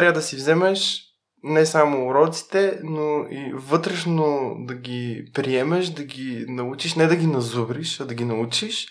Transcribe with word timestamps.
трябва 0.00 0.12
да 0.12 0.22
си 0.22 0.36
вземеш 0.36 1.02
не 1.42 1.66
само 1.66 2.06
уроците, 2.06 2.78
но 2.82 3.24
и 3.30 3.52
вътрешно 3.54 4.54
да 4.58 4.74
ги 4.74 5.30
приемеш, 5.34 5.86
да 5.86 6.04
ги 6.04 6.44
научиш, 6.48 6.94
не 6.94 7.06
да 7.06 7.16
ги 7.16 7.26
назубриш, 7.26 8.00
а 8.00 8.04
да 8.04 8.14
ги 8.14 8.24
научиш 8.24 8.88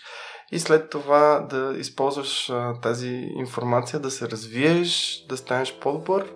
и 0.52 0.58
след 0.58 0.90
това 0.90 1.46
да 1.50 1.74
използваш 1.78 2.50
а, 2.50 2.80
тази 2.80 3.08
информация, 3.36 4.00
да 4.00 4.10
се 4.10 4.28
развиеш, 4.28 5.24
да 5.28 5.36
станеш 5.36 5.74
по-добър 5.80 6.32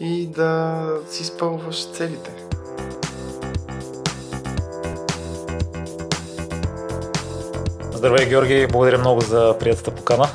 и 0.00 0.26
да 0.26 0.84
си 1.08 1.22
изпълваш 1.22 1.92
целите. 1.92 2.30
Здравей, 7.92 8.28
Георги, 8.28 8.66
благодаря 8.72 8.98
много 8.98 9.20
за 9.20 9.56
приятата 9.58 9.94
покана. 9.94 10.28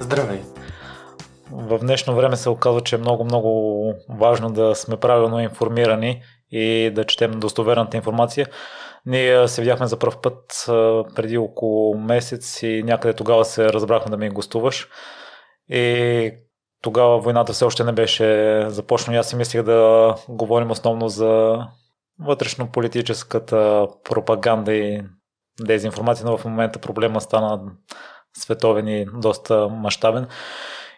Здравей! 0.00 0.53
В 1.66 1.78
днешно 1.78 2.14
време 2.14 2.36
се 2.36 2.48
оказва, 2.48 2.80
че 2.80 2.94
е 2.94 2.98
много, 2.98 3.24
много 3.24 3.94
важно 4.08 4.50
да 4.50 4.74
сме 4.74 4.96
правилно 4.96 5.40
информирани 5.40 6.22
и 6.50 6.90
да 6.94 7.04
четем 7.04 7.40
достоверната 7.40 7.96
информация. 7.96 8.46
Ние 9.06 9.48
се 9.48 9.62
видяхме 9.62 9.86
за 9.86 9.98
първ 9.98 10.20
път 10.22 10.64
преди 11.14 11.38
около 11.38 11.98
месец 11.98 12.62
и 12.62 12.82
някъде 12.82 13.14
тогава 13.14 13.44
се 13.44 13.72
разбрахме 13.72 14.10
да 14.10 14.16
ми 14.16 14.30
гостуваш. 14.30 14.88
И 15.68 16.32
тогава 16.82 17.18
войната 17.18 17.52
все 17.52 17.64
още 17.64 17.84
не 17.84 17.92
беше 17.92 18.60
започнала. 18.68 19.20
Аз 19.20 19.28
си 19.28 19.36
мислех 19.36 19.62
да 19.62 20.14
говорим 20.28 20.70
основно 20.70 21.08
за 21.08 21.58
вътрешно-политическата 22.20 23.88
пропаганда 24.04 24.74
и 24.74 25.02
дезинформация, 25.60 26.26
но 26.26 26.38
в 26.38 26.44
момента 26.44 26.78
проблема 26.78 27.20
стана 27.20 27.60
световен 28.36 28.88
и 28.88 29.06
доста 29.14 29.68
мащабен. 29.68 30.26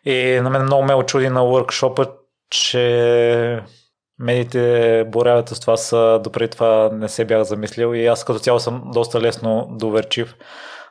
И 0.07 0.41
на 0.43 0.51
мен 0.51 0.63
много 0.63 0.83
ме 0.83 0.95
очуди 0.95 1.29
на 1.29 1.41
workshop 1.41 2.17
че 2.51 3.63
медиите 4.19 5.05
боравят 5.09 5.49
с 5.49 5.61
това, 5.61 5.77
са, 5.77 6.21
допреди 6.25 6.51
това 6.51 6.91
не 6.93 7.09
се 7.09 7.25
бях 7.25 7.43
замислил 7.43 7.95
и 7.95 8.07
аз 8.07 8.25
като 8.25 8.39
цяло 8.39 8.61
съм 8.61 8.91
доста 8.95 9.21
лесно 9.21 9.69
доверчив. 9.71 10.37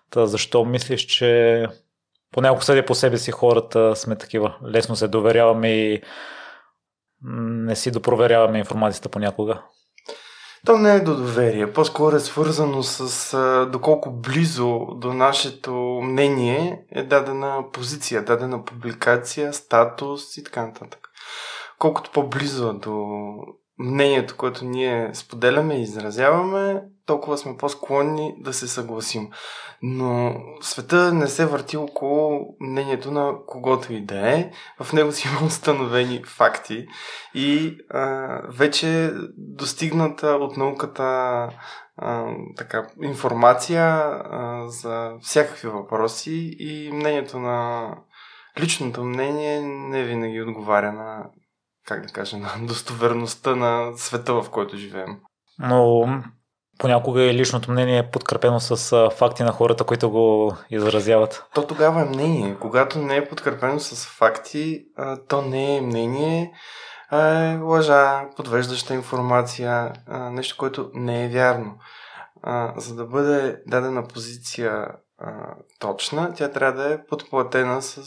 Та 0.10 0.26
защо 0.26 0.66
мислиш, 0.66 1.02
че 1.02 1.68
понякога 2.32 2.64
съдя 2.64 2.86
по 2.86 2.96
себе 2.96 3.18
си 3.18 3.32
хората 3.32 3.96
сме 3.96 4.16
такива. 4.16 4.56
Лесно 4.68 4.96
се 4.96 5.08
доверяваме 5.08 5.70
и 5.70 6.02
не 7.22 7.76
си 7.76 7.92
допроверяваме 7.92 8.60
информацията 8.60 9.10
понякога. 9.10 9.62
То 10.66 10.78
не 10.78 10.96
е 10.96 11.00
до 11.00 11.16
доверие, 11.16 11.74
по-скоро 11.74 12.16
е 12.16 12.20
свързано 12.20 12.84
с 12.84 13.34
а, 13.34 13.66
доколко 13.66 14.12
близо 14.12 14.80
до 14.96 15.14
нашето 15.14 15.74
мнение 16.04 16.86
е 16.92 17.04
дадена 17.04 17.64
позиция, 17.74 18.26
дадена 18.26 18.66
публикация, 18.66 19.54
статус 19.54 20.38
и 20.38 20.44
така 20.44 20.66
нататък. 20.66 21.10
Колкото 21.80 22.12
по-близо 22.12 22.74
до 22.74 23.08
мнението, 23.80 24.38
което 24.38 24.66
ние 24.66 25.10
споделяме 25.14 25.76
и 25.76 25.82
изразяваме, 25.82 26.82
толкова 27.06 27.38
сме 27.38 27.58
по-склонни 27.58 28.36
да 28.40 28.54
се 28.54 28.68
съгласим. 28.68 29.30
Но 29.82 30.36
света 30.62 31.14
не 31.14 31.28
се 31.28 31.46
върти 31.46 31.78
около 31.78 32.56
мнението 32.60 33.12
на 33.12 33.34
когото 33.48 33.94
и 33.94 34.06
да 34.06 34.30
е. 34.30 34.52
В 34.82 34.94
него 34.94 35.12
си 35.12 35.28
има 35.28 35.48
установени 35.48 36.24
факти 36.24 36.88
и 37.34 37.78
а, 37.90 38.42
вече 38.50 39.12
достигната 39.38 40.28
от 40.28 40.58
науката 40.58 41.04
а, 41.98 42.26
така, 42.58 42.88
информация 43.02 43.84
а, 43.84 44.64
за 44.68 45.12
всякакви 45.22 45.68
въпроси 45.68 46.56
и 46.60 46.92
мнението 46.94 47.40
на 47.40 47.90
личното 48.60 49.04
мнение 49.04 49.62
не 49.62 50.04
винаги 50.04 50.42
отговаря 50.42 50.92
на 50.92 51.30
как 51.86 52.06
да 52.06 52.14
кажа, 52.14 52.38
на 52.60 52.68
достоверността 52.68 53.56
на 53.56 53.98
света, 53.98 54.34
в 54.34 54.50
който 54.50 54.78
живеем. 54.78 55.20
Но 55.60 56.08
понякога 56.78 57.24
и 57.24 57.34
личното 57.34 57.72
мнение 57.72 57.98
е 57.98 58.10
подкрепено 58.12 58.60
с 58.60 59.10
факти 59.10 59.44
на 59.44 59.52
хората, 59.52 59.84
които 59.84 60.10
го 60.10 60.56
изразяват. 60.70 61.46
То 61.54 61.68
тогава 61.68 62.02
е 62.02 62.06
мнение. 62.06 62.58
Когато 62.60 63.00
не 63.00 63.16
е 63.16 63.30
подкрепено 63.30 63.80
с 63.80 64.08
факти, 64.08 64.86
то 65.28 65.42
не 65.42 65.78
е 65.78 65.82
мнение, 65.82 66.52
а 67.10 67.28
е 67.28 67.58
лъжа, 67.58 68.30
подвеждаща 68.36 68.94
информация, 68.94 69.94
нещо, 70.32 70.56
което 70.58 70.90
не 70.94 71.26
е 71.26 71.30
вярно. 71.30 71.76
За 72.78 72.96
да 72.96 73.06
бъде 73.06 73.58
дадена 73.68 74.08
позиция 74.08 74.88
точна, 75.80 76.34
тя 76.34 76.52
трябва 76.52 76.84
да 76.84 76.94
е 76.94 77.06
подплатена 77.06 77.82
с 77.82 78.06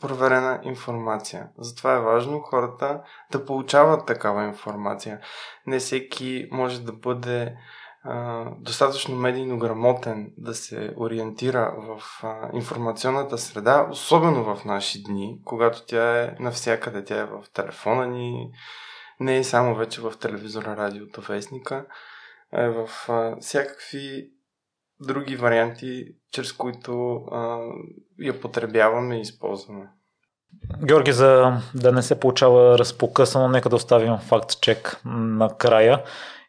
проверена 0.00 0.60
информация. 0.62 1.48
Затова 1.58 1.94
е 1.94 2.00
важно 2.00 2.40
хората 2.40 3.02
да 3.32 3.44
получават 3.44 4.06
такава 4.06 4.44
информация. 4.44 5.20
Не 5.66 5.78
всеки 5.78 6.48
може 6.52 6.82
да 6.82 6.92
бъде 6.92 7.56
а, 8.04 8.44
достатъчно 8.60 9.16
медийно 9.16 9.58
грамотен 9.58 10.32
да 10.38 10.54
се 10.54 10.94
ориентира 10.96 11.74
в 11.78 12.02
а, 12.22 12.50
информационната 12.54 13.38
среда, 13.38 13.88
особено 13.90 14.44
в 14.44 14.64
наши 14.64 15.02
дни, 15.02 15.40
когато 15.44 15.86
тя 15.86 16.22
е 16.22 16.36
навсякъде. 16.40 17.04
Тя 17.04 17.20
е 17.20 17.24
в 17.24 17.44
телефона 17.52 18.06
ни, 18.06 18.50
не 19.20 19.36
е 19.36 19.44
само 19.44 19.74
вече 19.74 20.00
в 20.00 20.12
телевизора, 20.20 20.76
радиото, 20.76 21.20
вестника, 21.20 21.86
е 22.52 22.68
в 22.68 22.88
а, 23.08 23.36
всякакви 23.40 24.30
други 25.00 25.36
варианти, 25.36 26.04
чрез 26.32 26.52
които 26.52 27.14
а, 27.32 27.58
я 28.18 28.40
потребяваме 28.40 29.16
и 29.16 29.20
използваме. 29.20 29.88
Георги, 30.84 31.12
за 31.12 31.52
да 31.74 31.92
не 31.92 32.02
се 32.02 32.20
получава 32.20 32.78
разпокъсано, 32.78 33.48
нека 33.48 33.68
да 33.68 33.76
оставим 33.76 34.18
факт 34.18 34.60
чек 34.60 35.00
накрая 35.04 36.02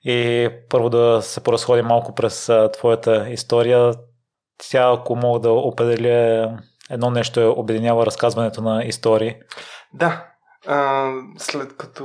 и 0.03 0.49
първо 0.69 0.89
да 0.89 1.19
се 1.21 1.43
поразходим 1.43 1.85
малко 1.85 2.15
през 2.15 2.49
твоята 2.73 3.29
история. 3.29 3.93
Тя, 4.69 4.93
ако 4.93 5.15
мога 5.15 5.39
да 5.39 5.51
определя 5.51 6.51
едно 6.89 7.09
нещо, 7.09 7.39
е 7.39 7.45
обединява 7.45 8.05
разказването 8.05 8.61
на 8.61 8.83
истории. 8.83 9.35
Да, 9.93 10.27
а, 10.67 11.11
след 11.37 11.77
като 11.77 12.03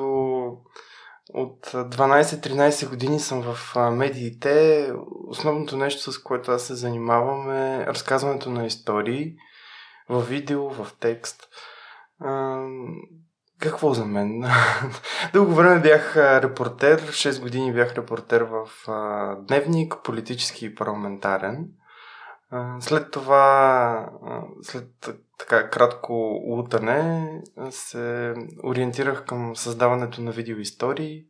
от 1.34 1.66
12-13 1.66 2.88
години 2.88 3.20
съм 3.20 3.43
в 3.43 3.76
медиите, 3.91 4.88
основното 5.28 5.76
нещо, 5.76 6.12
с 6.12 6.22
което 6.22 6.50
аз 6.50 6.62
се 6.62 6.75
занимавам 6.75 7.50
е 7.50 7.87
разказването 7.87 8.50
на 8.50 8.66
истории 8.66 9.34
в 10.09 10.22
видео, 10.22 10.70
в 10.70 10.88
текст. 11.00 11.48
Какво 13.60 13.94
за 13.94 14.04
мен? 14.04 14.44
Дълго 15.32 15.54
време 15.54 15.81
бях 15.81 16.16
репортер, 16.16 17.03
6 17.03 17.41
години 17.41 17.72
бях 17.72 17.94
репортер 17.94 18.41
в 18.41 18.69
Дневник, 19.49 19.94
политически 20.04 20.66
и 20.66 20.75
парламентарен. 20.75 21.69
След 22.81 23.10
това, 23.10 24.10
след 24.62 24.88
така 25.43 25.71
кратко 25.71 26.13
лутане, 26.47 27.29
се 27.71 28.35
ориентирах 28.65 29.25
към 29.25 29.57
създаването 29.57 30.21
на 30.21 30.31
видеоистории. 30.31 31.25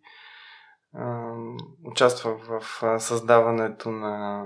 Участвах 1.84 2.34
в 2.49 2.62
създаването 3.00 3.91
на 3.91 4.45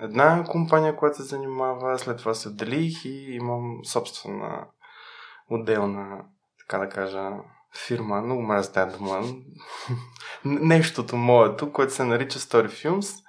една 0.00 0.44
компания, 0.44 0.96
която 0.96 1.16
се 1.16 1.22
занимава, 1.22 1.98
след 1.98 2.18
това 2.18 2.34
се 2.34 2.48
отделих 2.48 3.04
и 3.04 3.28
имам 3.30 3.78
собствена 3.84 4.66
отделна, 5.50 6.24
така 6.58 6.78
да 6.78 6.88
кажа, 6.88 7.30
фирма, 7.86 8.20
много 8.20 8.62
тази 8.74 8.98
дума, 8.98 9.22
нещото 10.44 11.16
моето, 11.16 11.72
което 11.72 11.92
се 11.92 12.04
нарича 12.04 12.38
Story 12.38 12.68
Films. 12.68 13.22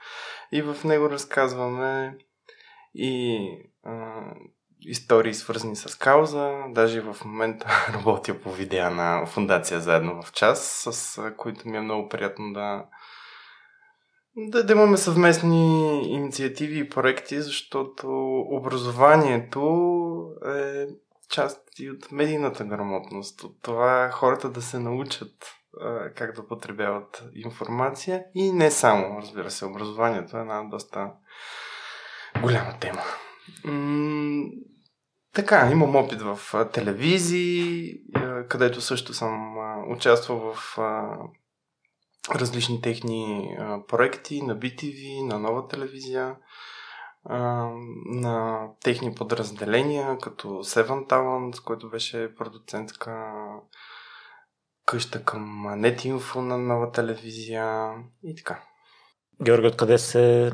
И 0.52 0.62
в 0.62 0.84
него 0.84 1.10
разказваме 1.10 2.18
и 2.96 3.38
истории 4.82 5.34
свързани 5.34 5.76
с 5.76 5.96
кауза. 5.96 6.56
Даже 6.70 7.02
в 7.02 7.18
момента 7.26 7.68
работя 7.94 8.42
по 8.42 8.52
видеа 8.52 8.90
на 8.90 9.26
Фундация 9.26 9.80
Заедно 9.80 10.22
в 10.22 10.32
час, 10.32 10.88
с 10.92 11.22
които 11.38 11.70
ми 11.70 11.78
е 11.78 11.82
много 11.82 12.10
приятно 12.10 12.54
да, 12.54 12.86
да, 14.36 14.64
да 14.64 14.74
имаме 14.74 14.98
съвместни 14.98 16.02
инициативи 16.14 16.80
и 16.80 16.90
проекти, 16.90 17.42
защото 17.42 18.08
образованието 18.52 19.62
е 20.46 20.86
част 21.30 21.62
и 21.80 21.92
от 21.92 22.12
медийната 22.12 22.66
грамотност, 22.66 23.44
от 23.44 23.62
това 23.62 24.10
хората 24.12 24.50
да 24.50 24.62
се 24.62 24.80
научат 24.80 25.56
а, 25.82 26.10
как 26.14 26.36
да 26.36 26.48
потребяват 26.48 27.24
информация 27.36 28.24
и 28.36 28.52
не 28.52 28.72
само, 28.72 29.22
разбира 29.22 29.52
се, 29.52 29.66
образованието 29.66 30.38
е 30.38 30.42
една 30.42 30.64
доста 30.64 31.12
голяма 32.42 32.80
тема. 32.80 33.02
Така, 35.38 35.70
имам 35.72 35.96
опит 35.96 36.22
в 36.22 36.40
телевизии, 36.74 37.94
където 38.50 38.82
също 38.82 39.14
съм 39.14 39.58
участвал 39.92 40.54
в 40.54 40.78
различни 42.36 42.82
техни 42.82 43.50
проекти 43.88 44.42
на 44.42 44.58
BTV, 44.58 45.28
на 45.28 45.40
нова 45.40 45.68
телевизия 45.68 46.36
на 48.06 48.68
техни 48.84 49.16
подразделения, 49.16 50.18
като 50.18 50.48
Seven 50.48 51.08
Talent, 51.08 51.64
който 51.64 51.90
беше 51.90 52.36
продуцентка 52.36 53.34
къща 54.86 55.24
към 55.24 55.66
Нетинфо 55.80 56.42
на 56.42 56.58
нова 56.58 56.92
телевизия 56.92 57.94
и 58.24 58.36
така. 58.36 58.64
Георги, 59.44 59.68
откъде 59.68 59.98
се 59.98 60.52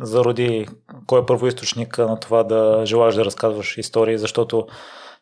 зароди, 0.00 0.68
кой 1.06 1.20
е 1.20 1.26
първоисточник 1.26 1.98
на 1.98 2.20
това 2.20 2.44
да 2.44 2.82
желаш 2.84 3.14
да 3.14 3.24
разказваш 3.24 3.78
истории, 3.78 4.18
защото 4.18 4.66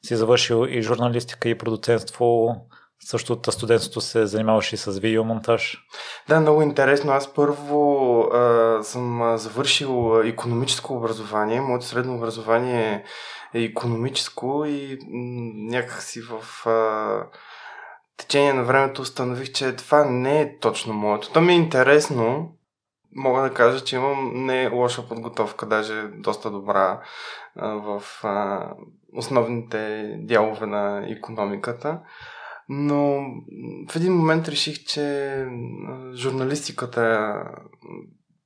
си 0.03 0.17
завършил 0.17 0.67
и 0.69 0.82
журналистика, 0.82 1.49
и 1.49 1.59
продуцентство, 1.59 2.56
също 3.05 3.32
от 3.32 3.47
студентството 3.50 4.00
се 4.00 4.26
занимаваш 4.26 4.73
и 4.73 4.76
с 4.76 4.99
видеомонтаж. 4.99 5.79
Да, 6.29 6.41
много 6.41 6.62
интересно. 6.62 7.12
Аз 7.12 7.35
първо 7.35 8.21
а, 8.21 8.79
съм 8.82 9.37
завършил 9.37 10.23
економическо 10.25 10.94
образование. 10.94 11.61
Моето 11.61 11.85
средно 11.85 12.15
образование 12.15 13.05
е 13.55 13.61
економическо 13.61 14.65
и 14.67 14.99
м- 15.11 15.53
някакси 15.55 16.21
в 16.21 16.67
а, 16.67 17.26
течение 18.17 18.53
на 18.53 18.65
времето 18.65 19.03
установих, 19.03 19.53
че 19.53 19.76
това 19.76 20.05
не 20.05 20.41
е 20.41 20.59
точно 20.59 20.94
моето. 20.94 21.31
То 21.32 21.41
ми 21.41 21.53
е 21.53 21.56
интересно. 21.56 22.53
Мога 23.14 23.43
да 23.43 23.55
кажа, 23.55 23.84
че 23.84 23.96
имам 23.96 24.46
не 24.46 24.69
лоша 24.69 25.08
подготовка, 25.08 25.66
даже 25.66 26.02
доста 26.02 26.50
добра 26.50 27.00
в 27.56 28.02
основните 29.12 30.14
дялове 30.19 30.66
на 30.66 31.06
економиката. 31.11 32.00
Но 32.69 33.25
в 33.90 33.96
един 33.96 34.12
момент 34.12 34.49
реших, 34.49 34.84
че 34.84 35.46
журналистиката 36.14 37.34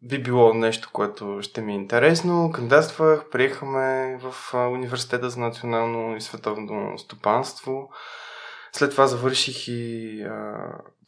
би 0.03 0.23
било 0.23 0.55
нещо, 0.55 0.91
което 0.93 1.39
ще 1.43 1.61
ми 1.61 1.73
е 1.73 1.77
интересно. 1.77 2.51
Кандидатствах, 2.55 3.31
приехаме 3.31 4.19
в 4.23 4.55
Университета 4.55 5.31
за 5.31 5.41
национално 5.41 6.17
и 6.17 6.21
световно 6.21 6.99
стопанство. 6.99 7.89
След 8.73 8.91
това 8.91 9.07
завърших 9.07 9.69
и 9.69 10.25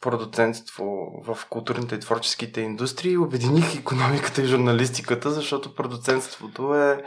продуцентство 0.01 1.11
в 1.25 1.37
културните 1.49 1.95
и 1.95 1.99
творческите 1.99 2.61
индустрии. 2.61 3.17
Обединих 3.17 3.75
економиката 3.75 4.41
и 4.41 4.45
журналистиката, 4.45 5.31
защото 5.31 5.75
продуцентството 5.75 6.75
е, 6.75 7.03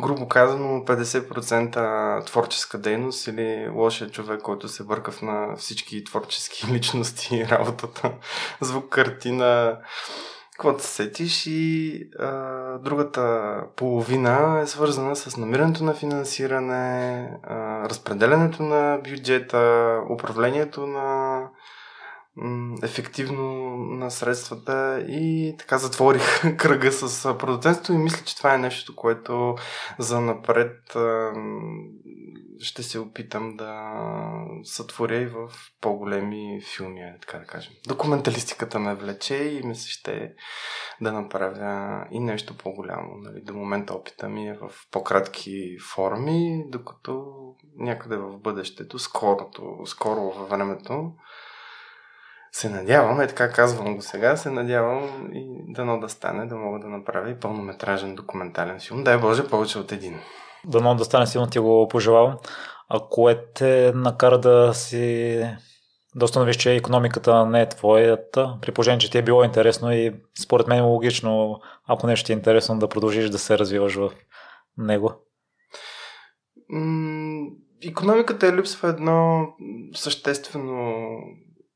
грубо 0.00 0.28
казано, 0.28 0.84
50% 0.84 2.26
творческа 2.26 2.78
дейност 2.78 3.26
или 3.26 3.68
лошия 3.74 4.10
човек, 4.10 4.40
който 4.42 4.68
се 4.68 4.84
бърка 4.84 5.12
на 5.22 5.56
всички 5.56 6.04
творчески 6.04 6.66
личности 6.72 7.46
работата. 7.50 8.12
Звук, 8.60 8.88
картина, 8.88 9.78
каквото 10.52 10.82
се 10.82 10.88
сетиш 10.88 11.46
и 11.46 12.02
а, 12.18 12.30
другата 12.78 13.54
половина 13.76 14.60
е 14.62 14.66
свързана 14.66 15.16
с 15.16 15.36
намирането 15.36 15.84
на 15.84 15.94
финансиране, 15.94 17.28
а, 17.42 17.88
разпределянето 17.88 18.62
на 18.62 18.98
бюджета, 19.04 20.00
управлението 20.10 20.86
на 20.86 21.40
ефективно 22.82 23.76
на 23.76 24.10
средствата 24.10 25.04
и 25.08 25.54
така 25.58 25.78
затворих 25.78 26.56
кръга 26.56 26.92
с 26.92 27.38
продуцентството 27.38 27.92
и 27.92 27.98
мисля, 27.98 28.24
че 28.24 28.36
това 28.36 28.54
е 28.54 28.58
нещо, 28.58 28.96
което 28.96 29.54
за 29.98 30.20
напред 30.20 30.96
ще 32.60 32.82
се 32.82 32.98
опитам 32.98 33.56
да 33.56 33.92
сътворя 34.62 35.16
и 35.16 35.26
в 35.26 35.50
по-големи 35.80 36.60
филми, 36.76 37.00
така 37.20 37.38
да 37.38 37.44
кажем. 37.44 37.72
Документалистиката 37.88 38.78
ме 38.78 38.94
влече 38.94 39.36
и 39.36 39.66
ми 39.66 39.74
се 39.74 39.90
ще 39.90 40.32
да 41.00 41.12
направя 41.12 42.06
и 42.10 42.20
нещо 42.20 42.56
по-голямо. 42.56 43.16
Нали. 43.16 43.40
До 43.40 43.54
момента 43.54 43.94
опита 43.94 44.28
ми 44.28 44.48
е 44.48 44.58
в 44.60 44.70
по-кратки 44.90 45.78
форми, 45.94 46.64
докато 46.68 47.34
някъде 47.76 48.16
в 48.16 48.38
бъдещето, 48.38 48.98
скорото, 48.98 49.78
скоро 49.86 50.20
във 50.20 50.50
времето, 50.50 51.12
се 52.56 52.70
надявам, 52.70 53.20
е 53.20 53.26
така 53.26 53.52
казвам 53.52 53.94
го 53.94 54.02
сега, 54.02 54.36
се 54.36 54.50
надявам 54.50 55.30
и 55.32 55.72
дано 55.72 56.00
да 56.00 56.08
стане, 56.08 56.46
да 56.46 56.56
мога 56.56 56.78
да 56.78 56.88
направя 56.88 57.30
и 57.30 57.40
пълнометражен 57.40 58.14
документален 58.14 58.80
филм. 58.80 59.04
Дай 59.04 59.18
Боже, 59.18 59.48
повече 59.48 59.78
от 59.78 59.92
един. 59.92 60.20
Дано 60.64 60.94
да 60.94 61.04
стане 61.04 61.26
силно 61.26 61.46
ти 61.46 61.58
го 61.58 61.88
пожелавам. 61.88 62.38
А 62.88 63.00
кое 63.10 63.44
те 63.54 63.92
накара 63.94 64.40
да 64.40 64.74
си 64.74 65.46
да 66.14 66.24
установиш, 66.24 66.56
че 66.56 66.74
економиката 66.74 67.46
не 67.46 67.60
е 67.60 67.68
твоята, 67.68 68.58
при 68.62 68.72
положение, 68.72 68.98
че 68.98 69.10
ти 69.10 69.18
е 69.18 69.22
било 69.22 69.44
интересно 69.44 69.92
и 69.92 70.14
според 70.42 70.66
мен 70.66 70.78
е 70.78 70.82
логично, 70.82 71.60
ако 71.86 72.06
нещо 72.06 72.26
ти 72.26 72.32
е 72.32 72.36
интересно, 72.36 72.78
да 72.78 72.88
продължиш 72.88 73.30
да 73.30 73.38
се 73.38 73.58
развиваш 73.58 73.94
в 73.94 74.10
него. 74.78 75.12
економиката 77.88 78.46
е 78.46 78.56
липсва 78.56 78.88
едно 78.88 79.46
съществено 79.94 81.06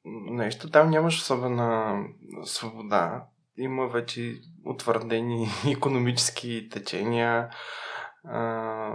нещо. 0.05 0.71
Там 0.71 0.91
нямаш 0.91 1.19
особена 1.19 2.05
свобода. 2.45 3.25
Има 3.57 3.89
вече 3.89 4.41
утвърдени 4.67 5.49
економически 5.71 6.69
течения 6.73 7.51
а, 8.25 8.93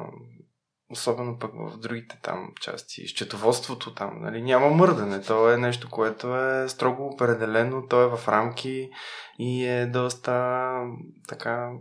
особено 0.92 1.40
пък 1.40 1.52
в 1.54 1.78
другите 1.78 2.20
там 2.22 2.52
части, 2.62 3.08
счетоводството 3.08 3.94
там, 3.94 4.22
нали, 4.22 4.42
няма 4.42 4.70
мърдане. 4.70 5.22
То 5.22 5.52
е 5.52 5.58
нещо, 5.58 5.90
което 5.90 6.38
е 6.38 6.70
строго 6.70 7.08
определено, 7.08 7.88
то 7.88 8.02
е 8.02 8.18
в 8.18 8.28
рамки 8.28 8.90
и 9.40 9.66
е 9.66 9.86
доста 9.86 10.74
така 11.28 11.72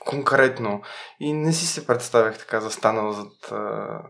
конкретно. 0.00 0.82
И 1.20 1.32
не 1.32 1.52
си 1.52 1.66
се 1.66 1.86
представях 1.86 2.38
така 2.38 2.60
застанал 2.60 3.12
зад 3.12 3.52
а, 3.52 4.00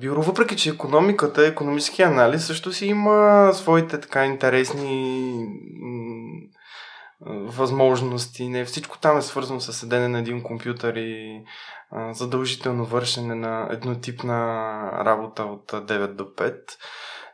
бюро, 0.00 0.22
въпреки 0.22 0.56
че 0.56 0.70
економиката, 0.70 1.46
економически 1.46 2.02
анализ 2.02 2.46
също 2.46 2.72
си 2.72 2.86
има 2.86 3.50
своите 3.54 4.00
така 4.00 4.24
интересни 4.24 5.34
възможности. 7.26 8.48
Не 8.48 8.64
всичко 8.64 8.98
там 8.98 9.18
е 9.18 9.22
свързано 9.22 9.60
с 9.60 9.72
седене 9.72 10.08
на 10.08 10.18
един 10.18 10.42
компютър 10.42 10.94
и 10.94 11.42
задължително 12.10 12.84
вършене 12.84 13.34
на 13.34 13.68
еднотипна 13.70 14.36
работа 15.04 15.42
от 15.42 15.72
9 15.72 16.06
до 16.06 16.24
5. 16.24 16.56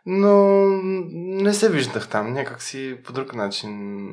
Но 0.06 0.66
не 1.42 1.54
се 1.54 1.70
виждах 1.70 2.08
там. 2.08 2.32
Някак 2.32 2.62
си 2.62 2.98
по 3.04 3.12
друг 3.12 3.34
начин 3.34 4.08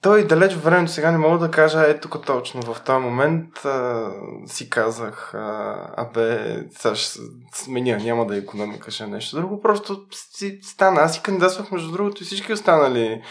той 0.00 0.26
далеч 0.26 0.52
в 0.54 0.64
времето 0.64 0.92
сега 0.92 1.10
не 1.10 1.18
мога 1.18 1.38
да 1.38 1.50
кажа, 1.50 1.84
ето 1.86 2.08
тук 2.08 2.26
точно 2.26 2.62
в 2.62 2.80
този 2.80 2.98
момент 2.98 3.64
а, 3.64 4.10
си 4.46 4.70
казах, 4.70 5.34
а, 5.34 5.76
абе, 5.96 6.56
сега 6.70 6.94
ще 6.94 7.18
сменя, 7.54 7.96
няма 7.96 8.26
да 8.26 8.34
е 8.34 8.38
економика, 8.38 8.90
ще 8.90 9.04
е 9.04 9.06
нещо 9.06 9.36
друго. 9.36 9.60
Просто 9.60 10.00
си 10.10 10.58
стана. 10.62 11.00
Аз 11.00 11.14
си 11.14 11.22
кандидатствах 11.22 11.70
между 11.70 11.92
другото 11.92 12.22
и 12.22 12.26
всички 12.26 12.52
останали 12.52 13.22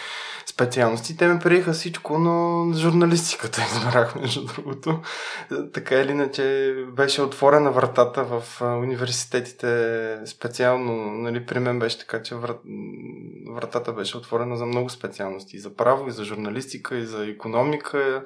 специалности. 0.51 1.17
Те 1.17 1.27
ме 1.27 1.39
приеха 1.39 1.74
всичко, 1.74 2.17
но 2.17 2.65
журналистиката 2.74 3.62
избрах, 3.75 4.15
между 4.15 4.46
другото. 4.46 5.00
Така 5.74 5.96
или 5.96 6.12
иначе 6.12 6.75
беше 6.88 7.22
отворена 7.22 7.72
вратата 7.72 8.24
в 8.24 8.62
университетите 8.62 10.17
специално. 10.25 10.93
Нали, 11.12 11.46
при 11.46 11.60
мен 11.60 11.79
беше 11.79 12.00
така, 12.00 12.24
че 12.24 12.36
врат... 12.36 12.60
вратата 13.55 13.93
беше 13.93 14.17
отворена 14.17 14.58
за 14.58 14.65
много 14.65 14.89
специалности. 14.89 15.55
И 15.55 15.60
за 15.60 15.75
право, 15.75 16.08
и 16.08 16.12
за 16.12 16.24
журналистика, 16.25 16.98
и 16.98 17.05
за 17.05 17.25
економика, 17.25 18.24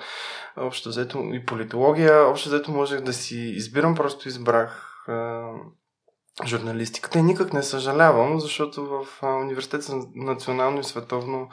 общо 0.57 0.89
взето 0.89 1.29
и 1.33 1.45
политология. 1.45 2.27
Общо 2.27 2.49
взето 2.49 2.71
можех 2.71 3.01
да 3.01 3.13
си 3.13 3.37
избирам, 3.37 3.95
просто 3.95 4.27
избрах 4.27 5.05
журналистиката 6.43 7.19
и 7.19 7.23
никак 7.23 7.53
не 7.53 7.63
съжалявам, 7.63 8.39
защото 8.39 8.85
в 8.85 9.23
университет 9.23 9.83
за 9.83 9.95
национално 10.15 10.79
и 10.79 10.83
световно 10.83 11.49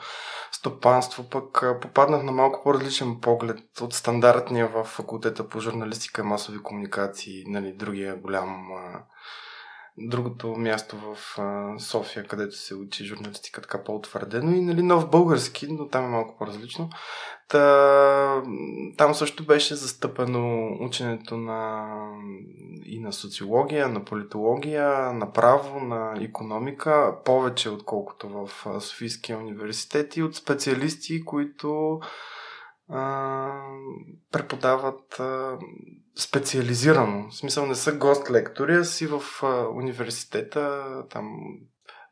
стопанство 0.51 1.29
пък 1.29 1.63
попаднах 1.81 2.23
на 2.23 2.31
малко 2.31 2.63
по-различен 2.63 3.19
поглед 3.21 3.81
от 3.81 3.93
стандартния 3.93 4.67
в 4.67 4.83
факултета 4.83 5.49
по 5.49 5.59
журналистика 5.59 6.21
и 6.21 6.25
масови 6.25 6.63
комуникации, 6.63 7.43
нали, 7.47 7.73
другия 7.73 8.15
голям 8.15 8.67
другото 9.97 10.47
място 10.47 10.97
в 10.97 11.17
София, 11.79 12.27
където 12.27 12.55
се 12.55 12.75
учи 12.75 13.05
журналистика 13.05 13.61
така 13.61 13.83
по-утвърдено 13.83 14.51
и 14.51 14.61
нали, 14.61 14.83
нов 14.83 15.09
български, 15.09 15.67
но 15.69 15.87
там 15.87 16.05
е 16.05 16.07
малко 16.07 16.37
по-различно. 16.37 16.89
Та, 17.47 18.43
там 18.97 19.15
също 19.15 19.45
беше 19.45 19.75
застъпено 19.75 20.77
ученето 20.79 21.37
на, 21.37 21.87
и 22.85 22.99
на 22.99 23.13
социология, 23.13 23.87
на 23.87 24.05
политология, 24.05 25.13
на 25.13 25.31
право, 25.31 25.79
на 25.79 26.13
економика, 26.21 27.15
повече 27.25 27.69
отколкото 27.69 28.29
в 28.29 28.49
Софийския 28.81 29.37
университет 29.37 30.17
и 30.17 30.23
от 30.23 30.35
специалисти, 30.35 31.25
които 31.25 31.99
а, 32.89 33.51
преподават 34.31 35.19
а, 35.19 35.57
специализирано. 36.19 37.29
В 37.29 37.35
смисъл 37.35 37.65
не 37.65 37.75
са 37.75 37.97
гост-лектори, 37.97 38.79
а 38.79 38.83
си 38.83 39.07
в 39.07 39.21
а, 39.43 39.67
университета, 39.67 40.83
там 41.09 41.37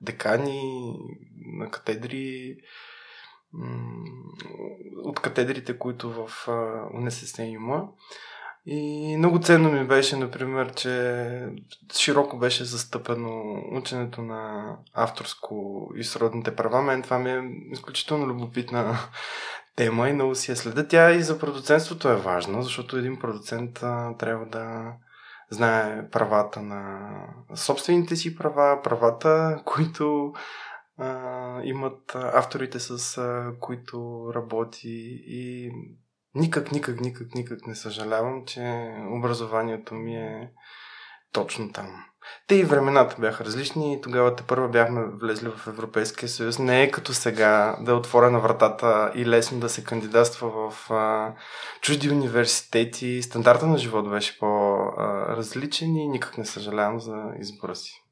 декани 0.02 0.94
на 1.58 1.70
катедри, 1.70 2.56
от 5.04 5.20
катедрите, 5.20 5.78
които 5.78 6.12
в 6.12 6.48
УНСС 6.94 7.44
има. 7.44 7.88
И 8.66 9.16
много 9.18 9.40
ценно 9.40 9.72
ми 9.72 9.88
беше, 9.88 10.16
например, 10.16 10.74
че 10.74 11.48
широко 11.94 12.38
беше 12.38 12.66
застъпено 12.66 13.64
ученето 13.72 14.22
на 14.22 14.74
авторско 14.94 15.88
и 15.96 16.04
сродните 16.04 16.56
права. 16.56 16.82
Мен 16.82 17.02
това 17.02 17.20
ми 17.20 17.32
е 17.32 17.44
изключително 17.72 18.28
любопитна 18.28 18.98
тема 19.76 20.10
и 20.10 20.14
много 20.14 20.36
си 20.36 20.52
я 20.52 20.58
следа. 20.58 20.88
Тя 20.88 21.12
и 21.12 21.22
за 21.22 21.40
продуцентството 21.40 22.10
е 22.10 22.16
важна, 22.16 22.64
защото 22.64 22.98
един 22.98 23.20
продуцент 23.20 23.74
трябва 24.18 24.46
да 24.46 24.94
знае 25.50 26.10
правата 26.10 26.62
на 26.62 27.10
собствените 27.56 28.16
си 28.16 28.36
права, 28.36 28.82
правата, 28.82 29.62
които 29.66 30.34
а, 31.02 31.62
имат 31.64 32.16
авторите, 32.16 32.80
с 32.80 33.18
а, 33.18 33.54
които 33.60 34.26
работи 34.36 35.24
и 35.28 35.72
никак, 36.36 36.72
никак, 36.72 37.00
никак, 37.00 37.36
никак 37.36 37.68
не 37.68 37.76
съжалявам, 37.76 38.46
че 38.46 38.94
образованието 39.12 39.96
ми 39.96 40.16
е 40.16 40.52
точно 41.34 41.74
там. 41.74 42.06
Те 42.48 42.56
и 42.56 42.64
времената 42.64 43.16
бяха 43.20 43.46
различни 43.46 43.94
и 43.94 44.02
тогава 44.02 44.36
те 44.36 44.44
първо 44.44 44.70
бяхме 44.70 45.06
влезли 45.06 45.50
в 45.50 45.68
Европейския 45.68 46.30
съюз. 46.30 46.60
Не 46.60 46.84
е 46.84 46.92
като 46.92 47.14
сега 47.14 47.78
да 47.82 47.92
е 47.92 47.96
отворена 47.96 48.40
вратата 48.40 49.12
и 49.16 49.26
лесно 49.26 49.60
да 49.60 49.70
се 49.70 49.84
кандидатства 49.84 50.72
в 50.72 50.92
а, 50.92 51.34
чужди 51.82 52.10
университети. 52.10 53.22
Стандарта 53.22 53.68
на 53.68 53.78
живот 53.78 54.10
беше 54.10 54.40
по-различен 54.40 55.96
и 55.96 56.08
никак 56.08 56.38
не 56.38 56.46
съжалявам 56.46 57.00
за 57.00 57.24
избора 57.40 57.76
си. 57.76 58.04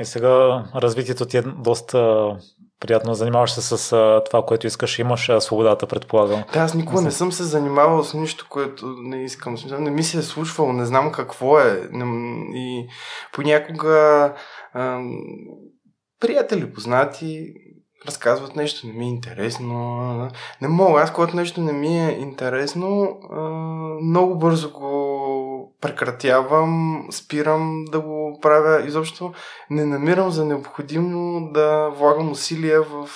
И 0.00 0.04
сега 0.04 0.64
развитието 0.74 1.26
ти 1.26 1.36
е 1.36 1.42
доста 1.42 2.28
приятно. 2.80 3.14
Занимаваш 3.14 3.52
се 3.52 3.62
с 3.62 3.90
това, 4.26 4.46
което 4.46 4.66
искаш. 4.66 4.98
Имаш 4.98 5.30
свободата, 5.38 5.86
предполагам. 5.86 6.44
Да, 6.52 6.60
аз 6.60 6.74
никога 6.74 7.02
не 7.02 7.10
съм 7.10 7.32
се 7.32 7.42
занимавал 7.42 8.04
с 8.04 8.14
нищо, 8.14 8.46
което 8.50 8.86
не 8.86 9.24
искам. 9.24 9.56
Не 9.78 9.90
ми 9.90 10.02
се 10.02 10.18
е 10.18 10.22
случвало, 10.22 10.72
не 10.72 10.84
знам 10.84 11.12
какво 11.12 11.58
е. 11.58 11.88
И 12.54 12.86
понякога 13.32 14.32
приятели, 16.20 16.72
познати, 16.72 17.54
разказват 18.06 18.56
нещо, 18.56 18.86
не 18.86 18.92
ми 18.92 19.04
е 19.04 19.08
интересно. 19.08 20.30
Не 20.62 20.68
мога. 20.68 21.00
Аз, 21.00 21.12
когато 21.12 21.36
нещо 21.36 21.60
не 21.60 21.72
ми 21.72 22.06
е 22.06 22.18
интересно, 22.20 23.18
много 24.02 24.38
бързо 24.38 24.70
го 24.70 25.13
прекратявам, 25.84 27.06
спирам 27.10 27.84
да 27.84 28.00
го 28.00 28.38
правя. 28.42 28.86
Изобщо 28.86 29.32
не 29.70 29.84
намирам 29.84 30.30
за 30.30 30.44
необходимо 30.44 31.48
да 31.52 31.88
влагам 31.88 32.30
усилия 32.30 32.82
в 32.82 33.08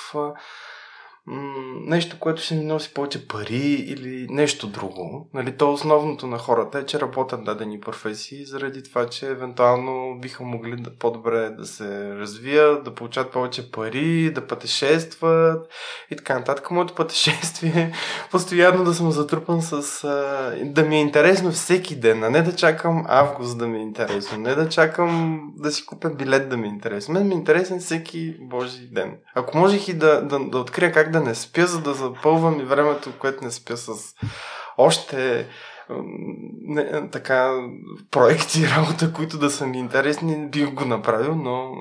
нещо, 1.86 2.16
което 2.20 2.42
ще 2.42 2.54
ми 2.54 2.64
носи 2.64 2.94
повече 2.94 3.28
пари 3.28 3.86
или 3.88 4.26
нещо 4.30 4.66
друго. 4.66 5.28
Нали, 5.34 5.56
то 5.56 5.72
основното 5.72 6.26
на 6.26 6.38
хората 6.38 6.78
е, 6.78 6.86
че 6.86 7.00
работят 7.00 7.44
дадени 7.44 7.80
професии, 7.80 8.44
заради 8.44 8.82
това, 8.82 9.06
че 9.06 9.26
евентуално 9.26 10.18
биха 10.20 10.44
могли 10.44 10.76
да 10.76 10.90
по-добре 10.90 11.50
да 11.50 11.64
се 11.66 12.14
развият, 12.14 12.84
да 12.84 12.94
получат 12.94 13.30
повече 13.30 13.70
пари, 13.70 14.32
да 14.34 14.46
пътешестват 14.46 15.68
и 16.10 16.16
така 16.16 16.38
нататък. 16.38 16.70
Моето 16.70 16.94
пътешествие 16.94 17.72
е 17.76 17.92
постоянно 18.30 18.84
да 18.84 18.94
съм 18.94 19.10
затрупан 19.10 19.62
с... 19.62 20.02
да 20.64 20.82
ми 20.82 20.96
е 20.96 21.00
интересно 21.00 21.50
всеки 21.50 21.96
ден, 21.96 22.24
а 22.24 22.30
не 22.30 22.42
да 22.42 22.56
чакам 22.56 23.04
август 23.08 23.58
да 23.58 23.66
ми 23.66 23.78
е 23.78 23.82
интересно, 23.82 24.38
не 24.38 24.54
да 24.54 24.68
чакам 24.68 25.40
да 25.56 25.70
си 25.70 25.86
купя 25.86 26.10
билет 26.10 26.48
да 26.48 26.56
ми 26.56 26.66
е 26.66 26.70
интересно. 26.70 27.14
Мен 27.14 27.28
ми 27.28 27.34
е 27.34 27.38
интересен 27.38 27.80
всеки 27.80 28.36
божи 28.40 28.88
ден. 28.92 29.16
Ако 29.34 29.58
можех 29.58 29.88
и 29.88 29.94
да, 29.94 30.22
да, 30.22 30.38
да 30.38 30.58
открия 30.58 30.92
как 30.92 31.10
да 31.10 31.17
да 31.18 31.24
не 31.24 31.34
спя, 31.34 31.66
за 31.66 31.80
да 31.80 31.94
запълвам 31.94 32.60
и 32.60 32.64
времето, 32.64 33.12
което 33.18 33.44
не 33.44 33.50
спя 33.50 33.76
с 33.76 33.92
още 34.78 35.48
не, 36.62 37.10
така 37.10 37.60
проекти 38.10 38.60
и 38.60 38.68
работа, 38.68 39.12
които 39.12 39.38
да 39.38 39.50
са 39.50 39.66
ми 39.66 39.78
интересни, 39.78 40.48
бих 40.48 40.70
го 40.70 40.84
направил, 40.84 41.34
но 41.34 41.72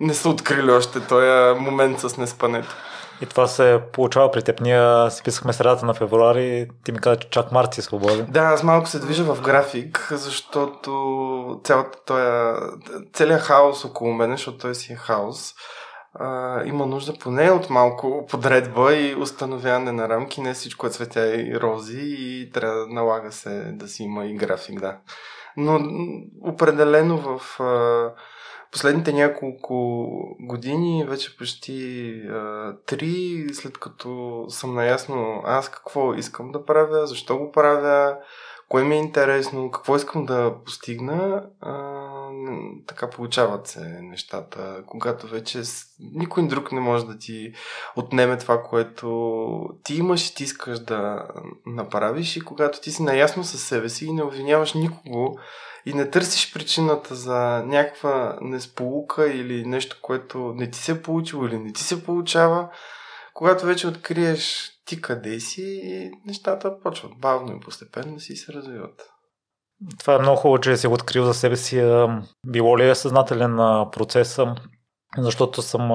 не 0.00 0.14
са 0.14 0.28
открили 0.28 0.70
още 0.70 1.00
този 1.00 1.60
момент 1.60 2.00
с 2.00 2.16
неспането. 2.16 2.74
И 3.20 3.26
това 3.26 3.46
се 3.46 3.80
получава 3.92 4.30
при 4.30 4.42
теб. 4.42 4.60
Ние 4.60 5.10
си 5.10 5.22
писахме 5.22 5.52
средата 5.52 5.86
на 5.86 5.94
февруари, 5.94 6.68
ти 6.84 6.92
ми 6.92 6.98
каза, 6.98 7.16
че 7.16 7.30
чак 7.30 7.52
март 7.52 7.74
си 7.74 7.82
свободен. 7.82 8.26
Да, 8.30 8.40
аз 8.40 8.62
малко 8.62 8.88
се 8.88 8.98
движа 8.98 9.24
в 9.24 9.42
график, 9.42 10.08
защото 10.10 11.60
цялата 11.64 11.98
тоя, 12.06 12.56
целият 13.12 13.42
хаос 13.42 13.84
около 13.84 14.12
мен, 14.12 14.30
защото 14.30 14.58
той 14.58 14.74
си 14.74 14.92
е 14.92 14.96
хаос, 14.96 15.54
а, 16.18 16.62
има 16.64 16.86
нужда 16.86 17.14
поне 17.14 17.50
от 17.50 17.70
малко 17.70 18.26
подредба 18.30 18.94
и 18.94 19.14
установяване 19.14 19.92
на 19.92 20.08
рамки. 20.08 20.40
Не 20.40 20.54
всичко 20.54 20.86
е 20.86 20.90
цветя 20.90 21.36
и 21.36 21.60
рози 21.60 22.16
и 22.18 22.50
трябва 22.52 22.76
да 22.76 22.86
налага 22.86 23.32
се 23.32 23.72
да 23.72 23.88
си 23.88 24.02
има 24.02 24.26
и 24.26 24.34
график, 24.34 24.80
да. 24.80 24.96
Но 25.56 25.80
определено 26.42 27.18
в 27.18 27.60
а, 27.60 28.12
последните 28.72 29.12
няколко 29.12 30.08
години, 30.40 31.04
вече 31.08 31.36
почти 31.36 32.10
а, 32.30 32.74
три, 32.86 33.46
след 33.52 33.78
като 33.78 34.44
съм 34.48 34.74
наясно 34.74 35.42
аз 35.44 35.68
какво 35.68 36.14
искам 36.14 36.52
да 36.52 36.64
правя, 36.64 37.06
защо 37.06 37.38
го 37.38 37.52
правя, 37.52 38.16
кое 38.68 38.84
ми 38.84 38.94
е 38.94 38.98
интересно, 38.98 39.70
какво 39.70 39.96
искам 39.96 40.26
да 40.26 40.54
постигна, 40.64 41.44
а, 41.60 41.98
така 42.86 43.10
получават 43.10 43.66
се 43.66 43.80
нещата, 44.02 44.82
когато 44.86 45.26
вече 45.26 45.62
никой 46.00 46.48
друг 46.48 46.72
не 46.72 46.80
може 46.80 47.06
да 47.06 47.18
ти 47.18 47.52
отнеме 47.96 48.38
това, 48.38 48.62
което 48.62 49.68
ти 49.84 49.94
имаш 49.94 50.28
и 50.28 50.34
ти 50.34 50.44
искаш 50.44 50.78
да 50.78 51.28
направиш. 51.66 52.36
И 52.36 52.40
когато 52.40 52.80
ти 52.80 52.90
си 52.90 53.02
наясно 53.02 53.44
със 53.44 53.62
себе 53.62 53.88
си 53.88 54.06
и 54.06 54.12
не 54.12 54.22
обвиняваш 54.22 54.74
никого 54.74 55.38
и 55.86 55.94
не 55.94 56.10
търсиш 56.10 56.52
причината 56.52 57.14
за 57.14 57.62
някаква 57.66 58.38
несполука 58.40 59.32
или 59.32 59.66
нещо, 59.66 59.96
което 60.02 60.38
не 60.56 60.70
ти 60.70 60.78
се 60.78 60.92
е 60.92 61.02
получило 61.02 61.46
или 61.46 61.58
не 61.58 61.72
ти 61.72 61.82
се 61.82 62.04
получава, 62.04 62.68
когато 63.34 63.66
вече 63.66 63.88
откриеш 63.88 64.70
ти 64.88 65.00
къде 65.00 65.40
си 65.40 65.80
и 65.84 66.10
нещата 66.26 66.80
почват 66.80 67.12
бавно 67.18 67.56
и 67.56 67.60
постепенно 67.60 68.20
си 68.20 68.36
се 68.36 68.52
развиват. 68.52 69.02
Това 69.98 70.14
е 70.14 70.18
много 70.18 70.36
хубаво, 70.36 70.60
че 70.60 70.76
си 70.76 70.86
го 70.86 70.94
открил 70.94 71.24
за 71.24 71.34
себе 71.34 71.56
си. 71.56 72.04
Било 72.46 72.78
ли 72.78 72.88
е 72.88 72.94
съзнателен 72.94 73.56
процес? 73.92 74.38
Защото 75.18 75.62
съм 75.62 75.90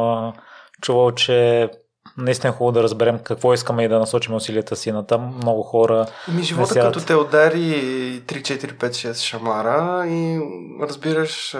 чувал, 0.81 1.11
че 1.11 1.69
наистина 2.17 2.49
е 2.49 2.55
хубаво 2.55 2.71
да 2.71 2.83
разберем 2.83 3.19
какво 3.19 3.53
искаме 3.53 3.83
и 3.83 3.87
да 3.87 3.99
насочим 3.99 4.33
усилията 4.33 4.75
си 4.75 4.91
на 4.91 5.07
там. 5.07 5.35
Много 5.35 5.63
хора. 5.63 6.05
Ми 6.35 6.43
живота 6.43 6.79
като 6.79 7.05
те 7.05 7.15
удари 7.15 7.57
3, 7.57 8.23
4, 8.25 8.73
5, 8.73 8.89
6 8.89 9.13
шамара 9.13 10.07
и 10.07 10.39
разбираш 10.81 11.55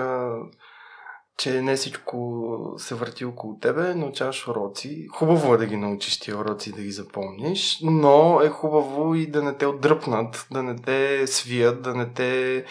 че 1.38 1.62
не 1.62 1.76
всичко 1.76 2.54
се 2.78 2.96
върти 2.96 3.26
около 3.26 3.60
тебе, 3.60 3.96
научаваш 3.96 4.48
уроци. 4.48 5.08
Хубаво 5.08 5.54
е 5.54 5.58
да 5.58 5.66
ги 5.66 5.78
научиш 5.78 6.20
тия 6.20 6.38
уроци 6.38 6.72
да 6.72 6.82
ги 6.82 6.92
запомниш, 6.92 7.80
но 7.84 8.42
е 8.42 8.50
хубаво 8.50 9.16
и 9.16 9.28
да 9.28 9.44
не 9.44 9.58
те 9.58 9.66
отдръпнат, 9.66 10.48
да 10.52 10.64
не 10.64 10.76
те 10.76 11.28
свият, 11.28 11.82
да 11.82 11.96
не 11.96 12.14
те 12.14 12.66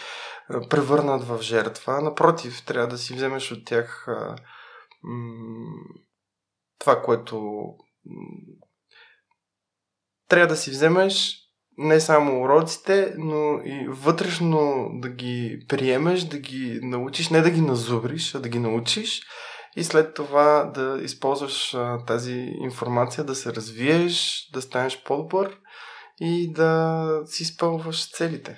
превърнат 0.69 1.23
в 1.23 1.41
жертва. 1.41 2.01
Напротив, 2.01 2.65
трябва 2.65 2.87
да 2.87 2.97
си 2.97 3.13
вземеш 3.13 3.51
от 3.51 3.65
тях 3.65 4.07
това, 6.79 7.01
което 7.01 7.63
трябва 10.27 10.47
да 10.47 10.55
си 10.55 10.71
вземеш 10.71 11.42
не 11.77 11.99
само 11.99 12.41
уроците, 12.41 13.13
но 13.17 13.59
и 13.65 13.87
вътрешно 13.89 14.89
да 14.93 15.09
ги 15.09 15.65
приемеш, 15.69 16.23
да 16.23 16.37
ги 16.37 16.79
научиш, 16.83 17.29
не 17.29 17.41
да 17.41 17.49
ги 17.49 17.61
назубриш, 17.61 18.35
а 18.35 18.39
да 18.39 18.49
ги 18.49 18.59
научиш 18.59 19.21
и 19.75 19.83
след 19.83 20.13
това 20.13 20.71
да 20.75 20.99
използваш 21.03 21.73
а, 21.73 22.05
тази 22.05 22.53
информация, 22.61 23.23
да 23.23 23.35
се 23.35 23.53
развиеш, 23.53 24.47
да 24.53 24.61
станеш 24.61 25.03
по-добър 25.03 25.57
и 26.19 26.53
да 26.53 27.21
си 27.25 27.43
изпълваш 27.43 28.11
целите. 28.11 28.57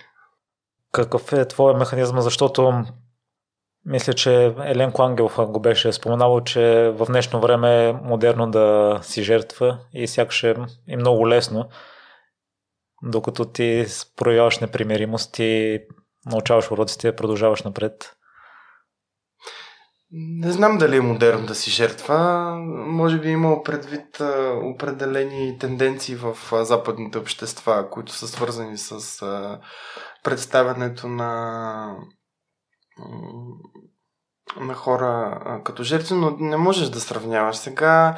Какъв 0.91 1.33
е 1.33 1.47
твоя 1.47 1.77
механизъм? 1.77 2.21
Защото 2.21 2.83
мисля, 3.85 4.13
че 4.13 4.53
Елен 4.65 4.91
Ангелов 4.99 5.37
го 5.39 5.59
беше 5.59 5.93
споменавал, 5.93 6.41
че 6.41 6.93
в 6.95 7.05
днешно 7.05 7.41
време 7.41 7.87
е 7.87 7.93
модерно 7.93 8.51
да 8.51 8.99
си 9.01 9.23
жертва 9.23 9.79
и 9.93 10.07
сякаш 10.07 10.43
е 10.43 10.55
и 10.87 10.95
много 10.95 11.29
лесно 11.29 11.69
докато 13.03 13.45
ти 13.45 13.85
проявяваш 14.15 14.59
непримиримост 14.59 15.39
и 15.39 15.79
научаваш 16.25 16.71
уроците 16.71 17.15
продължаваш 17.15 17.63
напред? 17.63 18.15
Не 20.11 20.51
знам 20.51 20.77
дали 20.77 20.97
е 20.97 21.01
модерно 21.01 21.45
да 21.45 21.55
си 21.55 21.71
жертва. 21.71 22.17
Може 22.87 23.19
би 23.19 23.29
имал 23.29 23.63
предвид 23.63 24.21
а, 24.21 24.59
определени 24.63 25.57
тенденции 25.59 26.15
в 26.15 26.37
а, 26.51 26.65
западните 26.65 27.17
общества, 27.17 27.89
които 27.91 28.11
са 28.11 28.27
свързани 28.27 28.77
с 28.77 29.21
а, 29.21 29.59
представянето 30.23 31.07
на 31.07 31.95
на 34.59 34.73
хора 34.73 35.41
като 35.65 35.83
жертви, 35.83 36.15
но 36.15 36.35
не 36.39 36.57
можеш 36.57 36.89
да 36.89 36.99
сравняваш. 36.99 37.57
Сега 37.57 38.17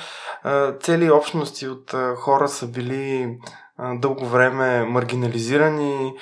цели 0.81 1.12
общности 1.12 1.67
от 1.67 1.96
хора 2.15 2.48
са 2.48 2.67
били 2.67 3.38
дълго 3.79 4.25
време 4.25 4.86
маргинализирани, 4.86 6.13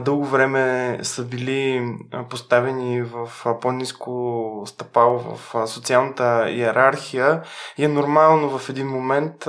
дълго 0.00 0.24
време 0.24 0.98
са 1.02 1.24
били 1.24 1.88
поставени 2.30 3.02
в 3.02 3.30
по-низко 3.60 4.62
стъпало 4.66 5.18
в 5.18 5.66
социалната 5.66 6.50
иерархия 6.50 7.42
и 7.78 7.84
е 7.84 7.88
нормално 7.88 8.58
в 8.58 8.68
един 8.68 8.88
момент 8.88 9.48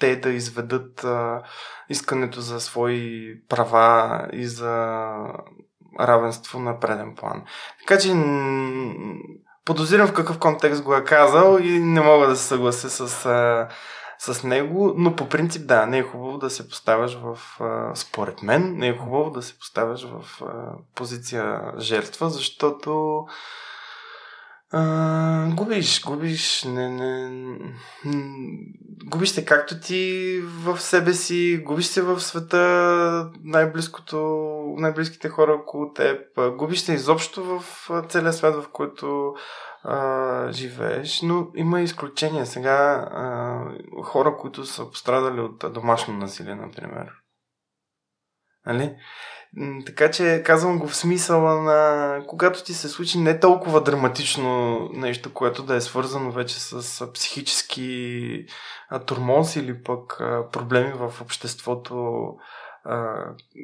те 0.00 0.16
да 0.16 0.30
изведат 0.30 1.06
искането 1.88 2.40
за 2.40 2.60
свои 2.60 3.34
права 3.48 4.26
и 4.32 4.46
за 4.46 5.14
равенство 6.00 6.58
на 6.58 6.80
преден 6.80 7.14
план. 7.14 7.42
Така 7.80 8.00
че 8.00 8.14
подозирам 9.64 10.06
в 10.06 10.12
какъв 10.12 10.38
контекст 10.38 10.82
го 10.82 10.94
е 10.94 11.04
казал 11.04 11.58
и 11.60 11.78
не 11.78 12.00
мога 12.00 12.26
да 12.26 12.36
се 12.36 12.44
съглася 12.44 12.90
с 12.90 13.26
с 14.18 14.44
него, 14.44 14.94
но 14.96 15.16
по 15.16 15.28
принцип 15.28 15.66
да, 15.66 15.86
не 15.86 15.98
е 15.98 16.02
хубаво 16.02 16.38
да 16.38 16.50
се 16.50 16.68
поставяш 16.68 17.18
в, 17.22 17.38
според 17.94 18.42
мен, 18.42 18.74
не 18.76 18.88
е 18.88 18.96
хубаво 18.96 19.30
да 19.30 19.42
се 19.42 19.58
поставяш 19.58 20.04
в 20.04 20.42
позиция 20.94 21.60
жертва, 21.78 22.30
защото 22.30 23.24
а, 24.70 25.50
губиш, 25.54 26.04
губиш, 26.04 26.64
не, 26.64 26.88
не, 26.88 27.58
губиш 29.04 29.28
се 29.28 29.44
както 29.44 29.80
ти 29.80 30.40
в 30.44 30.80
себе 30.80 31.12
си, 31.12 31.62
губиш 31.64 31.86
се 31.86 32.02
в 32.02 32.20
света, 32.20 33.30
най-близкото, 33.44 34.18
най-близките 34.76 35.28
хора 35.28 35.52
около 35.52 35.92
теб, 35.92 36.20
губиш 36.56 36.80
се 36.80 36.92
изобщо 36.92 37.44
в 37.44 37.64
целия 38.08 38.32
свят, 38.32 38.54
в 38.54 38.68
който 38.72 39.34
живееш, 40.50 41.22
но 41.22 41.46
има 41.54 41.80
изключения. 41.80 42.46
Сега 42.46 43.08
а, 43.12 44.02
хора, 44.02 44.36
които 44.36 44.66
са 44.66 44.90
пострадали 44.90 45.40
от 45.40 45.72
домашно 45.72 46.14
насилие, 46.14 46.54
например. 46.54 47.08
Нали? 48.66 48.96
Така 49.86 50.10
че 50.10 50.42
казвам 50.46 50.78
го 50.78 50.88
в 50.88 50.96
смисъла 50.96 51.62
на 51.62 52.20
когато 52.26 52.64
ти 52.64 52.74
се 52.74 52.88
случи 52.88 53.18
не 53.18 53.40
толкова 53.40 53.82
драматично 53.82 54.78
нещо, 54.92 55.34
което 55.34 55.62
да 55.62 55.74
е 55.74 55.80
свързано 55.80 56.32
вече 56.32 56.60
с 56.60 57.12
психически 57.12 58.46
турмоз 59.06 59.56
или 59.56 59.82
пък 59.82 60.16
проблеми 60.52 60.92
в 60.92 61.20
обществото 61.22 62.26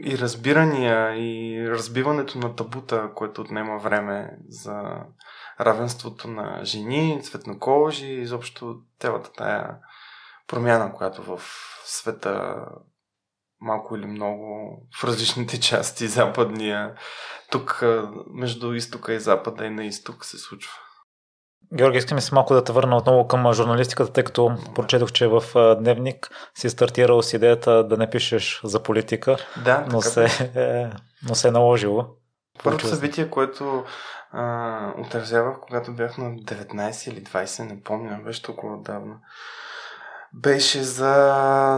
и 0.04 0.18
разбирания 0.18 1.16
и 1.16 1.64
разбиването 1.70 2.38
на 2.38 2.56
табута, 2.56 3.10
което 3.14 3.40
отнема 3.40 3.78
време 3.78 4.30
за 4.48 4.82
равенството 5.60 6.28
на 6.28 6.60
жени, 6.64 7.22
цветнокожи, 7.22 8.06
изобщо 8.06 8.76
цялата 9.00 9.32
тая 9.32 9.76
промяна, 10.46 10.94
която 10.94 11.22
в 11.22 11.40
света 11.84 12.64
малко 13.60 13.96
или 13.96 14.06
много 14.06 14.78
в 15.00 15.04
различните 15.04 15.60
части 15.60 16.08
западния, 16.08 16.94
тук 17.50 17.84
между 18.30 18.72
изтока 18.72 19.14
и 19.14 19.20
запада 19.20 19.66
и 19.66 19.70
на 19.70 19.84
изток 19.84 20.24
се 20.24 20.38
случва. 20.38 20.72
Георги, 21.74 21.98
искам 21.98 22.20
се 22.20 22.34
малко 22.34 22.54
да 22.54 22.64
те 22.64 22.72
върна 22.72 22.96
отново 22.96 23.28
към 23.28 23.52
журналистиката, 23.52 24.12
тъй 24.12 24.24
като 24.24 24.56
прочетох, 24.74 25.12
че 25.12 25.26
в 25.26 25.42
Дневник 25.80 26.30
си 26.54 26.70
стартирал 26.70 27.22
с 27.22 27.32
идеята 27.32 27.84
да 27.88 27.96
не 27.96 28.10
пишеш 28.10 28.60
за 28.64 28.82
политика, 28.82 29.36
да, 29.64 29.86
но, 29.90 30.02
се, 30.02 30.24
е, 30.54 30.90
но 31.28 31.34
се 31.34 31.48
е 31.48 31.50
наложило. 31.50 32.06
Първото 32.64 32.86
събитие, 32.86 33.30
което 33.30 33.84
а, 34.34 34.94
отразявах, 34.98 35.60
когато 35.60 35.92
бях 35.92 36.18
на 36.18 36.30
19 36.30 37.10
или 37.10 37.24
20, 37.24 37.68
не 37.68 37.82
помня, 37.82 38.20
беше 38.24 38.42
толкова 38.42 38.78
давно. 38.78 39.14
Беше 40.32 40.82
за 40.82 41.12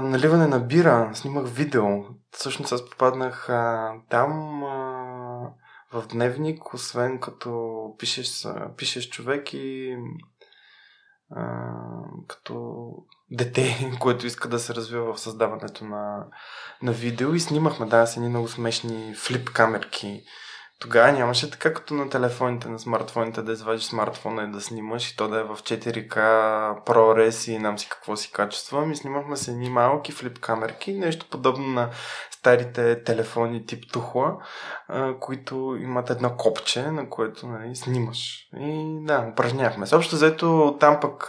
наливане 0.02 0.46
на 0.46 0.60
бира. 0.60 1.10
Снимах 1.14 1.48
видео. 1.48 1.84
Всъщност 2.30 2.72
аз 2.72 2.90
попаднах 2.90 3.48
а, 3.48 3.92
там 4.08 4.64
а, 4.64 4.76
в 5.92 6.06
дневник, 6.06 6.75
освен 6.75 7.20
като 7.20 7.94
пишеш, 7.98 8.46
пишеш 8.76 9.08
човек 9.08 9.54
и 9.54 9.96
а, 11.30 11.72
като 12.28 12.86
дете, 13.31 13.90
което 14.00 14.26
иска 14.26 14.48
да 14.48 14.59
се 14.59 14.74
развива 14.74 15.14
в 15.14 15.20
създаването 15.20 15.85
на, 15.85 16.26
на 16.83 16.92
видео 16.92 17.35
и 17.35 17.40
снимахме, 17.40 17.87
да, 17.87 18.07
с 18.07 18.16
едни 18.16 18.28
много 18.28 18.48
смешни 18.48 19.14
флип 19.14 19.50
камерки 19.50 20.22
тогава 20.78 21.12
нямаше 21.12 21.50
така 21.50 21.74
като 21.74 21.94
на 21.94 22.10
телефоните, 22.10 22.68
на 22.68 22.78
смартфоните, 22.78 23.42
да 23.42 23.52
извадиш 23.52 23.84
смартфона 23.84 24.42
и 24.42 24.52
да 24.52 24.60
снимаш 24.60 25.10
и 25.10 25.16
то 25.16 25.28
да 25.28 25.40
е 25.40 25.42
в 25.42 25.56
4K, 25.56 26.14
ProRes 26.86 27.50
и 27.50 27.58
нам 27.58 27.78
си 27.78 27.88
какво 27.88 28.16
си 28.16 28.32
качество. 28.32 28.86
Ми 28.86 28.96
снимахме 28.96 29.36
се 29.36 29.50
едни 29.50 29.68
малки 29.68 30.12
флип 30.12 30.38
камерки, 30.38 30.92
нещо 30.92 31.26
подобно 31.30 31.68
на 31.68 31.90
старите 32.46 33.02
телефони 33.04 33.66
тип 33.66 33.92
тухла, 33.92 34.37
които 35.20 35.76
имат 35.80 36.11
едно 36.11 36.37
копче, 36.37 36.90
на 36.90 37.11
което 37.11 37.46
нали, 37.46 37.76
снимаш. 37.76 38.48
И 38.61 38.98
да, 39.00 39.28
упражнявахме 39.32 39.87
се. 39.87 39.96
Общо 39.96 40.16
заето 40.16 40.76
там 40.80 41.00
пък 41.00 41.22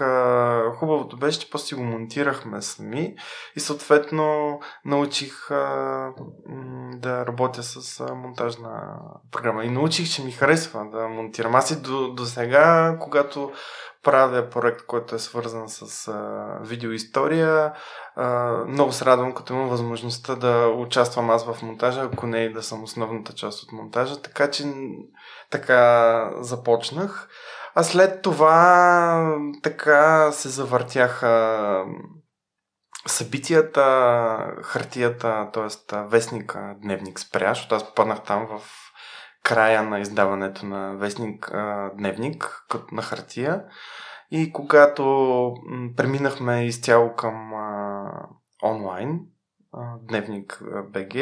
хубавото 0.80 1.18
беше, 1.18 1.40
че 1.40 1.50
после 1.50 1.76
го 1.76 1.84
монтирахме 1.84 2.62
сами 2.62 3.16
и 3.56 3.60
съответно 3.60 4.60
научих 4.86 5.48
да 6.94 7.26
работя 7.26 7.64
с 7.64 8.06
монтажна 8.16 9.00
програма. 9.32 9.64
И 9.64 9.70
научих, 9.70 10.10
че 10.10 10.24
ми 10.24 10.32
харесва 10.32 10.86
да 10.92 11.08
монтирам. 11.08 11.56
Аз 11.56 11.72
и 11.72 11.82
до, 11.82 12.14
до 12.14 12.26
сега, 12.26 12.98
когато 13.02 13.52
правя 14.04 14.50
проект, 14.50 14.86
който 14.86 15.16
е 15.16 15.20
свързан 15.20 15.70
с 15.70 16.08
а, 16.08 16.46
видеоистория, 16.62 17.74
а, 18.16 18.52
много 18.68 18.92
се 18.92 19.06
радвам, 19.06 19.34
като 19.34 19.54
имам 19.54 19.70
възможността 19.70 20.36
да 20.36 20.68
участвам 20.68 21.30
аз 21.30 21.46
в 21.46 21.62
монтажа, 21.62 22.02
ако 22.02 22.28
не 22.28 22.38
и 22.38 22.54
да 22.54 22.64
съм 22.64 22.84
основната 22.84 23.34
част 23.34 23.64
от 23.64 23.72
монтажа. 23.72 24.22
Така 24.22 24.52
че 24.52 24.64
така 25.50 26.32
започнах. 26.40 27.30
А 27.76 27.84
след 27.84 28.22
това 28.22 29.38
така 29.64 30.32
се 30.32 30.50
завъртяха 30.50 31.84
събитията, 33.08 33.84
хартията, 34.64 35.50
т.е. 35.54 35.98
вестника, 35.98 36.76
дневник 36.82 37.20
спря, 37.20 37.54
защото 37.54 37.76
аз 37.76 37.86
попаднах 37.86 38.24
там 38.24 38.48
в 38.48 38.62
края 39.48 39.84
на 39.84 40.00
издаването 40.00 40.66
на 40.66 40.96
вестник 40.96 41.52
дневник 41.94 42.68
на 42.92 43.02
хартия. 43.02 43.64
И 44.32 44.54
когато 44.54 45.04
преминахме 45.98 46.66
изцяло 46.66 47.16
към 47.16 47.54
онлайн, 48.64 49.20
дневник 50.02 50.64
БГ, 50.90 51.16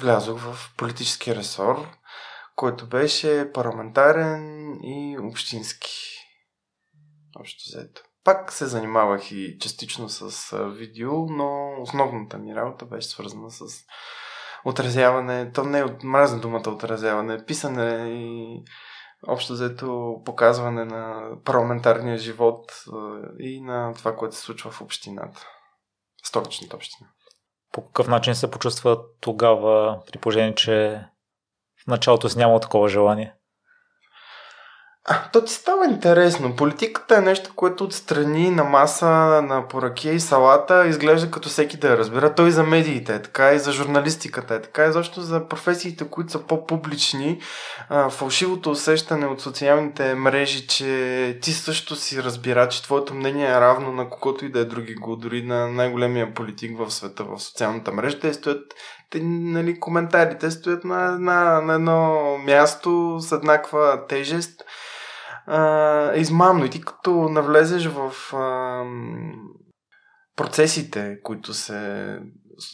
влязох 0.00 0.40
в 0.40 0.74
политически 0.76 1.36
ресор, 1.36 1.86
който 2.54 2.88
беше 2.88 3.50
парламентарен 3.54 4.72
и 4.82 5.18
общински. 5.18 5.92
Общо 7.40 7.62
взето. 7.66 8.02
Пак 8.24 8.52
се 8.52 8.66
занимавах 8.66 9.32
и 9.32 9.58
частично 9.60 10.08
с 10.08 10.56
видео, 10.68 11.12
но 11.12 11.74
основната 11.80 12.38
ми 12.38 12.54
работа 12.54 12.84
беше 12.84 13.08
свързана 13.08 13.50
с 13.50 13.84
отразяване. 14.66 15.52
То 15.52 15.64
не 15.64 15.78
е 15.78 15.84
от 15.84 16.02
мразна 16.02 16.40
думата 16.40 16.62
отразяване, 16.66 17.44
писане 17.44 18.08
и 18.08 18.46
общо 19.28 19.52
взето 19.52 20.20
показване 20.24 20.84
на 20.84 21.30
парламентарния 21.44 22.18
живот 22.18 22.84
и 23.38 23.60
на 23.60 23.94
това, 23.94 24.16
което 24.16 24.36
се 24.36 24.42
случва 24.42 24.70
в 24.70 24.80
общината. 24.80 25.46
Столичната 26.24 26.76
община. 26.76 27.08
По 27.72 27.86
какъв 27.86 28.08
начин 28.08 28.34
се 28.34 28.50
почувства 28.50 29.02
тогава, 29.20 30.00
при 30.12 30.18
положение, 30.18 30.54
че 30.54 31.04
в 31.84 31.86
началото 31.86 32.28
си 32.28 32.38
нямало 32.38 32.60
такова 32.60 32.88
желание? 32.88 33.34
А, 35.08 35.28
то 35.32 35.44
ти 35.44 35.52
става 35.52 35.84
интересно. 35.84 36.56
Политиката 36.56 37.16
е 37.16 37.20
нещо, 37.20 37.50
което 37.56 37.84
отстрани 37.84 38.50
на 38.50 38.64
маса, 38.64 39.06
на 39.42 39.68
поръки 39.68 40.08
и 40.08 40.20
салата, 40.20 40.86
изглежда 40.86 41.30
като 41.30 41.48
всеки 41.48 41.76
да 41.76 41.88
я 41.88 41.98
разбира. 41.98 42.34
Той 42.34 42.48
и 42.48 42.52
за 42.52 42.62
медиите 42.62 43.14
е 43.14 43.22
така, 43.22 43.52
и 43.52 43.58
за 43.58 43.72
журналистиката 43.72 44.54
е 44.54 44.62
така, 44.62 44.84
и 44.84 44.92
защо 44.92 45.20
за 45.20 45.48
професиите, 45.48 46.04
които 46.10 46.32
са 46.32 46.38
по-публични, 46.38 47.40
а, 47.88 48.10
фалшивото 48.10 48.70
усещане 48.70 49.26
от 49.26 49.40
социалните 49.40 50.14
мрежи, 50.14 50.66
че 50.66 51.38
ти 51.42 51.52
също 51.52 51.96
си 51.96 52.22
разбира, 52.22 52.68
че 52.68 52.82
твоето 52.82 53.14
мнение 53.14 53.48
е 53.48 53.60
равно 53.60 53.92
на 53.92 54.10
когото 54.10 54.44
и 54.44 54.52
да 54.52 54.60
е 54.60 54.64
други 54.64 54.94
го, 54.94 55.16
дори 55.16 55.42
на 55.42 55.68
най-големия 55.68 56.34
политик 56.34 56.78
в 56.78 56.90
света, 56.90 57.24
в 57.24 57.42
социалната 57.42 57.92
мрежа. 57.92 58.20
Те 58.20 58.34
стоят 58.34 58.74
те, 59.10 59.20
нали, 59.22 59.80
коментарите 59.80 60.50
стоят 60.50 60.84
на, 60.84 61.18
на, 61.18 61.60
на 61.60 61.74
едно 61.74 62.22
място 62.38 63.16
с 63.20 63.32
еднаква 63.32 64.06
тежест 64.08 64.62
а, 65.46 66.14
измамно. 66.14 66.64
И 66.64 66.70
ти 66.70 66.80
като 66.80 67.10
навлезеш 67.10 67.86
в 67.86 68.34
а, 68.34 68.84
процесите, 70.36 71.18
които 71.22 71.54
се 71.54 72.18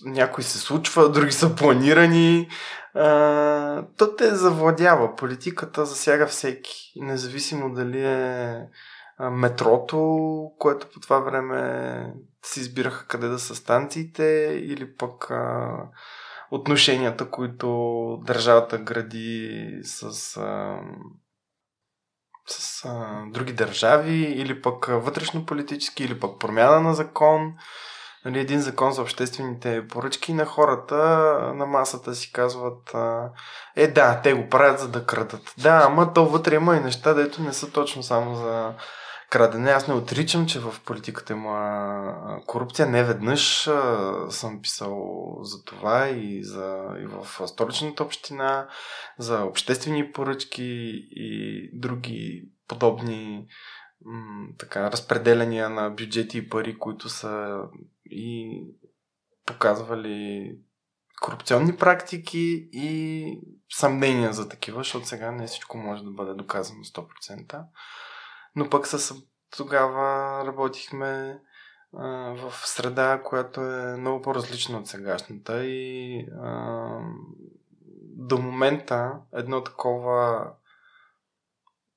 някои 0.04 0.44
се 0.44 0.58
случва, 0.58 1.08
други 1.12 1.32
са 1.32 1.56
планирани, 1.56 2.48
а, 2.94 3.86
то 3.98 4.16
те 4.16 4.34
завладява. 4.34 5.16
Политиката 5.16 5.86
засяга 5.86 6.26
всеки, 6.26 6.92
независимо 6.96 7.74
дали 7.74 8.04
е 8.04 8.56
метрото, 9.30 10.28
което 10.58 10.88
по 10.94 11.00
това 11.00 11.18
време 11.18 12.14
си 12.44 12.60
избираха 12.60 13.06
къде 13.06 13.28
да 13.28 13.38
са 13.38 13.54
станциите 13.54 14.58
или 14.62 14.96
пък 14.96 15.30
а, 15.30 15.70
отношенията, 16.50 17.30
които 17.30 17.68
държавата 18.26 18.78
гради 18.78 19.80
с, 19.82 20.36
а, 20.36 20.80
с 22.46 22.84
а, 22.84 23.22
други 23.30 23.52
държави 23.52 24.16
или 24.16 24.62
пък 24.62 24.86
вътрешно-политически, 24.86 26.04
или 26.04 26.20
пък 26.20 26.38
промяна 26.40 26.80
на 26.80 26.94
закон 26.94 27.52
нали, 28.24 28.40
един 28.40 28.60
закон 28.60 28.92
за 28.92 29.02
обществените 29.02 29.88
поръчки 29.88 30.32
на 30.32 30.44
хората 30.44 30.96
на 31.54 31.66
масата 31.66 32.14
си 32.14 32.32
казват 32.32 32.94
е 33.76 33.88
да, 33.88 34.20
те 34.22 34.32
го 34.32 34.48
правят 34.48 34.80
за 34.80 34.88
да 34.88 35.06
крадат. 35.06 35.54
Да, 35.58 35.82
ама 35.84 36.12
то 36.12 36.26
вътре 36.26 36.54
има 36.54 36.76
и 36.76 36.80
неща, 36.80 37.14
дето 37.14 37.42
не 37.42 37.52
са 37.52 37.70
точно 37.70 38.02
само 38.02 38.34
за 38.34 38.74
крадене. 39.32 39.70
Аз 39.70 39.88
не 39.88 39.94
отричам, 39.94 40.46
че 40.46 40.60
в 40.60 40.74
политиката 40.84 41.32
има 41.32 42.42
корупция. 42.46 42.86
Не 42.86 43.04
веднъж 43.04 43.70
съм 44.28 44.62
писал 44.62 45.22
за 45.42 45.64
това 45.64 46.08
и, 46.08 46.44
за, 46.44 46.84
и 47.02 47.06
в 47.06 47.48
столичната 47.48 48.04
община, 48.04 48.68
за 49.18 49.44
обществени 49.44 50.12
поръчки 50.12 50.92
и 51.10 51.70
други 51.72 52.48
подобни 52.68 53.46
м- 54.04 54.46
така, 54.58 54.90
разпределения 54.90 55.70
на 55.70 55.90
бюджети 55.90 56.38
и 56.38 56.48
пари, 56.48 56.78
които 56.78 57.08
са 57.08 57.58
и 58.06 58.60
показвали 59.46 60.50
корупционни 61.22 61.76
практики 61.76 62.68
и 62.72 63.26
съмнения 63.70 64.32
за 64.32 64.48
такива, 64.48 64.80
защото 64.80 65.06
сега 65.06 65.30
не 65.30 65.46
всичко 65.46 65.78
може 65.78 66.04
да 66.04 66.10
бъде 66.10 66.34
доказано 66.34 66.84
100%. 66.84 67.64
Но 68.56 68.70
пък 68.70 68.86
с 68.86 69.14
тогава 69.56 70.42
работихме 70.46 71.40
а, 71.96 72.08
в 72.34 72.52
среда, 72.66 73.22
която 73.24 73.60
е 73.60 73.96
много 73.96 74.22
по-различна 74.22 74.78
от 74.78 74.88
сегашната 74.88 75.64
и 75.64 76.20
а, 76.42 76.98
до 78.16 78.38
момента 78.38 79.12
едно 79.32 79.64
такова 79.64 80.50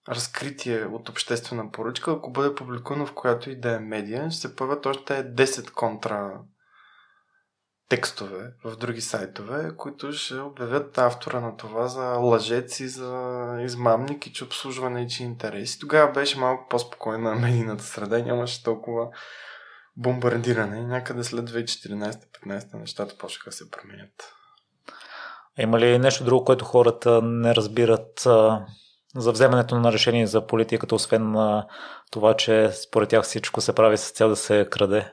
разкритие 0.10 0.86
от 0.86 1.10
обществена 1.10 1.72
поръчка, 1.72 2.12
ако 2.12 2.32
бъде 2.32 2.56
публикувано 2.56 3.06
в 3.06 3.14
която 3.14 3.50
и 3.50 3.60
да 3.60 3.76
е 3.76 3.80
медия, 3.80 4.32
ще 4.32 4.42
се 4.42 4.56
появят 4.56 4.86
още 4.86 5.34
10 5.34 5.72
контра 5.72 6.42
текстове 7.90 8.54
в 8.64 8.76
други 8.76 9.02
сайтове, 9.02 9.72
които 9.78 10.14
ще 10.14 10.36
обявят 10.36 10.98
автора 10.98 11.40
на 11.40 11.58
това 11.58 11.88
за 11.88 12.04
лъжец 12.04 12.80
и 12.80 12.88
за 12.88 13.60
измамник 13.62 14.28
и 14.28 14.34
че 14.34 14.44
обслужва 14.44 14.90
нечи 14.90 15.24
интереси. 15.24 15.80
Тогава 15.80 16.12
беше 16.12 16.40
малко 16.40 16.68
по-спокойна 16.70 17.36
медийната 17.36 17.84
среда 17.84 18.20
и 18.20 18.24
нямаше 18.24 18.64
толкова 18.64 19.08
бомбардиране. 19.98 20.82
Някъде 20.82 21.24
след 21.24 21.50
2014-15 21.50 22.74
нещата 22.74 23.18
почнаха 23.18 23.50
да 23.50 23.56
се 23.56 23.72
променят. 23.72 24.34
Има 25.58 25.80
ли 25.80 26.00
нещо 26.00 26.24
друго, 26.24 26.46
което 26.46 26.66
хората 26.66 27.22
не 27.22 27.56
разбират 27.56 28.28
за 29.16 29.32
вземането 29.32 29.80
на 29.80 29.92
решение 29.92 30.28
за 30.28 30.48
политиката, 30.48 30.96
освен 30.96 31.32
на 31.32 31.66
това, 32.12 32.34
че 32.34 32.72
според 32.72 33.10
тях 33.10 33.24
всичко 33.24 33.62
се 33.62 33.76
прави 33.76 33.98
с 33.98 34.12
цел 34.12 34.30
да 34.30 34.36
се 34.36 34.68
краде? 34.72 35.12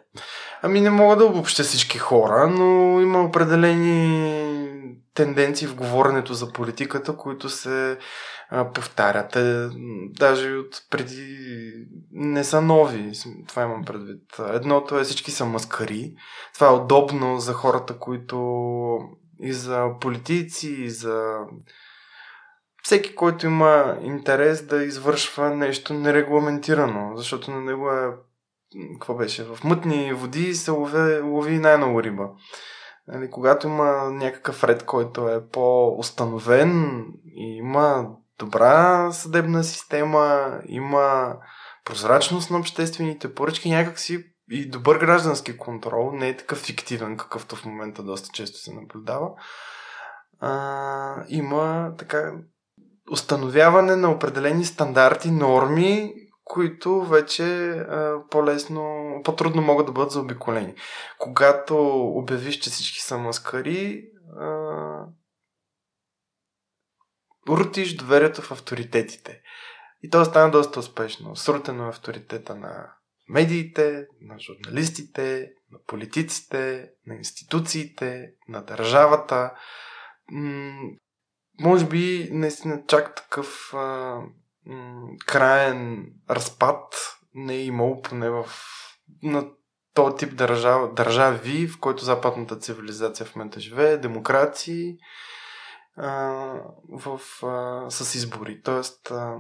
Ами 0.63 0.81
не 0.81 0.91
мога 0.91 1.17
да 1.17 1.25
обобща 1.25 1.63
всички 1.63 1.99
хора, 1.99 2.49
но 2.49 3.01
има 3.01 3.23
определени 3.23 4.53
тенденции 5.15 5.67
в 5.67 5.75
говоренето 5.75 6.35
за 6.35 6.53
политиката, 6.53 7.17
които 7.17 7.49
се 7.49 7.99
а, 8.51 8.73
повтарят. 8.73 9.37
Е, 9.37 9.69
даже 10.19 10.51
от 10.53 10.83
преди 10.91 11.37
не 12.13 12.45
са 12.45 12.61
нови, 12.61 13.13
това 13.49 13.63
имам 13.63 13.85
предвид. 13.85 14.23
Едното 14.53 14.99
е 14.99 15.05
всички 15.05 15.31
са 15.31 15.45
маскари. 15.45 16.15
Това 16.55 16.67
е 16.67 16.75
удобно 16.75 17.39
за 17.39 17.53
хората, 17.53 17.99
които 17.99 18.37
и 19.41 19.53
за 19.53 19.89
политици, 20.01 20.69
и 20.69 20.91
за 20.91 21.35
всеки, 22.83 23.15
който 23.15 23.47
има 23.47 23.99
интерес 24.03 24.67
да 24.67 24.85
извършва 24.85 25.57
нещо 25.57 25.95
нерегламентирано, 25.95 27.17
защото 27.17 27.51
на 27.51 27.61
него 27.61 27.91
е 27.91 28.11
какво 28.93 29.15
беше? 29.15 29.45
В 29.45 29.65
мътни 29.65 30.13
води 30.13 30.55
се 30.55 30.71
лови, 30.71 31.21
лови 31.21 31.59
най-много 31.59 32.03
риба. 32.03 32.29
Нали, 33.07 33.31
когато 33.31 33.67
има 33.67 34.11
някакъв 34.11 34.65
ред, 34.65 34.85
който 34.85 35.29
е 35.29 35.49
по-установен 35.49 37.05
и 37.27 37.57
има 37.57 38.09
добра 38.39 39.13
съдебна 39.13 39.65
система, 39.65 40.59
има 40.67 41.37
прозрачност 41.85 42.51
на 42.51 42.59
обществените 42.59 43.35
поръчки, 43.35 43.71
някакси 43.71 44.25
и 44.51 44.69
добър 44.71 44.99
граждански 44.99 45.59
контрол, 45.59 46.13
не 46.13 46.29
е 46.29 46.37
такъв 46.37 46.59
фиктивен, 46.59 47.17
какъвто 47.17 47.57
в 47.57 47.65
момента 47.65 48.03
доста 48.03 48.29
често 48.33 48.59
се 48.59 48.75
наблюдава. 48.75 49.31
А, 50.41 51.25
има 51.29 51.93
така 51.99 52.33
установяване 53.11 53.97
на 53.97 54.11
определени 54.11 54.65
стандарти, 54.65 55.31
норми, 55.31 56.15
които 56.45 57.05
вече 57.05 57.71
а, 57.71 58.19
по-лесно, 58.31 59.15
по-трудно 59.25 59.63
могат 59.63 59.87
да 59.87 59.93
бъдат 59.93 60.11
заобиколени. 60.11 60.75
Когато 61.19 62.01
обявиш, 62.01 62.59
че 62.59 62.71
всички 62.71 63.01
са 63.01 63.19
маскари, 63.19 64.05
а, 64.41 65.07
рутиш 67.49 67.97
доверието 67.97 68.43
в 68.43 68.51
авторитетите. 68.51 69.41
И 70.03 70.11
то 70.11 70.25
стана 70.25 70.51
доста 70.51 70.81
успешно. 70.81 71.37
Срутено 71.37 71.87
е 71.87 71.89
авторитета 71.89 72.55
на 72.55 72.93
медиите, 73.29 74.07
на 74.21 74.39
журналистите, 74.39 75.53
на 75.71 75.79
политиците, 75.87 76.91
на 77.07 77.15
институциите, 77.15 78.33
на 78.49 78.65
държавата 78.65 79.55
може 81.63 81.87
би 81.87 82.29
наистина 82.33 82.83
чак 82.87 83.15
такъв 83.15 83.75
а, 83.75 83.79
м- 84.67 85.09
краен 85.27 86.13
разпад 86.31 86.95
не 87.35 87.55
е 87.55 87.65
имал 87.65 88.03
поне 88.03 88.31
в 88.31 88.47
на 89.23 89.51
този 89.95 90.17
тип 90.17 90.37
държав, 90.37 90.95
държави, 90.95 91.67
в 91.67 91.81
който 91.81 92.05
западната 92.05 92.59
цивилизация 92.59 93.27
в 93.27 93.37
момента 93.37 93.61
живее, 93.61 93.97
демокрации 93.97 94.99
а, 95.97 96.09
в, 96.89 97.21
а, 97.43 97.91
с 97.91 98.15
избори. 98.15 98.63
Тоест, 98.63 99.11
а, 99.11 99.37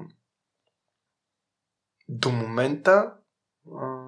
до 2.08 2.30
момента 2.30 3.14
а, 3.80 3.98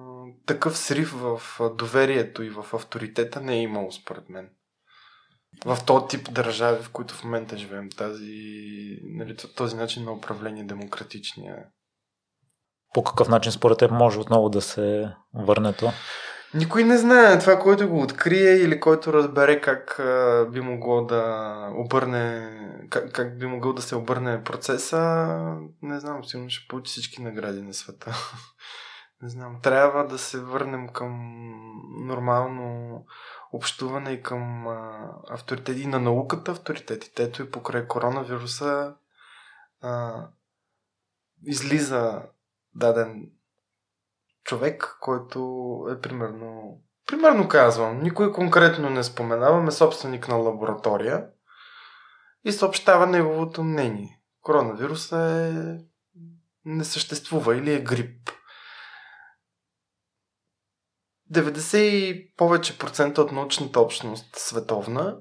такъв 0.45 0.77
срив 0.77 1.11
в 1.11 1.41
доверието 1.75 2.43
и 2.43 2.49
в 2.49 2.65
авторитета 2.73 3.41
не 3.41 3.53
е 3.53 3.61
имало, 3.61 3.91
според 3.91 4.29
мен 4.29 4.49
в 5.65 5.77
този 5.85 6.07
тип 6.07 6.33
държави, 6.33 6.83
в 6.83 6.89
които 6.89 7.13
в 7.13 7.23
момента 7.23 7.57
живеем, 7.57 7.89
тази, 7.97 8.97
нали, 9.03 9.35
този 9.55 9.75
начин 9.75 10.03
на 10.03 10.11
управление 10.11 10.63
демократичния. 10.63 11.55
По 12.93 13.03
какъв 13.03 13.27
начин 13.27 13.51
според 13.51 13.77
теб 13.77 13.91
може 13.91 14.19
отново 14.19 14.49
да 14.49 14.61
се 14.61 15.13
върне 15.33 15.73
то? 15.73 15.91
Никой 16.53 16.83
не 16.83 16.97
знае. 16.97 17.39
Това, 17.39 17.59
който 17.59 17.89
го 17.89 18.01
открие 18.01 18.55
или 18.55 18.79
който 18.79 19.13
разбере 19.13 19.61
как 19.61 19.99
а, 19.99 20.45
би 20.51 20.61
могло 20.61 21.05
да 21.05 21.69
обърне, 21.75 22.49
как, 22.89 23.11
как 23.11 23.39
би 23.39 23.45
могъл 23.45 23.73
да 23.73 23.81
се 23.81 23.95
обърне 23.95 24.43
процеса, 24.43 25.37
не 25.81 25.99
знам, 25.99 26.23
сигурно 26.23 26.49
ще 26.49 26.67
получи 26.67 26.89
всички 26.89 27.21
награди 27.21 27.61
на 27.61 27.73
света. 27.73 28.15
не 29.21 29.29
знам. 29.29 29.57
Трябва 29.63 30.07
да 30.07 30.17
се 30.17 30.39
върнем 30.39 30.87
към 30.87 31.11
нормално 32.05 32.99
общуване 33.55 34.11
и 34.11 34.23
към 34.23 34.67
а, 34.67 35.09
авторитети 35.29 35.87
на 35.87 35.99
науката, 35.99 36.51
авторитетите. 36.51 37.23
Ето 37.23 37.41
и 37.41 37.51
покрай 37.51 37.87
коронавируса 37.87 38.95
а, 39.81 40.23
излиза 41.45 42.21
даден 42.73 43.31
човек, 44.43 44.97
който 45.01 45.39
е 45.91 46.01
примерно 46.01 46.81
примерно 47.07 47.47
казвам, 47.47 48.03
никой 48.03 48.31
конкретно 48.31 48.89
не 48.89 49.03
споменаваме, 49.03 49.71
собственик 49.71 50.27
на 50.27 50.35
лаборатория 50.35 51.27
и 52.43 52.51
съобщава 52.51 53.07
неговото 53.07 53.63
мнение. 53.63 54.21
Коронавируса 54.41 55.17
е 55.17 55.77
не 56.65 56.83
съществува 56.83 57.57
или 57.57 57.73
е 57.73 57.81
грип. 57.81 58.29
90 61.35 61.77
и 61.77 62.31
повече 62.37 62.77
процента 62.77 63.21
от 63.21 63.31
научната 63.31 63.79
общност 63.79 64.35
световна 64.35 65.17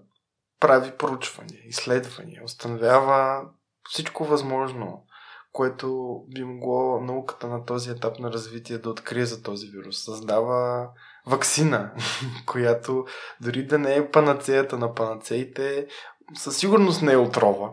прави 0.61 0.93
проучвания, 0.99 1.61
изследвания, 1.65 2.45
установява 2.45 3.43
всичко 3.91 4.25
възможно, 4.25 5.05
което 5.53 6.19
би 6.35 6.45
могло 6.45 7.01
науката 7.01 7.47
на 7.47 7.65
този 7.65 7.91
етап 7.91 8.19
на 8.19 8.33
развитие 8.33 8.79
да 8.79 8.91
открие 8.91 9.25
за 9.25 9.43
този 9.43 9.67
вирус. 9.67 10.05
Създава 10.05 10.89
вакцина, 11.27 11.93
която 12.47 13.05
дори 13.41 13.67
да 13.67 13.79
не 13.79 13.97
е 13.97 14.11
панацеята 14.11 14.79
на 14.79 14.95
панацеите, 14.95 15.87
със 16.35 16.57
сигурност 16.57 17.03
не 17.03 17.13
е 17.13 17.17
отрова. 17.17 17.71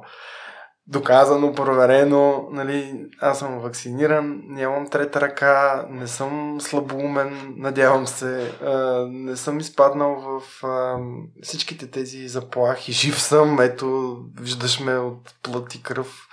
Доказано, 0.87 1.53
проверено, 1.53 2.47
нали, 2.51 3.05
аз 3.21 3.39
съм 3.39 3.59
вакциниран, 3.59 4.41
нямам 4.47 4.89
трета 4.89 5.21
ръка, 5.21 5.85
не 5.89 6.07
съм 6.07 6.61
слабоумен, 6.61 7.53
надявам 7.57 8.07
се, 8.07 8.51
а, 8.65 9.05
не 9.09 9.35
съм 9.35 9.59
изпаднал 9.59 10.19
в 10.19 10.41
а, 10.65 10.97
всичките 11.41 11.91
тези 11.91 12.27
заплахи, 12.27 12.91
жив 12.91 13.21
съм, 13.21 13.61
ето, 13.61 14.19
виждаш 14.39 14.79
ме 14.79 14.97
от 14.97 15.35
плът 15.43 15.75
и 15.75 15.83
кръв. 15.83 16.27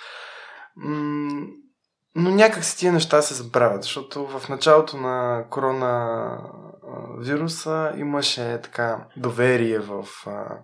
М- 0.76 1.46
но 2.14 2.30
някак 2.30 2.64
си 2.64 2.78
тия 2.78 2.92
неща 2.92 3.22
се 3.22 3.34
забравят, 3.34 3.82
защото 3.82 4.26
в 4.26 4.48
началото 4.48 4.96
на 4.96 5.44
коронавируса 5.50 7.92
имаше 7.96 8.61
така 8.62 9.06
доверие 9.16 9.78
в 9.78 10.04
а, 10.26 10.58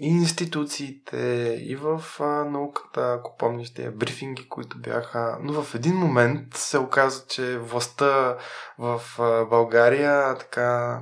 и 0.00 0.08
институциите, 0.08 1.58
и 1.62 1.76
в 1.76 2.02
а, 2.20 2.24
науката, 2.24 3.14
ако 3.18 3.36
помниш 3.36 3.74
тези 3.74 3.90
брифинги, 3.90 4.48
които 4.48 4.78
бяха. 4.78 5.38
Но 5.42 5.62
в 5.62 5.74
един 5.74 5.94
момент 5.94 6.54
се 6.54 6.78
оказа, 6.78 7.26
че 7.28 7.58
властта 7.58 8.36
в 8.78 9.00
а, 9.18 9.44
България 9.44 10.38
така 10.38 11.00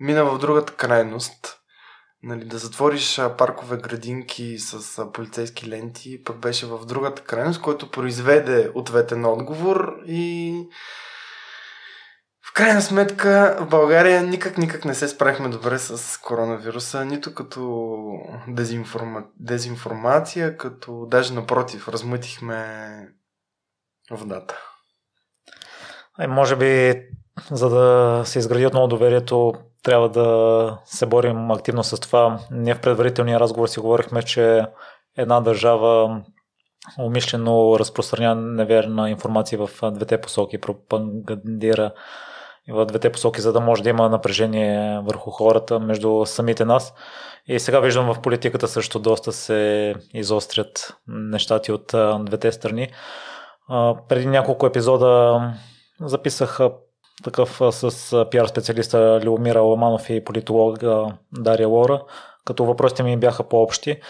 мина 0.00 0.24
в 0.24 0.38
другата 0.38 0.74
крайност. 0.74 1.60
Нали, 2.22 2.44
да 2.44 2.58
затвориш 2.58 3.18
а, 3.18 3.36
паркове 3.36 3.76
градинки 3.76 4.58
с 4.58 4.98
а, 4.98 5.12
полицейски 5.12 5.68
ленти, 5.68 6.22
пък 6.24 6.36
беше 6.36 6.66
в 6.66 6.86
другата 6.86 7.22
крайност, 7.22 7.60
който 7.60 7.90
произведе 7.90 8.70
ответен 8.74 9.24
отговор 9.24 9.96
и 10.06 10.68
крайна 12.54 12.82
сметка 12.82 13.56
в 13.60 13.66
България 13.66 14.22
никак, 14.22 14.58
никак 14.58 14.84
не 14.84 14.94
се 14.94 15.08
справихме 15.08 15.48
добре 15.48 15.78
с 15.78 16.20
коронавируса, 16.20 17.04
нито 17.04 17.34
като 17.34 18.02
дезинформа... 18.48 19.24
дезинформация, 19.36 20.56
като 20.56 21.06
даже 21.06 21.34
напротив, 21.34 21.88
размътихме 21.88 22.64
водата. 24.10 24.58
Ай, 26.18 26.26
може 26.26 26.56
би, 26.56 27.02
за 27.50 27.68
да 27.68 28.22
се 28.24 28.38
изгради 28.38 28.66
отново 28.66 28.88
доверието, 28.88 29.52
трябва 29.82 30.08
да 30.08 30.78
се 30.84 31.06
борим 31.06 31.50
активно 31.50 31.84
с 31.84 32.00
това. 32.00 32.38
Ние 32.50 32.74
в 32.74 32.80
предварителния 32.80 33.40
разговор 33.40 33.68
си 33.68 33.80
говорихме, 33.80 34.22
че 34.22 34.66
една 35.16 35.40
държава 35.40 36.22
умишлено 36.98 37.78
разпространява 37.78 38.34
неверна 38.34 39.10
информация 39.10 39.66
в 39.66 39.90
двете 39.90 40.20
посоки, 40.20 40.60
пропагандира 40.60 41.92
в 42.70 42.86
двете 42.86 43.12
посоки, 43.12 43.40
за 43.40 43.52
да 43.52 43.60
може 43.60 43.82
да 43.82 43.90
има 43.90 44.08
напрежение 44.08 45.00
върху 45.04 45.30
хората 45.30 45.80
между 45.80 46.26
самите 46.26 46.64
нас. 46.64 46.94
И 47.46 47.60
сега 47.60 47.80
виждам 47.80 48.14
в 48.14 48.20
политиката 48.20 48.68
също 48.68 48.98
доста 48.98 49.32
се 49.32 49.94
изострят 50.14 50.96
нещата 51.08 51.72
от 51.72 51.94
двете 52.24 52.52
страни. 52.52 52.88
Преди 54.08 54.26
няколко 54.26 54.66
епизода 54.66 55.40
записах 56.00 56.58
такъв 57.24 57.60
с 57.70 58.26
пиар 58.30 58.46
специалиста 58.46 59.20
Леомира 59.24 59.60
Ламанов 59.60 60.10
и 60.10 60.24
политолога 60.24 61.06
Дария 61.32 61.68
Лора, 61.68 62.02
като 62.44 62.64
въпросите 62.64 63.02
ми 63.02 63.16
бяха 63.16 63.48
по-общи. 63.48 64.00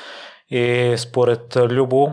И 0.50 0.94
според 0.98 1.56
Любо, 1.56 2.12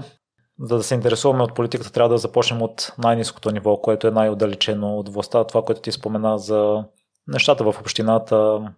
за 0.61 0.77
да 0.77 0.83
се 0.83 0.95
интересуваме 0.95 1.43
от 1.43 1.55
политиката, 1.55 1.91
трябва 1.91 2.09
да 2.09 2.17
започнем 2.17 2.61
от 2.61 2.93
най-низкото 2.97 3.51
ниво, 3.51 3.81
което 3.81 4.07
е 4.07 4.11
най-отдалечено 4.11 4.97
от 4.97 5.13
властта. 5.13 5.43
Това, 5.43 5.61
което 5.61 5.81
ти 5.81 5.91
спомена 5.91 6.37
за 6.37 6.83
нещата 7.27 7.63
в 7.63 7.75
общината. 7.79 8.71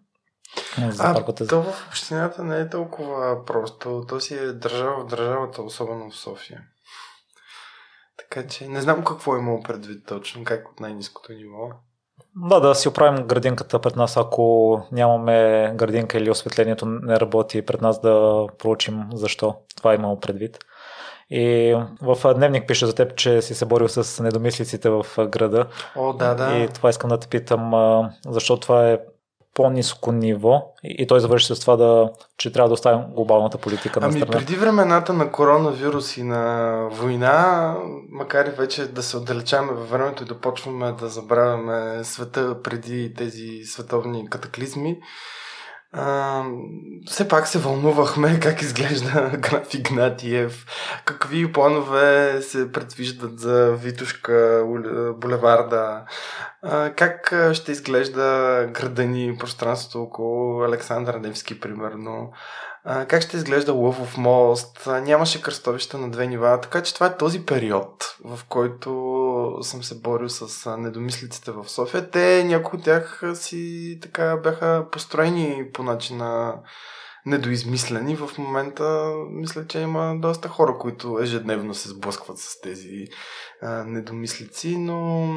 За 0.78 1.04
а, 1.04 1.14
парката. 1.14 1.48
то 1.48 1.62
в 1.62 1.88
общината 1.88 2.44
не 2.44 2.60
е 2.60 2.70
толкова 2.70 3.46
просто. 3.46 4.06
То 4.10 4.20
си 4.20 4.36
е 4.36 4.54
държава 4.54 5.04
в 5.04 5.08
държавата, 5.08 5.62
особено 5.62 6.12
в 6.12 6.16
София. 6.16 6.62
Така 8.18 8.48
че 8.48 8.68
не 8.68 8.82
знам 8.82 9.04
какво 9.04 9.36
е 9.36 9.40
имало 9.40 9.64
предвид 9.64 10.06
точно, 10.08 10.44
как 10.44 10.72
от 10.72 10.80
най-низкото 10.80 11.34
ниво. 11.34 11.70
Да, 12.36 12.60
да 12.60 12.76
си 12.76 12.90
оправим 12.90 13.28
градинката 13.28 13.80
пред 13.80 13.96
нас, 13.96 14.18
ако 14.18 14.82
нямаме 14.92 15.72
градинка 15.76 16.18
или 16.18 16.30
осветлението 16.30 16.86
не 16.86 17.20
работи 17.20 17.66
пред 17.66 17.82
нас 17.82 18.02
да 18.02 18.46
проучим 18.58 19.04
защо. 19.14 19.56
Това 19.78 19.92
е 19.92 19.96
имало 19.96 20.20
предвид. 20.20 20.60
И 21.30 21.76
в 22.02 22.34
дневник 22.34 22.68
пише 22.68 22.86
за 22.86 22.96
теб, 22.96 23.16
че 23.16 23.42
си 23.42 23.56
се 23.56 23.66
борил 23.66 23.88
с 23.88 24.24
недомислиците 24.24 24.90
в 24.90 25.06
града. 25.28 25.68
О, 25.96 26.14
да, 26.14 26.36
да. 26.36 26.58
И 26.58 26.68
това 26.68 26.90
искам 26.90 27.10
да 27.10 27.20
те 27.20 27.28
питам, 27.28 27.72
защо 28.28 28.58
това 28.58 28.90
е 28.90 29.00
по-низко 29.56 30.12
ниво 30.12 30.74
и 30.84 31.08
той 31.08 31.20
завърши 31.20 31.56
с 31.56 31.60
това, 31.60 31.76
да, 31.76 32.10
че 32.38 32.52
трябва 32.52 32.70
да 32.70 32.74
оставим 32.74 33.02
глобалната 33.14 33.58
политика 33.58 34.00
на 34.00 34.12
страна. 34.12 34.26
Ами 34.34 34.46
преди 34.46 34.56
времената 34.56 35.14
на 35.14 35.32
коронавирус 35.32 36.18
и 36.18 36.24
на 36.24 36.74
война, 36.92 37.76
макар 38.12 38.46
и 38.46 38.50
вече 38.50 38.88
да 38.88 39.04
се 39.04 39.18
отдалечаваме 39.18 39.74
във 39.74 39.90
времето 39.90 40.24
и 40.24 40.26
да 40.26 40.40
почваме 40.40 40.92
да 40.92 41.08
забравяме 41.08 42.04
света 42.04 42.62
преди 42.64 43.14
тези 43.14 43.64
световни 43.66 44.30
катаклизми, 44.30 44.98
а, 45.94 46.44
все 47.06 47.28
пак 47.28 47.48
се 47.48 47.60
вълнувахме 47.60 48.40
как 48.42 48.62
изглежда 48.62 49.32
граф 49.40 49.74
Игнатиев, 49.74 50.66
какви 51.06 51.54
планове 51.54 52.42
се 52.42 52.72
предвиждат 52.72 53.40
за 53.40 53.72
Витушка, 53.72 54.66
булеварда, 55.18 56.02
а, 56.62 56.90
как 56.90 57.34
ще 57.54 57.72
изглежда 57.72 58.68
града 58.72 59.06
ни, 59.06 59.38
пространството 59.38 60.04
около 60.04 60.64
Александър 60.64 61.16
Невски, 61.16 61.60
примерно 61.60 62.32
а, 62.86 63.06
как 63.06 63.22
ще 63.22 63.38
изглежда 63.38 63.74
Лъвов 63.74 64.18
мост, 64.18 64.88
а, 64.88 65.02
нямаше 65.02 65.42
кръстовища 65.42 65.98
на 65.98 66.12
две 66.12 66.28
нива, 66.28 66.62
така 66.62 66.84
че 66.84 66.94
това 66.94 67.06
е 67.06 67.18
този 67.18 67.46
период, 67.46 68.18
в 68.24 68.40
който 68.50 69.58
съм 69.62 69.84
се 69.84 70.00
борил 70.00 70.30
с 70.30 70.68
а, 70.68 70.78
недомислиците 70.78 71.52
в 71.52 71.70
София. 71.70 72.10
Те, 72.10 72.44
някои 72.44 72.80
от 72.80 72.86
тях 72.86 73.24
си 73.34 73.98
така 74.02 74.38
бяха 74.38 74.86
построени 74.92 75.66
по 75.74 75.84
начина 75.84 76.60
недоизмислени. 77.26 78.16
В 78.16 78.38
момента 78.38 79.14
мисля, 79.30 79.68
че 79.68 79.80
има 79.80 80.16
доста 80.20 80.50
хора, 80.50 80.78
които 80.80 81.20
ежедневно 81.22 81.74
се 81.74 81.90
сблъскват 81.90 82.38
с 82.38 82.62
тези 82.62 83.08
а, 83.62 83.84
недомислици, 83.84 84.78
но 84.78 85.28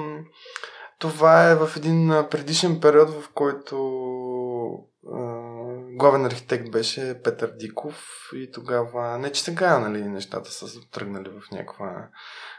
това 0.99 1.51
е 1.51 1.55
в 1.55 1.71
един 1.77 2.25
предишен 2.31 2.81
период, 2.81 3.11
в 3.11 3.29
който 3.35 3.77
главен 5.97 6.27
архитект 6.27 6.71
беше 6.71 7.21
Петър 7.25 7.53
Диков 7.57 8.29
и 8.35 8.51
тогава, 8.53 9.19
не 9.19 9.33
че 9.33 9.43
сега 9.43 9.79
нали, 9.79 10.03
нещата 10.03 10.51
са 10.51 10.81
тръгнали 10.91 11.29
в 11.29 11.51
някаква, 11.53 12.09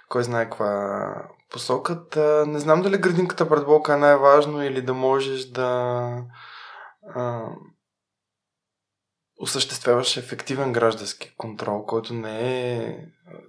кой 0.10 0.24
знае 0.24 0.44
каква 0.44 1.14
посока. 1.50 2.04
Не 2.48 2.60
знам 2.60 2.82
дали 2.82 2.98
градинката 2.98 3.50
пред 3.50 3.66
блока 3.66 3.94
е 3.94 3.98
най-важно 3.98 4.64
или 4.64 4.82
да 4.82 4.94
можеш 4.94 5.46
да 5.46 5.68
а, 7.16 7.46
осъществяваш 9.40 10.18
ефективен 10.18 10.74
граждански 10.74 11.36
контрол, 11.38 11.86
който 11.86 12.14
не 12.14 12.74
е 12.74 12.98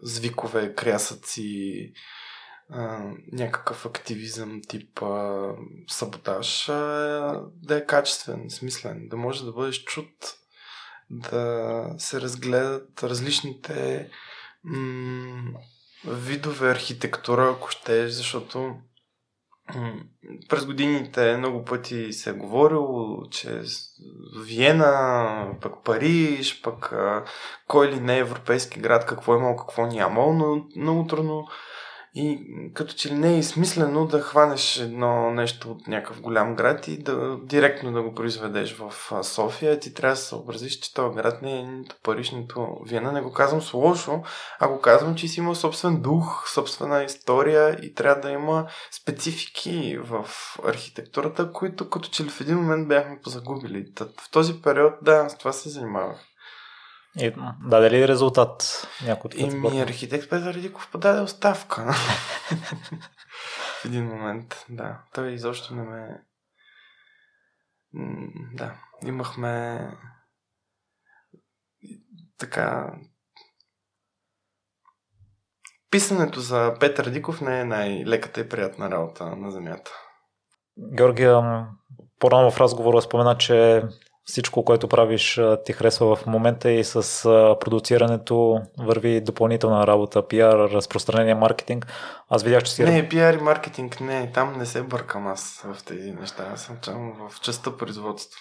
звикове, 0.03 0.75
крясъци, 0.75 1.93
някакъв 3.33 3.87
активизъм 3.87 4.61
тип 4.69 5.03
а, 5.03 5.53
саботаж, 5.89 6.69
а, 6.69 7.43
да 7.55 7.77
е 7.77 7.87
качествен, 7.87 8.51
смислен, 8.51 9.09
да 9.09 9.17
може 9.17 9.45
да 9.45 9.53
бъдеш 9.53 9.85
чут, 9.85 10.35
да 11.11 11.85
се 11.99 12.21
разгледат 12.21 13.03
различните 13.03 14.11
м- 14.65 15.61
видове 16.05 16.71
архитектура, 16.71 17.55
ако 17.57 17.71
щеш, 17.71 18.11
защото 18.11 18.75
през 20.49 20.67
годините 20.67 21.37
много 21.37 21.65
пъти 21.65 22.13
се 22.13 22.31
е 22.31 22.33
говорило, 22.33 23.29
че 23.31 23.63
Виена, 24.45 25.57
пък 25.61 25.85
Париж, 25.85 26.63
пък 26.63 26.93
кой 27.67 27.89
ли 27.89 28.01
не 28.01 28.19
европейски 28.19 28.81
град, 28.81 29.07
какво 29.07 29.35
е 29.35 29.39
имал, 29.39 29.57
какво 29.57 29.87
нямал, 29.87 30.33
но 30.33 30.67
много 30.77 31.07
трудно 31.07 31.47
и 32.15 32.41
като 32.75 32.95
че 32.95 33.11
ли 33.11 33.15
не 33.15 33.35
е 33.35 33.39
измислено 33.39 34.07
да 34.07 34.21
хванеш 34.21 34.79
едно 34.79 35.31
нещо 35.31 35.71
от 35.71 35.89
някакъв 35.89 36.21
голям 36.21 36.55
град 36.55 36.89
и 36.89 37.03
да 37.03 37.39
директно 37.43 37.93
да 37.93 38.03
го 38.03 38.15
произведеш 38.15 38.77
в 38.77 38.93
София. 39.25 39.81
Ти 39.81 39.95
трябва 39.95 40.15
да 40.15 40.21
съобразиш, 40.21 40.79
че 40.79 40.95
този 40.95 41.17
град 41.17 41.43
не 41.43 41.59
е 41.59 41.63
нито 41.63 41.97
Париж, 42.03 42.31
нито 42.31 42.77
Виена. 42.87 43.13
Не 43.13 43.21
го 43.21 43.33
казвам 43.33 43.63
с 43.63 43.75
лошо, 43.75 44.23
а 44.61 44.69
го 44.69 44.81
казвам, 44.81 45.15
че 45.15 45.29
си 45.29 45.41
има 45.41 45.55
собствен 45.55 46.01
дух, 46.01 46.51
собствена 46.55 47.05
история 47.05 47.79
и 47.83 47.95
трябва 47.95 48.21
да 48.21 48.31
има 48.31 48.67
специфики 48.91 49.99
в 50.01 50.27
архитектурата, 50.65 51.53
които 51.53 51.91
като 51.91 52.09
че 52.09 52.25
ли 52.25 52.29
в 52.29 52.41
един 52.41 52.57
момент 52.57 52.89
бяхме 52.89 53.21
позагубили. 53.23 53.87
В 54.21 54.31
този 54.31 54.63
период, 54.63 54.93
да, 55.03 55.29
с 55.29 55.39
това 55.39 55.53
се 55.53 55.69
занимавах. 55.69 56.28
И 57.19 57.35
даде 57.61 57.91
ли 57.91 58.09
резултат 58.09 58.87
някой 59.05 59.29
от 59.29 59.73
ми 59.73 59.81
архитект 59.81 60.31
Петър 60.31 60.55
Ридиков 60.55 60.91
подаде 60.93 61.21
оставка. 61.21 61.83
в 63.83 63.85
един 63.85 64.05
момент, 64.05 64.65
да. 64.69 64.99
Той 65.15 65.31
изобщо 65.31 65.75
не 65.75 65.83
ме... 65.83 66.21
Да, 68.55 68.75
имахме 69.07 69.81
така 72.39 72.93
писането 75.91 76.41
за 76.41 76.75
Петър 76.81 77.11
Диков 77.11 77.41
не 77.41 77.61
е 77.61 77.65
най-леката 77.65 78.41
и 78.41 78.49
приятна 78.49 78.91
работа 78.91 79.37
на 79.37 79.51
земята. 79.51 79.91
Георгия, 80.95 81.67
по-рано 82.19 82.51
в 82.51 82.61
разговора 82.61 83.03
спомена, 83.03 83.39
че 83.39 83.83
всичко, 84.29 84.65
което 84.65 84.89
правиш, 84.89 85.41
ти 85.65 85.73
харесва 85.73 86.17
в 86.17 86.27
момента 86.27 86.71
и 86.71 86.85
с 86.85 87.23
продуцирането 87.61 88.61
върви 88.79 89.21
допълнителна 89.21 89.87
работа, 89.87 90.29
пиар, 90.29 90.53
разпространение, 90.53 91.35
маркетинг. 91.35 91.87
Аз 92.29 92.43
видях, 92.43 92.63
че 92.63 92.73
си... 92.73 92.85
Не, 92.85 93.09
пиар 93.09 93.35
и 93.35 93.37
маркетинг 93.37 94.01
не, 94.01 94.33
там 94.33 94.59
не 94.59 94.67
се 94.67 94.83
бъркам 94.83 95.27
аз 95.27 95.65
в 95.75 95.85
тези 95.85 96.13
неща. 96.13 96.45
Аз 96.53 96.63
съм 96.63 96.77
само 96.83 97.29
в 97.29 97.41
частта 97.41 97.77
производство. 97.77 98.41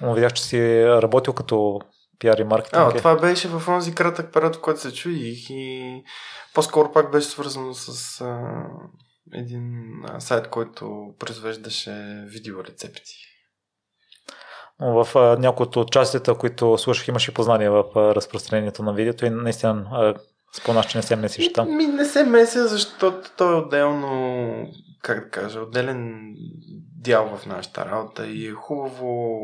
Но 0.00 0.14
видях, 0.14 0.32
че 0.32 0.42
си 0.42 0.84
работил 0.86 1.32
като 1.32 1.80
пиар 2.18 2.38
и 2.38 2.44
маркетинг. 2.44 2.82
А, 2.82 2.96
това 2.96 3.16
беше 3.16 3.48
в 3.48 3.62
този 3.66 3.94
кратък 3.94 4.32
период, 4.32 4.56
в 4.56 4.60
който 4.60 4.80
се 4.80 4.94
чуих 4.94 5.50
и 5.50 6.02
по-скоро 6.54 6.92
пак 6.92 7.12
беше 7.12 7.28
свързано 7.28 7.74
с 7.74 8.20
а, 8.20 8.64
един 9.34 9.92
а, 10.08 10.20
сайт, 10.20 10.48
който 10.48 11.14
произвеждаше 11.18 12.24
видеорецепти. 12.26 13.27
В 14.80 15.36
някои 15.38 15.66
от 15.76 15.92
частите, 15.92 16.34
които 16.34 16.78
слушах, 16.78 17.08
имаше 17.08 17.34
познание 17.34 17.70
в 17.70 17.84
разпространението 17.96 18.82
на 18.82 18.92
видеото 18.92 19.26
и 19.26 19.30
наистина 19.30 20.14
спомнаш, 20.56 20.86
че 20.86 20.98
не 20.98 21.02
се 21.02 21.16
месиш 21.16 21.52
там. 21.52 21.76
Ми, 21.76 21.86
не 21.86 22.04
се 22.04 22.24
меся, 22.24 22.68
защото 22.68 23.30
той 23.36 23.52
е 23.52 23.56
отделно, 23.56 24.72
как 25.02 25.24
да 25.24 25.30
кажа, 25.30 25.60
отделен 25.60 26.34
дял 27.00 27.36
в 27.36 27.46
нашата 27.46 27.84
работа 27.84 28.26
и 28.26 28.46
е 28.46 28.52
хубаво 28.52 29.40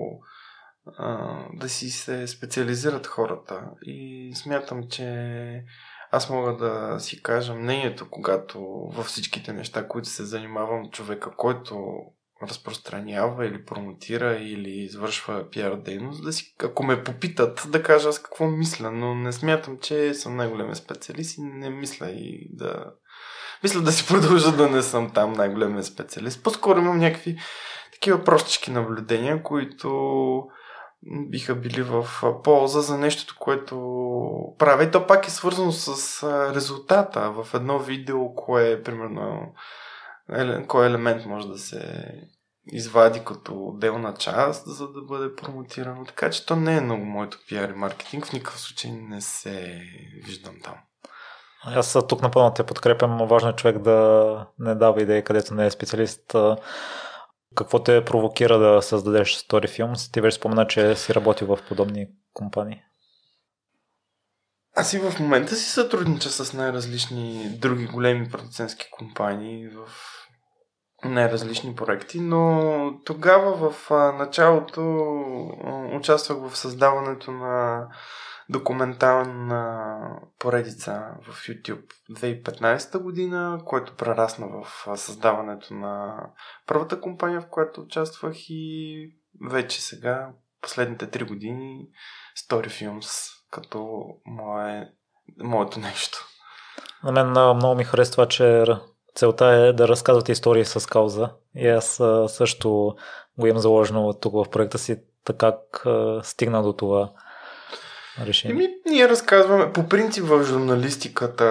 а, 0.98 1.36
да 1.52 1.68
си 1.68 1.90
се 1.90 2.26
специализират 2.26 3.06
хората. 3.06 3.62
И 3.82 4.32
смятам, 4.34 4.88
че 4.90 5.64
аз 6.10 6.30
мога 6.30 6.56
да 6.56 7.00
си 7.00 7.22
кажа 7.22 7.54
мнението, 7.54 8.06
когато 8.10 8.60
във 8.92 9.06
всичките 9.06 9.52
неща, 9.52 9.88
които 9.88 10.08
се 10.08 10.24
занимавам, 10.24 10.90
човека, 10.90 11.30
който 11.36 11.96
разпространява 12.48 13.46
или 13.46 13.64
промотира 13.64 14.36
или 14.36 14.70
извършва 14.70 15.50
пиар 15.50 15.76
дейност, 15.76 16.24
да 16.24 16.32
си, 16.32 16.54
ако 16.64 16.82
ме 16.82 17.04
попитат, 17.04 17.66
да 17.68 17.82
кажа 17.82 18.08
аз 18.08 18.22
какво 18.22 18.46
мисля, 18.46 18.90
но 18.90 19.14
не 19.14 19.32
смятам, 19.32 19.78
че 19.78 20.14
съм 20.14 20.36
най-големия 20.36 20.76
специалист 20.76 21.38
и 21.38 21.40
не 21.42 21.70
мисля 21.70 22.10
и 22.10 22.48
да... 22.52 22.84
Мисля 23.62 23.80
да 23.80 23.92
си 23.92 24.06
продължа 24.08 24.52
да 24.52 24.68
не 24.68 24.82
съм 24.82 25.10
там 25.10 25.32
най-големия 25.32 25.84
специалист. 25.84 26.42
По-скоро 26.42 26.78
имам 26.78 26.98
някакви 26.98 27.36
такива 27.92 28.24
простички 28.24 28.70
наблюдения, 28.70 29.42
които 29.42 29.90
биха 31.06 31.54
били 31.54 31.82
в 31.82 32.06
полза 32.44 32.80
за 32.80 32.98
нещото, 32.98 33.36
което 33.38 33.76
правя. 34.58 34.84
И 34.84 34.90
то 34.90 35.06
пак 35.06 35.26
е 35.26 35.30
свързано 35.30 35.72
с 35.72 36.22
резултата. 36.54 37.30
В 37.30 37.54
едно 37.54 37.78
видео, 37.78 38.34
кое, 38.34 38.82
примерно, 38.82 39.54
кой 40.68 40.86
елемент 40.86 41.26
може 41.26 41.48
да 41.48 41.58
се 41.58 42.04
извади 42.66 43.24
като 43.24 43.66
отделна 43.66 44.14
част, 44.14 44.66
за 44.66 44.88
да 44.88 45.02
бъде 45.02 45.36
промотирано. 45.36 46.04
Така 46.04 46.30
че 46.30 46.46
то 46.46 46.56
не 46.56 46.76
е 46.76 46.80
много 46.80 47.04
моето 47.04 47.38
пиар 47.48 47.68
и 47.68 47.72
маркетинг. 47.72 48.26
В 48.26 48.32
никакъв 48.32 48.60
случай 48.60 48.90
не 48.90 49.20
се 49.20 49.82
виждам 50.24 50.54
там. 50.64 50.74
Аз 51.64 51.96
тук 52.08 52.22
напълно 52.22 52.54
те 52.54 52.66
подкрепям. 52.66 53.28
Важно 53.28 53.48
е 53.48 53.56
човек 53.56 53.78
да 53.78 54.46
не 54.58 54.74
дава 54.74 55.02
идеи, 55.02 55.24
където 55.24 55.54
не 55.54 55.66
е 55.66 55.70
специалист. 55.70 56.34
Какво 57.54 57.82
те 57.82 58.04
провокира 58.04 58.58
да 58.58 58.82
създадеш 58.82 59.34
стори 59.34 59.68
филм? 59.68 59.92
Ти 60.12 60.20
вече 60.20 60.36
спомена, 60.36 60.66
че 60.66 60.96
си 60.96 61.14
работил 61.14 61.46
в 61.46 61.58
подобни 61.68 62.08
компании. 62.32 62.82
Аз 64.76 64.92
и 64.92 64.98
в 64.98 65.20
момента 65.20 65.54
си 65.54 65.70
сътруднича 65.70 66.30
с 66.30 66.52
най-различни 66.52 67.48
други 67.58 67.86
големи 67.86 68.30
продуцентски 68.30 68.86
компании 68.90 69.68
в 69.68 69.88
най-различни 71.08 71.74
проекти, 71.74 72.20
но 72.20 73.00
тогава 73.04 73.70
в 73.70 73.90
началото 74.18 74.80
участвах 75.96 76.38
в 76.38 76.56
създаването 76.56 77.30
на 77.32 77.86
документална 78.48 79.96
поредица 80.38 81.02
в 81.22 81.32
YouTube 81.32 81.92
2015 82.10 82.98
година, 82.98 83.60
който 83.64 83.96
прерасна 83.96 84.46
в 84.48 84.96
създаването 84.98 85.74
на 85.74 86.16
първата 86.66 87.00
компания, 87.00 87.40
в 87.40 87.48
която 87.50 87.80
участвах 87.80 88.36
и 88.48 89.10
вече 89.50 89.82
сега, 89.82 90.30
последните 90.60 91.10
три 91.10 91.24
години, 91.24 91.86
Story 92.38 92.66
Films 92.66 93.30
като 93.50 94.06
мое, 94.26 94.88
моето 95.42 95.80
нещо. 95.80 96.18
На 97.04 97.12
мен 97.12 97.30
много 97.30 97.74
ми 97.74 97.84
харесва, 97.84 98.28
че 98.28 98.64
целта 99.14 99.46
е 99.46 99.72
да 99.72 99.88
разказвате 99.88 100.32
истории 100.32 100.64
с 100.64 100.88
кауза. 100.88 101.30
И 101.56 101.68
аз 101.68 102.00
също 102.28 102.96
го 103.38 103.46
имам 103.46 103.58
заложено 103.58 104.12
тук 104.12 104.32
в 104.32 104.50
проекта 104.50 104.78
си, 104.78 104.96
така 105.24 105.52
как 105.72 105.86
стигна 106.22 106.62
до 106.62 106.72
това 106.72 107.12
решение? 108.20 108.54
Еми, 108.56 108.74
ние 108.86 109.08
разказваме, 109.08 109.72
по 109.72 109.88
принцип 109.88 110.24
в 110.24 110.44
журналистиката 110.44 111.44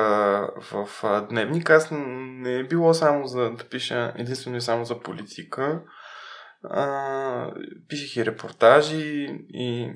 в 0.71 0.87
Дневник, 1.29 1.69
аз 1.69 1.87
не 1.91 2.55
е 2.55 2.63
било 2.63 2.93
само 2.93 3.27
за 3.27 3.51
да 3.51 3.63
пиша 3.69 4.13
единствено 4.17 4.57
и 4.57 4.61
само 4.61 4.85
за 4.85 4.99
политика. 4.99 5.81
А, 6.69 7.51
пишех 7.87 8.15
и 8.15 8.25
репортажи 8.25 9.27
и 9.49 9.91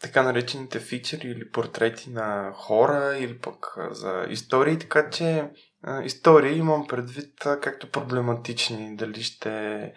така 0.00 0.22
наречените 0.22 0.78
фичери 0.78 1.28
или 1.28 1.50
портрети 1.50 2.10
на 2.10 2.52
хора 2.54 3.16
или 3.18 3.38
пък 3.38 3.76
за 3.90 4.26
истории, 4.30 4.78
така 4.78 5.10
че 5.10 5.50
истории 6.04 6.58
имам 6.58 6.86
предвид 6.86 7.34
както 7.60 7.90
проблематични, 7.90 8.96
дали 8.96 9.22
ще 9.22 9.92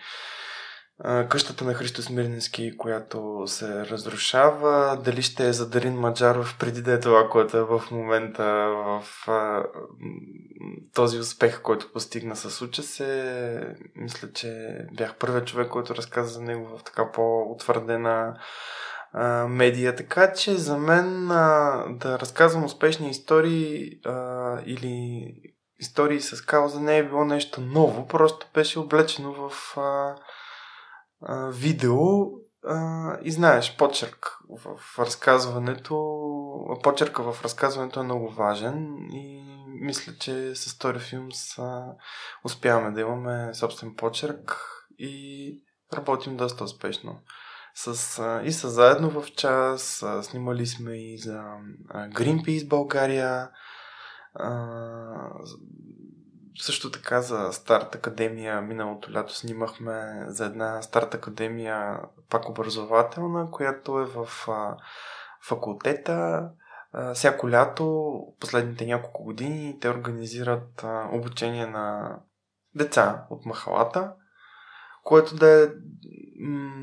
къщата 1.30 1.66
на 1.66 1.74
Христо 1.74 2.02
Смирненски, 2.02 2.78
която 2.78 3.44
се 3.48 3.86
разрушава, 3.86 5.02
дали 5.04 5.22
ще 5.22 5.48
е 5.48 5.54
за 5.54 5.70
Дарин 5.70 5.94
Маджаров 5.94 6.56
преди 6.60 6.82
да 6.82 6.94
е 6.94 7.00
това, 7.00 7.30
което 7.30 7.58
е 7.58 7.64
в 7.64 7.84
момента 7.92 8.44
в 8.86 9.04
а, 9.28 9.64
този 10.94 11.20
успех, 11.20 11.62
който 11.62 11.92
постигна 11.92 12.36
с 12.36 12.62
Уча 12.62 12.84
се. 12.84 13.76
Мисля, 13.96 14.32
че 14.34 14.78
бях 14.94 15.16
първият 15.16 15.48
човек, 15.48 15.70
който 15.70 15.96
разказа 15.96 16.30
за 16.30 16.42
него 16.42 16.78
в 16.78 16.84
така 16.84 17.12
по-утвърдена 17.12 18.38
а, 19.14 19.48
медия. 19.48 19.96
Така 19.96 20.34
че 20.34 20.56
за 20.56 20.78
мен 20.78 21.32
а, 21.32 21.86
да 21.90 22.20
разказвам 22.20 22.64
успешни 22.64 23.10
истории 23.10 24.00
а, 24.06 24.58
или 24.66 25.34
истории 25.84 26.22
с 26.22 26.42
кауза 26.42 26.80
не 26.80 26.98
е 26.98 27.08
било 27.08 27.26
нещо 27.26 27.62
ново, 27.62 28.08
просто 28.08 28.48
беше 28.54 28.80
облечено 28.80 29.34
в 29.34 29.78
а, 29.78 30.16
а, 31.22 31.50
видео 31.50 31.98
а, 32.66 33.18
и 33.24 33.32
знаеш, 33.32 33.78
почерк 33.78 34.38
в 34.50 35.00
разказването, 35.00 35.96
почерка 36.84 37.34
в 37.34 37.44
разказването 37.44 38.00
е 38.00 38.04
много 38.04 38.30
важен 38.30 38.96
и 39.12 39.44
мисля, 39.82 40.14
че 40.20 40.56
с 40.56 40.76
втори 40.76 41.00
филм 41.00 41.32
са, 41.32 41.84
успяваме 42.46 42.92
да 42.92 43.02
имаме 43.02 43.54
собствен 43.54 43.96
почерк 43.96 44.58
и 45.00 45.64
работим 45.94 46.38
доста 46.38 46.64
успешно. 46.64 47.20
С, 47.76 48.20
а, 48.20 48.42
и 48.44 48.52
са 48.52 48.70
заедно 48.70 49.10
в 49.10 49.32
час, 49.32 50.04
а, 50.04 50.24
снимали 50.24 50.66
сме 50.66 51.14
и 51.14 51.18
за 51.18 51.44
а, 51.90 52.10
Greenpeace 52.10 52.68
България, 52.68 53.50
също 56.60 56.92
така 56.92 57.22
за 57.22 57.50
Старт 57.52 57.96
Академия 57.96 58.62
миналото 58.62 59.12
лято 59.12 59.36
снимахме 59.36 60.26
за 60.28 60.46
една 60.46 60.82
Старт 60.82 61.14
Академия 61.14 62.00
пак 62.30 62.50
образователна, 62.50 63.52
която 63.52 64.00
е 64.00 64.06
в 64.06 64.28
а, 64.48 64.78
факултета. 65.48 66.50
А, 66.94 67.14
всяко 67.14 67.50
лято, 67.50 68.18
последните 68.40 68.86
няколко 68.86 69.24
години, 69.24 69.80
те 69.80 69.90
организират 69.90 70.84
а, 70.84 71.10
обучение 71.12 71.66
на 71.66 72.16
деца 72.76 73.26
от 73.30 73.46
махалата, 73.46 74.14
което 75.04 75.36
да 75.36 75.64
е 75.64 75.68
м- 76.40 76.74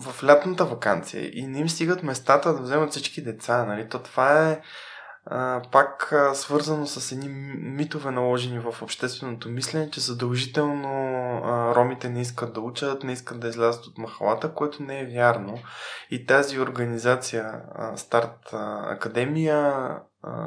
в 0.00 0.24
лятната 0.24 0.64
вакансия 0.64 1.30
и 1.32 1.46
не 1.46 1.58
им 1.58 1.68
стигат 1.68 2.02
местата 2.02 2.54
да 2.54 2.62
вземат 2.62 2.90
всички 2.90 3.22
деца. 3.22 3.64
Нали? 3.64 3.88
То 3.88 3.98
това 3.98 4.48
е 4.48 4.62
пак 5.72 6.14
свързано 6.34 6.86
с 6.86 7.12
едни 7.12 7.28
митове 7.58 8.10
наложени 8.10 8.58
в 8.58 8.82
общественото 8.82 9.48
мислене, 9.48 9.90
че 9.90 10.00
задължително 10.00 10.92
ромите 11.74 12.08
не 12.08 12.20
искат 12.20 12.52
да 12.52 12.60
учат, 12.60 13.04
не 13.04 13.12
искат 13.12 13.40
да 13.40 13.48
излязат 13.48 13.86
от 13.86 13.98
махалата, 13.98 14.54
което 14.54 14.82
не 14.82 15.00
е 15.00 15.06
вярно. 15.06 15.58
И 16.10 16.26
тази 16.26 16.60
организация 16.60 17.62
Старт 17.96 18.54
Академия 18.86 19.96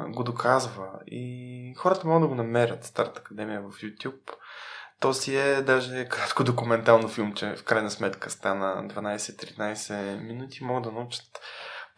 го 0.08 0.24
доказва. 0.24 0.88
И 1.06 1.74
хората 1.78 2.06
могат 2.06 2.22
да 2.22 2.28
го 2.28 2.34
намерят 2.34 2.84
Старт 2.84 3.18
Академия 3.18 3.60
в 3.60 3.64
YouTube. 3.64 4.32
То 5.00 5.14
си 5.14 5.36
е 5.36 5.62
даже 5.62 6.08
кратко 6.08 6.44
документално 6.44 7.08
филмче, 7.08 7.54
в 7.56 7.64
крайна 7.64 7.90
сметка 7.90 8.30
стана 8.30 8.88
12-13 8.88 10.20
минути, 10.20 10.64
могат 10.64 10.84
да 10.84 10.92
научат 10.92 11.40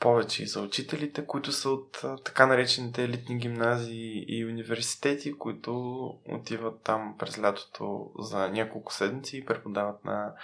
повече 0.00 0.42
и 0.42 0.46
за 0.46 0.60
учителите, 0.60 1.26
които 1.26 1.52
са 1.52 1.70
от 1.70 2.04
така 2.24 2.46
наречените 2.46 3.04
елитни 3.04 3.38
гимназии 3.38 4.24
и 4.28 4.46
университети, 4.46 5.38
които 5.38 6.06
отиват 6.28 6.82
там 6.82 7.14
през 7.18 7.38
лятото 7.38 8.12
за 8.18 8.48
няколко 8.48 8.94
седмици 8.94 9.38
и 9.38 9.44
преподават 9.44 10.04
на 10.04 10.34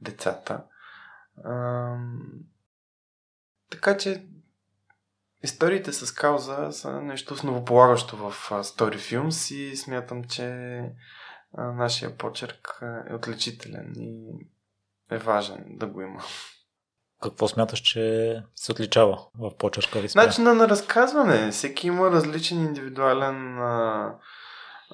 децата. 0.00 0.64
Така 3.70 3.96
че 3.96 4.26
историите 5.42 5.92
с 5.92 6.12
кауза 6.14 6.68
са 6.72 7.00
нещо 7.00 7.34
основополагащо 7.34 8.16
в 8.16 8.32
Story 8.50 8.96
Films 8.96 9.54
и 9.54 9.76
смятам, 9.76 10.24
че 10.24 10.46
нашия 11.58 12.16
почерк 12.16 12.82
е 13.10 13.14
отличителен 13.14 13.92
и 13.96 14.46
е 15.10 15.18
важен 15.18 15.64
да 15.68 15.86
го 15.86 16.02
има. 16.02 16.22
Какво 17.22 17.48
смяташ, 17.48 17.80
че 17.80 18.36
се 18.56 18.72
отличава 18.72 19.18
в 19.38 19.56
почерка 19.58 20.00
ви? 20.00 20.08
Начина 20.14 20.54
на 20.54 20.68
разказване. 20.68 21.50
Всеки 21.50 21.86
има 21.86 22.10
различен 22.10 22.64
индивидуален 22.64 23.58
а, 23.58 24.14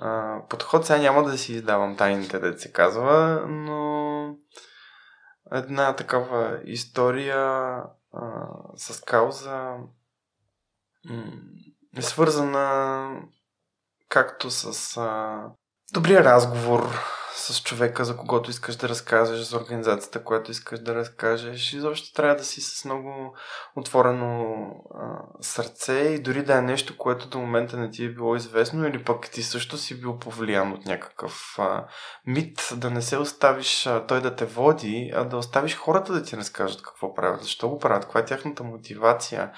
а, 0.01 0.39
подход. 0.49 0.87
Сега 0.87 0.99
няма 0.99 1.25
да 1.25 1.39
си 1.39 1.53
издавам 1.53 1.97
тайните, 1.97 2.39
да 2.39 2.59
се 2.59 2.73
казва, 2.73 3.45
но 3.49 4.35
една 5.53 5.97
такава 5.97 6.61
история 6.65 7.39
а, 8.13 8.47
с 8.77 9.01
кауза 9.01 9.75
е 11.97 12.03
свързана 12.03 13.09
както 14.09 14.51
с 14.51 14.97
а, 14.97 15.41
добрия 15.93 16.25
разговор 16.25 16.99
с 17.39 17.63
човека, 17.63 18.05
за 18.05 18.17
когото 18.17 18.51
искаш 18.51 18.77
да 18.77 18.89
разкажеш, 18.89 19.39
за 19.39 19.57
организацията, 19.57 20.25
която 20.25 20.51
искаш 20.51 20.81
да 20.81 20.95
разкажеш. 20.95 21.73
И 21.73 21.81
защо 21.81 22.13
трябва 22.13 22.37
да 22.37 22.45
си 22.45 22.61
с 22.61 22.85
много 22.85 23.35
отворено 23.77 24.57
а, 24.95 25.19
сърце 25.41 25.93
и 25.93 26.23
дори 26.23 26.43
да 26.43 26.59
е 26.59 26.63
нещо, 26.63 26.97
което 26.97 27.29
до 27.29 27.39
момента 27.39 27.77
не 27.77 27.91
ти 27.91 28.05
е 28.05 28.13
било 28.13 28.37
известно 28.37 28.87
или 28.87 29.05
пък 29.05 29.31
ти 29.31 29.43
също 29.43 29.79
си 29.79 30.01
бил 30.01 30.19
повлиян 30.19 30.73
от 30.73 30.87
някакъв 30.87 31.55
а, 31.59 31.85
мит, 32.27 32.69
да 32.77 32.91
не 32.91 33.03
се 33.03 33.17
оставиш 33.17 33.87
а, 33.87 34.07
той 34.07 34.21
да 34.21 34.37
те 34.37 34.45
води, 34.45 35.13
а 35.15 35.25
да 35.25 35.37
оставиш 35.37 35.77
хората 35.77 36.13
да 36.13 36.23
ти 36.23 36.37
разкажат 36.37 36.83
какво 36.83 37.15
правят, 37.15 37.43
защо 37.43 37.69
го 37.69 37.79
правят, 37.79 38.05
каква 38.05 38.21
е 38.21 38.25
тяхната 38.25 38.63
мотивация, 38.65 39.53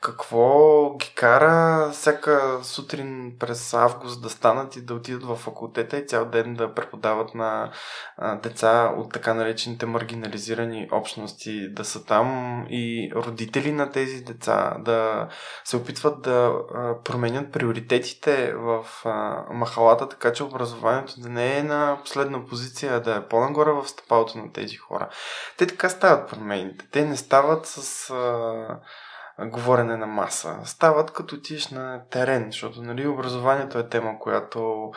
какво 0.00 0.96
ги 0.96 1.12
кара 1.14 1.90
всяка 1.92 2.60
сутрин 2.62 3.36
през 3.38 3.74
август 3.74 4.22
да 4.22 4.30
станат 4.30 4.76
и 4.76 4.84
да 4.84 4.94
отидат 4.94 5.24
в 5.24 5.36
факултета 5.36 5.98
и 5.98 6.06
цял 6.06 6.24
ден 6.24 6.54
да 6.54 6.74
преподават 6.74 7.25
на 7.34 7.70
а, 8.16 8.36
деца 8.36 8.92
от 8.96 9.12
така 9.12 9.34
наречените 9.34 9.86
маргинализирани 9.86 10.88
общности 10.92 11.68
да 11.72 11.84
са 11.84 12.04
там 12.04 12.26
и 12.70 13.12
родители 13.14 13.72
на 13.72 13.90
тези 13.92 14.24
деца 14.24 14.76
да 14.78 15.28
се 15.64 15.76
опитват 15.76 16.22
да 16.22 16.52
променят 17.04 17.52
приоритетите 17.52 18.54
в 18.54 18.86
махалата, 19.50 20.08
така 20.08 20.32
че 20.32 20.44
образованието 20.44 21.20
да 21.20 21.28
не 21.28 21.58
е 21.58 21.62
на 21.62 21.98
последна 22.04 22.46
позиция, 22.46 23.00
да 23.00 23.14
е 23.16 23.28
по-нагоре 23.28 23.70
в 23.70 23.88
стъпалото 23.88 24.38
на 24.38 24.52
тези 24.52 24.76
хора. 24.76 25.08
Те 25.56 25.66
така 25.66 25.88
стават 25.88 26.30
промените. 26.30 26.86
Те 26.90 27.04
не 27.04 27.16
стават 27.16 27.66
с 27.66 28.12
говорене 29.44 29.96
на 29.96 30.06
маса. 30.06 30.58
Стават 30.64 31.10
като 31.10 31.34
отидеш 31.34 31.68
на 31.68 32.02
терен, 32.10 32.46
защото 32.50 32.82
нали, 32.82 33.06
образованието 33.06 33.78
е 33.78 33.88
тема, 33.88 34.18
която 34.18 34.90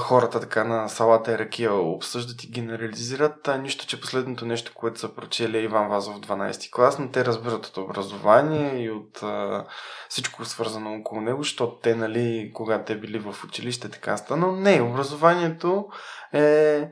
хората 0.00 0.40
така 0.40 0.64
на 0.64 0.88
салата 0.88 1.32
и 1.32 1.38
ракия 1.38 1.74
обсъждат 1.74 2.44
и 2.44 2.50
генерализират. 2.50 3.48
А 3.48 3.56
нищо, 3.56 3.86
че 3.86 4.00
последното 4.00 4.46
нещо, 4.46 4.72
което 4.74 5.00
са 5.00 5.14
прочели 5.14 5.58
е 5.58 5.62
Иван 5.62 5.88
Вазов 5.88 6.14
в 6.14 6.20
12 6.20 6.72
клас, 6.72 6.98
но 6.98 7.10
те 7.10 7.24
разбират 7.24 7.66
от 7.66 7.76
образование 7.76 8.84
и 8.84 8.90
от 8.90 9.22
а, 9.22 9.64
всичко 10.08 10.44
свързано 10.44 10.94
около 10.94 11.20
него, 11.20 11.42
защото 11.42 11.78
те, 11.82 11.94
нали, 11.94 12.50
когато 12.54 12.84
те 12.84 12.98
били 12.98 13.18
в 13.18 13.44
училище, 13.44 13.88
така 13.88 14.16
стана. 14.16 14.52
Не, 14.52 14.82
образованието 14.82 15.88
е 16.32 16.88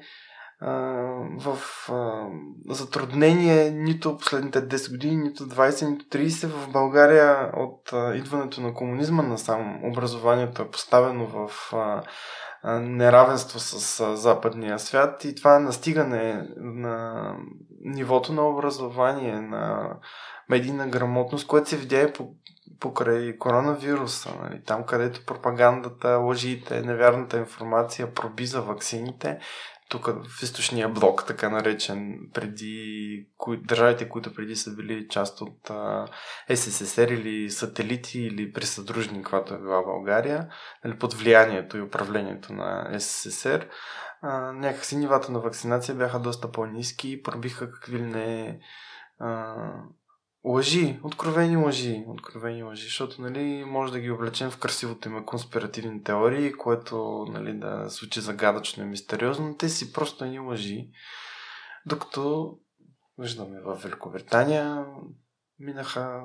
в 0.63 1.59
а, 1.89 2.27
затруднение 2.69 3.71
нито 3.71 4.17
последните 4.17 4.69
10 4.69 4.91
години, 4.91 5.17
нито 5.17 5.49
20, 5.49 5.91
нито 5.91 6.05
30 6.05 6.47
в 6.47 6.73
България 6.73 7.51
от 7.57 7.93
а, 7.93 8.15
идването 8.15 8.61
на 8.61 8.75
комунизма 8.75 9.23
на 9.23 9.39
сам 9.39 9.81
образованието 9.85 10.63
е 10.63 10.71
поставено 10.71 11.27
в 11.27 11.73
а, 11.73 12.03
неравенство 12.81 13.59
с 13.61 14.01
а, 14.01 14.17
западния 14.17 14.79
свят 14.79 15.25
и 15.25 15.35
това 15.35 15.59
настигане 15.59 16.49
на 16.57 17.25
нивото 17.85 18.33
на 18.33 18.49
образование, 18.49 19.41
на 19.41 19.95
медийна 20.49 20.89
грамотност, 20.89 21.47
което 21.47 21.69
се 21.69 21.77
видя 21.77 22.03
и 22.03 22.13
по, 22.13 22.29
покрай 22.81 23.39
коронавируса. 23.39 24.35
Нали? 24.43 24.63
Там, 24.67 24.85
където 24.85 25.27
пропагандата, 25.27 26.09
лъжите, 26.09 26.81
невярната 26.81 27.39
информация 27.39 28.15
проби 28.15 28.47
за 28.47 28.63
ваксините, 28.63 29.39
тук 29.91 30.07
в 30.07 30.43
източния 30.43 30.89
блок, 30.89 31.25
така 31.27 31.51
наречен, 31.51 32.19
преди 32.35 33.27
кои, 33.37 33.63
държавите, 33.63 34.09
които 34.09 34.35
преди 34.35 34.57
са 34.57 34.75
били 34.77 35.09
част 35.09 35.41
от 35.41 35.71
а, 35.71 36.07
СССР 36.55 37.11
или 37.11 37.51
сателити 37.51 38.21
или 38.21 38.53
присъдружни, 38.53 39.23
когато 39.23 39.55
е 39.55 39.59
била 39.59 39.83
България, 39.83 40.49
нали, 40.85 40.99
под 40.99 41.15
влиянието 41.15 41.77
и 41.77 41.83
управлението 41.83 42.53
на 42.53 43.01
СССР, 43.01 43.69
а, 44.23 44.53
някакси 44.53 44.97
нивата 44.97 45.33
на 45.33 45.41
вакцинация 45.41 45.95
бяха 45.95 46.19
доста 46.19 46.53
по-низки 46.53 47.13
и 47.13 47.23
пробиха 47.23 47.71
какви 47.71 47.99
ли 47.99 48.07
не 48.07 48.61
а, 49.19 49.55
Лъжи, 50.45 51.01
откровени 51.03 51.57
лъжи, 51.57 52.05
откровени 52.09 52.63
лъжи, 52.63 52.85
защото 52.85 53.23
нали, 53.23 53.65
може 53.65 53.93
да 53.93 54.01
ги 54.01 54.11
облечем 54.11 54.51
в 54.51 54.59
красивото 54.59 55.09
име 55.09 55.25
конспиративни 55.25 56.03
теории, 56.03 56.53
което 56.53 57.27
нали, 57.29 57.59
да 57.59 57.89
звучи 57.89 58.21
загадъчно 58.21 58.83
и 58.83 58.87
мистериозно, 58.87 59.49
но 59.49 59.57
те 59.57 59.69
си 59.69 59.93
просто 59.93 60.25
ни 60.25 60.39
лъжи. 60.39 60.89
Докато 61.87 62.55
виждаме 63.19 63.61
в 63.61 63.81
Великобритания 63.83 64.87
минаха 65.59 66.23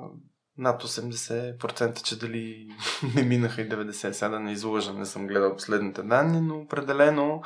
над 0.58 0.82
80%, 0.82 2.02
че 2.02 2.18
дали 2.18 2.68
не 3.14 3.22
минаха 3.22 3.62
и 3.62 3.68
90%, 3.68 4.12
сега 4.12 4.28
да 4.28 4.40
не 4.40 4.52
излъжа, 4.52 4.92
не 4.92 5.06
съм 5.06 5.26
гледал 5.26 5.56
последните 5.56 6.02
данни, 6.02 6.40
но 6.40 6.58
определено 6.58 7.42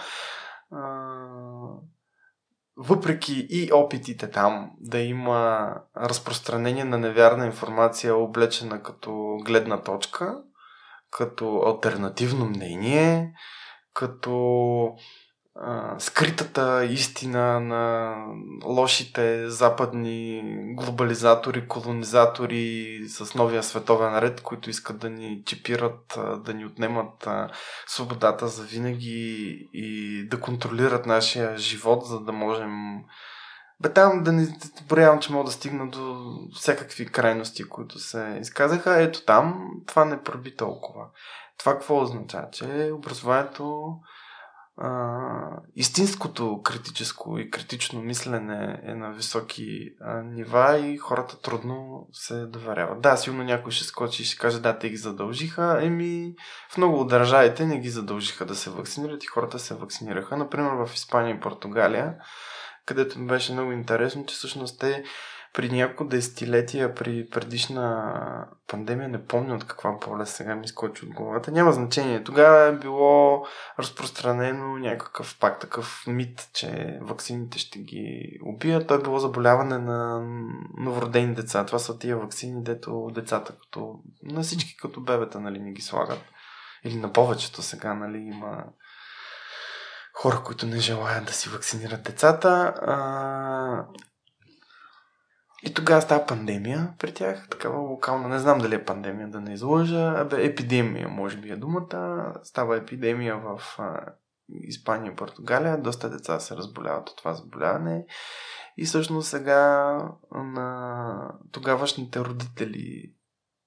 въпреки 2.83 3.47
и 3.51 3.73
опитите 3.73 4.31
там 4.31 4.71
да 4.81 4.99
има 4.99 5.75
разпространение 5.97 6.85
на 6.85 6.99
невярна 6.99 7.47
информация, 7.47 8.17
облечена 8.17 8.83
като 8.83 9.39
гледна 9.45 9.83
точка, 9.83 10.39
като 11.11 11.63
альтернативно 11.67 12.47
мнение, 12.47 13.33
като 13.95 14.97
скритата 15.99 16.85
истина 16.85 17.61
на 17.61 18.15
лошите 18.65 19.49
западни 19.49 20.43
глобализатори, 20.77 21.69
колонизатори 21.69 22.99
с 23.09 23.35
новия 23.35 23.63
световен 23.63 24.19
ред, 24.19 24.41
които 24.41 24.71
искат 24.71 24.99
да 24.99 25.11
ни 25.11 25.43
чипират, 25.47 26.19
да 26.45 26.55
ни 26.55 26.67
отнемат 26.67 27.29
свободата 27.87 28.49
за 28.49 28.63
винаги 28.63 29.69
и 29.73 30.29
да 30.29 30.41
контролират 30.41 31.07
нашия 31.07 31.59
живот, 31.59 32.07
за 32.07 32.21
да 32.21 32.33
можем 32.33 32.71
бе 33.83 33.93
там 33.93 34.23
да 34.23 34.33
не 34.33 34.49
борявам, 34.89 35.21
че 35.21 35.33
мога 35.33 35.45
да 35.45 35.51
стигна 35.51 35.89
до 35.89 36.33
всякакви 36.55 37.07
крайности, 37.07 37.69
които 37.69 37.99
се 37.99 38.39
изказаха. 38.41 39.03
Ето 39.03 39.25
там 39.25 39.71
това 39.87 40.05
не 40.05 40.23
проби 40.23 40.57
толкова. 40.57 41.07
Това 41.59 41.73
какво 41.73 42.03
означава? 42.03 42.47
Че 42.53 42.91
образованието 42.95 43.93
а, 44.81 45.21
истинското 45.77 46.63
критическо 46.63 47.39
и 47.39 47.51
критично 47.51 48.03
мислене 48.03 48.81
е 48.87 48.95
на 48.95 49.13
високи 49.13 49.91
а, 50.01 50.23
нива 50.23 50.79
и 50.79 50.97
хората 50.97 51.41
трудно 51.41 52.09
се 52.13 52.47
доверяват. 52.47 53.01
Да, 53.01 53.17
силно 53.17 53.45
някой 53.45 53.73
ще 53.73 53.85
скочи 53.85 54.23
и 54.23 54.25
ще 54.25 54.39
каже, 54.39 54.61
да, 54.61 54.79
те 54.79 54.91
ги 54.91 54.97
задължиха. 54.97 55.79
Еми, 55.83 56.35
в 56.71 56.77
много 56.77 57.01
от 57.01 57.09
държавите 57.09 57.67
не 57.67 57.81
ги 57.81 57.89
задължиха 57.89 58.47
да 58.47 58.55
се 58.55 58.71
вакцинират 58.71 59.25
и 59.25 59.27
хората 59.27 59.59
се 59.59 59.75
вакцинираха. 59.75 60.37
Например, 60.37 60.71
в 60.71 60.95
Испания 60.95 61.37
и 61.37 61.41
Португалия, 61.41 62.15
където 62.87 63.19
ми 63.19 63.27
беше 63.27 63.53
много 63.53 63.73
интересно, 63.73 64.27
че 64.27 64.35
всъщност 64.35 64.81
те 64.81 65.05
при 65.53 65.71
няколко 65.71 66.05
десетилетия, 66.05 66.95
при 66.95 67.29
предишна 67.29 68.15
пандемия, 68.67 69.09
не 69.09 69.27
помня 69.27 69.55
от 69.55 69.65
каква 69.65 69.93
болест 70.07 70.37
сега 70.37 70.55
ми 70.55 70.69
скочи 70.69 71.05
от 71.05 71.15
главата, 71.15 71.51
няма 71.51 71.73
значение. 71.73 72.25
Тогава 72.25 72.65
е 72.65 72.73
било 72.73 73.47
разпространено 73.79 74.79
някакъв 74.79 75.39
пак 75.41 75.61
такъв 75.61 76.05
мит, 76.07 76.51
че 76.53 76.99
ваксините 77.03 77.59
ще 77.59 77.79
ги 77.79 78.39
убият. 78.45 78.87
Той 78.87 78.99
е 78.99 79.03
било 79.03 79.19
заболяване 79.19 79.79
на 79.79 80.27
новородени 80.79 81.35
деца. 81.35 81.67
Това 81.67 81.79
са 81.79 81.99
тия 81.99 82.17
вакцини, 82.17 82.63
дето 82.63 83.11
децата 83.15 83.53
като, 83.59 84.01
на 84.23 84.43
всички 84.43 84.77
като 84.77 85.01
бебета, 85.01 85.41
нали, 85.41 85.59
не 85.59 85.73
ги 85.73 85.83
слагат. 85.83 86.23
Или 86.85 86.97
на 86.97 87.13
повечето 87.13 87.63
сега, 87.63 87.95
нали, 87.95 88.19
има 88.19 88.65
хора, 90.13 90.43
които 90.45 90.67
не 90.67 90.79
желаят 90.79 91.25
да 91.25 91.33
си 91.33 91.49
вакцинират 91.49 92.03
децата. 92.03 92.75
А, 92.83 93.87
и 95.63 95.75
тогава 95.75 96.03
става 96.03 96.27
пандемия 96.27 96.95
при 96.99 97.15
тях, 97.15 97.49
такава 97.49 97.79
локална, 97.79 98.29
не 98.29 98.39
знам 98.39 98.59
дали 98.59 98.75
е 98.75 98.85
пандемия, 98.85 99.29
да 99.29 99.41
не 99.41 99.53
излъжа, 99.53 100.15
абе 100.17 100.45
епидемия, 100.45 101.09
може 101.09 101.37
би 101.37 101.51
е 101.51 101.57
думата. 101.57 102.33
Става 102.43 102.77
епидемия 102.77 103.37
в 103.37 103.61
а, 103.79 104.01
Испания 104.49 105.13
и 105.13 105.17
Португалия, 105.17 105.83
доста 105.83 106.11
деца 106.11 106.41
се 106.41 106.57
разболяват 106.57 107.09
от 107.09 107.17
това 107.17 107.35
заболяване. 107.35 108.07
И 108.77 108.85
всъщност 108.85 109.29
сега 109.29 109.99
на 110.33 111.33
тогавашните 111.53 112.21
родители 112.21 113.13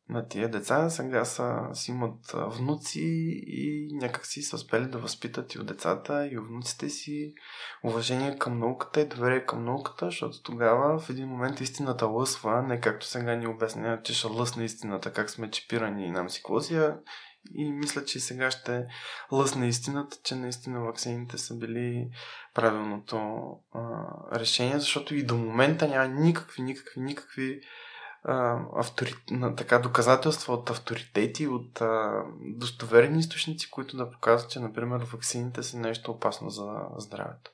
на 0.10 0.28
тия 0.28 0.52
деца. 0.52 0.90
Сега 0.90 1.26
са, 1.26 1.60
си 1.74 1.92
имат 1.92 2.32
внуци 2.34 3.02
и 3.48 3.88
някак 3.92 4.26
си 4.26 4.42
са 4.42 4.56
успели 4.56 4.86
да 4.86 4.98
възпитат 4.98 5.56
и 5.56 5.60
от 5.60 5.66
децата, 5.66 6.28
и 6.28 6.38
от 6.38 6.48
внуците 6.48 6.90
си 6.90 7.34
уважение 7.84 8.38
към 8.38 8.60
науката 8.60 9.02
и 9.02 9.08
доверие 9.08 9.46
към 9.46 9.66
науката, 9.66 10.06
защото 10.06 10.42
тогава 10.42 11.00
в 11.00 11.10
един 11.10 11.28
момент 11.28 11.62
истината 11.62 12.06
лъсва, 12.06 12.62
не 12.62 12.80
както 12.80 13.06
сега 13.06 13.36
ни 13.36 13.48
обясняват, 13.48 14.06
че 14.06 14.14
ще 14.14 14.28
лъсне 14.28 14.64
истината, 14.64 15.14
как 15.14 15.30
сме 15.30 15.52
чипирани 15.52 16.06
и 16.06 16.12
нам 16.12 16.30
си 16.30 16.44
клозия. 16.44 16.98
И 17.56 17.72
мисля, 17.72 18.06
че 18.06 18.20
сега 18.20 18.52
ще 18.52 18.86
лъсне 19.32 19.68
истината, 19.68 20.18
че 20.24 20.36
наистина 20.36 20.80
вакцините 20.80 21.38
са 21.38 21.56
били 21.56 22.10
правилното 22.54 23.18
а, 23.74 23.80
решение, 24.40 24.80
защото 24.80 25.16
и 25.16 25.24
до 25.24 25.38
момента 25.38 25.88
няма 25.88 26.08
никакви, 26.08 26.62
никакви, 26.62 27.02
никакви 27.02 27.62
автори... 28.76 29.14
на, 29.32 29.56
така, 29.56 29.80
доказателства 29.80 30.54
от 30.54 30.70
авторитети, 30.70 31.48
от 31.48 31.82
а, 31.82 32.24
достоверни 32.42 33.20
източници, 33.20 33.72
които 33.72 33.98
да 33.98 34.12
показват, 34.12 34.52
че, 34.52 34.60
например, 34.60 35.02
вакцините 35.14 35.64
са 35.64 35.78
нещо 35.78 36.12
опасно 36.12 36.50
за 36.50 36.72
здравето. 36.98 37.52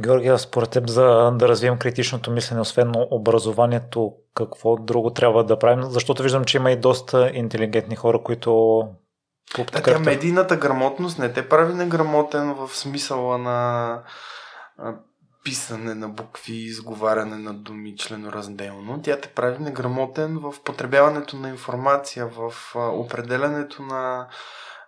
Георгия, 0.00 0.38
според 0.38 0.70
теб, 0.70 0.88
за 0.88 1.30
да 1.38 1.48
развием 1.48 1.78
критичното 1.78 2.30
мислене, 2.30 2.60
освен 2.60 2.92
образованието, 3.10 4.12
какво 4.34 4.76
друго 4.76 5.10
трябва 5.10 5.44
да 5.44 5.58
правим? 5.58 5.82
Защото 5.82 6.22
виждам, 6.22 6.44
че 6.44 6.56
има 6.56 6.70
и 6.70 6.80
доста 6.80 7.30
интелигентни 7.34 7.96
хора, 7.96 8.22
които 8.22 8.80
да, 9.56 9.82
тя 9.82 9.98
медийната 9.98 10.56
грамотност 10.56 11.18
не 11.18 11.32
те 11.32 11.48
прави 11.48 11.74
неграмотен 11.74 12.54
в 12.54 12.68
смисъла 12.68 13.38
на 13.38 14.02
писане 15.48 15.94
на 15.94 16.08
букви, 16.08 16.54
изговаряне 16.54 17.36
на 17.36 17.54
думи 17.54 17.96
членоразделно. 17.96 19.02
Тя 19.02 19.20
те 19.20 19.28
прави 19.28 19.64
неграмотен 19.64 20.38
в 20.38 20.54
потребяването 20.64 21.36
на 21.36 21.48
информация, 21.48 22.26
в 22.26 22.52
определянето 22.74 23.82
на 23.82 24.28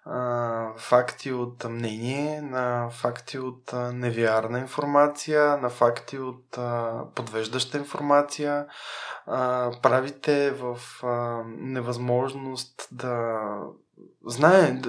а, 0.04 0.72
факти 0.76 1.32
от 1.32 1.64
мнение, 1.64 2.42
на 2.42 2.90
факти 2.90 3.38
от 3.38 3.72
а, 3.72 3.92
невярна 3.92 4.58
информация, 4.58 5.56
на 5.56 5.70
факти 5.70 6.18
от 6.18 6.58
а, 6.58 7.02
подвеждаща 7.14 7.78
информация. 7.78 8.66
А, 9.26 9.70
правите 9.82 10.50
в 10.50 10.78
а, 11.02 11.42
невъзможност 11.46 12.88
да 12.92 13.38
знае, 14.26 14.82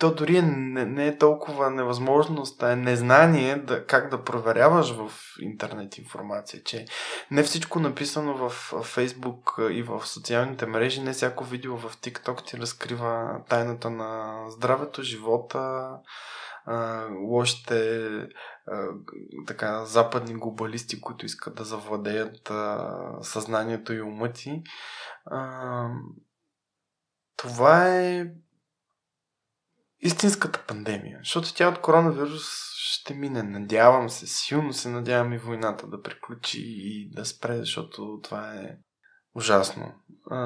то 0.00 0.14
дори 0.14 0.42
не, 0.42 0.84
не 0.84 1.06
е 1.06 1.18
толкова 1.18 1.70
невъзможност, 1.70 2.62
а 2.62 2.72
е 2.72 2.76
незнание 2.76 3.56
да, 3.56 3.86
как 3.86 4.10
да 4.10 4.24
проверяваш 4.24 4.96
в 4.96 5.10
интернет 5.40 5.98
информация, 5.98 6.62
че 6.62 6.86
не 7.30 7.42
всичко 7.42 7.80
написано 7.80 8.34
в 8.34 8.50
Фейсбук 8.84 9.58
и 9.70 9.82
в 9.82 10.06
социалните 10.06 10.66
мрежи, 10.66 11.00
не 11.00 11.12
всяко 11.12 11.44
видео 11.44 11.76
в 11.76 11.96
TikTok 11.96 12.46
ти 12.46 12.56
разкрива 12.56 13.40
тайната 13.48 13.90
на 13.90 14.40
здравето, 14.48 15.02
живота, 15.02 15.90
лошите 17.28 18.08
така, 19.46 19.84
западни 19.84 20.34
глобалисти, 20.34 21.00
които 21.00 21.26
искат 21.26 21.54
да 21.54 21.64
завладеят 21.64 22.52
съзнанието 23.20 23.92
и 23.92 24.02
ума 24.02 24.32
ти. 24.32 24.62
Това 27.36 27.88
е 27.88 28.26
истинската 30.02 30.64
пандемия. 30.68 31.18
Защото 31.18 31.54
тя 31.54 31.68
от 31.68 31.80
коронавирус 31.80 32.42
ще 32.74 33.14
мине. 33.14 33.42
Надявам 33.42 34.10
се, 34.10 34.26
силно 34.26 34.72
се 34.72 34.88
надявам 34.88 35.32
и 35.32 35.38
войната 35.38 35.86
да 35.86 36.02
приключи 36.02 36.62
и 36.64 37.10
да 37.10 37.24
спре, 37.24 37.56
защото 37.56 38.20
това 38.22 38.54
е 38.54 38.76
ужасно. 39.34 39.94
А, 40.30 40.36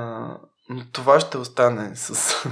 но 0.69 0.91
това 0.93 1.21
ще 1.21 1.39
остане 1.39 1.97
с 1.97 2.35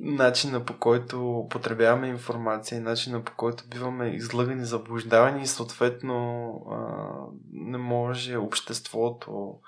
начина 0.00 0.64
по 0.64 0.78
който 0.78 1.46
потребяваме 1.50 2.08
информация 2.08 2.78
и 2.78 2.82
начина 2.82 3.24
по 3.24 3.32
който 3.36 3.64
биваме 3.68 4.08
излъгани, 4.08 4.64
заблуждавани 4.64 5.42
и 5.42 5.46
съответно 5.46 6.50
а, 6.70 6.76
не 7.52 7.78
може 7.78 8.36
обществото 8.36 9.58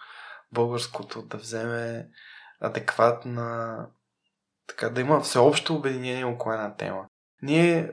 българското 0.53 1.23
да 1.23 1.37
вземе 1.37 2.09
адекватна 2.61 3.77
така 4.67 4.89
да 4.89 5.01
има 5.01 5.21
всеобщо 5.21 5.75
обединение 5.75 6.25
около 6.25 6.53
една 6.53 6.77
тема. 6.77 7.07
Ние 7.43 7.91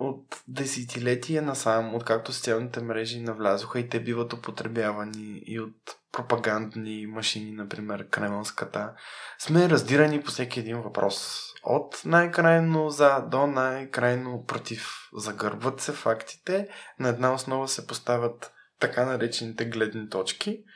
от 0.00 0.42
десетилетия 0.48 1.42
насам, 1.42 1.94
откакто 1.94 2.32
социалните 2.32 2.80
мрежи 2.80 3.20
навлязоха 3.20 3.80
и 3.80 3.88
те 3.88 4.00
биват 4.00 4.32
употребявани 4.32 5.42
и 5.46 5.60
от 5.60 5.74
пропагандни 6.12 7.06
машини, 7.06 7.52
например 7.52 8.08
кремълската, 8.08 8.92
сме 9.38 9.68
раздирани 9.68 10.22
по 10.22 10.30
всеки 10.30 10.60
един 10.60 10.80
въпрос. 10.80 11.44
От 11.64 12.02
най-крайно 12.04 12.90
за 12.90 13.20
до 13.20 13.46
най-крайно 13.46 14.44
против. 14.46 15.08
Загърбват 15.16 15.80
се 15.80 15.92
фактите, 15.92 16.68
на 16.98 17.08
една 17.08 17.34
основа 17.34 17.68
се 17.68 17.86
поставят 17.86 18.52
така 18.78 19.04
наречените 19.04 19.64
гледни 19.64 20.08
точки– 20.08 20.64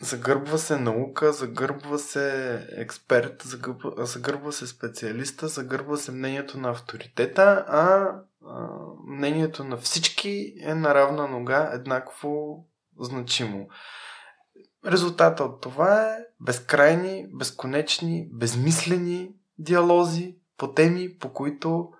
Загърбва 0.00 0.58
се 0.58 0.76
наука, 0.76 1.32
загърбва 1.32 1.98
се 1.98 2.54
експерт, 2.76 3.42
загърбва, 3.42 4.06
загърбва 4.06 4.52
се 4.52 4.66
специалиста, 4.66 5.48
загърбва 5.48 5.96
се 5.96 6.12
мнението 6.12 6.58
на 6.58 6.70
авторитета, 6.70 7.64
а, 7.68 8.14
а 8.46 8.68
мнението 9.06 9.64
на 9.64 9.76
всички 9.76 10.54
е 10.60 10.74
на 10.74 10.94
равна 10.94 11.28
нога 11.28 11.70
еднакво 11.72 12.64
значимо. 13.00 13.68
Резултата 14.86 15.44
от 15.44 15.60
това 15.60 16.02
е 16.02 16.18
безкрайни, 16.40 17.26
безконечни, 17.32 18.28
безмислени 18.32 19.34
диалози 19.58 20.36
по 20.56 20.72
теми, 20.72 21.18
по 21.18 21.32
които 21.32 21.92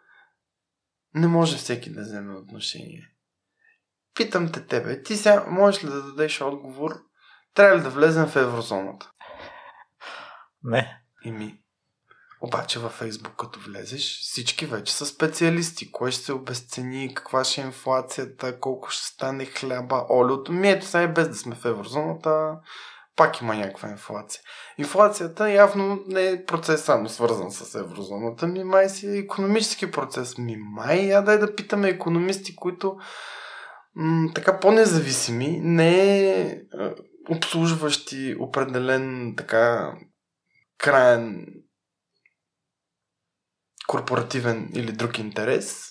не 1.15 1.27
може 1.27 1.57
всеки 1.57 1.93
да 1.93 2.01
вземе 2.01 2.35
отношение. 2.35 3.09
Питам 4.15 4.53
те 4.53 4.67
тебе, 4.67 5.03
ти 5.03 5.17
сега 5.17 5.47
можеш 5.49 5.85
ли 5.85 5.89
да 5.89 6.03
дадеш 6.03 6.41
отговор 6.41 7.03
трябва 7.55 7.79
ли 7.79 7.83
да 7.83 7.91
влезем 7.91 8.27
в 8.27 8.37
еврозоната? 8.37 9.11
Не. 10.65 10.99
Ими. 11.25 11.59
Обаче 12.41 12.79
във 12.79 12.93
Фейсбук, 12.93 13.33
като 13.37 13.61
влезеш, 13.61 14.21
всички 14.21 14.67
вече 14.67 14.95
са 14.95 15.07
специалисти. 15.07 15.93
Кой 15.93 16.11
ще 16.11 16.25
се 16.25 16.33
обесцени, 16.33 17.15
каква 17.15 17.45
ще 17.45 17.61
е 17.61 17.65
инфлацията, 17.65 18.61
колко 18.61 18.91
ще 18.91 19.07
стане 19.07 19.45
хляба, 19.45 20.07
олиото. 20.11 20.53
Ми 20.53 20.71
ето 20.71 20.87
сега 20.87 21.09
без 21.09 21.29
да 21.29 21.35
сме 21.35 21.55
в 21.55 21.65
еврозоната, 21.65 22.59
пак 23.17 23.41
има 23.41 23.55
някаква 23.55 23.89
инфлация. 23.89 24.43
Инфлацията 24.79 25.51
явно 25.51 26.05
не 26.07 26.29
е 26.31 26.45
процес 26.45 26.85
само 26.85 27.09
свързан 27.09 27.51
с 27.51 27.75
еврозоната, 27.75 28.47
ми 28.47 28.65
май 28.65 28.89
си 28.89 29.07
е 29.07 29.19
економически 29.19 29.91
процес. 29.91 30.39
Ми 30.39 30.57
май, 30.57 30.99
я 30.99 31.23
дай 31.23 31.39
да 31.39 31.55
питаме 31.55 31.89
економисти, 31.89 32.57
които 32.57 32.97
м- 33.95 34.31
така 34.35 34.61
по-независими, 34.61 35.61
не 35.63 36.19
е 36.31 36.61
обслужващи 37.31 38.37
определен 38.41 39.35
така 39.37 39.95
краен 40.79 41.47
корпоративен 43.87 44.71
или 44.75 44.93
друг 44.93 45.19
интерес. 45.19 45.89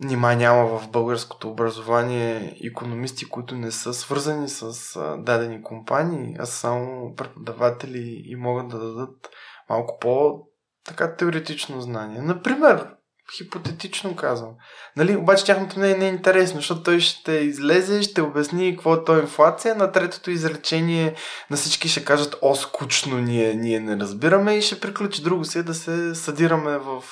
Нима 0.00 0.34
няма 0.34 0.78
в 0.78 0.90
българското 0.90 1.50
образование 1.50 2.58
економисти, 2.64 3.28
които 3.28 3.54
не 3.54 3.70
са 3.70 3.94
свързани 3.94 4.48
с 4.48 4.72
дадени 5.18 5.62
компании, 5.62 6.36
а 6.38 6.46
са 6.46 6.56
само 6.56 7.14
преподаватели 7.14 8.22
и 8.24 8.36
могат 8.36 8.68
да 8.68 8.78
дадат 8.78 9.28
малко 9.68 9.98
по 9.98 10.42
така 10.84 11.16
теоретично 11.16 11.80
знание. 11.80 12.22
Например, 12.22 12.97
Хипотетично 13.36 14.16
казвам. 14.16 14.50
Нали? 14.96 15.16
Обаче 15.16 15.44
тяхното 15.44 15.78
мнение 15.78 15.96
не 15.96 16.06
е 16.06 16.08
интересно, 16.08 16.56
защото 16.56 16.82
той 16.82 17.00
ще 17.00 17.32
излезе, 17.32 18.02
ще 18.02 18.22
обясни 18.22 18.74
какво 18.76 18.94
е 18.94 19.04
то 19.04 19.18
инфлация. 19.18 19.74
На 19.74 19.92
третото 19.92 20.30
изречение 20.30 21.14
на 21.50 21.56
всички 21.56 21.88
ще 21.88 22.04
кажат, 22.04 22.36
о, 22.42 22.54
скучно, 22.54 23.18
ние, 23.18 23.54
ние 23.54 23.80
не 23.80 23.96
разбираме 23.96 24.54
и 24.54 24.62
ще 24.62 24.80
приключи. 24.80 25.22
Друго 25.22 25.44
си 25.44 25.58
е 25.58 25.62
да 25.62 25.74
се 25.74 26.14
съдираме 26.14 26.78
в 26.78 27.04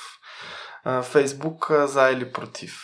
Фейсбук 1.02 1.70
за 1.84 2.10
или 2.10 2.32
против. 2.32 2.82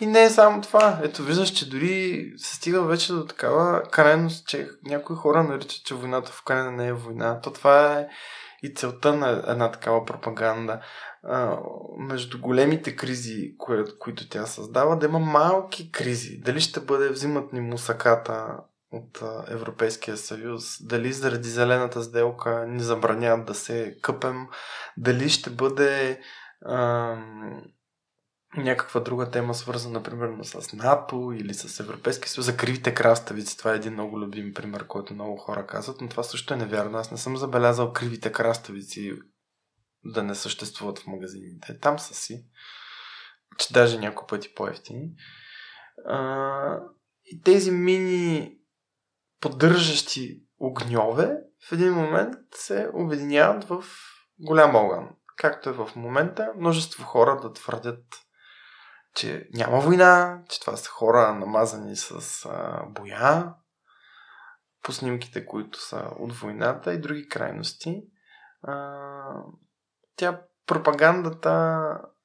И 0.00 0.06
не 0.06 0.22
е 0.22 0.30
само 0.30 0.60
това. 0.60 1.00
Ето 1.02 1.22
виждаш, 1.22 1.50
че 1.50 1.70
дори 1.70 2.24
се 2.36 2.56
стига 2.56 2.82
вече 2.82 3.12
до 3.12 3.26
такава 3.26 3.82
крайност, 3.82 4.48
че 4.48 4.68
някои 4.84 5.16
хора 5.16 5.42
наричат, 5.42 5.84
че 5.84 5.94
войната 5.94 6.32
в 6.32 6.40
Украина 6.40 6.70
не 6.70 6.86
е 6.86 6.92
война. 6.92 7.40
То 7.40 7.52
това 7.52 7.98
е 7.98 8.06
и 8.62 8.74
целта 8.74 9.16
на 9.16 9.44
една 9.46 9.70
такава 9.70 10.04
пропаганда. 10.04 10.80
между 11.98 12.40
големите 12.40 12.96
кризи, 12.96 13.54
кои, 13.58 13.84
които 13.98 14.28
тя 14.28 14.46
създава, 14.46 14.98
да 14.98 15.06
има 15.06 15.18
малки 15.18 15.92
кризи. 15.92 16.40
Дали 16.40 16.60
ще 16.60 16.80
бъде 16.80 17.08
взимат 17.08 17.52
ни 17.52 17.60
мусаката 17.60 18.56
от 18.92 19.22
Европейския 19.48 20.16
съюз, 20.16 20.64
дали 20.80 21.12
заради 21.12 21.48
зелената 21.48 22.02
сделка 22.02 22.66
ни 22.68 22.80
забраняват 22.80 23.46
да 23.46 23.54
се 23.54 23.96
къпем, 24.02 24.46
дали 24.96 25.28
ще 25.28 25.50
бъде 25.50 26.20
ам, 26.68 27.62
някаква 28.56 29.00
друга 29.00 29.30
тема, 29.30 29.54
свързана, 29.54 30.02
примерно, 30.02 30.44
с 30.44 30.72
НАТО 30.72 31.32
или 31.36 31.54
с 31.54 31.80
Европейския 31.80 32.28
съюз. 32.28 32.46
За 32.46 32.56
кривите 32.56 32.94
краставици, 32.94 33.58
това 33.58 33.72
е 33.72 33.76
един 33.76 33.92
много 33.92 34.20
любим 34.20 34.54
пример, 34.54 34.86
който 34.86 35.14
много 35.14 35.36
хора 35.36 35.66
казват, 35.66 36.00
но 36.00 36.08
това 36.08 36.22
също 36.22 36.54
е 36.54 36.56
невярно. 36.56 36.98
Аз 36.98 37.10
не 37.10 37.18
съм 37.18 37.36
забелязал 37.36 37.92
кривите 37.92 38.32
краставици 38.32 39.12
да 40.04 40.22
не 40.22 40.34
съществуват 40.34 40.98
в 40.98 41.06
магазините. 41.06 41.78
Там 41.78 41.98
са 41.98 42.14
си, 42.14 42.44
че 43.58 43.72
даже 43.72 43.98
няколко 43.98 44.26
пъти 44.26 44.54
по-ефтини. 44.54 45.10
А, 46.06 46.78
и 47.24 47.42
тези 47.42 47.70
мини 47.70 48.56
поддържащи 49.40 50.42
огньове 50.60 51.36
в 51.68 51.72
един 51.72 51.92
момент 51.92 52.34
се 52.54 52.90
обединяват 52.94 53.64
в 53.64 53.84
голям 54.38 54.74
огън. 54.76 55.08
Както 55.36 55.70
е 55.70 55.72
в 55.72 55.90
момента, 55.96 56.52
множество 56.56 57.04
хора 57.04 57.40
да 57.40 57.52
твърдят, 57.52 58.04
че 59.14 59.48
няма 59.52 59.80
война, 59.80 60.42
че 60.48 60.60
това 60.60 60.76
са 60.76 60.90
хора 60.90 61.34
намазани 61.34 61.96
с 61.96 62.44
а, 62.44 62.82
боя, 62.86 63.54
по 64.82 64.92
снимките, 64.92 65.46
които 65.46 65.80
са 65.80 66.10
от 66.18 66.32
войната 66.32 66.92
и 66.92 67.00
други 67.00 67.28
крайности. 67.28 68.02
А, 68.62 68.94
тя 70.16 70.40
пропагандата 70.66 71.50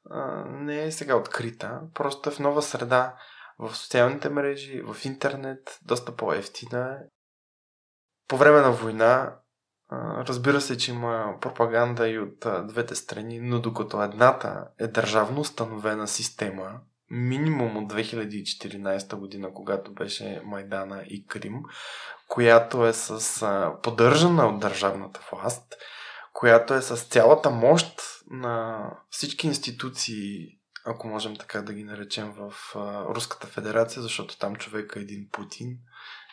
а, 0.09 0.45
не 0.45 0.83
е 0.83 0.91
сега 0.91 1.15
открита, 1.15 1.81
просто 1.93 2.29
е 2.29 2.31
в 2.31 2.39
нова 2.39 2.61
среда 2.61 3.15
в 3.59 3.75
социалните 3.75 4.29
мрежи, 4.29 4.81
в 4.81 5.05
интернет, 5.05 5.79
доста 5.81 6.15
по-ефтина. 6.15 6.99
По 8.27 8.37
време 8.37 8.61
на 8.61 8.71
война, 8.71 9.39
разбира 10.27 10.61
се, 10.61 10.77
че 10.77 10.91
има 10.91 11.35
пропаганда 11.41 12.09
и 12.09 12.19
от 12.19 12.45
двете 12.67 12.95
страни, 12.95 13.39
но 13.39 13.59
докато 13.59 14.03
едната 14.03 14.67
е 14.79 14.87
държавно 14.87 15.41
установена 15.41 16.07
система, 16.07 16.79
минимум 17.09 17.77
от 17.77 17.93
2014 17.93 19.15
година, 19.15 19.53
когато 19.53 19.93
беше 19.93 20.41
Майдана 20.45 21.03
и 21.07 21.27
Крим, 21.27 21.63
която 22.27 22.85
е 22.85 22.93
с 22.93 23.47
поддържана 23.83 24.47
от 24.47 24.59
държавната 24.59 25.19
власт, 25.31 25.75
която 26.33 26.73
е 26.73 26.81
с 26.81 26.97
цялата 26.97 27.49
мощ 27.49 28.01
на 28.31 28.83
всички 29.09 29.47
институции 29.47 30.59
ако 30.85 31.07
можем 31.07 31.35
така 31.35 31.61
да 31.61 31.73
ги 31.73 31.83
наречем, 31.83 32.31
в 32.31 32.53
Руската 33.15 33.47
федерация, 33.47 34.01
защото 34.01 34.37
там 34.37 34.55
човек 34.55 34.93
е 34.95 34.99
един 34.99 35.27
Путин, 35.31 35.77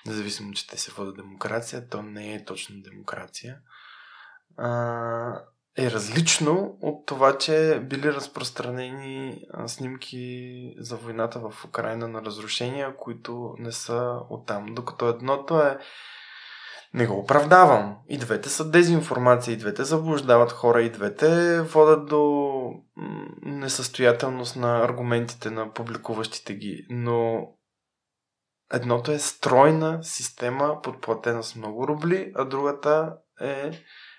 независимо, 0.07 0.52
че 0.52 0.66
те 0.66 0.78
се 0.78 0.90
водят 0.90 1.16
демокрация, 1.16 1.88
то 1.88 2.02
не 2.02 2.34
е 2.34 2.44
точно 2.44 2.82
демокрация, 2.82 3.59
а, 4.57 5.42
е 5.78 5.90
различно 5.90 6.78
от 6.82 7.07
това, 7.07 7.38
че 7.38 7.80
били 7.84 8.12
разпространени 8.12 9.40
снимки 9.66 10.74
за 10.78 10.96
войната 10.96 11.38
в 11.38 11.64
Украина 11.64 12.09
на 12.09 12.22
разрушения, 12.22 12.96
които 12.96 13.54
не 13.59 13.72
са 13.72 14.20
оттам. 14.30 14.74
Докато 14.74 15.09
едното 15.09 15.61
е 15.61 15.78
не 16.94 17.07
го 17.07 17.18
оправдавам. 17.18 17.96
И 18.09 18.18
двете 18.18 18.48
са 18.48 18.70
дезинформация, 18.70 19.52
и 19.52 19.57
двете 19.57 19.84
заблуждават 19.84 20.52
хора, 20.52 20.82
и 20.82 20.90
двете 20.90 21.61
водят 21.61 22.07
до 22.07 22.72
несъстоятелност 23.42 24.57
на 24.57 24.84
аргументите 24.84 25.50
на 25.50 25.72
публикуващите 25.72 26.54
ги. 26.54 26.86
Но 26.90 27.48
едното 28.72 29.12
е 29.12 29.18
стройна 29.18 30.04
система, 30.04 30.82
подплатена 30.82 31.42
с 31.42 31.56
много 31.56 31.88
рубли, 31.88 32.32
а 32.34 32.44
другата 32.44 33.16
е 33.40 33.70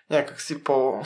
някакси 0.09 0.63
по 0.63 1.01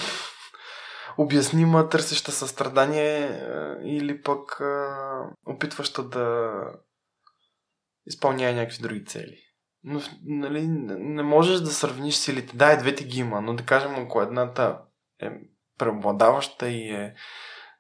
обяснима, 1.17 1.89
търсеща 1.89 2.31
състрадание 2.31 3.17
е, 3.17 3.39
или 3.83 4.21
пък 4.21 4.61
е, 4.61 4.63
опитваща 5.45 6.03
да 6.03 6.51
изпълнява 8.05 8.53
някакви 8.53 8.81
други 8.81 9.05
цели. 9.05 9.37
Но 9.83 10.01
нали, 10.23 10.67
не 10.67 11.23
можеш 11.23 11.59
да 11.59 11.71
сравниш 11.71 12.15
силите. 12.15 12.57
Да, 12.57 12.73
и 12.73 12.77
двете 12.77 13.03
ги 13.03 13.19
има, 13.19 13.41
но 13.41 13.53
да 13.53 13.65
кажем, 13.65 13.95
ако 13.95 14.21
едната 14.21 14.81
е 15.21 15.29
преобладаваща 15.77 16.69
и 16.69 16.89
е 16.89 17.15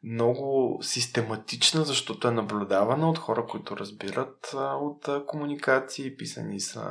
много 0.03 0.79
систематична, 0.81 1.83
защото 1.83 2.27
е 2.27 2.31
наблюдавана 2.31 3.09
от 3.09 3.17
хора, 3.17 3.45
които 3.45 3.77
разбират 3.77 4.53
а, 4.57 4.75
от 4.75 5.07
а, 5.07 5.25
комуникации, 5.25 6.17
писани 6.17 6.59
са. 6.59 6.81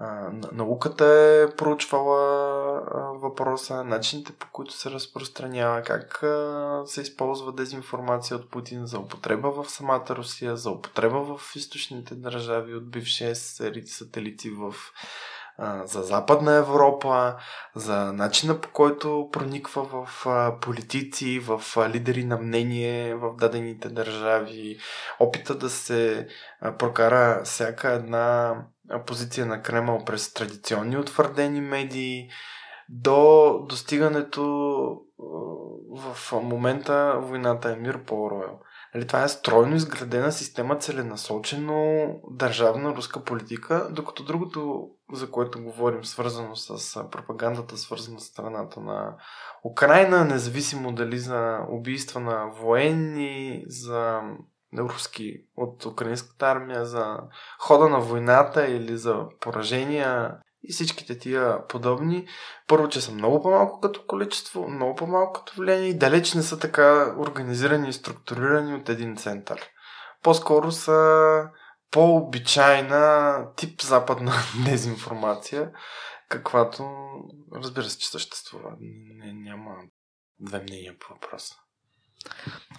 А, 0.00 0.30
науката 0.52 1.04
е 1.04 1.56
проучвала 1.56 2.20
а, 2.76 2.98
въпроса, 2.98 3.84
начините 3.84 4.32
по 4.32 4.46
които 4.52 4.72
се 4.72 4.90
разпространява, 4.90 5.82
как 5.82 6.22
а, 6.22 6.82
се 6.86 7.00
използва 7.00 7.52
дезинформация 7.52 8.36
от 8.36 8.50
Путин 8.50 8.86
за 8.86 8.98
употреба 8.98 9.50
в 9.50 9.70
самата 9.70 10.06
Русия, 10.10 10.56
за 10.56 10.70
употреба 10.70 11.36
в 11.36 11.56
източните 11.56 12.14
държави 12.14 12.74
от 12.74 12.90
бившия 12.90 13.36
сателити 13.36 14.50
в 14.50 14.74
за 15.84 16.02
Западна 16.02 16.52
Европа, 16.54 17.36
за 17.74 18.12
начина 18.12 18.60
по 18.60 18.68
който 18.68 19.28
прониква 19.32 19.82
в 19.82 20.26
политици, 20.60 21.38
в 21.38 21.62
лидери 21.88 22.24
на 22.24 22.36
мнение 22.36 23.14
в 23.14 23.36
дадените 23.36 23.88
държави, 23.88 24.78
опита 25.20 25.54
да 25.54 25.70
се 25.70 26.28
прокара 26.78 27.40
всяка 27.44 27.92
една 27.92 28.56
позиция 29.06 29.46
на 29.46 29.62
Кремъл 29.62 30.04
през 30.04 30.32
традиционни 30.32 30.96
утвърдени 30.96 31.60
медии, 31.60 32.28
до 32.88 33.52
достигането 33.68 34.42
в 35.90 36.32
момента 36.32 37.18
войната 37.20 37.72
е 37.72 37.76
мир 37.76 38.04
по 38.04 38.24
Оройл. 38.24 38.58
Нали, 38.94 39.06
това 39.06 39.22
е 39.22 39.28
стройно 39.28 39.76
изградена 39.76 40.32
система, 40.32 40.78
целенасочено 40.78 42.06
държавна 42.30 42.94
руска 42.96 43.24
политика, 43.24 43.88
докато 43.90 44.24
другото, 44.24 44.88
за 45.12 45.30
което 45.30 45.62
говорим, 45.62 46.04
свързано 46.04 46.56
с 46.56 46.94
пропагандата, 47.10 47.76
свързано 47.76 48.18
с 48.18 48.24
страната 48.24 48.80
на 48.80 49.16
Украина, 49.64 50.24
независимо 50.24 50.92
дали 50.92 51.18
за 51.18 51.58
убийства 51.70 52.20
на 52.20 52.46
военни, 52.46 53.64
за 53.66 54.20
руски 54.78 55.44
от 55.56 55.86
украинската 55.86 56.46
армия, 56.46 56.84
за 56.84 57.18
хода 57.58 57.88
на 57.88 58.00
войната 58.00 58.66
или 58.66 58.96
за 58.96 59.26
поражения 59.40 60.38
и 60.68 60.72
всичките 60.72 61.18
тия 61.18 61.66
подобни, 61.66 62.26
първо, 62.66 62.88
че 62.88 63.00
са 63.00 63.12
много 63.12 63.42
по-малко 63.42 63.80
като 63.80 64.06
количество, 64.06 64.68
много 64.68 64.94
по-малко 64.94 65.32
като 65.32 65.60
влияние 65.60 65.88
и 65.88 65.98
далеч 65.98 66.34
не 66.34 66.42
са 66.42 66.58
така 66.58 67.14
организирани 67.18 67.88
и 67.88 67.92
структурирани 67.92 68.74
от 68.74 68.88
един 68.88 69.16
център. 69.16 69.60
По-скоро 70.22 70.72
са 70.72 71.42
по-обичайна 71.90 73.44
тип 73.56 73.82
западна 73.82 74.32
дезинформация, 74.64 75.70
каквато 76.28 76.84
разбира 77.54 77.84
се, 77.84 77.98
че 77.98 78.08
съществува. 78.08 78.70
Не, 78.80 79.32
няма 79.32 79.76
две 80.40 80.62
мнения 80.62 80.94
по 81.00 81.14
въпроса. 81.14 81.54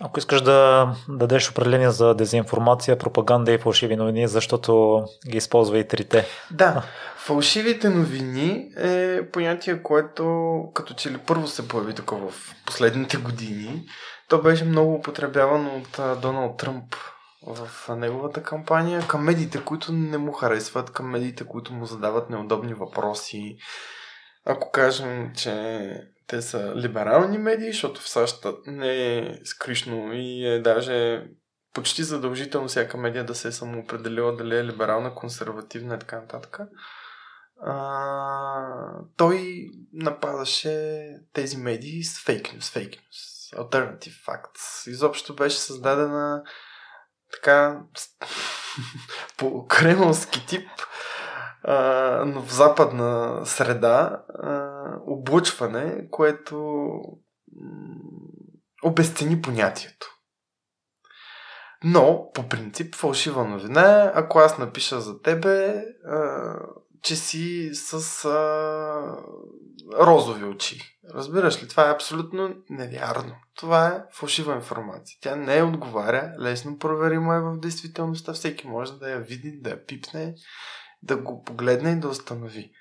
Ако 0.01 0.19
искаш 0.19 0.41
да 0.41 0.89
дадеш 1.09 1.51
определение 1.51 1.89
за 1.89 2.15
дезинформация, 2.15 2.97
пропаганда 2.97 3.51
и 3.51 3.57
фалшиви 3.57 3.95
новини, 3.95 4.27
защото 4.27 5.03
ги 5.29 5.37
използва 5.37 5.79
и 5.79 5.87
трите. 5.87 6.25
Да, 6.51 6.83
фалшивите 7.17 7.89
новини 7.89 8.71
е 8.77 9.21
понятие, 9.31 9.83
което 9.83 10.63
като 10.73 10.93
че 10.93 11.11
ли 11.11 11.17
първо 11.17 11.47
се 11.47 11.67
появи 11.67 11.93
такова 11.93 12.29
в 12.29 12.55
последните 12.65 13.17
години. 13.17 13.85
То 14.29 14.41
беше 14.41 14.65
много 14.65 14.93
употребявано 14.93 15.69
от 15.75 16.21
Доналд 16.21 16.57
Тръмп 16.57 16.95
в 17.47 17.95
неговата 17.95 18.43
кампания 18.43 19.07
към 19.07 19.23
медиите, 19.23 19.63
които 19.65 19.91
не 19.91 20.17
му 20.17 20.31
харесват, 20.31 20.89
към 20.89 21.09
медиите, 21.09 21.43
които 21.43 21.73
му 21.73 21.85
задават 21.85 22.29
неудобни 22.29 22.73
въпроси. 22.73 23.57
Ако 24.45 24.71
кажем, 24.71 25.31
че 25.35 25.91
те 26.29 26.41
са 26.41 26.73
либерални 26.75 27.37
медии, 27.37 27.71
защото 27.71 28.01
в 28.01 28.09
САЩ 28.09 28.45
не 28.65 29.17
е 29.17 29.39
скришно 29.45 30.13
и 30.13 30.45
е 30.45 30.61
даже 30.61 31.27
почти 31.73 32.03
задължително 32.03 32.67
всяка 32.67 32.97
медия 32.97 33.25
да 33.25 33.35
се 33.35 33.47
е 33.47 33.51
самоопределила 33.51 34.35
дали 34.35 34.57
е 34.57 34.65
либерална, 34.65 35.15
консервативна 35.15 35.95
и 35.95 35.99
така 35.99 36.21
нататък. 36.21 36.59
А, 37.61 37.83
той 39.17 39.65
нападаше 39.93 41.03
тези 41.33 41.57
медии 41.57 42.03
с 42.03 42.23
фейк 42.23 42.53
нюс, 42.53 42.71
фейк 42.71 42.89
нюс, 42.89 43.51
alternative 43.57 44.25
facts. 44.27 44.89
Изобщо 44.89 45.35
беше 45.35 45.59
създадена 45.59 46.43
така 47.31 47.81
по 49.37 49.67
кремълски 49.67 50.45
тип 50.45 50.69
но 52.25 52.41
в 52.41 52.53
западна 52.53 53.41
среда 53.45 54.23
а, 54.29 54.79
облучване, 55.07 56.09
което 56.11 56.89
обесцени 58.83 59.41
понятието. 59.41 60.19
Но, 61.83 62.31
по 62.33 62.49
принцип, 62.49 62.95
фалшива 62.95 63.45
новина 63.45 64.03
е, 64.03 64.11
ако 64.15 64.39
аз 64.39 64.57
напиша 64.57 65.01
за 65.01 65.21
тебе, 65.21 65.85
а, 66.05 66.53
че 67.01 67.15
си 67.15 67.69
с 67.73 68.25
а, 68.25 69.17
розови 69.97 70.45
очи. 70.45 70.99
Разбираш 71.13 71.63
ли? 71.63 71.67
Това 71.67 71.89
е 71.89 71.93
абсолютно 71.93 72.55
невярно. 72.69 73.35
Това 73.55 73.87
е 73.87 74.03
фалшива 74.13 74.55
информация. 74.55 75.17
Тя 75.21 75.35
не 75.35 75.57
е 75.57 75.63
отговаря, 75.63 76.33
лесно 76.39 76.77
проверима 76.77 77.35
е 77.35 77.41
в 77.41 77.59
действителността. 77.59 78.33
Всеки 78.33 78.67
може 78.67 78.99
да 78.99 79.09
я 79.09 79.19
види, 79.19 79.59
да 79.61 79.69
я 79.69 79.85
пипне, 79.85 80.35
да 81.01 81.17
го 81.17 81.43
погледне 81.43 81.91
и 81.91 81.99
да 81.99 82.07
установи. 82.07 82.71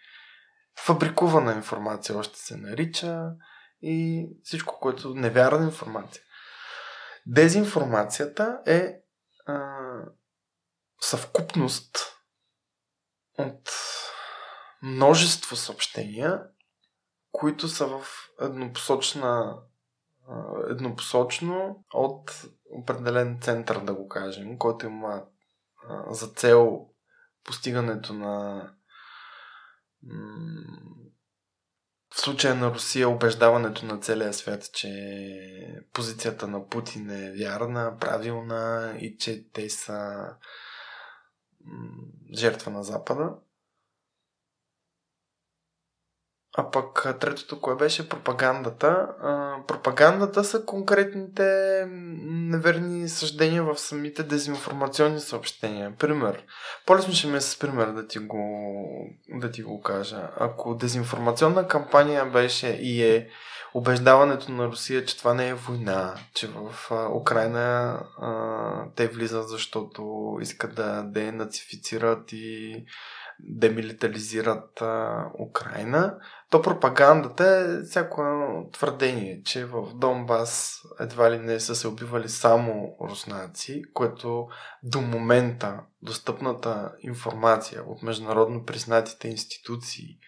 Фабрикувана 0.79 1.53
информация 1.53 2.19
още 2.19 2.39
се 2.39 2.57
нарича 2.57 3.31
и 3.83 4.29
всичко, 4.43 4.79
което 4.81 5.09
е 5.09 5.21
невярна 5.21 5.65
информация. 5.65 6.23
Дезинформацията 7.27 8.61
е 8.67 9.01
а, 9.47 9.77
съвкупност 11.01 11.99
от 13.39 13.73
множество 14.83 15.57
съобщения, 15.57 16.43
които 17.33 17.69
са 17.69 17.87
в 17.87 18.07
еднопосочна 18.41 19.59
еднопосочно 20.69 21.85
от 21.95 22.45
определен 22.71 23.39
център, 23.41 23.81
да 23.81 23.95
го 23.95 24.09
кажем, 24.09 24.59
който 24.59 24.87
има 24.87 25.25
за 26.11 26.27
цел 26.27 26.89
постигането 27.49 28.13
на 28.13 28.63
в 32.15 32.21
случая 32.21 32.55
на 32.55 32.71
Русия 32.71 33.09
убеждаването 33.09 33.87
на 33.87 34.01
целия 34.01 34.35
свят, 34.35 34.71
че 34.73 35.83
позицията 35.93 36.49
на 36.49 36.69
Путин 36.69 37.11
е 37.11 37.33
вярна, 37.33 37.97
правилна 38.01 38.95
и 39.01 39.17
че 39.19 39.53
те 39.53 39.71
са 39.71 40.29
жертва 42.35 42.71
на 42.71 42.85
Запада. 42.85 43.35
А 46.61 46.71
пък 46.71 47.19
третото, 47.21 47.61
кое 47.61 47.75
беше 47.75 48.09
пропагандата. 48.09 49.09
А, 49.23 49.57
пропагандата 49.67 50.45
са 50.45 50.65
конкретните 50.65 51.85
неверни 52.27 53.09
съждения 53.09 53.63
в 53.63 53.79
самите 53.79 54.23
дезинформационни 54.23 55.21
съобщения. 55.21 55.93
Пример. 55.99 56.43
По-лесно 56.87 57.15
ще 57.15 57.27
ми 57.27 57.37
е 57.37 57.41
с 57.41 57.59
пример 57.59 57.87
да 57.87 58.07
ти 58.07 58.19
го, 58.19 58.71
да 59.29 59.51
ти 59.51 59.63
го 59.63 59.81
кажа. 59.81 60.31
Ако 60.37 60.75
дезинформационна 60.75 61.69
кампания 61.69 62.27
беше 62.27 62.69
и 62.69 63.03
е 63.03 63.29
убеждаването 63.75 64.53
на 64.53 64.67
Русия, 64.67 65.05
че 65.05 65.19
това 65.19 65.35
не 65.35 65.49
е 65.49 65.55
война, 65.55 66.15
че 66.35 66.49
в 66.49 66.91
а, 66.91 67.09
Украина 67.09 67.99
а, 68.21 68.85
те 68.97 69.09
влизат, 69.09 69.49
защото 69.49 70.33
искат 70.41 70.75
да 70.75 71.03
денацифицират 71.03 72.33
и 72.33 72.85
демилитаризират 73.41 74.83
а, 74.83 75.25
Украина, 75.41 76.19
то 76.51 76.63
пропагандата 76.63 77.45
е 77.47 77.83
всяко 77.83 78.23
твърдение, 78.73 79.43
че 79.43 79.65
в 79.65 79.95
Донбас 79.95 80.83
едва 81.01 81.31
ли 81.31 81.39
не 81.39 81.61
са 81.61 81.75
се 81.75 81.89
убивали 81.89 82.29
само 82.29 82.97
руснаци, 83.01 83.83
което 83.95 84.49
до 84.83 85.01
момента 85.01 85.81
достъпната 86.03 86.93
информация 87.01 87.83
от 87.83 88.03
международно 88.03 88.65
признатите 88.65 89.29
институции, 89.29 90.19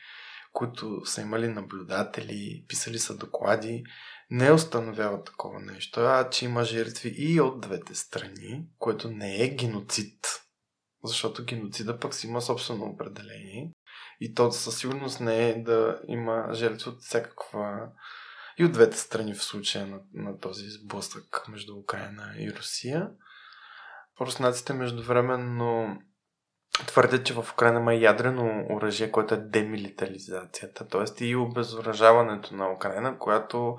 които 0.52 1.04
са 1.04 1.20
имали 1.20 1.48
наблюдатели, 1.48 2.64
писали 2.68 2.98
са 2.98 3.16
доклади, 3.16 3.84
не 4.30 4.52
установяват 4.52 5.24
такова 5.24 5.60
нещо, 5.60 6.00
а 6.00 6.30
че 6.30 6.44
има 6.44 6.64
жертви 6.64 7.14
и 7.16 7.40
от 7.40 7.60
двете 7.60 7.94
страни, 7.94 8.64
което 8.78 9.10
не 9.10 9.42
е 9.42 9.48
геноцид, 9.48 10.26
защото 11.04 11.44
геноцида 11.44 11.98
пък 11.98 12.14
си 12.14 12.26
има 12.26 12.42
собствено 12.42 12.84
определение. 12.84 13.70
И 14.20 14.34
то 14.34 14.52
със 14.52 14.78
сигурност 14.78 15.20
не 15.20 15.48
е 15.48 15.62
да 15.62 16.00
има 16.08 16.48
жертви 16.52 16.90
от 16.90 17.02
всякаква 17.02 17.88
и 18.58 18.64
от 18.64 18.72
двете 18.72 18.98
страни 18.98 19.34
в 19.34 19.44
случая 19.44 19.86
на, 19.86 19.98
на 20.14 20.38
този 20.38 20.70
сблъсък 20.70 21.48
между 21.48 21.76
Украина 21.76 22.34
и 22.38 22.52
Русия. 22.52 23.10
Руснаците 24.20 24.72
междувременно 24.72 25.98
твърдят, 26.86 27.26
че 27.26 27.34
в 27.34 27.46
Украина 27.52 27.80
има 27.80 27.94
ядрено 27.94 28.66
оръжие, 28.70 29.10
което 29.10 29.34
е 29.34 29.38
демилитаризацията, 29.38 30.88
т.е. 30.88 31.24
и 31.24 31.36
обезоръжаването 31.36 32.54
на 32.54 32.72
Украина, 32.72 33.18
която 33.18 33.76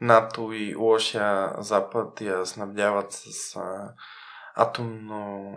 НАТО 0.00 0.52
и 0.52 0.74
лошия 0.74 1.54
Запад 1.58 2.20
я 2.20 2.46
снабдяват 2.46 3.12
с 3.12 3.56
а, 3.56 3.94
атомно 4.54 5.52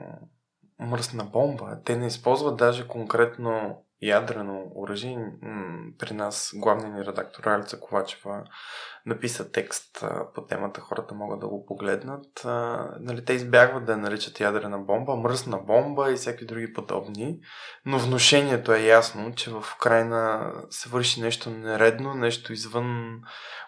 мръсна 0.79 1.23
бомба. 1.23 1.77
Те 1.85 1.97
не 1.97 2.07
използват 2.07 2.57
даже 2.57 2.87
конкретно 2.87 3.83
ядрено 4.01 4.71
оръжие. 4.75 5.31
При 5.99 6.13
нас 6.13 6.51
главният 6.55 6.93
ни 6.93 7.05
редактор 7.05 7.43
Алица 7.43 7.79
Ковачева 7.79 8.43
написа 9.05 9.51
текст 9.51 10.05
по 10.35 10.45
темата, 10.45 10.81
хората 10.81 11.15
могат 11.15 11.39
да 11.39 11.47
го 11.47 11.65
погледнат. 11.65 12.45
Нали, 12.99 13.25
те 13.25 13.33
избягват 13.33 13.85
да 13.85 13.91
я 13.91 13.97
наричат 13.97 14.39
ядрена 14.39 14.79
бомба, 14.79 15.15
мръсна 15.15 15.57
бомба 15.57 16.11
и 16.11 16.15
всякакви 16.15 16.45
други 16.45 16.73
подобни, 16.73 17.39
но 17.85 17.99
вношението 17.99 18.73
е 18.73 18.81
ясно, 18.81 19.33
че 19.35 19.51
в 19.51 19.65
Украина 19.75 20.51
се 20.69 20.89
върши 20.89 21.21
нещо 21.21 21.49
нередно, 21.49 22.13
нещо 22.13 22.53
извън 22.53 23.21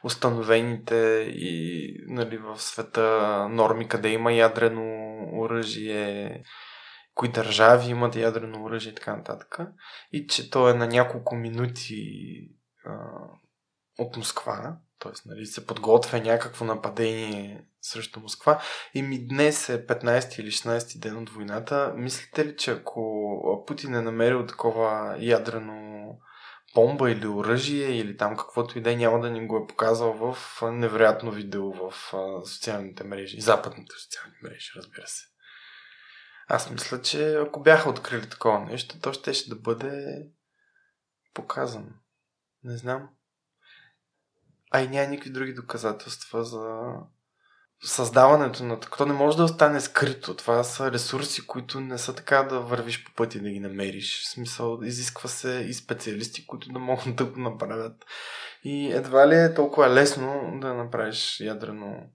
установените 0.03 0.95
и 1.29 1.95
нали, 2.07 2.37
в 2.37 2.61
света 2.61 3.47
норми, 3.49 3.87
къде 3.87 4.09
има 4.09 4.33
ядрено 4.33 4.83
оръжие, 5.33 6.43
кои 7.13 7.31
държави 7.31 7.89
имат 7.89 8.15
ядрено 8.15 8.63
оръжие 8.63 8.91
и 8.91 8.95
така 8.95 9.15
нататък. 9.15 9.59
И 10.11 10.27
че 10.27 10.49
то 10.49 10.69
е 10.69 10.73
на 10.73 10.87
няколко 10.87 11.35
минути 11.35 11.95
а, 12.85 12.93
от 13.97 14.17
Москва, 14.17 14.77
т.е. 14.99 15.11
Нали, 15.25 15.45
се 15.45 15.67
подготвя 15.67 16.19
някакво 16.19 16.65
нападение 16.65 17.65
срещу 17.81 18.19
Москва. 18.19 18.61
И 18.93 19.01
ми 19.01 19.27
днес 19.27 19.69
е 19.69 19.87
15 19.87 20.39
или 20.39 20.51
16 20.51 20.99
ден 20.99 21.17
от 21.17 21.29
войната. 21.29 21.93
Мислите 21.97 22.45
ли, 22.45 22.57
че 22.57 22.71
ако 22.71 23.63
Путин 23.67 23.95
е 23.95 24.01
намерил 24.01 24.45
такова 24.45 25.15
ядрено 25.19 25.93
бомба 26.75 27.11
или 27.11 27.27
оръжие 27.27 27.87
или 27.87 28.17
там 28.17 28.37
каквото 28.37 28.77
и 28.77 28.81
да 28.81 28.91
е, 28.91 28.95
няма 28.95 29.19
да 29.19 29.29
ни 29.29 29.47
го 29.47 29.57
е 29.57 29.67
показал 29.67 30.13
в 30.13 30.37
невероятно 30.71 31.31
видео 31.31 31.71
в 31.71 31.93
социалните 32.45 33.03
мрежи, 33.03 33.41
западните 33.41 33.95
социални 34.03 34.35
мрежи, 34.43 34.71
разбира 34.75 35.07
се. 35.07 35.32
Аз 36.47 36.71
мисля, 36.71 37.01
че 37.01 37.35
ако 37.35 37.59
бяха 37.59 37.89
открили 37.89 38.29
такова 38.29 38.59
нещо, 38.59 38.99
то 38.99 39.13
ще, 39.13 39.33
ще 39.33 39.49
да 39.49 39.55
бъде 39.55 40.23
показано. 41.33 41.89
Не 42.63 42.77
знам. 42.77 43.09
А 44.71 44.81
и 44.81 44.87
няма 44.87 45.07
никакви 45.07 45.31
други 45.31 45.53
доказателства 45.53 46.43
за 46.43 46.93
създаването 47.83 48.63
на 48.63 48.79
такова. 48.79 49.05
То 49.05 49.11
не 49.11 49.13
може 49.13 49.37
да 49.37 49.43
остане 49.43 49.81
скрито. 49.81 50.35
Това 50.35 50.63
са 50.63 50.91
ресурси, 50.91 51.47
които 51.47 51.79
не 51.79 51.97
са 51.97 52.15
така 52.15 52.43
да 52.43 52.59
вървиш 52.59 53.05
по 53.05 53.13
пъти 53.13 53.39
да 53.39 53.49
ги 53.49 53.59
намериш. 53.59 54.21
В 54.21 54.29
смисъл, 54.29 54.79
изисква 54.83 55.29
се 55.29 55.49
и 55.49 55.73
специалисти, 55.73 56.47
които 56.47 56.69
да 56.69 56.79
могат 56.79 57.15
да 57.15 57.25
го 57.25 57.39
направят. 57.39 58.05
И 58.63 58.91
едва 58.91 59.27
ли 59.27 59.35
е 59.35 59.53
толкова 59.53 59.89
лесно 59.89 60.59
да 60.61 60.73
направиш 60.73 61.39
ядрено 61.39 62.09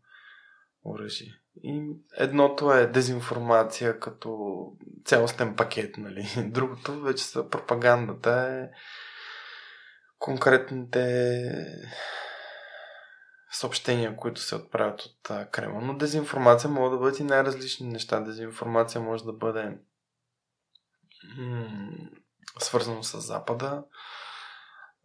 оръжие. 0.85 1.38
И 1.63 1.97
едното 2.17 2.73
е 2.73 2.87
дезинформация 2.87 4.01
като 4.01 4.59
цялостен 5.05 5.57
пакет, 5.57 5.97
нали? 5.97 6.29
Другото 6.51 7.01
вече 7.01 7.25
са 7.25 7.49
пропагандата 7.49 8.31
е 8.31 8.71
конкретните 10.19 11.45
съобщения, 13.53 14.17
които 14.17 14.41
се 14.41 14.57
отправят 14.57 15.01
от 15.01 15.51
Кремъл. 15.51 15.81
Но 15.81 15.97
дезинформация 15.97 16.71
може 16.71 16.91
да 16.91 16.99
бъде 16.99 17.19
и 17.21 17.27
най-различни 17.27 17.89
неща. 17.89 18.21
Дезинформация 18.21 19.01
може 19.01 19.25
да 19.25 19.33
бъде 19.33 19.79
м- 21.37 22.09
свързано 22.59 23.03
с 23.03 23.21
Запада, 23.21 23.85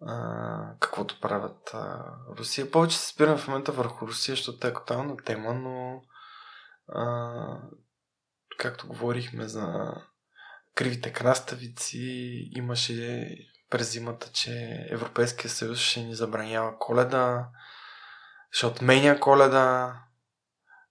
а, 0.01 0.76
каквото 0.80 1.20
правят 1.20 1.72
а, 1.74 2.06
Русия. 2.38 2.72
Повече 2.72 2.97
се 2.97 3.08
спирам 3.08 3.38
в 3.38 3.47
момента 3.47 3.72
върху 3.72 4.08
Русия, 4.08 4.36
защото 4.36 4.68
е 4.68 4.70
актуална 4.70 5.18
тема, 5.18 5.54
но 5.54 6.01
а, 6.88 7.58
както 8.58 8.88
говорихме 8.88 9.48
за 9.48 9.94
кривите 10.76 11.14
краставици, 11.14 12.00
имаше 12.56 13.30
през 13.70 13.92
зимата, 13.92 14.32
че 14.34 14.86
Европейския 14.90 15.50
съюз 15.52 15.80
ще 15.80 16.04
ни 16.04 16.16
забранява 16.16 16.80
коледа, 16.80 17.50
ще 18.52 18.66
отменя 18.66 19.20
коледа, 19.20 19.96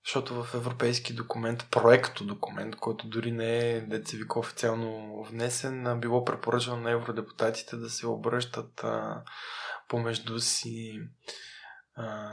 защото 0.07 0.45
в 0.45 0.55
европейски 0.55 1.15
документ, 1.15 1.67
проекто 1.71 2.25
документ, 2.25 2.77
който 2.77 3.09
дори 3.09 3.33
не 3.33 3.71
е 3.71 3.81
децевик 3.81 4.37
официално 4.37 5.23
внесен, 5.31 6.01
било 6.01 6.25
препоръчано 6.25 6.77
на 6.77 6.91
евродепутатите 6.91 7.77
да 7.77 7.91
се 7.91 8.07
обръщат 8.07 8.85
а, 8.85 9.23
помежду 9.89 10.41
си 10.41 11.01
а, 11.97 12.29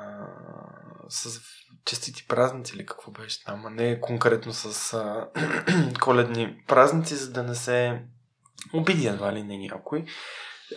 с 1.10 1.42
честити 1.86 2.28
празници 2.28 2.76
или 2.76 2.86
какво 2.86 3.12
беше 3.12 3.44
там, 3.44 3.66
а 3.66 3.70
не 3.70 4.02
конкретно 4.02 4.54
с 4.54 4.94
а, 4.94 5.28
коледни 6.02 6.64
празници, 6.68 7.16
за 7.16 7.32
да 7.32 7.44
не 7.44 7.56
се 7.56 8.02
обиди 8.74 9.08
едва 9.08 9.34
ли 9.34 9.44
не 9.44 9.58
някой. 9.58 10.06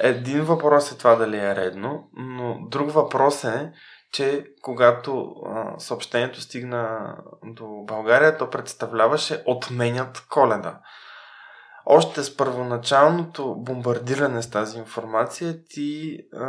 Един 0.01 0.45
въпрос 0.45 0.93
е 0.93 0.99
това 0.99 1.15
дали 1.15 1.37
е 1.37 1.57
редно, 1.57 2.11
но 2.17 2.59
друг 2.69 2.91
въпрос 2.91 3.45
е, 3.45 3.73
че 4.13 4.47
когато 4.63 5.35
а, 5.47 5.79
съобщението 5.79 6.41
стигна 6.41 7.17
до 7.45 7.67
България, 7.87 8.39
то 8.39 8.51
представляваше 8.51 9.43
отменят 9.47 10.27
коледа. 10.29 10.81
Още 11.87 12.23
с 12.23 12.37
първоначалното 12.37 13.55
бомбардиране 13.57 14.43
с 14.43 14.51
тази 14.51 14.79
информация 14.79 15.65
ти 15.65 16.19
а, 16.37 16.49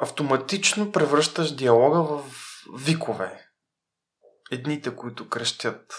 автоматично 0.00 0.92
превръщаш 0.92 1.54
диалога 1.54 2.02
в 2.02 2.24
викове. 2.74 3.48
Едните, 4.50 4.96
които 4.96 5.28
крещят, 5.28 5.94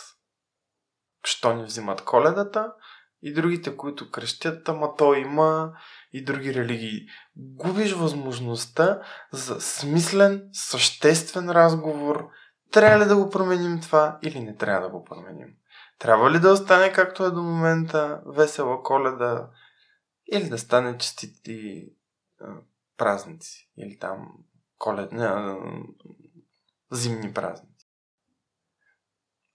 що 1.24 1.54
ни 1.54 1.64
взимат 1.64 2.02
коледата, 2.02 2.74
и 3.22 3.34
другите, 3.34 3.78
които 3.78 4.12
крещят, 4.12 4.70
ама 4.70 4.96
то 4.96 5.14
има 5.14 5.74
и 6.14 6.24
други 6.24 6.54
религии. 6.54 7.08
Губиш 7.36 7.94
възможността 7.94 9.02
за 9.32 9.62
смислен, 9.62 10.50
съществен 10.54 11.50
разговор. 11.50 12.30
Трябва 12.72 13.00
ли 13.00 13.08
да 13.08 13.16
го 13.16 13.30
променим 13.30 13.82
това 13.82 14.20
или 14.22 14.40
не 14.40 14.56
трябва 14.56 14.82
да 14.82 14.90
го 14.90 15.04
променим? 15.04 15.54
Трябва 16.00 16.32
ли 16.32 16.40
да 16.40 16.52
остане 16.52 16.94
както 16.94 17.24
е 17.24 17.32
до 17.32 17.44
момента 17.44 18.22
весела 18.26 18.84
коледа 18.84 19.50
или 20.34 20.50
да 20.50 20.58
стане 20.58 20.98
честити 20.98 21.90
празници 23.00 23.72
или 23.78 24.00
там 24.00 24.32
коледни, 24.78 25.28
зимни 26.92 27.34
празници? 27.34 27.90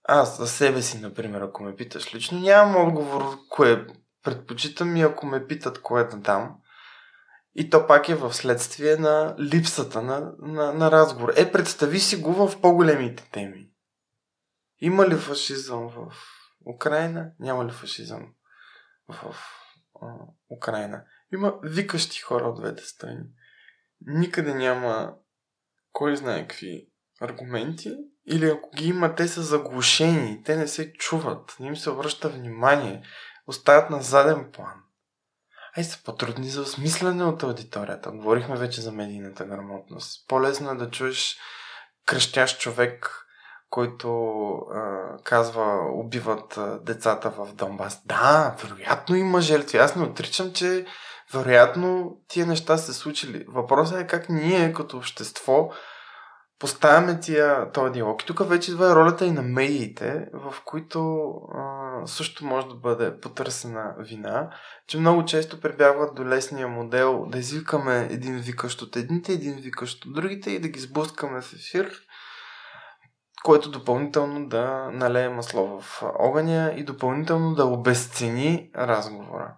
Аз 0.03 0.37
за 0.37 0.47
себе 0.47 0.81
си, 0.81 0.99
например, 0.99 1.41
ако 1.41 1.63
ме 1.63 1.75
питаш 1.75 2.15
лично, 2.15 2.39
нямам 2.39 2.87
отговор 2.87 3.37
кое 3.49 3.87
предпочитам 4.23 4.95
и 4.95 5.01
ако 5.01 5.25
ме 5.25 5.47
питат 5.47 5.81
кое 5.81 6.03
да 6.03 6.17
дам. 6.17 6.59
И 7.55 7.69
то 7.69 7.87
пак 7.87 8.09
е 8.09 8.15
в 8.15 8.33
следствие 8.33 8.97
на 8.97 9.35
липсата 9.39 10.01
на, 10.01 10.33
на, 10.39 10.73
на 10.73 10.91
разговор. 10.91 11.33
Е, 11.35 11.51
представи 11.51 11.99
си 11.99 12.21
го 12.21 12.33
в 12.33 12.61
по-големите 12.61 13.29
теми. 13.31 13.69
Има 14.79 15.07
ли 15.07 15.15
фашизъм 15.15 15.89
в 15.89 16.13
Украина? 16.75 17.31
Няма 17.39 17.65
ли 17.65 17.71
фашизъм 17.71 18.33
в 19.09 19.35
а, 20.01 20.07
Украина? 20.49 21.03
Има 21.35 21.53
викащи 21.63 22.21
хора 22.21 22.45
от 22.45 22.61
двете 22.61 22.83
страни. 22.83 23.23
Никъде 24.01 24.53
няма 24.53 25.13
кой 25.91 26.15
знае 26.15 26.47
какви 26.47 26.87
аргументи 27.21 27.95
или 28.27 28.49
ако 28.49 28.69
ги 28.75 28.87
има, 28.87 29.15
те 29.15 29.27
са 29.27 29.41
заглушени, 29.41 30.43
те 30.43 30.55
не 30.55 30.67
се 30.67 30.93
чуват, 30.93 31.55
не 31.59 31.67
им 31.67 31.77
се 31.77 31.89
обръща 31.89 32.29
внимание, 32.29 33.03
остават 33.47 33.89
на 33.89 34.01
заден 34.01 34.51
план. 34.53 34.81
Ай 35.77 35.83
са 35.83 36.03
по-трудни 36.03 36.49
за 36.49 36.61
осмислене 36.61 37.23
от 37.23 37.43
аудиторията. 37.43 38.11
Говорихме 38.11 38.57
вече 38.57 38.81
за 38.81 38.91
медийната 38.91 39.45
грамотност. 39.45 40.27
По-лесно 40.27 40.71
е 40.71 40.75
да 40.75 40.89
чуеш 40.91 41.37
кръщящ 42.05 42.59
човек, 42.59 43.25
който 43.69 44.07
а, 44.51 45.03
казва 45.23 45.91
убиват 45.93 46.59
децата 46.81 47.29
в 47.29 47.53
Донбас. 47.53 48.05
Да, 48.05 48.55
вероятно 48.63 49.15
има 49.15 49.41
жертви. 49.41 49.77
Аз 49.77 49.95
не 49.95 50.03
отричам, 50.03 50.53
че 50.53 50.85
вероятно 51.33 52.17
тия 52.27 52.45
неща 52.45 52.77
се 52.77 52.93
случили. 52.93 53.45
Въпросът 53.47 53.99
е 53.99 54.07
как 54.07 54.29
ние 54.29 54.73
като 54.73 54.97
общество 54.97 55.69
поставяме 56.59 57.19
тия, 57.19 57.71
този 57.71 57.93
диалог. 57.93 58.23
И 58.23 58.25
тук 58.25 58.49
вече 58.49 58.71
идва 58.71 58.95
ролята 58.95 59.25
и 59.25 59.31
на 59.31 59.41
медиите, 59.41 60.27
в 60.33 60.55
които 60.65 61.31
а, 61.55 62.07
също 62.07 62.45
може 62.45 62.67
да 62.67 62.75
бъде 62.75 63.19
потърсена 63.19 63.95
вина, 63.99 64.49
че 64.87 64.97
много 64.97 65.25
често 65.25 65.61
прибягват 65.61 66.15
до 66.15 66.25
лесния 66.25 66.67
модел 66.67 67.25
да 67.25 67.37
извикаме 67.37 68.07
един 68.11 68.37
викащ 68.37 68.81
от 68.81 68.95
едните, 68.95 69.33
един 69.33 69.55
викащ 69.55 70.05
от 70.05 70.13
другите 70.13 70.51
и 70.51 70.59
да 70.59 70.67
ги 70.67 70.79
сблъскаме 70.79 71.41
в 71.41 71.53
ефир, 71.53 71.91
който 73.43 73.71
допълнително 73.71 74.47
да 74.47 74.89
налее 74.93 75.29
масло 75.29 75.81
в 75.81 76.03
огъня 76.19 76.73
и 76.77 76.83
допълнително 76.83 77.55
да 77.55 77.65
обесцени 77.65 78.69
разговора. 78.75 79.55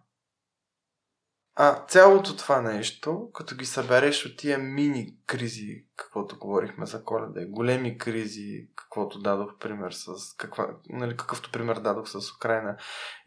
А 1.59 1.85
цялото 1.87 2.37
това 2.37 2.61
нещо, 2.61 3.29
като 3.33 3.55
ги 3.55 3.65
събереш 3.65 4.25
от 4.25 4.37
тия 4.37 4.57
мини 4.57 5.17
кризи, 5.25 5.85
каквото 5.95 6.39
говорихме 6.39 6.85
за 6.85 7.03
коледа, 7.03 7.45
големи 7.45 7.97
кризи, 7.97 8.67
каквото 8.75 9.19
дадох 9.19 9.57
пример 9.59 9.91
с, 9.91 10.05
каква, 10.37 10.67
нали, 10.89 11.17
какъвто 11.17 11.51
пример 11.51 11.79
дадох 11.79 12.09
с 12.09 12.35
Украина, 12.35 12.77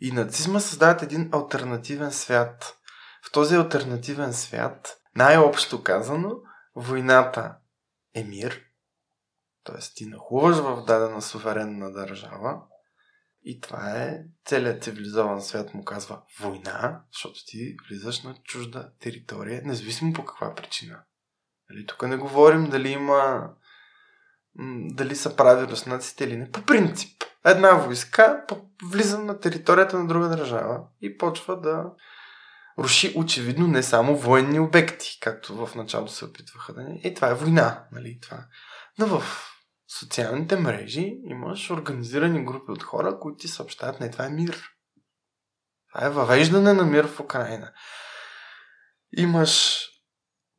и 0.00 0.12
нацизма 0.12 0.60
създават 0.60 1.02
един 1.02 1.30
альтернативен 1.32 2.12
свят. 2.12 2.78
В 3.28 3.32
този 3.32 3.56
альтернативен 3.56 4.32
свят, 4.32 5.00
най-общо 5.16 5.82
казано, 5.82 6.36
войната 6.76 7.56
е 8.14 8.24
мир, 8.24 8.60
т.е. 9.64 9.80
ти 9.94 10.06
нахуваш 10.06 10.56
в 10.56 10.84
дадена 10.86 11.22
суверенна 11.22 11.92
държава, 11.92 12.62
и 13.42 13.60
това 13.60 13.90
е 13.90 14.18
целият 14.44 14.84
цивилизован 14.84 15.42
свят 15.42 15.74
му 15.74 15.84
казва 15.84 16.22
война, 16.40 17.02
защото 17.12 17.34
ти 17.46 17.76
влизаш 17.88 18.22
на 18.22 18.34
чужда 18.44 18.90
територия, 19.00 19.62
независимо 19.64 20.12
по 20.12 20.24
каква 20.24 20.54
причина. 20.54 21.02
Нали, 21.70 21.86
тук 21.86 22.02
не 22.02 22.16
говорим 22.16 22.70
дали 22.70 22.88
има 22.88 23.50
дали 24.92 25.16
са 25.16 25.36
прави 25.36 25.66
руснаците 25.66 26.24
или 26.24 26.36
не. 26.36 26.50
По 26.50 26.62
принцип, 26.62 27.24
една 27.44 27.72
войска 27.72 28.44
влиза 28.90 29.18
на 29.18 29.40
територията 29.40 29.98
на 29.98 30.06
друга 30.06 30.28
държава 30.28 30.80
и 31.00 31.18
почва 31.18 31.60
да 31.60 31.84
руши 32.78 33.12
очевидно 33.16 33.66
не 33.66 33.82
само 33.82 34.16
военни 34.16 34.60
обекти, 34.60 35.18
както 35.20 35.66
в 35.66 35.74
началото 35.74 36.12
се 36.12 36.24
опитваха 36.24 36.74
да 36.74 36.82
не. 36.82 37.00
И 37.04 37.14
това 37.14 37.28
е 37.28 37.34
война, 37.34 37.84
нали? 37.92 38.18
Това. 38.22 38.44
Но 38.98 39.06
в 39.06 39.49
социалните 39.98 40.56
мрежи 40.56 41.20
имаш 41.24 41.70
организирани 41.70 42.44
групи 42.44 42.72
от 42.72 42.82
хора, 42.82 43.18
които 43.20 43.36
ти 43.36 43.48
съобщават, 43.48 44.00
не, 44.00 44.10
това 44.10 44.26
е 44.26 44.30
мир. 44.30 44.62
Това 45.92 46.06
е 46.06 46.10
въвеждане 46.10 46.72
на 46.72 46.84
мир 46.84 47.06
в 47.06 47.20
Украина. 47.20 47.72
Имаш 49.16 49.84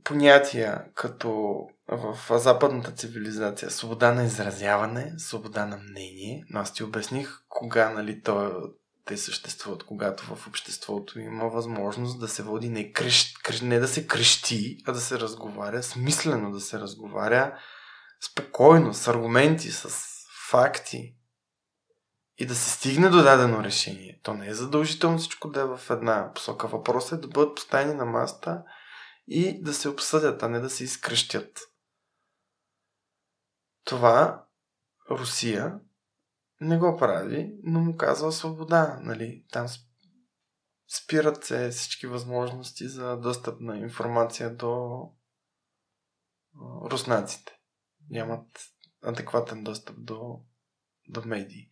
понятия 0.04 0.86
като 0.96 1.60
в 1.88 2.40
западната 2.40 2.92
цивилизация 2.92 3.72
свобода 3.72 4.14
на 4.14 4.24
изразяване, 4.24 5.14
свобода 5.18 5.66
на 5.66 5.78
мнение. 5.78 6.44
Но 6.50 6.60
аз 6.60 6.74
ти 6.74 6.84
обясних 6.84 7.44
кога 7.50 7.90
нали, 7.90 8.22
то, 8.22 8.52
те 9.06 9.18
съществуват, 9.18 9.84
когато 9.84 10.36
в 10.36 10.48
обществото 10.48 11.20
има 11.20 11.50
възможност 11.50 12.20
да 12.20 12.28
се 12.28 12.44
води 12.44 12.70
не, 12.70 12.92
крещ, 12.92 13.62
не 13.64 13.80
да 13.80 13.88
се 13.88 14.08
крещи, 14.08 14.78
а 14.86 14.92
да 14.92 15.00
се 15.00 15.20
разговаря, 15.20 15.84
смислено 15.84 16.52
да 16.52 16.60
се 16.60 16.80
разговаря, 16.80 17.58
спокойно, 18.22 18.93
с 18.93 19.07
аргументи, 19.07 19.72
с 19.72 19.89
факти 20.49 21.15
и 22.38 22.45
да 22.45 22.55
се 22.55 22.69
стигне 22.69 23.09
до 23.09 23.24
дадено 23.24 23.63
решение. 23.63 24.19
То 24.24 24.34
не 24.34 24.47
е 24.47 24.53
задължително 24.53 25.17
всичко 25.17 25.49
да 25.49 25.61
е 25.61 25.65
в 25.65 25.82
една 25.89 26.32
посока. 26.36 26.67
Въпросът 26.67 27.11
е 27.11 27.22
да 27.22 27.28
бъдат 27.28 27.55
поставени 27.55 27.93
на 27.93 28.05
маста 28.05 28.63
и 29.28 29.61
да 29.61 29.74
се 29.74 29.89
обсъдят, 29.89 30.43
а 30.43 30.49
не 30.49 30.59
да 30.59 30.69
се 30.69 30.84
изкръщят. 30.84 31.59
Това 33.84 34.45
Русия 35.11 35.80
не 36.61 36.78
го 36.78 36.97
прави, 36.97 37.53
но 37.63 37.80
му 37.80 37.97
казва 37.97 38.32
свобода. 38.32 38.99
Нали? 39.01 39.45
Там 39.51 39.67
спират 40.88 41.45
се 41.45 41.69
всички 41.69 42.07
възможности 42.07 42.88
за 42.88 43.17
достъп 43.17 43.61
на 43.61 43.78
информация 43.78 44.55
до 44.55 45.01
руснаците 46.91 47.61
нямат 48.12 48.72
адекватен 49.03 49.64
достъп 49.64 49.95
до, 49.99 50.39
до 51.07 51.22
медии. 51.26 51.70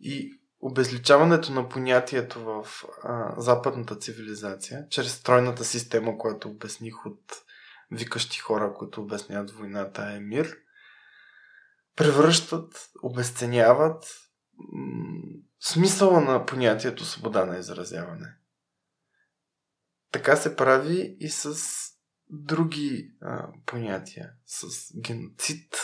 И 0.00 0.40
обезличаването 0.60 1.52
на 1.52 1.68
понятието 1.68 2.40
в 2.44 2.66
а, 3.02 3.40
западната 3.40 3.96
цивилизация, 3.96 4.88
чрез 4.88 5.14
стройната 5.14 5.64
система, 5.64 6.18
която 6.18 6.48
обясних 6.48 7.06
от 7.06 7.42
викащи 7.90 8.38
хора, 8.38 8.74
които 8.74 9.00
обясняват 9.00 9.50
войната 9.50 10.02
е 10.02 10.20
мир, 10.20 10.56
превръщат, 11.96 12.90
обесценяват 13.02 14.04
м- 14.72 15.22
смисъла 15.60 16.20
на 16.20 16.46
понятието 16.46 17.04
свобода 17.04 17.44
на 17.44 17.58
изразяване. 17.58 18.36
Така 20.12 20.36
се 20.36 20.56
прави 20.56 21.16
и 21.20 21.28
с 21.28 21.56
други 22.30 23.12
а, 23.22 23.48
понятия, 23.66 24.32
с 24.46 24.66
геноцид 25.00 25.76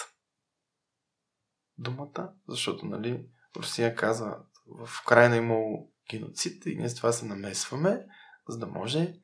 думата, 1.78 2.32
защото, 2.48 2.86
нали, 2.86 3.26
Русия 3.56 3.94
казва, 3.94 4.38
в 4.66 4.88
Украина 5.04 5.36
имало 5.36 5.92
геноцид 6.10 6.66
и 6.66 6.76
ние 6.76 6.88
с 6.88 6.94
това 6.94 7.12
се 7.12 7.26
намесваме, 7.26 8.06
за 8.48 8.58
да 8.58 8.66
може 8.66 9.14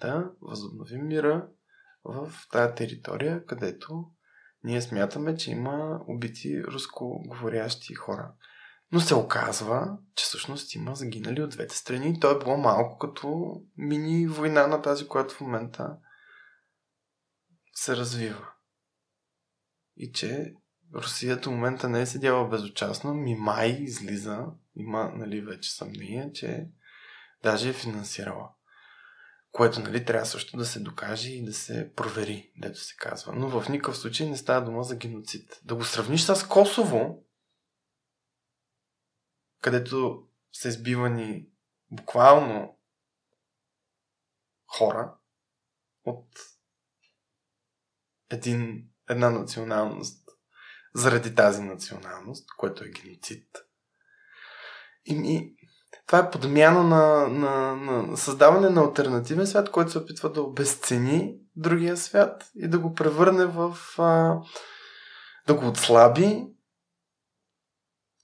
да 0.00 0.30
възобновим 0.40 1.06
мира 1.06 1.48
в 2.04 2.32
тая 2.50 2.74
територия, 2.74 3.46
където 3.46 4.04
ние 4.64 4.82
смятаме, 4.82 5.36
че 5.36 5.50
има 5.50 6.00
убити 6.06 6.64
рускоговорящи 6.64 7.94
хора. 7.94 8.32
Но 8.92 9.00
се 9.00 9.14
оказва, 9.14 9.98
че 10.14 10.24
всъщност 10.24 10.74
има 10.74 10.94
загинали 10.94 11.42
от 11.42 11.50
двете 11.50 11.76
страни. 11.76 12.20
То 12.20 12.30
е 12.30 12.38
било 12.38 12.56
малко 12.56 12.98
като 12.98 13.52
мини 13.76 14.26
война 14.26 14.66
на 14.66 14.82
тази, 14.82 15.08
която 15.08 15.34
в 15.34 15.40
момента 15.40 15.96
се 17.74 17.96
развива. 17.96 18.48
И 19.96 20.12
че 20.12 20.54
Русия 20.94 21.40
до 21.40 21.50
момента 21.50 21.88
не 21.88 22.00
е 22.00 22.06
седяла 22.06 22.48
безучастно, 22.48 23.14
ми 23.14 23.34
май 23.34 23.68
излиза, 23.68 24.46
има 24.76 25.12
нали, 25.14 25.40
вече 25.40 25.72
съмнение, 25.72 26.32
че 26.32 26.68
даже 27.42 27.68
е 27.68 27.72
финансирала. 27.72 28.50
Което 29.52 29.80
нали, 29.80 30.04
трябва 30.04 30.26
също 30.26 30.56
да 30.56 30.64
се 30.64 30.80
докаже 30.80 31.30
и 31.30 31.44
да 31.44 31.52
се 31.52 31.92
провери, 31.96 32.52
дето 32.56 32.80
се 32.80 32.96
казва. 32.96 33.32
Но 33.32 33.60
в 33.60 33.68
никакъв 33.68 33.98
случай 33.98 34.28
не 34.30 34.36
става 34.36 34.64
дума 34.64 34.82
за 34.82 34.96
геноцид. 34.96 35.60
Да 35.64 35.74
го 35.74 35.84
сравниш 35.84 36.22
с 36.22 36.48
Косово, 36.48 37.24
където 39.62 40.26
са 40.52 40.68
избивани 40.68 41.48
буквално 41.90 42.78
хора 44.66 45.14
от 46.04 46.28
един, 48.30 48.88
една 49.08 49.30
националност 49.30 50.25
заради 50.96 51.34
тази 51.34 51.62
националност, 51.62 52.46
което 52.56 52.84
е 52.84 52.88
геноцид. 52.88 53.48
И 55.04 55.18
ми, 55.18 55.54
това 56.06 56.18
е 56.18 56.30
подмяна 56.30 56.82
на, 56.82 57.28
на, 57.28 57.76
на 57.76 58.16
създаване 58.16 58.70
на 58.70 58.80
альтернативен 58.80 59.46
свят, 59.46 59.70
който 59.70 59.90
се 59.90 59.98
опитва 59.98 60.32
да 60.32 60.42
обесцени 60.42 61.36
другия 61.56 61.96
свят 61.96 62.50
и 62.54 62.68
да 62.68 62.78
го 62.78 62.94
превърне 62.94 63.46
в. 63.46 63.78
А, 63.98 64.40
да 65.46 65.54
го 65.54 65.68
отслаби 65.68 66.46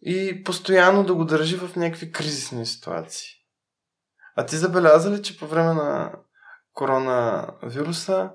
и 0.02 0.42
постоянно 0.44 1.04
да 1.04 1.14
го 1.14 1.24
държи 1.24 1.56
в 1.56 1.76
някакви 1.76 2.12
кризисни 2.12 2.66
ситуации. 2.66 3.30
А 4.36 4.46
ти 4.46 4.56
забеляза 4.56 5.10
ли, 5.10 5.22
че 5.22 5.38
по 5.38 5.46
време 5.46 5.74
на 5.74 6.12
коронавируса 6.72 8.30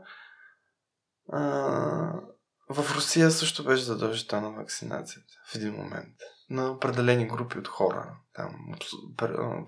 а, 1.32 2.22
в 2.70 2.96
Русия 2.96 3.32
също 3.32 3.64
беше 3.64 3.84
задължителна 3.84 4.52
вакцинацията 4.52 5.34
в 5.52 5.56
един 5.56 5.74
момент 5.74 6.16
на 6.50 6.72
определени 6.72 7.28
групи 7.28 7.60
от 7.60 7.68
хора. 7.68 8.16
Там, 8.34 8.56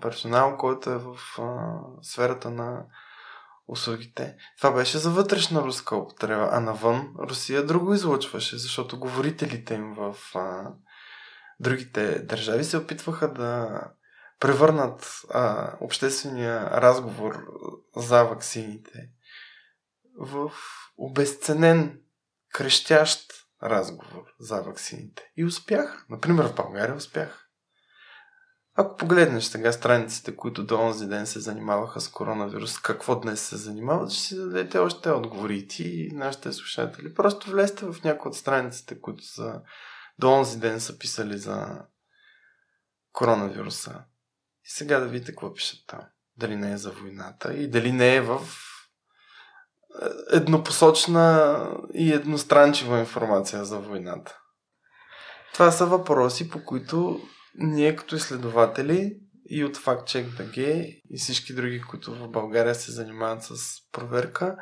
персонал, 0.00 0.56
който 0.56 0.90
е 0.90 0.98
в 0.98 1.16
а, 1.38 1.78
сферата 2.02 2.50
на 2.50 2.84
услугите. 3.68 4.36
Това 4.58 4.70
беше 4.70 4.98
за 4.98 5.10
вътрешна 5.10 5.62
руска 5.62 5.96
употреба, 5.96 6.48
а 6.52 6.60
навън 6.60 7.14
Русия 7.18 7.66
друго 7.66 7.94
излъчваше, 7.94 8.58
защото 8.58 8.98
говорителите 8.98 9.74
им 9.74 9.94
в 9.94 10.16
а, 10.34 10.72
другите 11.60 12.18
държави 12.18 12.64
се 12.64 12.76
опитваха 12.76 13.32
да 13.32 13.80
превърнат 14.40 15.20
а, 15.30 15.72
обществения 15.80 16.70
разговор 16.70 17.46
за 17.96 18.24
ваксините 18.24 19.08
в 20.18 20.50
обезценен, 20.96 22.00
крещящ 22.52 23.32
разговор 23.62 24.24
за 24.40 24.62
ваксините. 24.62 25.30
И 25.36 25.44
успях. 25.44 26.06
Например, 26.08 26.44
в 26.44 26.54
България 26.54 26.96
успях. 26.96 27.46
Ако 28.74 28.96
погледнеш 28.96 29.44
сега 29.44 29.72
страниците, 29.72 30.36
които 30.36 30.64
до 30.64 30.80
онзи 30.80 31.06
ден 31.06 31.26
се 31.26 31.40
занимаваха 31.40 32.00
с 32.00 32.08
коронавирус, 32.08 32.78
какво 32.78 33.20
днес 33.20 33.40
се 33.40 33.56
занимават, 33.56 34.10
ще 34.10 34.22
си 34.22 34.36
дадете 34.36 34.78
още 34.78 35.10
отговори 35.10 35.56
и 35.56 35.68
ти 35.68 35.84
и 35.84 36.12
нашите 36.12 36.52
слушатели. 36.52 37.14
Просто 37.14 37.50
влезте 37.50 37.86
в 37.86 38.04
някои 38.04 38.28
от 38.28 38.36
страниците, 38.36 39.00
които 39.00 39.24
са 39.24 39.60
до 40.18 40.32
онзи 40.32 40.60
ден 40.60 40.80
са 40.80 40.98
писали 40.98 41.38
за 41.38 41.86
коронавируса. 43.12 44.04
И 44.64 44.70
сега 44.70 45.00
да 45.00 45.08
видите 45.08 45.32
какво 45.32 45.54
пишат 45.54 45.80
там. 45.86 46.00
Дали 46.36 46.56
не 46.56 46.72
е 46.72 46.76
за 46.76 46.90
войната 46.90 47.54
и 47.54 47.70
дали 47.70 47.92
не 47.92 48.14
е 48.14 48.20
в 48.20 48.40
еднопосочна 50.32 51.66
и 51.94 52.12
едностранчива 52.12 52.98
информация 52.98 53.64
за 53.64 53.78
войната. 53.78 54.38
Това 55.52 55.70
са 55.70 55.86
въпроси, 55.86 56.50
по 56.50 56.64
които 56.64 57.20
ние 57.54 57.96
като 57.96 58.16
изследователи 58.16 59.20
и 59.48 59.64
от 59.64 59.76
FactCheck.bg 59.76 60.58
и 61.10 61.18
всички 61.18 61.54
други, 61.54 61.80
които 61.80 62.14
в 62.14 62.28
България 62.28 62.74
се 62.74 62.92
занимават 62.92 63.42
с 63.42 63.54
проверка, 63.92 64.56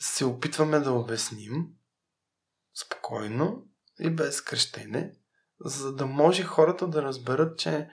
се 0.00 0.24
опитваме 0.24 0.78
да 0.78 0.92
обясним 0.92 1.66
спокойно 2.84 3.64
и 4.00 4.10
без 4.10 4.40
крещене, 4.40 5.12
за 5.64 5.94
да 5.94 6.06
може 6.06 6.42
хората 6.42 6.88
да 6.88 7.02
разберат, 7.02 7.58
че 7.58 7.88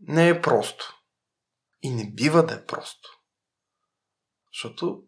не 0.00 0.28
е 0.28 0.42
просто. 0.42 0.96
И 1.82 1.90
не 1.90 2.12
бива 2.14 2.46
да 2.46 2.54
е 2.54 2.66
просто. 2.66 3.19
Защото 4.54 5.02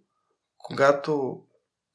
когато 0.59 1.43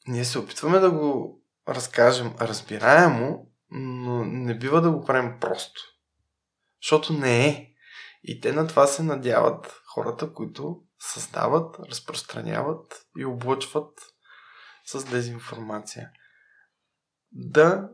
ние 0.07 0.25
се 0.25 0.39
опитваме 0.39 0.79
да 0.79 0.91
го 0.91 1.41
разкажем 1.67 2.35
разбираемо, 2.41 3.51
но 3.69 4.25
не 4.25 4.57
бива 4.57 4.81
да 4.81 4.91
го 4.91 5.05
правим 5.05 5.39
просто. 5.39 5.81
Защото 6.83 7.13
не 7.13 7.47
е. 7.47 7.73
И 8.23 8.41
те 8.41 8.51
на 8.51 8.67
това 8.67 8.87
се 8.87 9.03
надяват 9.03 9.81
хората, 9.85 10.33
които 10.33 10.83
създават, 10.99 11.79
разпространяват 11.79 13.05
и 13.17 13.25
облъчват 13.25 13.99
с 14.85 15.03
дезинформация 15.05 16.11
да 17.31 17.89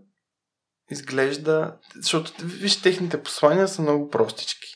изглежда, 0.92 1.80
защото 1.96 2.34
виж, 2.40 2.82
техните 2.82 3.24
послания 3.24 3.68
са 3.68 3.82
много 3.82 4.10
простички. 4.10 4.68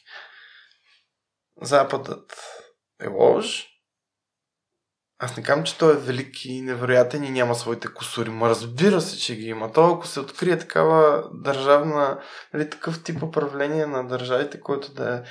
Западът 1.61 2.37
е 3.01 3.07
лож. 3.07 3.67
Аз 5.19 5.37
не 5.37 5.43
казвам, 5.43 5.65
че 5.65 5.77
той 5.77 5.93
е 5.93 5.97
велик 5.97 6.45
и 6.45 6.61
невероятен 6.61 7.23
и 7.23 7.29
няма 7.29 7.55
своите 7.55 7.87
косури. 7.93 8.29
Ма 8.29 8.49
разбира 8.49 9.01
се, 9.01 9.17
че 9.17 9.35
ги 9.35 9.45
има. 9.47 9.71
То 9.71 9.93
ако 9.93 10.07
се 10.07 10.19
открие 10.19 10.59
такава 10.59 11.29
държавна, 11.33 12.19
нали, 12.53 12.69
такъв 12.69 13.03
тип 13.03 13.23
управление 13.23 13.85
на 13.85 14.07
държавите, 14.07 14.59
който 14.59 14.93
да 14.93 15.15
е 15.15 15.21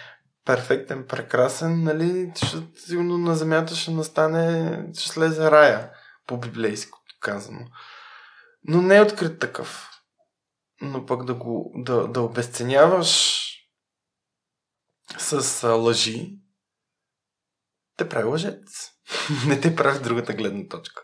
перфектен, 0.45 1.07
прекрасен, 1.09 1.83
нали, 1.83 2.33
ще, 2.37 2.57
сигурно 2.77 3.19
на 3.19 3.35
земята 3.35 3.75
ще 3.75 3.91
настане, 3.91 4.79
ще 4.99 5.09
слезе 5.09 5.51
рая, 5.51 5.91
по-библейско 6.27 6.99
казано 7.21 7.67
но 8.69 8.83
не 8.83 8.97
е 8.97 9.03
открит 9.03 9.39
такъв. 9.39 9.91
Но 10.81 11.07
пък 11.07 11.25
да 11.25 11.35
го 11.35 11.73
да, 11.75 12.09
да 12.09 12.21
обесценяваш 12.21 13.43
с 15.19 15.69
лъжи, 15.69 16.39
те 17.97 18.09
прави 18.09 18.25
лъжец. 18.25 18.91
не 19.47 19.61
те 19.61 19.77
прави 19.77 20.03
другата 20.03 20.33
гледна 20.33 20.69
точка. 20.69 21.03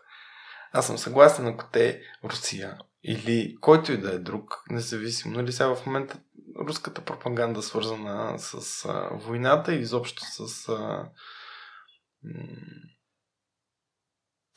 Аз 0.73 0.87
съм 0.87 0.99
съгласен, 0.99 1.47
ако 1.47 1.65
те 1.73 2.01
Русия 2.25 2.79
или 3.05 3.57
който 3.61 3.93
и 3.93 3.97
да 3.97 4.15
е 4.15 4.19
друг, 4.19 4.63
независимо, 4.71 5.37
нали 5.37 5.53
сега 5.53 5.75
в 5.75 5.87
момента 5.87 6.19
руската 6.59 7.01
пропаганда 7.01 7.63
свързана 7.63 8.39
с 8.39 8.85
а, 8.85 9.09
войната 9.13 9.75
и 9.75 9.81
изобщо 9.81 10.23
с 10.25 10.69
а, 10.69 11.09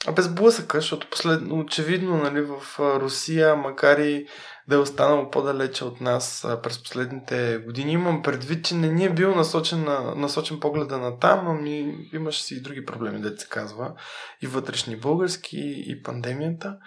а 0.08 0.12
без 0.12 0.34
блъсъка, 0.34 0.78
защото 0.78 1.10
последно, 1.10 1.60
очевидно 1.60 2.18
нали, 2.18 2.42
в 2.42 2.80
Русия, 2.80 3.56
макар 3.56 3.98
и 3.98 4.28
да 4.68 4.76
е 4.76 4.80
останало 4.80 5.32
по-далече 5.32 5.86
от 5.86 6.02
нас 6.02 6.48
през 6.64 6.84
последните 6.84 7.58
години, 7.58 7.92
имам 7.92 8.22
предвид, 8.22 8.66
че 8.66 8.76
не 8.76 8.88
ни 8.88 9.06
е 9.06 9.14
бил 9.14 9.36
насочен, 9.36 9.84
на, 9.84 10.16
насочен 10.16 10.60
погледа 10.60 10.98
на 10.98 11.20
там, 11.20 11.48
ами 11.48 12.08
имаше 12.14 12.44
си 12.44 12.56
и 12.56 12.62
други 12.62 12.86
проблеми, 12.86 13.20
да 13.20 13.38
се 13.38 13.48
казва, 13.50 13.94
и 14.42 14.48
вътрешни 14.48 14.96
български, 14.96 15.84
и 15.88 16.04
пандемията. 16.04 16.78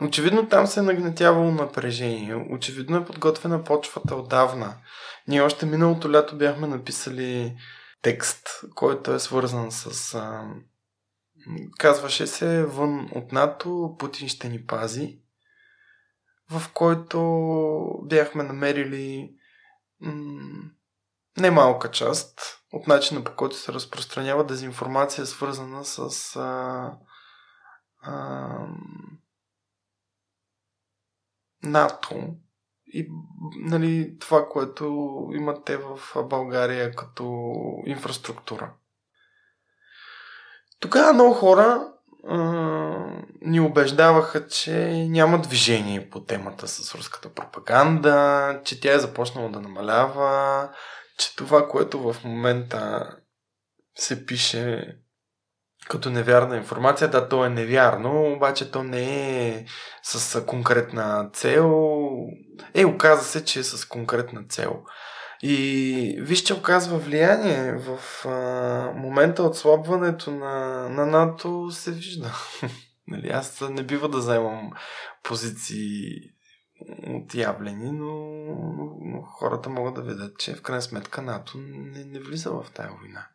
Но 0.00 0.06
очевидно 0.06 0.48
там 0.48 0.66
се 0.66 0.80
е 0.80 0.82
нагнетявало 0.82 1.50
напрежение. 1.50 2.46
Очевидно 2.50 2.96
е 2.96 3.04
подготвена 3.04 3.64
почвата 3.64 4.14
отдавна. 4.14 4.74
Ние 5.28 5.42
още 5.42 5.66
миналото 5.66 6.12
лято 6.12 6.36
бяхме 6.36 6.66
написали 6.66 7.56
текст, 8.02 8.48
който 8.74 9.12
е 9.12 9.18
свързан 9.18 9.72
с 9.72 10.14
а, 10.14 10.42
Казваше 11.78 12.26
се 12.26 12.64
Вън 12.64 13.08
от 13.14 13.32
НАТО, 13.32 13.96
Путин 13.98 14.28
ще 14.28 14.48
ни 14.48 14.66
пази, 14.66 15.18
в 16.50 16.72
който 16.72 17.20
бяхме 18.02 18.42
намерили 18.42 19.34
м- 20.00 20.70
немалка 21.36 21.90
част 21.90 22.40
от 22.72 22.86
начина 22.86 23.24
по 23.24 23.36
който 23.36 23.56
се 23.56 23.72
разпространява 23.72 24.44
дезинформация, 24.44 25.26
свързана 25.26 25.84
с 25.84 26.36
а, 26.36 26.92
а, 28.02 28.58
НАТО 31.62 32.36
и 32.86 33.08
нали, 33.56 34.18
това, 34.18 34.48
което 34.48 34.84
имат 35.32 35.64
те 35.64 35.76
в 35.76 36.00
България 36.24 36.94
като 36.94 37.52
инфраструктура. 37.86 38.72
Тогава 40.80 41.12
много 41.12 41.34
хора 41.34 41.92
ни 43.42 43.60
убеждаваха, 43.60 44.48
че 44.48 44.74
няма 45.08 45.38
движение 45.38 46.10
по 46.10 46.24
темата 46.24 46.68
с 46.68 46.94
руската 46.94 47.34
пропаганда, 47.34 48.60
че 48.64 48.80
тя 48.80 48.94
е 48.94 48.98
започнала 48.98 49.50
да 49.50 49.60
намалява, 49.60 50.68
че 51.18 51.36
това, 51.36 51.68
което 51.68 52.12
в 52.12 52.24
момента 52.24 53.10
се 53.98 54.26
пише 54.26 54.96
като 55.88 56.10
невярна 56.10 56.56
информация, 56.56 57.08
да, 57.08 57.28
то 57.28 57.44
е 57.44 57.48
невярно, 57.48 58.32
обаче 58.32 58.70
то 58.70 58.82
не 58.82 59.48
е 59.48 59.64
с 60.02 60.46
конкретна 60.46 61.30
цел. 61.32 61.70
Е, 62.74 62.84
оказа 62.84 63.24
се, 63.24 63.44
че 63.44 63.58
е 63.60 63.62
с 63.62 63.88
конкретна 63.88 64.44
цел. 64.48 64.82
И 65.42 66.18
вижте, 66.20 66.54
оказва 66.54 66.98
влияние. 66.98 67.72
В 67.72 68.26
а, 68.26 68.92
момента 68.96 69.42
отслабването 69.42 70.30
на, 70.30 70.88
на 70.88 71.06
НАТО 71.06 71.70
се 71.70 71.92
вижда. 71.92 72.34
нали, 73.08 73.28
аз 73.28 73.64
не 73.70 73.82
бива 73.82 74.08
да 74.08 74.18
вземам 74.18 74.72
позиции 75.22 76.10
отявлени, 77.08 77.92
но, 77.92 78.14
но, 79.00 79.22
хората 79.22 79.70
могат 79.70 79.94
да 79.94 80.02
видят, 80.02 80.38
че 80.38 80.54
в 80.54 80.62
крайна 80.62 80.82
сметка 80.82 81.22
НАТО 81.22 81.58
не, 81.58 82.04
не 82.04 82.20
влиза 82.20 82.50
в 82.50 82.66
тази 82.74 82.88
война. 82.88 83.26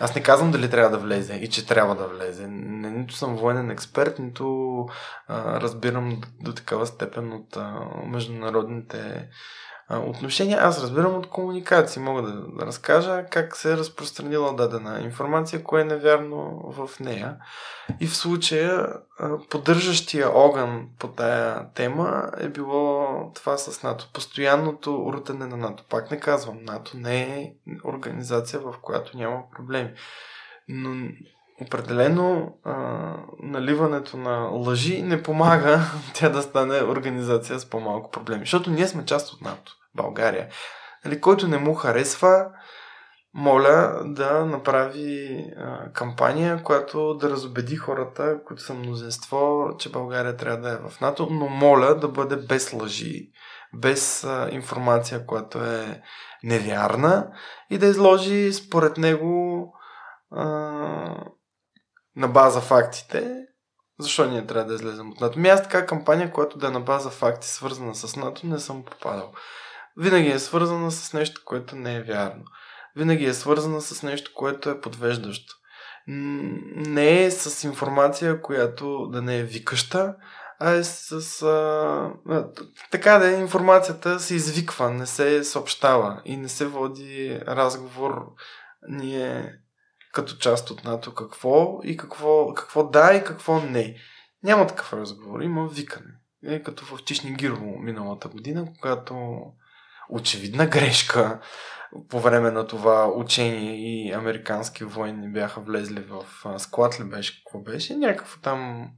Аз 0.00 0.14
не 0.14 0.22
казвам 0.22 0.50
дали 0.50 0.70
трябва 0.70 0.90
да 0.90 0.98
влезе 0.98 1.34
и 1.34 1.48
че 1.48 1.66
трябва 1.66 1.94
да 1.94 2.08
влезе. 2.08 2.46
Не, 2.48 2.90
нито 2.90 3.14
съм 3.14 3.36
военен 3.36 3.70
експерт, 3.70 4.18
нито 4.18 4.86
а, 5.28 5.60
разбирам 5.60 6.20
до, 6.20 6.28
до 6.40 6.52
такава 6.52 6.86
степен 6.86 7.32
от 7.32 7.56
а, 7.56 7.80
международните 8.06 9.28
отношения. 9.90 10.58
Аз 10.60 10.82
разбирам 10.82 11.14
от 11.14 11.26
комуникации. 11.28 12.02
Мога 12.02 12.22
да, 12.22 12.66
разкажа 12.66 13.24
как 13.30 13.56
се 13.56 13.72
е 13.72 13.76
разпространила 13.76 14.56
дадена 14.56 15.00
информация, 15.00 15.62
кое 15.62 15.80
е 15.80 15.84
невярно 15.84 16.60
в 16.76 17.00
нея. 17.00 17.36
И 18.00 18.06
в 18.06 18.16
случая 18.16 18.94
поддържащия 19.50 20.30
огън 20.34 20.88
по 20.98 21.08
тая 21.08 21.72
тема 21.72 22.30
е 22.40 22.48
било 22.48 23.06
това 23.34 23.58
с 23.58 23.82
НАТО. 23.82 24.10
Постоянното 24.12 25.10
рутене 25.12 25.46
на 25.46 25.56
НАТО. 25.56 25.84
Пак 25.90 26.10
не 26.10 26.20
казвам, 26.20 26.58
НАТО 26.64 26.96
не 26.96 27.22
е 27.22 27.52
организация, 27.84 28.60
в 28.60 28.74
която 28.82 29.16
няма 29.16 29.42
проблеми. 29.56 29.90
Но 30.68 31.08
определено 31.62 32.54
а, 32.64 32.74
наливането 33.42 34.16
на 34.16 34.38
лъжи 34.38 35.02
не 35.02 35.22
помага 35.22 35.80
тя 36.14 36.28
да 36.28 36.42
стане 36.42 36.82
организация 36.82 37.58
с 37.58 37.70
по-малко 37.70 38.10
проблеми. 38.10 38.40
Защото 38.40 38.70
ние 38.70 38.88
сме 38.88 39.04
част 39.04 39.32
от 39.32 39.40
НАТО. 39.40 39.72
България. 39.94 40.48
Нали, 41.04 41.20
който 41.20 41.48
не 41.48 41.58
му 41.58 41.74
харесва, 41.74 42.46
моля 43.34 44.00
да 44.04 44.44
направи 44.44 45.44
а, 45.56 45.92
кампания, 45.92 46.62
която 46.62 47.14
да 47.14 47.30
разобеди 47.30 47.76
хората, 47.76 48.40
които 48.46 48.62
са 48.62 48.74
мнозинство, 48.74 49.68
че 49.78 49.92
България 49.92 50.36
трябва 50.36 50.60
да 50.60 50.70
е 50.70 50.90
в 50.90 51.00
НАТО, 51.00 51.28
но 51.30 51.48
моля 51.48 51.94
да 51.94 52.08
бъде 52.08 52.36
без 52.36 52.72
лъжи, 52.72 53.30
без 53.74 54.24
а, 54.24 54.48
информация, 54.52 55.26
която 55.26 55.58
е 55.58 56.02
невярна 56.42 57.30
и 57.70 57.78
да 57.78 57.86
изложи 57.86 58.52
според 58.52 58.98
него 58.98 59.64
а, 60.30 61.24
на 62.18 62.28
база 62.28 62.60
фактите 62.60 63.34
защо 64.00 64.30
ние 64.30 64.46
трябва 64.46 64.68
да 64.68 64.74
излезем 64.74 65.10
от 65.10 65.20
НАТО. 65.20 65.38
Ми 65.38 65.48
аз 65.48 65.62
така 65.62 65.86
кампания, 65.86 66.32
която 66.32 66.58
да 66.58 66.66
е 66.66 66.70
на 66.70 66.80
база 66.80 67.10
факти, 67.10 67.48
свързана 67.48 67.94
с 67.94 68.16
НАТО, 68.16 68.46
не 68.46 68.58
съм 68.58 68.84
попадал 68.84 69.32
винаги 69.98 70.28
е 70.28 70.38
свързана 70.38 70.90
с 70.90 71.12
нещо, 71.12 71.40
което 71.44 71.76
не 71.76 71.94
е 71.94 72.02
вярно. 72.02 72.44
Винаги 72.96 73.24
е 73.24 73.34
свързана 73.34 73.80
с 73.80 74.02
нещо, 74.02 74.30
което 74.34 74.70
е 74.70 74.80
подвеждащо. 74.80 75.54
Не 76.06 77.24
е 77.24 77.30
с 77.30 77.64
информация, 77.64 78.42
която 78.42 79.06
да 79.06 79.22
не 79.22 79.38
е 79.38 79.44
викаща, 79.44 80.14
а 80.60 80.72
е 80.72 80.84
с... 80.84 81.42
А, 81.42 82.44
така 82.90 83.18
да 83.18 83.28
е, 83.28 83.40
информацията 83.40 84.20
се 84.20 84.34
извиква, 84.34 84.90
не 84.90 85.06
се 85.06 85.44
съобщава 85.44 86.22
и 86.24 86.36
не 86.36 86.48
се 86.48 86.66
води 86.66 87.40
разговор 87.46 88.26
ние 88.88 89.52
като 90.18 90.36
част 90.36 90.70
от 90.70 90.84
НАТО 90.84 91.14
какво 91.14 91.80
и 91.84 91.96
какво, 91.96 92.54
какво 92.54 92.84
да 92.84 93.14
и 93.14 93.24
какво 93.24 93.60
не. 93.60 93.96
Няма 94.42 94.66
такъв 94.66 94.92
разговор, 94.92 95.40
има 95.40 95.68
викане. 95.68 96.10
Е, 96.46 96.62
като 96.62 96.84
в 96.84 97.04
Тишни 97.04 97.34
Гирово 97.34 97.78
миналата 97.78 98.28
година, 98.28 98.66
когато 98.80 99.42
очевидна 100.10 100.66
грешка 100.66 101.40
по 102.08 102.20
време 102.20 102.50
на 102.50 102.66
това 102.66 103.08
учение 103.08 103.76
и 103.76 104.12
американски 104.12 104.84
военни 104.84 105.32
бяха 105.32 105.60
влезли 105.60 106.00
в 106.00 106.24
склад 106.58 107.00
ли 107.00 107.04
беше, 107.04 107.42
какво 107.44 107.58
беше, 107.58 107.96
някакво 107.96 108.40
там 108.40 108.90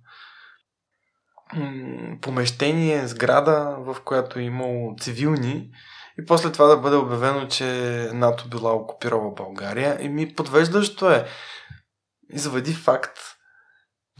помещение, 2.20 3.06
сграда, 3.06 3.76
в 3.78 3.96
която 4.04 4.38
е 4.38 4.42
имало 4.42 4.96
цивилни 5.00 5.70
и 6.20 6.26
после 6.26 6.52
това 6.52 6.66
да 6.66 6.76
бъде 6.76 6.96
обявено, 6.96 7.48
че 7.48 7.64
НАТО 8.12 8.48
била 8.48 8.72
окупирала 8.72 9.30
България. 9.30 9.98
И 10.00 10.08
ми 10.08 10.34
подвеждащо 10.34 11.10
е. 11.10 11.26
Извади 12.32 12.74
факт, 12.74 13.18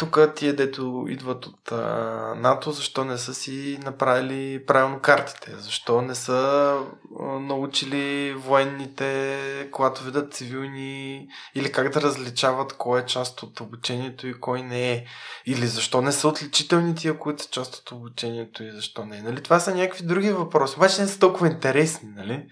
тук 0.01 0.19
тия, 0.37 0.57
дето 0.57 1.07
идват 1.09 1.47
от 1.47 1.73
а, 1.73 2.35
НАТО, 2.37 2.71
защо 2.71 3.05
не 3.05 3.19
са 3.19 3.35
си 3.35 3.79
направили 3.85 4.67
правилно 4.67 5.01
картите? 5.01 5.55
Защо 5.59 6.03
не 6.03 6.15
са 6.15 6.73
а, 7.21 7.25
научили 7.25 8.35
военните, 8.35 9.69
когато 9.73 10.05
видят 10.05 10.35
цивилни, 10.35 11.29
или 11.55 11.73
как 11.73 11.93
да 11.93 12.01
различават 12.01 12.73
кой 12.73 13.01
е 13.01 13.07
част 13.07 13.43
от 13.43 13.61
обучението 13.61 14.27
и 14.27 14.41
кой 14.41 14.63
не 14.63 14.93
е? 14.93 15.05
Или 15.47 15.67
защо 15.67 16.03
не 16.03 16.13
са 16.13 16.29
отличителни 16.29 16.95
тия, 16.95 17.19
които 17.19 17.43
са 17.43 17.51
част 17.51 17.75
от 17.75 17.91
обучението 17.91 18.65
и 18.65 18.73
защо 18.73 19.05
не 19.05 19.17
е? 19.17 19.23
Нали? 19.23 19.43
Това 19.43 19.61
са 19.61 19.75
някакви 19.75 20.07
други 20.07 20.31
въпроси, 20.31 20.75
обаче 20.77 21.03
не 21.03 21.09
са 21.09 21.19
толкова 21.19 21.47
интересни, 21.47 22.09
нали? 22.17 22.47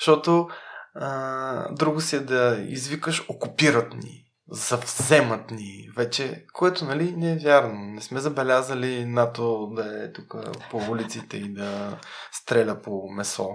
Защото 0.00 0.48
а, 0.94 1.74
друго 1.74 2.00
си 2.00 2.16
е 2.16 2.20
да 2.20 2.64
извикаш 2.68 3.24
окупират 3.28 3.94
ни 3.94 4.23
завземат 4.48 5.50
ни 5.50 5.88
вече, 5.96 6.46
което 6.52 6.84
нали 6.84 7.16
не 7.16 7.32
е 7.32 7.38
вярно. 7.38 7.74
Не 7.74 8.00
сме 8.00 8.20
забелязали 8.20 9.04
НАТО 9.04 9.72
да 9.76 10.04
е 10.04 10.12
тук 10.12 10.34
по 10.70 10.76
улиците 10.76 11.36
и 11.36 11.54
да 11.54 11.98
стреля 12.32 12.82
по 12.82 13.08
месо. 13.10 13.48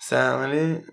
Сега, 0.00 0.36
нали, 0.36 0.84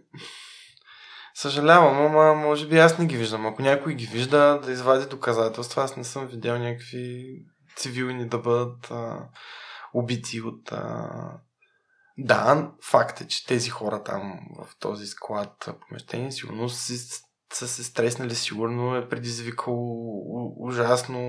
съжалявам, 1.36 1.98
ама 1.98 2.34
може 2.34 2.68
би 2.68 2.78
аз 2.78 2.98
не 2.98 3.06
ги 3.06 3.18
виждам. 3.18 3.46
Ако 3.46 3.62
някой 3.62 3.96
ги 3.96 4.06
вижда, 4.06 4.60
да 4.66 4.72
извади 4.72 5.06
доказателства, 5.06 5.84
аз 5.84 5.98
не 5.98 6.04
съм 6.04 6.28
видял 6.28 6.60
някакви 6.60 7.26
цивилни 7.76 8.30
да 8.30 8.38
бъдат 8.38 8.92
а, 8.92 9.30
убити 9.94 10.42
от... 10.42 10.72
А... 10.72 11.10
Да, 12.18 12.72
факт 12.84 13.22
е, 13.22 13.28
че 13.28 13.46
тези 13.46 13.70
хора 13.70 14.04
там 14.04 14.40
в 14.60 14.80
този 14.80 15.08
склад 15.08 15.70
помещение 15.88 16.32
сигурно 16.32 16.70
си 16.70 16.98
са 17.56 17.68
се 17.68 17.84
стреснали, 17.84 18.36
сигурно 18.36 18.96
е 18.96 19.10
предизвикало 19.10 20.14
ужасно 20.58 21.20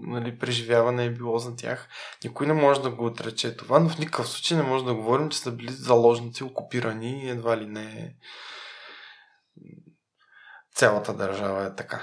нали, 0.00 0.38
преживяване 0.38 1.04
е 1.04 1.10
било 1.10 1.38
за 1.38 1.56
тях. 1.56 1.88
Никой 2.24 2.46
не 2.46 2.52
може 2.52 2.82
да 2.82 2.90
го 2.90 3.06
отрече 3.06 3.56
това, 3.56 3.78
но 3.78 3.88
в 3.88 3.98
никакъв 3.98 4.28
случай 4.28 4.56
не 4.56 4.62
може 4.62 4.84
да 4.84 4.94
говорим, 4.94 5.28
че 5.28 5.38
са 5.38 5.52
били 5.52 5.72
заложници, 5.72 6.44
окупирани 6.44 7.24
и 7.24 7.28
едва 7.28 7.56
ли 7.56 7.66
не 7.66 8.14
цялата 10.74 11.14
държава 11.14 11.66
е 11.66 11.74
така. 11.74 12.00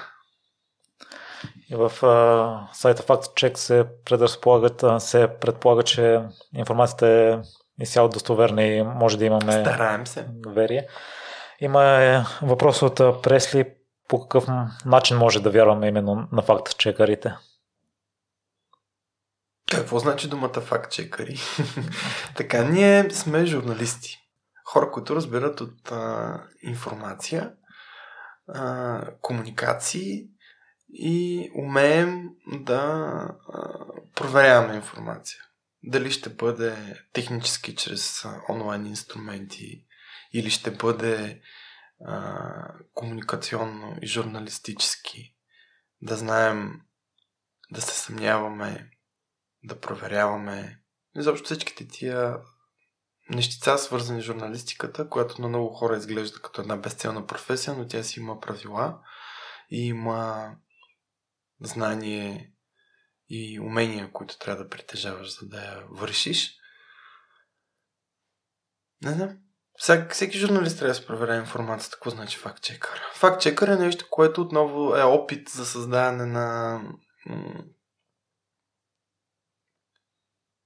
И 1.69 1.75
в 1.75 2.05
а, 2.05 2.67
сайта 2.73 3.03
FactCheck 3.03 3.57
се 3.57 3.85
предразполагат, 4.05 5.01
се 5.01 5.27
предполага, 5.41 5.83
че 5.83 6.21
информацията 6.55 7.07
е 7.07 7.83
изцяло 7.83 8.09
достоверна 8.09 8.63
и 8.63 8.83
може 8.83 9.17
да 9.17 9.25
имаме 9.25 9.51
Стараем 9.51 10.07
се. 10.07 10.25
доверие. 10.29 10.87
Има 11.59 11.83
е, 11.83 12.23
въпрос 12.41 12.81
от 12.81 13.23
Пресли 13.23 13.65
по 14.07 14.21
какъв 14.21 14.45
начин 14.85 15.17
може 15.17 15.41
да 15.41 15.51
вярваме 15.51 15.87
именно 15.87 16.27
на 16.31 16.41
факт 16.41 16.77
чекарите. 16.77 17.33
Какво 19.71 19.99
значи 19.99 20.29
думата 20.29 20.61
факт 20.61 20.91
чекари? 20.91 21.39
така, 22.35 22.63
ние 22.63 23.09
сме 23.09 23.45
журналисти. 23.45 24.17
Хора, 24.65 24.91
които 24.91 25.15
разбират 25.15 25.61
от 25.61 25.91
а, 25.91 26.41
информация, 26.61 27.53
а, 28.47 29.01
комуникации 29.21 30.27
и 30.93 31.49
умеем 31.55 32.29
да 32.47 32.81
а, 33.53 33.69
проверяваме 34.15 34.75
информация. 34.75 35.39
Дали 35.83 36.11
ще 36.11 36.29
бъде 36.29 36.75
технически 37.13 37.75
чрез 37.75 38.25
онлайн 38.49 38.85
инструменти, 38.85 39.85
или 40.35 40.49
ще 40.49 40.71
бъде 40.71 41.41
а, 42.05 42.73
комуникационно 42.93 43.97
и 44.01 44.07
журналистически, 44.07 45.35
да 46.01 46.15
знаем 46.15 46.81
да 47.71 47.81
се 47.81 47.99
съмняваме, 47.99 48.91
да 49.63 49.79
проверяваме. 49.79 50.81
Изобщо 51.17 51.45
всичките 51.45 51.87
тия 51.87 52.37
нещица, 53.29 53.77
свързани 53.77 54.21
с 54.21 54.25
журналистиката, 54.25 55.09
която 55.09 55.41
на 55.41 55.47
много 55.47 55.73
хора 55.73 55.97
изглежда 55.97 56.41
като 56.41 56.61
една 56.61 56.77
безцелна 56.77 57.27
професия, 57.27 57.73
но 57.73 57.87
тя 57.87 58.03
си 58.03 58.19
има 58.19 58.39
правила 58.39 59.01
и 59.69 59.87
има 59.87 60.51
знание 61.61 62.53
и 63.29 63.59
умения, 63.59 64.11
които 64.11 64.39
трябва 64.39 64.63
да 64.63 64.69
притежаваш, 64.69 65.39
за 65.39 65.47
да 65.47 65.65
я 65.65 65.85
вършиш. 65.89 66.57
Не 69.01 69.11
знам. 69.11 69.44
Всек, 69.77 70.13
всеки 70.13 70.37
журналист 70.37 70.77
трябва 70.79 70.91
да 70.91 70.95
се 70.95 71.05
проверя 71.05 71.35
информацията. 71.35 71.95
Какво 71.95 72.09
значи 72.09 72.37
факт-чекър? 72.37 73.01
Факт-чекър 73.13 73.67
е 73.67 73.75
нещо, 73.75 74.05
което 74.09 74.41
отново 74.41 74.95
е 74.95 75.03
опит 75.03 75.49
за 75.49 75.65
създаване 75.65 76.25
на 76.25 76.81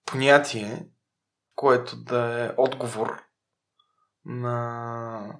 понятие, 0.05 0.87
което 1.55 1.95
да 1.95 2.45
е 2.45 2.51
отговор 2.57 3.21
на 4.25 5.39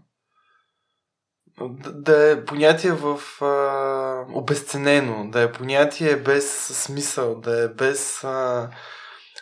да 1.78 2.32
е 2.32 2.46
понятие 2.46 2.92
в 2.92 3.20
а, 3.42 4.26
обесценено, 4.34 5.30
да 5.30 5.42
е 5.42 5.52
понятие 5.52 6.16
без 6.16 6.68
смисъл, 6.84 7.40
да 7.40 7.64
е 7.64 7.68
без 7.68 8.24
а, 8.24 8.70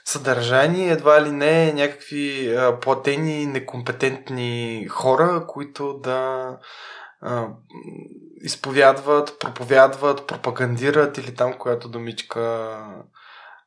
съдържание, 0.07 0.91
едва 0.91 1.25
ли 1.25 1.31
не 1.31 1.73
някакви 1.73 2.55
а, 2.55 2.79
платени, 2.79 3.45
некомпетентни 3.45 4.87
хора, 4.89 5.45
които 5.47 5.93
да 5.93 6.49
а, 7.21 7.47
изповядват, 8.43 9.39
проповядват, 9.39 10.27
пропагандират 10.27 11.17
или 11.17 11.35
там, 11.35 11.57
която 11.57 11.89
домичка 11.89 12.77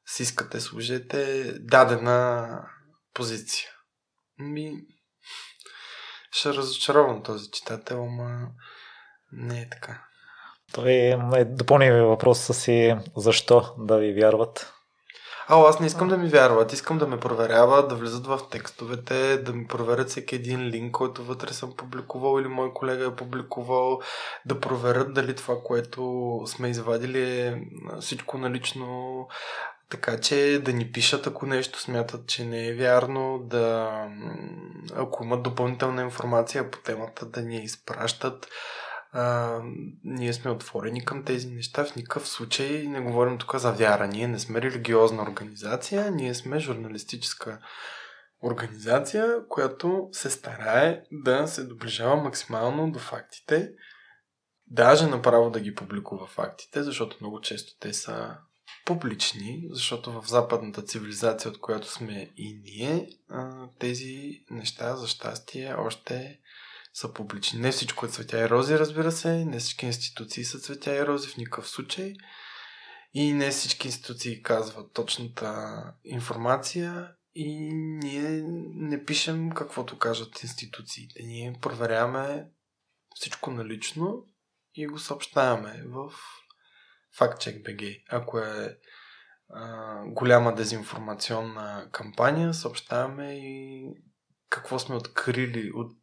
си 0.07 0.23
искате, 0.23 0.61
служете 0.61 1.53
дадена 1.61 2.49
позиция. 3.15 3.69
Ми, 4.39 4.73
ще 6.33 6.49
разочаровам 6.49 7.23
този 7.23 7.51
читател, 7.51 8.03
ама 8.03 8.49
не 9.33 9.61
е 9.61 9.69
така. 9.71 10.05
Той 10.73 10.93
е 11.35 11.45
допълни 11.45 11.91
въпроса 11.91 12.55
си 12.55 12.97
защо 13.17 13.75
да 13.79 13.99
ви 13.99 14.13
вярват. 14.21 14.73
А, 15.53 15.69
аз 15.69 15.81
не 15.81 15.87
искам 15.87 16.09
да 16.09 16.17
ми 16.17 16.29
вярват, 16.29 16.73
искам 16.73 16.99
да 16.99 17.07
ме 17.07 17.21
проверяват, 17.21 17.89
да 17.89 17.95
влизат 17.95 18.27
в 18.27 18.41
текстовете, 18.51 19.37
да 19.37 19.53
ми 19.53 19.67
проверят 19.67 20.09
всеки 20.09 20.35
един 20.35 20.67
линк, 20.67 20.93
който 20.93 21.25
вътре 21.25 21.53
съм 21.53 21.77
публикувал 21.77 22.41
или 22.41 22.49
мой 22.49 22.73
колега 22.75 23.07
е 23.07 23.17
публикувал, 23.17 24.01
да 24.47 24.61
проверят 24.61 25.15
дали 25.15 25.37
това, 25.37 25.57
което 25.65 26.43
сме 26.47 26.69
извадили 26.69 27.23
е 27.23 27.63
всичко 28.01 28.39
налично, 28.39 29.29
така 29.89 30.21
че 30.21 30.63
да 30.65 30.73
ни 30.73 30.93
пишат, 30.93 31.27
ако 31.27 31.47
нещо 31.47 31.81
смятат, 31.81 32.27
че 32.27 32.45
не 32.45 32.69
е 32.69 32.75
вярно, 32.75 33.39
да 33.45 33.91
ако 34.97 35.25
имат 35.25 35.43
допълнителна 35.43 36.03
информация 36.03 36.71
по 36.71 36.79
темата, 36.79 37.27
да 37.27 37.43
ни 37.43 37.57
я 37.57 37.63
изпращат. 37.63 38.49
А, 39.13 39.59
ние 40.05 40.33
сме 40.33 40.51
отворени 40.51 41.05
към 41.05 41.25
тези 41.25 41.51
неща. 41.51 41.85
В 41.85 41.97
никакъв 41.97 42.29
случай 42.29 42.89
не 42.89 43.01
говорим 43.01 43.39
тук 43.39 43.57
за 43.57 43.73
вяра. 43.73 44.07
Ние 44.07 44.29
не 44.29 44.39
сме 44.39 44.63
религиозна 44.63 45.23
организация, 45.23 46.11
ние 46.11 46.35
сме 46.35 46.61
журналистическа 46.61 47.59
организация, 48.43 49.49
която 49.49 50.09
се 50.13 50.31
старае 50.31 51.03
да 51.13 51.47
се 51.47 51.65
доближава 51.65 52.17
максимално 52.17 52.91
до 52.91 52.99
фактите. 52.99 53.73
Даже 54.67 55.07
направо 55.07 55.51
да 55.51 55.61
ги 55.61 55.75
публикува 55.75 56.27
фактите, 56.27 56.83
защото 56.83 57.17
много 57.21 57.41
често 57.41 57.79
те 57.81 57.93
са 57.93 58.37
публични, 58.85 59.69
защото 59.71 60.23
в 60.23 60.29
западната 60.29 60.83
цивилизация, 60.83 61.51
от 61.51 61.61
която 61.61 61.93
сме 61.93 62.31
и 62.37 62.61
ние, 62.65 63.09
тези 63.79 64.45
неща, 64.51 64.97
за 64.97 65.09
щастие, 65.09 65.75
още 65.79 66.40
са 66.95 67.13
публични. 67.13 67.61
Не 67.61 67.73
всичко 67.73 68.07
е 68.07 68.09
цветя 68.09 68.39
и 68.39 68.49
рози, 68.49 68.79
разбира 68.79 69.13
се, 69.13 69.45
не 69.45 69.59
всички 69.59 69.87
институции 69.87 70.45
са 70.45 70.59
цветя 70.59 70.97
и 70.97 71.07
рози 71.07 71.29
в 71.29 71.37
никакъв 71.37 71.69
случай 71.69 72.15
и 73.15 73.33
не 73.33 73.51
всички 73.51 73.89
институции 73.89 74.43
казват 74.43 74.93
точната 74.93 75.83
информация 76.05 77.13
и 77.35 77.75
ние 77.75 78.43
не 78.75 79.05
пишем 79.05 79.51
каквото 79.51 79.99
кажат 79.99 80.43
институциите. 80.43 81.23
Ние 81.23 81.59
проверяваме 81.61 82.49
всичко 83.15 83.51
налично 83.51 84.27
и 84.75 84.87
го 84.87 84.99
съобщаваме 84.99 85.83
в 85.87 86.13
FactCheck.bg. 87.19 88.03
Ако 88.11 88.39
е 88.39 88.79
голяма 90.07 90.55
дезинформационна 90.55 91.89
кампания, 91.93 92.55
съобщаваме 92.55 93.33
и 93.33 93.87
какво 94.49 94.79
сме 94.79 94.95
открили 94.95 95.71
от 95.75 95.97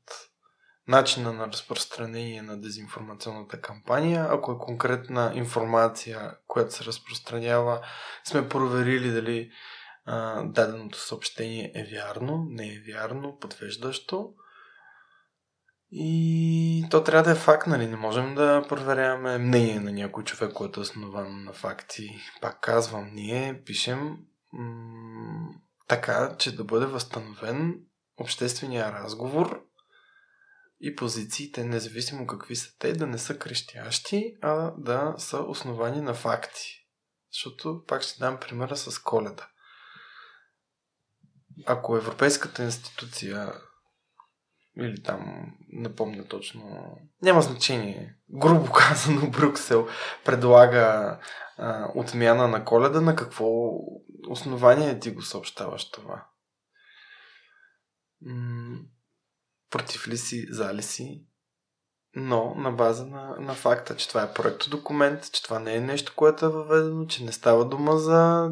начина 0.88 1.34
на 1.34 1.48
разпространение 1.48 2.42
на 2.42 2.62
дезинформационната 2.62 3.62
кампания. 3.62 4.28
Ако 4.30 4.52
е 4.52 4.58
конкретна 4.58 5.32
информация, 5.36 6.38
която 6.48 6.74
се 6.74 6.86
разпространява, 6.86 7.82
сме 8.24 8.50
проверили 8.50 9.12
дали 9.12 9.52
а, 10.06 10.44
даденото 10.44 11.00
съобщение 11.00 11.72
е 11.76 11.84
вярно, 11.84 12.46
не 12.50 12.68
е 12.68 12.82
вярно, 12.88 13.38
подвеждащо. 13.42 14.34
И 15.92 16.86
то 16.92 17.04
трябва 17.04 17.24
да 17.24 17.32
е 17.32 17.44
факт, 17.44 17.68
нали? 17.68 17.88
Не 17.88 17.96
можем 17.96 18.36
да 18.36 18.66
проверяваме 18.70 19.38
мнение 19.38 19.80
на 19.80 19.92
някой 19.92 20.24
човек, 20.24 20.54
който 20.54 20.80
е 20.80 20.82
основан 20.82 21.44
на 21.44 21.54
факти. 21.54 22.10
Пак 22.42 22.60
казвам, 22.62 23.10
ние 23.14 23.62
пишем 23.66 24.18
м- 24.54 25.50
така, 25.88 26.36
че 26.38 26.56
да 26.56 26.64
бъде 26.64 26.86
възстановен 26.86 27.80
обществения 28.18 28.92
разговор 28.92 29.67
и 30.80 30.96
позициите, 30.96 31.64
независимо 31.64 32.28
какви 32.28 32.56
са 32.56 32.78
те, 32.80 32.94
да 32.94 33.08
не 33.08 33.18
са 33.18 33.40
крещящи, 33.40 34.38
а 34.42 34.74
да 34.78 35.16
са 35.18 35.40
основани 35.40 36.02
на 36.02 36.14
факти. 36.14 36.88
Защото, 37.32 37.84
пак 37.88 38.02
ще 38.02 38.20
дам 38.20 38.40
примера 38.40 38.78
с 38.78 39.00
коледа. 39.00 39.50
Ако 41.66 41.98
Европейската 41.98 42.64
институция 42.64 43.54
или 44.80 45.04
там, 45.04 45.52
не 45.70 45.96
помня 45.96 46.28
точно, 46.28 46.98
няма 47.22 47.42
значение. 47.42 48.16
Грубо 48.30 48.72
казано, 48.78 49.30
Брюксел 49.30 49.88
предлага 50.26 51.20
а, 51.58 51.92
отмяна 51.96 52.48
на 52.48 52.66
коледа, 52.66 53.02
на 53.02 53.16
какво 53.16 53.72
основание 54.28 55.00
ти 55.00 55.12
го 55.12 55.22
съобщаваш 55.22 55.92
това? 55.92 56.26
Против 59.70 60.08
ли 60.08 60.18
си, 60.18 60.48
за 60.50 60.74
ли 60.74 60.84
си? 60.84 61.26
Но 62.16 62.56
на 62.56 62.72
база 62.72 63.06
на, 63.06 63.36
на 63.40 63.54
факта, 63.54 63.96
че 63.96 64.08
това 64.08 64.24
е 64.24 64.34
проект 64.34 64.70
документ, 64.70 65.32
че 65.32 65.44
това 65.44 65.60
не 65.60 65.76
е 65.76 65.82
нещо, 65.82 66.14
което 66.16 66.46
е 66.46 66.50
въведено, 66.50 67.06
че 67.06 67.24
не 67.24 67.32
става 67.32 67.66
дума 67.66 67.98
за 67.98 68.50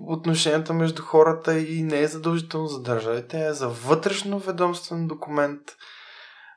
отношенията 0.00 0.72
между 0.72 1.02
хората 1.02 1.58
и 1.58 1.82
не 1.82 2.00
е 2.00 2.08
задължително 2.08 2.66
за 2.66 2.82
държавите, 2.82 3.46
е 3.46 3.52
за 3.52 3.68
вътрешно 3.68 4.38
ведомствен 4.38 5.06
документ 5.06 5.62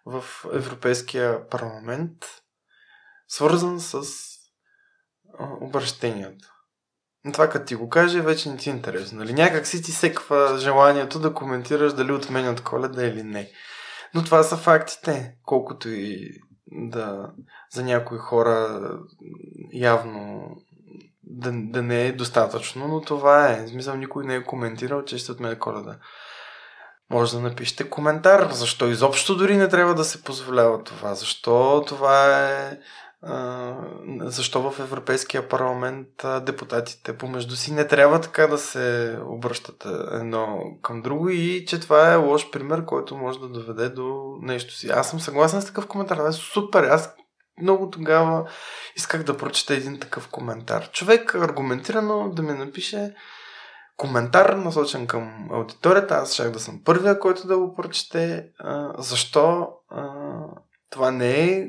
в 0.06 0.24
Европейския 0.54 1.50
парламент, 1.50 2.26
свързан 3.28 3.80
с 3.80 4.04
обращенията. 5.62 6.59
Това 7.34 7.50
като 7.50 7.66
ти 7.66 7.76
го 7.76 7.90
каже, 7.90 8.22
вече 8.22 8.50
не 8.50 8.58
ти 8.58 8.70
е 8.70 8.74
интересно. 8.74 9.20
Нали? 9.20 9.34
Някак 9.34 9.68
си 9.68 9.82
ти 9.82 9.92
секва 9.92 10.58
желанието 10.58 11.20
да 11.20 11.34
коментираш 11.34 11.94
дали 11.94 12.12
отменят 12.12 12.62
коледа 12.62 13.06
или 13.06 13.24
не. 13.24 13.50
Но 14.14 14.24
това 14.24 14.44
са 14.44 14.58
фактите. 14.58 15.36
Колкото 15.46 15.90
и 15.90 16.32
да 16.72 17.30
за 17.74 17.84
някои 17.84 18.18
хора 18.18 18.80
явно 19.74 20.50
да, 21.24 21.52
да 21.54 21.82
не 21.82 22.08
е 22.08 22.12
достатъчно, 22.12 22.88
но 22.88 23.02
това 23.02 23.52
е. 23.52 23.66
В 23.66 23.70
смисъл 23.70 23.96
никой 23.96 24.26
не 24.26 24.36
е 24.36 24.44
коментирал, 24.44 25.06
че 25.06 25.18
ще 25.18 25.32
отмене 25.32 25.60
коледа. 25.60 25.98
Може 27.10 27.36
да 27.36 27.42
напишете 27.42 27.90
коментар, 27.90 28.52
защо 28.52 28.88
изобщо 28.88 29.36
дори 29.36 29.58
не 29.58 29.68
трябва 29.68 29.96
да 29.96 30.04
се 30.04 30.24
позволява 30.24 30.84
това, 30.84 31.16
защо 31.16 31.84
това 31.88 32.50
е 32.50 32.78
защо 34.22 34.72
в 34.72 34.80
Европейския 34.80 35.50
парламент 35.50 36.08
депутатите 36.42 37.18
помежду 37.18 37.56
си 37.56 37.74
не 37.74 37.88
трябва 37.88 38.22
така 38.22 38.48
да 38.48 38.58
се 38.58 39.20
обръщат 39.26 39.86
едно 40.12 40.60
към 40.82 41.02
друго 41.02 41.30
и 41.30 41.66
че 41.66 41.80
това 41.80 42.14
е 42.14 42.16
лош 42.16 42.52
пример, 42.52 42.86
който 42.86 43.18
може 43.18 43.40
да 43.40 43.50
доведе 43.50 43.90
до 43.90 44.38
нещо 44.42 44.74
си. 44.74 44.90
Аз 44.90 45.10
съм 45.10 45.20
съгласен 45.20 45.62
с 45.62 45.66
такъв 45.66 45.88
коментар. 45.88 46.30
Е 46.30 46.32
супер. 46.32 46.84
Аз 46.84 47.16
много 47.62 47.90
тогава 47.90 48.50
исках 48.96 49.24
да 49.24 49.38
прочета 49.38 49.74
един 49.74 50.00
такъв 50.00 50.30
коментар. 50.30 50.92
Човек 50.92 51.36
аргументирано 51.36 52.30
да 52.30 52.42
ми 52.42 52.54
напише 52.54 53.16
коментар, 53.98 54.50
насочен 54.50 55.08
към 55.08 55.50
аудиторията. 55.52 56.16
Аз 56.16 56.34
щях 56.34 56.52
да 56.52 56.60
съм 56.60 56.82
първия, 56.86 57.20
който 57.20 57.48
да 57.48 57.58
го 57.58 57.76
прочете. 57.76 58.46
Защо 58.98 59.68
това 60.90 61.12
не 61.12 61.44
е 61.44 61.68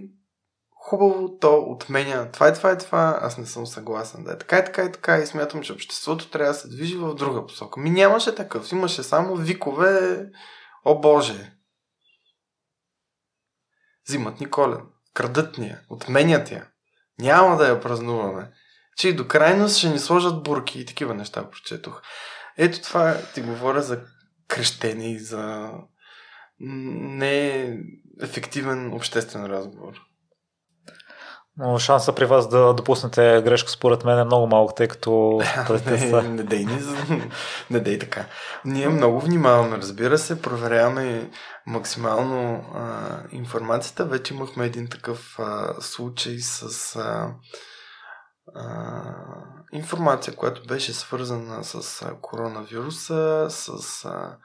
хубаво, 0.82 1.39
то 1.40 1.65
отменя 1.69 2.31
това 2.32 2.48
и 2.48 2.55
това 2.55 2.73
и 2.73 2.78
това, 2.78 3.19
аз 3.23 3.39
не 3.39 3.47
съм 3.47 3.66
съгласен 3.66 4.24
да 4.24 4.32
е 4.32 4.39
така 4.39 4.59
и 4.59 4.65
така 4.65 4.85
и 4.85 4.93
така 4.93 5.19
и 5.19 5.27
смятам, 5.27 5.62
че 5.62 5.73
обществото 5.73 6.31
трябва 6.31 6.52
да 6.52 6.59
се 6.59 6.69
движи 6.69 6.97
в 6.97 7.15
друга 7.15 7.47
посока. 7.47 7.81
Ми 7.81 7.90
нямаше 7.90 8.35
такъв, 8.35 8.73
имаше 8.73 9.02
само 9.02 9.36
викове, 9.36 10.27
о 10.85 11.01
Боже, 11.01 11.52
взимат 14.09 14.40
ни 14.40 14.51
колен, 14.51 14.81
крадат 15.15 15.59
ни 15.59 15.66
я, 15.66 15.81
отменят 15.90 16.51
я. 16.51 16.66
Няма 17.19 17.57
да 17.57 17.69
я 17.69 17.81
празнуваме. 17.81 18.52
Че 18.97 19.09
и 19.09 19.16
до 19.16 19.28
крайност 19.28 19.77
ще 19.77 19.89
ни 19.89 19.98
сложат 19.98 20.43
бурки 20.43 20.81
и 20.81 20.86
такива 20.86 21.15
неща 21.15 21.51
прочетох. 21.51 22.02
Ето 22.57 22.82
това 22.82 23.16
ти 23.35 23.43
говоря 23.43 23.82
за 23.82 24.01
крещене 24.48 25.12
и 25.12 25.19
за 25.19 25.70
не 26.61 27.77
ефективен 28.23 28.93
обществен 28.93 29.47
разговор. 29.47 30.10
Но 31.56 31.78
шанса 31.78 32.14
при 32.14 32.24
вас 32.24 32.48
да 32.48 32.74
допуснете 32.74 33.43
грешка 33.44 33.70
според 33.70 34.05
мен 34.05 34.18
е 34.18 34.24
много 34.24 34.47
малък, 34.47 34.74
тъй 34.77 34.89
като... 34.89 35.40
не, 35.86 36.22
не 36.22 36.43
дей, 36.43 36.64
не, 36.64 36.81
не 37.70 37.81
дей 37.81 37.98
така. 37.98 38.27
Ние 38.64 38.89
много 38.89 39.20
внимаваме, 39.20 39.77
разбира 39.77 40.18
се, 40.18 40.43
проверяваме 40.43 41.31
максимално 41.66 42.64
а, 42.74 43.18
информацията. 43.32 44.05
Вече 44.05 44.35
имахме 44.35 44.66
един 44.66 44.89
такъв 44.89 45.39
а, 45.39 45.74
случай 45.81 46.39
с 46.39 46.97
а, 46.97 47.35
а, 48.55 49.14
информация, 49.72 50.36
която 50.36 50.66
беше 50.66 50.93
свързана 50.93 51.64
с 51.64 52.02
а, 52.02 52.20
коронавируса, 52.20 53.47
с 53.51 54.05
а, 54.05 54.36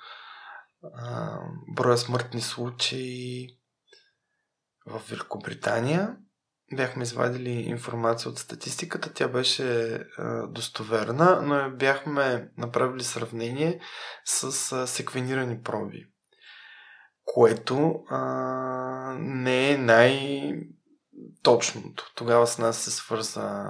а, 0.95 1.38
броя 1.76 1.98
смъртни 1.98 2.41
случаи 2.41 3.48
в 4.88 5.02
Великобритания 5.10 6.15
бяхме 6.76 7.04
извадили 7.04 7.50
информация 7.50 8.32
от 8.32 8.40
статистиката, 8.40 9.14
тя 9.14 9.28
беше 9.28 9.94
а, 10.18 10.48
достоверна, 10.48 11.42
но 11.42 11.72
бяхме 11.78 12.50
направили 12.58 13.04
сравнение 13.04 13.80
с 14.26 14.72
а, 14.72 14.88
секвенирани 14.88 15.62
проби, 15.62 16.06
което 17.26 18.04
а, 18.10 18.20
не 19.20 19.72
е 19.72 19.78
най-точното. 19.78 20.64
Тогава 22.16 22.48
с 22.48 22.58
нас 22.58 22.78
се 22.78 22.92
свърза 22.92 23.70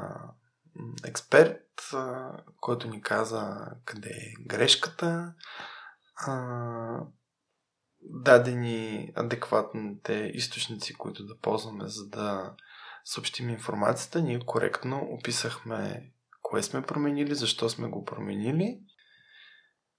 експерт, 1.06 1.62
а, 1.94 2.32
който 2.60 2.88
ни 2.88 3.02
каза 3.02 3.72
къде 3.86 4.10
е 4.10 4.34
грешката, 4.46 5.34
а, 6.16 7.00
дадени 8.02 9.12
адекватните 9.16 10.32
източници, 10.34 10.94
които 10.94 11.26
да 11.26 11.38
ползваме, 11.38 11.88
за 11.88 12.10
да 12.10 12.56
съобщим 13.06 13.50
информацията, 13.50 14.22
ние 14.22 14.40
коректно 14.40 15.08
описахме 15.12 16.12
кое 16.42 16.64
сме 16.64 16.82
променили, 16.82 17.36
защо 17.36 17.70
сме 17.70 17.88
го 17.88 18.06
променили. 18.06 18.80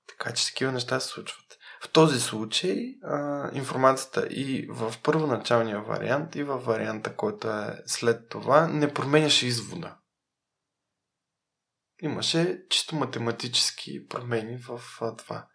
Така 0.09 0.33
че 0.33 0.47
такива 0.47 0.73
неща 0.73 1.01
се 1.01 1.09
случват. 1.09 1.59
В 1.83 1.93
този 1.93 2.21
случай 2.21 2.95
а, 3.03 3.51
информацията 3.55 4.27
и 4.31 4.67
в 4.71 4.95
първоначалния 5.03 5.81
вариант, 5.81 6.35
и 6.35 6.43
в 6.43 6.59
варианта, 6.59 7.17
който 7.17 7.51
е 7.51 7.83
след 7.87 8.29
това, 8.29 8.67
не 8.67 8.95
променяше 8.95 9.47
извода. 9.47 9.97
Имаше 12.03 12.67
чисто 12.71 12.97
математически 12.97 14.09
промени 14.09 14.57
в 14.57 14.81
а, 15.01 15.17
това, 15.17 15.47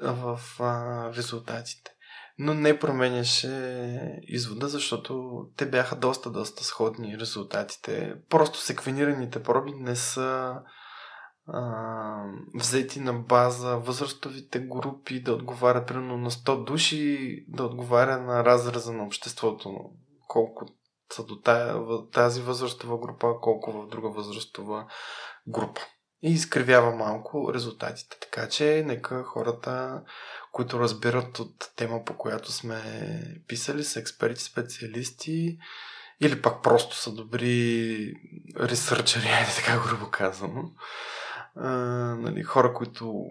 в 0.00 0.40
а, 0.60 1.12
резултатите 1.14 1.97
но 2.38 2.54
не 2.54 2.78
променяше 2.78 4.20
извода, 4.22 4.68
защото 4.68 5.44
те 5.56 5.70
бяха 5.70 5.96
доста, 5.96 6.30
доста 6.30 6.64
сходни 6.64 7.18
резултатите. 7.18 8.14
Просто 8.28 8.58
секвенираните 8.58 9.42
проби 9.42 9.72
не 9.72 9.96
са 9.96 10.54
а, 11.46 12.24
взети 12.54 13.00
на 13.00 13.12
база 13.12 13.76
възрастовите 13.76 14.58
групи 14.60 15.22
да 15.22 15.32
отговарят 15.32 15.86
примерно 15.86 16.16
на 16.16 16.30
100 16.30 16.64
души, 16.64 17.44
да 17.48 17.64
отговаря 17.64 18.18
на 18.18 18.44
разреза 18.44 18.92
на 18.92 19.04
обществото, 19.04 19.90
колко 20.28 20.66
са 21.12 21.24
до 21.24 21.40
тази 22.12 22.42
възрастова 22.42 22.98
група, 22.98 23.34
колко 23.40 23.72
в 23.72 23.88
друга 23.88 24.08
възрастова 24.08 24.86
група. 25.48 25.80
И 26.22 26.32
изкривява 26.32 26.90
малко 26.90 27.54
резултатите. 27.54 28.16
Така 28.20 28.48
че 28.48 28.82
нека 28.86 29.24
хората 29.24 30.02
които 30.58 30.80
разбират 30.80 31.38
от 31.38 31.72
тема, 31.76 32.04
по 32.04 32.16
която 32.16 32.52
сме 32.52 32.82
писали, 33.48 33.84
са 33.84 34.00
експерти, 34.00 34.42
специалисти 34.42 35.58
или 36.20 36.42
пак 36.42 36.62
просто 36.62 36.96
са 36.96 37.12
добри 37.12 38.14
ресърчери, 38.56 39.28
така 39.56 39.82
грубо 39.88 40.10
казано. 40.10 40.72
А, 41.56 41.68
нали, 42.18 42.42
хора, 42.42 42.74
които 42.74 43.24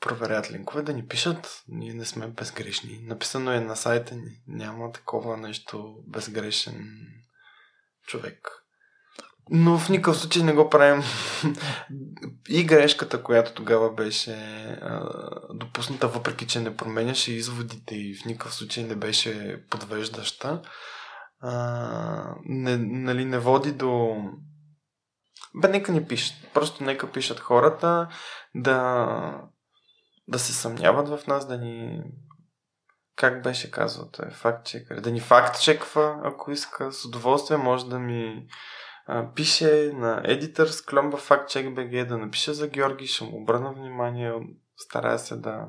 проверят 0.00 0.50
линкове, 0.50 0.82
да 0.82 0.92
ни 0.92 1.06
пишат. 1.06 1.62
Ние 1.68 1.94
не 1.94 2.04
сме 2.04 2.26
безгрешни. 2.26 3.00
Написано 3.02 3.52
е 3.52 3.60
на 3.60 3.76
сайта 3.76 4.14
ни. 4.14 4.40
Няма 4.48 4.92
такова 4.92 5.36
нещо 5.36 5.96
безгрешен 6.06 7.06
човек. 8.06 8.61
Но 9.50 9.78
в 9.78 9.88
никакъв 9.88 10.16
случай 10.16 10.42
не 10.42 10.52
го 10.52 10.70
правим. 10.70 11.02
и 12.48 12.64
грешката, 12.64 13.22
която 13.22 13.52
тогава 13.52 13.92
беше 13.92 14.32
а, 14.82 15.10
допусната, 15.54 16.08
въпреки 16.08 16.46
че 16.46 16.60
не 16.60 16.76
променяше 16.76 17.32
изводите 17.32 17.94
и 17.94 18.14
в 18.14 18.24
никакъв 18.24 18.54
случай 18.54 18.84
не 18.84 18.96
беше 18.96 19.62
подвеждаща, 19.70 20.62
а, 21.40 22.34
не, 22.44 22.76
нали, 22.76 23.24
не 23.24 23.38
води 23.38 23.72
до... 23.72 24.16
Бе, 25.54 25.68
нека 25.68 25.92
ни 25.92 26.06
пишат. 26.06 26.36
Просто 26.54 26.84
нека 26.84 27.10
пишат 27.10 27.40
хората 27.40 28.08
да, 28.54 29.40
да 30.28 30.38
се 30.38 30.52
съмняват 30.52 31.08
в 31.08 31.26
нас, 31.26 31.48
да 31.48 31.58
ни 31.58 32.02
как 33.16 33.42
беше 33.42 33.70
казал 33.70 34.10
той, 34.10 34.30
факт 34.30 34.66
чекър, 34.66 35.00
да 35.00 35.10
ни 35.10 35.20
факт 35.20 35.60
чеква, 35.60 36.20
ако 36.24 36.50
иска, 36.50 36.92
с 36.92 37.04
удоволствие 37.04 37.56
може 37.56 37.88
да 37.88 37.98
ми 37.98 38.46
пише 39.34 39.92
на 39.94 40.22
Editors, 40.22 40.88
кломба 40.90 41.18
FactCheck.bg 41.18 42.06
да 42.06 42.18
напише 42.18 42.52
за 42.52 42.68
Георги, 42.68 43.06
ще 43.06 43.24
му 43.24 43.42
обърна 43.42 43.72
внимание, 43.72 44.34
старая 44.76 45.18
се 45.18 45.36
да 45.36 45.68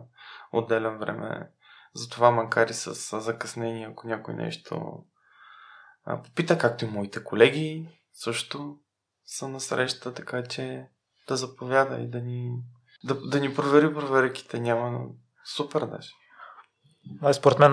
отделям 0.52 0.98
време 0.98 1.50
за 1.94 2.10
това, 2.10 2.32
макар 2.32 2.68
и 2.68 2.74
с, 2.74 2.96
с 2.96 3.22
закъснение, 3.22 3.88
ако 3.92 4.08
някой 4.08 4.34
нещо 4.34 5.04
а, 6.06 6.22
попита, 6.22 6.58
както 6.58 6.86
и 6.86 6.88
моите 6.88 7.24
колеги 7.24 7.90
също 8.14 8.78
са 9.26 9.48
на 9.48 9.60
среща, 9.60 10.14
така 10.14 10.44
че 10.44 10.88
да 11.28 11.36
заповяда 11.36 12.02
и 12.02 12.10
да 12.10 12.22
ни, 12.22 12.52
да, 13.04 13.30
да 13.30 13.40
ни 13.40 13.56
провери 13.56 13.94
проверките. 13.94 14.60
Няма 14.60 15.08
супер 15.56 15.82
даже. 15.82 16.10
А, 17.22 17.34
според 17.34 17.60
мен 17.60 17.72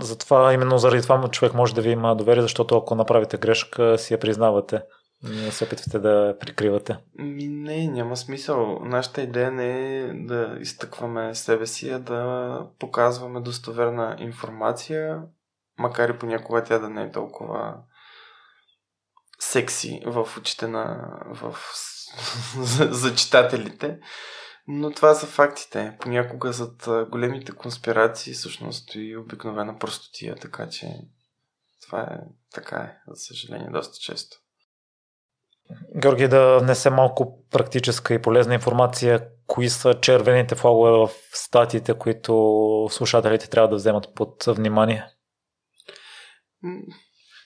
за 0.00 0.18
това, 0.18 0.52
именно 0.52 0.78
заради 0.78 1.02
това 1.02 1.28
човек 1.28 1.54
може 1.54 1.74
да 1.74 1.82
ви 1.82 1.90
има 1.90 2.16
доверие, 2.16 2.42
защото 2.42 2.76
ако 2.76 2.94
направите 2.94 3.36
грешка, 3.36 3.98
си 3.98 4.14
я 4.14 4.20
признавате. 4.20 4.82
Не 5.22 5.50
се 5.50 5.64
опитвате 5.64 5.98
да 5.98 6.36
прикривате. 6.40 6.96
Ми 7.18 7.48
не, 7.48 7.88
няма 7.88 8.16
смисъл. 8.16 8.78
Нашата 8.82 9.22
идея 9.22 9.50
не 9.50 9.98
е 9.98 10.12
да 10.14 10.56
изтъкваме 10.60 11.34
себе 11.34 11.66
си, 11.66 11.90
а 11.90 11.98
да 11.98 12.58
показваме 12.78 13.40
достоверна 13.40 14.16
информация, 14.18 15.22
макар 15.78 16.08
и 16.08 16.18
понякога 16.18 16.64
тя 16.64 16.78
да 16.78 16.88
не 16.88 17.02
е 17.02 17.10
толкова 17.10 17.74
секси 19.38 20.02
в 20.06 20.28
очите 20.38 20.68
на 20.68 21.08
в, 21.26 21.56
за 22.90 23.14
читателите. 23.14 23.98
Но 24.68 24.90
това 24.90 25.14
са 25.14 25.26
фактите. 25.26 25.96
Понякога 26.00 26.52
зад 26.52 26.88
големите 27.10 27.52
конспирации 27.52 28.32
всъщност 28.32 28.82
стои 28.82 29.16
обикновена 29.16 29.78
простотия, 29.78 30.36
така 30.36 30.68
че 30.68 30.88
това 31.82 32.00
е 32.00 32.18
така 32.54 32.76
е, 32.76 32.96
за 33.08 33.16
съжаление, 33.16 33.70
доста 33.70 33.98
често. 33.98 34.36
Георги, 35.96 36.28
да 36.28 36.58
внесе 36.58 36.90
малко 36.90 37.44
практическа 37.50 38.14
и 38.14 38.22
полезна 38.22 38.54
информация. 38.54 39.28
Кои 39.46 39.68
са 39.68 40.00
червените 40.00 40.54
флагове 40.54 40.90
в 40.90 41.10
статиите, 41.32 41.98
които 41.98 42.32
слушателите 42.90 43.50
трябва 43.50 43.68
да 43.68 43.76
вземат 43.76 44.14
под 44.14 44.44
внимание? 44.48 45.06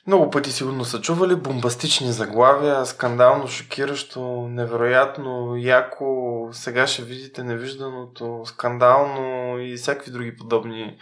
Много 0.08 0.30
пъти 0.30 0.52
сигурно 0.52 0.84
са 0.84 1.00
чували 1.00 1.36
бомбастични 1.36 2.12
заглавия, 2.12 2.86
скандално, 2.86 3.48
шокиращо, 3.48 4.48
невероятно, 4.48 5.56
яко, 5.56 6.48
сега 6.52 6.86
ще 6.86 7.02
видите 7.02 7.42
невижданото, 7.42 8.42
скандално 8.44 9.58
и 9.58 9.76
всякакви 9.76 10.10
други 10.10 10.36
подобни 10.36 10.98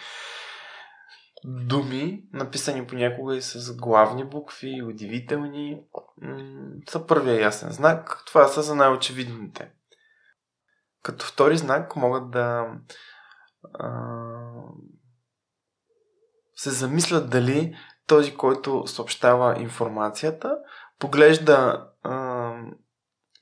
думи, 1.45 2.25
написани 2.33 2.87
понякога 2.87 3.37
и 3.37 3.43
с 3.43 3.77
главни 3.77 4.25
букви, 4.25 4.83
удивителни, 4.83 5.83
са 6.89 7.07
първия 7.07 7.41
ясен 7.41 7.73
знак. 7.73 8.23
Това 8.27 8.49
са 8.49 8.63
за 8.63 8.75
най-очевидните. 8.75 9.73
Като 11.03 11.27
втори 11.27 11.57
знак 11.57 11.97
могат 11.97 12.31
да 12.31 12.67
а, 13.75 13.91
се 16.57 16.71
замислят 16.71 17.31
дали 17.31 17.77
този, 18.07 18.37
който 18.37 18.87
съобщава 18.87 19.61
информацията, 19.61 20.59
поглежда 20.99 21.87
а, 22.03 22.53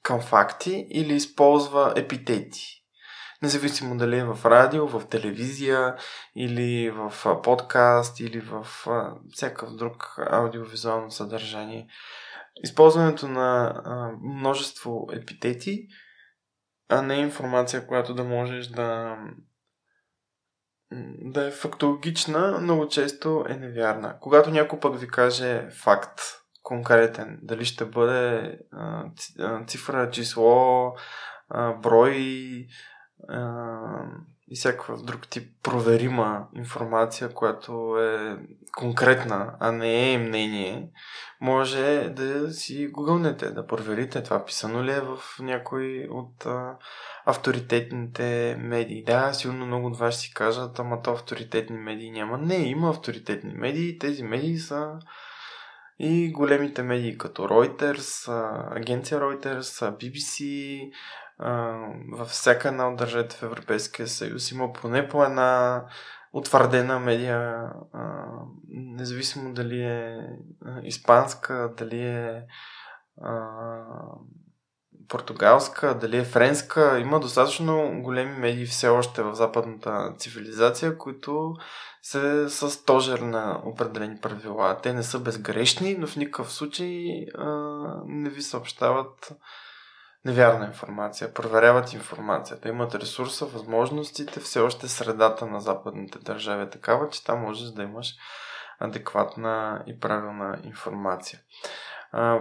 към 0.02 0.20
факти 0.20 0.86
или 0.90 1.14
използва 1.14 1.92
епитети. 1.96 2.84
Независимо 3.42 3.96
дали 3.96 4.18
е 4.18 4.24
в 4.24 4.44
радио, 4.44 4.88
в 4.88 5.06
телевизия 5.06 5.96
или 6.36 6.90
в 6.90 7.12
подкаст 7.42 8.20
или 8.20 8.40
в 8.40 8.66
а, 8.86 9.12
всякакъв 9.32 9.74
друг 9.76 10.16
аудиовизуално 10.30 11.10
съдържание. 11.10 11.88
използването 12.62 13.28
на 13.28 13.82
а, 13.84 14.10
множество 14.22 15.08
епитети, 15.12 15.86
а 16.88 17.02
не 17.02 17.14
информация, 17.14 17.86
която 17.86 18.14
да 18.14 18.24
можеш 18.24 18.66
да 18.66 19.16
да 21.20 21.46
е 21.46 21.50
фактологична, 21.50 22.58
много 22.60 22.88
често 22.88 23.44
е 23.48 23.54
невярна. 23.54 24.16
Когато 24.20 24.50
някой 24.50 24.80
пък 24.80 24.98
ви 24.98 25.08
каже 25.08 25.68
факт, 25.70 26.20
конкретен, 26.62 27.38
дали 27.42 27.64
ще 27.64 27.84
бъде 27.84 28.58
цифра, 29.66 30.10
число, 30.10 30.92
брой 31.82 32.66
и 34.48 34.56
всякакъв 34.56 35.02
друг 35.02 35.28
тип 35.28 35.48
проверима 35.62 36.46
информация, 36.56 37.28
която 37.28 37.96
е 37.98 38.38
конкретна, 38.76 39.56
а 39.60 39.72
не 39.72 40.12
е 40.12 40.18
мнение, 40.18 40.88
може 41.40 42.08
да 42.16 42.52
си 42.52 42.88
гугълнете, 42.92 43.50
да 43.50 43.66
проверите 43.66 44.22
това 44.22 44.44
писано 44.44 44.84
ли 44.84 44.90
е 44.90 45.00
в 45.00 45.18
някой 45.40 46.08
от 46.10 46.46
а, 46.46 46.76
авторитетните 47.26 48.56
медии. 48.60 49.04
Да, 49.04 49.32
сигурно 49.32 49.66
много 49.66 49.86
от 49.86 49.98
вас 49.98 50.20
си 50.20 50.34
кажат, 50.34 50.78
ама 50.78 51.02
то 51.02 51.10
авторитетни 51.10 51.78
медии 51.78 52.10
няма. 52.10 52.38
Не, 52.38 52.56
има 52.56 52.88
авторитетни 52.90 53.52
медии. 53.54 53.98
Тези 53.98 54.22
медии 54.22 54.58
са 54.58 54.98
и 55.98 56.32
големите 56.32 56.82
медии 56.82 57.18
като 57.18 57.42
Reuters, 57.42 58.28
агенция 58.76 59.20
Reuters, 59.20 59.96
BBC, 60.00 60.90
във 62.12 62.28
всяка 62.28 62.68
една 62.68 62.88
от 62.88 62.96
държавите 62.96 63.36
в 63.36 63.42
Европейския 63.42 64.08
съюз 64.08 64.50
има 64.50 64.72
поне 64.72 65.08
по 65.08 65.24
една 65.24 65.84
утвърдена 66.32 67.00
медия, 67.00 67.70
независимо 68.68 69.54
дали 69.54 69.82
е 69.82 70.28
испанска, 70.82 71.74
дали 71.76 72.00
е 72.00 72.42
португалска, 75.08 75.94
дали 75.94 76.16
е 76.16 76.24
френска. 76.24 76.98
Има 76.98 77.20
достатъчно 77.20 78.02
големи 78.02 78.38
медии 78.38 78.66
все 78.66 78.88
още 78.88 79.22
в 79.22 79.34
западната 79.34 80.14
цивилизация, 80.18 80.98
които 80.98 81.54
са 82.02 82.50
с 82.50 82.70
стожер 82.70 83.18
на 83.18 83.60
определени 83.64 84.16
правила. 84.20 84.78
Те 84.82 84.92
не 84.92 85.02
са 85.02 85.18
безгрешни, 85.18 85.96
но 85.98 86.06
в 86.06 86.16
никакъв 86.16 86.52
случай 86.52 87.26
а, 87.38 87.46
не 88.06 88.30
ви 88.30 88.42
съобщават 88.42 89.32
невярна 90.24 90.66
информация. 90.66 91.34
Проверяват 91.34 91.92
информацията. 91.92 92.68
Имат 92.68 92.94
ресурса, 92.94 93.46
възможностите. 93.46 94.40
Все 94.40 94.60
още 94.60 94.88
средата 94.88 95.46
на 95.46 95.60
западните 95.60 96.18
държави 96.18 96.62
е 96.62 96.70
такава, 96.70 97.08
че 97.08 97.24
там 97.24 97.40
можеш 97.40 97.68
да 97.68 97.82
имаш 97.82 98.14
адекватна 98.80 99.82
и 99.86 100.00
правилна 100.00 100.58
информация 100.64 101.40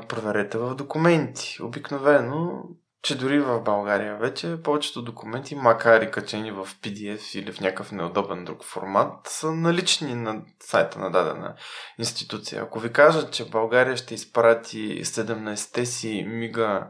проверете 0.08 0.58
в 0.58 0.76
документи. 0.76 1.58
Обикновено, 1.64 2.64
че 3.02 3.18
дори 3.18 3.40
в 3.40 3.62
България 3.62 4.18
вече 4.18 4.64
повечето 4.64 5.02
документи, 5.02 5.56
макар 5.56 6.02
и 6.02 6.12
качени 6.12 6.52
в 6.52 6.68
PDF 6.82 7.40
или 7.40 7.52
в 7.52 7.60
някакъв 7.60 7.92
неудобен 7.92 8.46
друг 8.46 8.64
формат, 8.64 9.28
са 9.28 9.52
налични 9.52 10.16
на 10.16 10.42
сайта 10.60 11.00
на 11.00 11.12
дадена 11.12 11.56
институция. 12.00 12.62
Ако 12.62 12.80
ви 12.80 12.94
кажат, 12.94 13.34
че 13.34 13.50
България 13.50 13.98
ще 13.98 14.14
изпрати 14.14 15.06
17-те 15.06 15.86
си 15.86 16.26
мига 16.28 16.88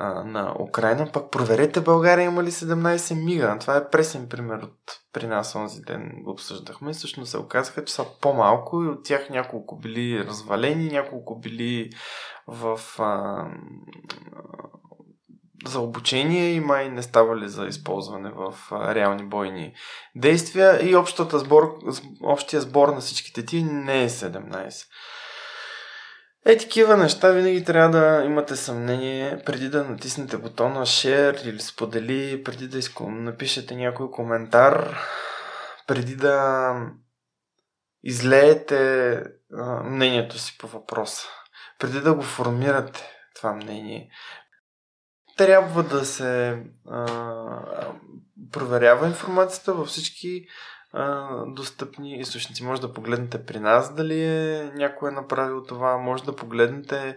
а, 0.00 0.24
на 0.24 0.54
Украина, 0.60 1.08
пък 1.12 1.30
проверете 1.30 1.80
България 1.80 2.24
има 2.24 2.42
ли 2.42 2.50
17 2.50 3.24
мига. 3.24 3.56
Това 3.60 3.76
е 3.76 3.90
пресен 3.90 4.28
пример 4.28 4.58
от 4.58 4.78
при 5.12 5.26
нас 5.26 5.54
онзи 5.54 5.80
ден 5.80 6.12
го 6.22 6.30
обсъждахме. 6.30 6.92
Всъщност 6.92 7.30
се 7.30 7.38
оказаха, 7.38 7.84
че 7.84 7.94
са 7.94 8.04
по-малко 8.20 8.82
и 8.82 8.88
от 8.88 9.04
тях 9.04 9.30
няколко 9.30 9.78
били 9.78 10.24
развалени, 10.24 10.88
няколко 10.88 11.38
били 11.38 11.90
в 12.46 12.80
а, 12.98 13.44
за 15.66 15.80
обучение 15.80 16.52
и 16.52 16.60
май 16.60 16.88
не 16.88 17.02
ставали 17.02 17.48
за 17.48 17.66
използване 17.66 18.30
в 18.30 18.54
а, 18.70 18.94
реални 18.94 19.24
бойни 19.24 19.74
действия 20.16 20.90
и 20.90 20.96
общата 20.96 21.38
сбор, 21.38 21.78
общия 22.22 22.60
сбор 22.60 22.88
на 22.88 23.00
всичките 23.00 23.44
ти 23.44 23.62
не 23.62 24.02
е 24.02 24.08
17. 24.08 24.86
Е, 26.46 26.56
такива 26.56 26.96
неща 26.96 27.30
винаги 27.30 27.64
трябва 27.64 27.90
да 27.90 28.24
имате 28.24 28.56
съмнение 28.56 29.42
преди 29.46 29.68
да 29.68 29.84
натиснете 29.84 30.36
бутона 30.36 30.80
Share 30.80 31.48
или 31.48 31.60
сподели, 31.60 32.44
преди 32.44 32.68
да 32.68 32.80
напишете 33.00 33.76
някой 33.76 34.10
коментар, 34.10 34.98
преди 35.86 36.16
да 36.16 36.72
излеете 38.02 39.12
а, 39.54 39.82
мнението 39.82 40.38
си 40.38 40.58
по 40.58 40.66
въпроса, 40.66 41.28
преди 41.78 42.00
да 42.00 42.14
го 42.14 42.22
формирате 42.22 43.10
това 43.34 43.52
мнение. 43.52 44.10
Трябва 45.36 45.82
да 45.82 46.04
се 46.04 46.62
а, 46.90 47.06
проверява 48.52 49.06
информацията 49.06 49.74
във 49.74 49.88
всички 49.88 50.46
а, 50.92 51.28
достъпни 51.46 52.18
източници. 52.18 52.64
Може 52.64 52.80
да 52.80 52.92
погледнете 52.92 53.44
при 53.44 53.60
нас 53.60 53.94
дали 53.94 54.24
е 54.24 54.70
някой 54.74 55.08
е 55.10 55.14
направил 55.14 55.62
това, 55.62 55.96
може 55.96 56.24
да 56.24 56.36
погледнете 56.36 57.16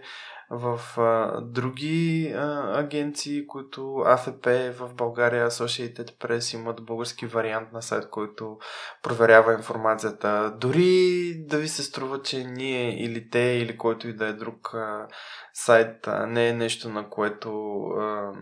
в 0.54 0.80
а, 0.98 1.40
други 1.40 2.32
а, 2.36 2.78
агенции, 2.78 3.46
които 3.46 3.96
АФП 4.06 4.46
в 4.78 4.94
България, 4.94 5.50
Associated 5.50 6.18
Press 6.18 6.54
имат 6.54 6.84
български 6.84 7.26
вариант 7.26 7.72
на 7.72 7.82
сайт, 7.82 8.10
който 8.10 8.58
проверява 9.02 9.54
информацията. 9.54 10.56
Дори 10.60 11.34
да 11.48 11.58
ви 11.58 11.68
се 11.68 11.82
струва, 11.82 12.22
че 12.22 12.44
ние 12.44 13.04
или 13.04 13.30
те, 13.30 13.38
или 13.38 13.78
който 13.78 14.08
и 14.08 14.16
да 14.16 14.26
е 14.26 14.32
друг 14.32 14.74
а, 14.74 15.06
сайт, 15.54 16.06
а, 16.06 16.26
не 16.26 16.48
е 16.48 16.52
нещо, 16.52 16.88
на 16.88 17.10
което 17.10 17.80
а, 17.82 18.32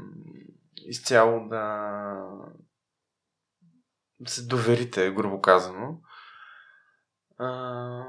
изцяло 0.86 1.48
да 1.48 1.93
се 4.27 4.47
доверите, 4.47 5.11
грубо 5.11 5.41
казано, 5.41 6.01
а, 7.39 8.05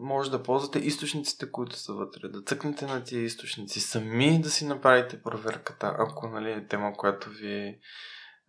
може 0.00 0.30
да 0.30 0.42
ползвате 0.42 0.78
източниците, 0.78 1.52
които 1.52 1.76
са 1.76 1.92
вътре. 1.92 2.28
Да 2.28 2.42
цъкнете 2.42 2.86
на 2.86 3.04
тия 3.04 3.22
източници 3.22 3.80
сами 3.80 4.40
да 4.40 4.50
си 4.50 4.66
направите 4.66 5.22
проверката, 5.22 5.96
ако 5.98 6.28
нали, 6.28 6.52
е 6.52 6.66
тема, 6.66 6.92
която 6.92 7.30
ви 7.30 7.78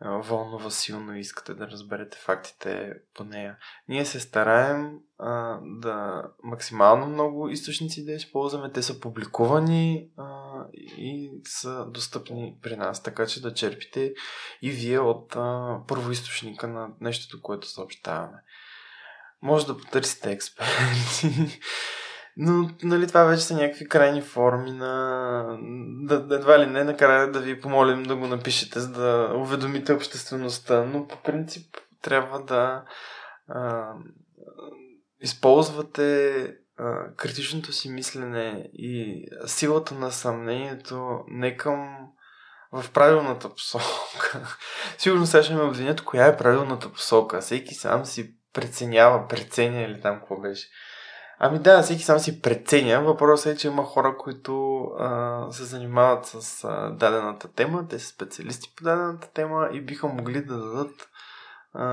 вълнува 0.06 0.70
силно 0.70 1.16
и 1.16 1.20
искате 1.20 1.54
да 1.54 1.68
разберете 1.68 2.18
фактите 2.18 2.94
по 3.14 3.24
нея. 3.24 3.58
Ние 3.88 4.06
се 4.06 4.20
стараем 4.20 5.00
а, 5.18 5.60
да 5.64 6.24
максимално 6.44 7.06
много 7.08 7.50
източници 7.50 8.06
да 8.06 8.12
използваме. 8.12 8.72
Те 8.72 8.82
са 8.82 9.00
публикувани 9.00 10.10
а, 10.18 10.26
и 10.74 11.32
са 11.44 11.86
достъпни 11.86 12.58
при 12.62 12.76
нас, 12.76 13.04
така 13.04 13.28
че 13.28 13.42
да 13.42 13.54
черпите 13.54 14.14
и 14.62 14.72
вие 14.72 15.00
от 15.00 15.36
а, 15.36 15.80
първоисточника 15.88 16.68
на 16.68 16.90
нещото, 17.02 17.42
което 17.42 17.68
съобщаваме. 17.68 18.38
Може 19.42 19.68
да 19.68 19.78
потърсите 19.78 20.32
експерти. 20.32 21.60
Но, 22.40 22.70
нали, 22.84 23.08
това 23.08 23.24
вече 23.24 23.44
са 23.44 23.56
някакви 23.56 23.88
крайни 23.88 24.22
форми 24.22 24.72
на... 24.72 25.44
Да, 26.04 26.20
да, 26.20 26.36
едва 26.36 26.60
ли 26.60 26.66
не, 26.66 26.84
накрая 26.84 27.32
да 27.32 27.40
ви 27.40 27.62
помолим 27.62 28.04
да 28.04 28.16
го 28.16 28.28
напишете, 28.28 28.80
за 28.80 28.92
да 28.92 29.34
уведомите 29.36 29.94
обществеността. 29.94 30.86
Но 30.86 31.08
по 31.08 31.18
принцип 31.24 31.78
трябва 32.02 32.44
да 32.44 32.84
а, 33.48 33.94
използвате 35.22 36.38
а, 36.78 37.14
критичното 37.16 37.74
си 37.74 37.90
мислене 37.90 38.70
и 38.74 39.26
силата 39.46 39.96
на 39.96 40.12
съмнението 40.12 41.24
не 41.28 41.58
към 41.58 41.98
в 42.72 42.92
правилната 42.92 43.50
посока. 43.50 44.58
Сигурно 44.98 45.26
сега 45.26 45.44
ще 45.44 45.54
ме 45.54 45.62
обвинят 45.62 46.02
коя 46.02 46.26
е 46.26 46.38
правилната 46.38 46.92
посока. 46.92 47.42
Всеки 47.42 47.76
сам 47.76 48.06
си 48.06 48.36
преценява, 48.54 49.28
преценя 49.28 49.82
или 49.82 50.02
там 50.02 50.20
какво 50.20 50.42
беше. 50.42 50.68
Ами 51.40 51.60
да, 51.60 51.82
всеки 51.82 52.04
сам 52.04 52.20
си 52.20 52.42
преценя. 52.42 53.02
Въпросът 53.02 53.54
е, 53.54 53.58
че 53.58 53.68
има 53.68 53.84
хора, 53.84 54.18
които 54.18 54.82
а, 55.00 55.52
се 55.52 55.64
занимават 55.64 56.26
с 56.26 56.64
а, 56.64 56.90
дадената 56.90 57.54
тема, 57.54 57.88
те 57.88 58.00
са 58.00 58.08
специалисти 58.08 58.74
по 58.76 58.84
дадената 58.84 59.32
тема 59.32 59.70
и 59.74 59.82
биха 59.82 60.08
могли 60.08 60.46
да 60.46 60.58
дадат 60.58 61.10
а, 61.74 61.86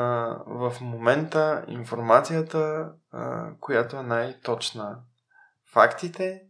в 0.47 0.77
момента 0.81 1.65
информацията, 1.69 2.93
а, 3.13 3.51
която 3.61 3.97
е 3.97 4.03
най-точна. 4.03 4.99
Фактите 5.73 6.43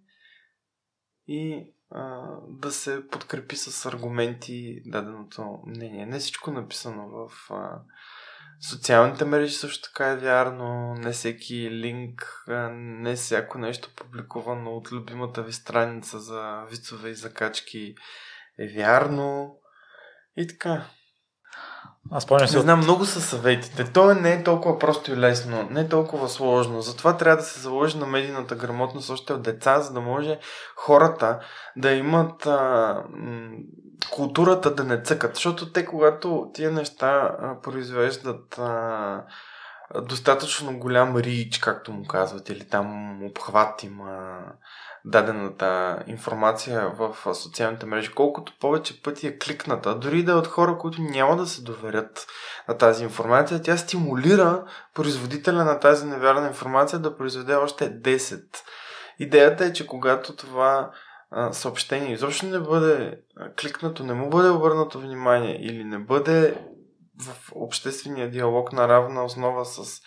и 1.26 1.72
а, 1.90 2.26
да 2.48 2.72
се 2.72 3.08
подкрепи 3.08 3.56
с 3.56 3.86
аргументи 3.86 4.82
даденото 4.86 5.58
мнение. 5.66 6.06
Не 6.06 6.18
всичко 6.18 6.50
написано 6.50 7.08
в 7.08 7.50
а, 7.50 7.80
Социалните 8.60 9.24
мрежи 9.24 9.54
също 9.54 9.88
така 9.88 10.10
е 10.10 10.16
вярно. 10.16 10.94
Не 10.94 11.12
всеки 11.12 11.70
линк, 11.70 12.44
не 12.72 13.14
всяко 13.14 13.58
нещо 13.58 13.88
публикувано 13.96 14.70
от 14.70 14.92
любимата 14.92 15.42
ви 15.42 15.52
страница 15.52 16.20
за 16.20 16.64
вицове 16.70 17.10
и 17.10 17.14
закачки 17.14 17.94
е 18.58 18.68
вярно. 18.68 19.56
И 20.36 20.46
така. 20.46 20.84
Аз 22.10 22.22
спомням 22.22 22.48
си. 22.48 22.56
Не 22.56 22.62
знам, 22.62 22.78
много 22.78 23.04
са 23.04 23.20
съветите. 23.20 23.92
То 23.92 24.14
не 24.14 24.32
е 24.32 24.42
толкова 24.42 24.78
просто 24.78 25.12
и 25.12 25.16
лесно, 25.16 25.68
не 25.70 25.80
е 25.80 25.88
толкова 25.88 26.28
сложно. 26.28 26.80
Затова 26.80 27.16
трябва 27.16 27.36
да 27.36 27.42
се 27.42 27.60
заложи 27.60 27.98
на 27.98 28.06
медийната 28.06 28.54
грамотност 28.54 29.10
още 29.10 29.32
от 29.32 29.42
деца, 29.42 29.80
за 29.80 29.92
да 29.92 30.00
може 30.00 30.38
хората 30.76 31.40
да 31.76 31.92
имат 31.92 32.46
а, 32.46 33.04
културата 34.10 34.74
да 34.74 34.84
не 34.84 35.02
цъкат. 35.02 35.34
Защото 35.34 35.72
те, 35.72 35.86
когато 35.86 36.50
тия 36.54 36.70
неща 36.70 37.36
а, 37.40 37.60
произвеждат 37.60 38.58
а, 38.58 39.24
достатъчно 40.02 40.78
голям 40.78 41.16
рич, 41.16 41.58
както 41.58 41.92
му 41.92 42.06
казват, 42.06 42.48
или 42.48 42.68
там 42.68 43.18
обхват 43.24 43.82
има 43.82 44.38
дадената 45.04 45.98
информация 46.06 46.92
в 46.98 47.34
социалните 47.34 47.86
мрежи, 47.86 48.12
колкото 48.14 48.52
повече 48.60 49.02
пъти 49.02 49.26
е 49.26 49.38
кликната, 49.38 49.94
дори 49.94 50.22
да 50.22 50.32
е 50.32 50.34
от 50.34 50.46
хора, 50.46 50.78
които 50.78 51.02
няма 51.02 51.36
да 51.36 51.46
се 51.46 51.62
доверят 51.62 52.26
на 52.68 52.78
тази 52.78 53.04
информация, 53.04 53.62
тя 53.62 53.76
стимулира 53.76 54.64
производителя 54.94 55.64
на 55.64 55.80
тази 55.80 56.06
невярна 56.06 56.46
информация 56.46 56.98
да 56.98 57.16
произведе 57.16 57.54
още 57.54 58.00
10. 58.00 58.42
Идеята 59.18 59.64
е, 59.64 59.72
че 59.72 59.86
когато 59.86 60.36
това 60.36 60.90
съобщение 61.52 62.12
изобщо 62.12 62.46
не 62.46 62.58
бъде 62.58 63.20
кликнато, 63.60 64.04
не 64.04 64.14
му 64.14 64.30
бъде 64.30 64.48
обърнато 64.48 65.00
внимание 65.00 65.58
или 65.60 65.84
не 65.84 65.98
бъде 65.98 66.56
в 67.22 67.52
обществения 67.54 68.30
диалог 68.30 68.72
на 68.72 68.88
равна 68.88 69.24
основа 69.24 69.64
с 69.64 70.00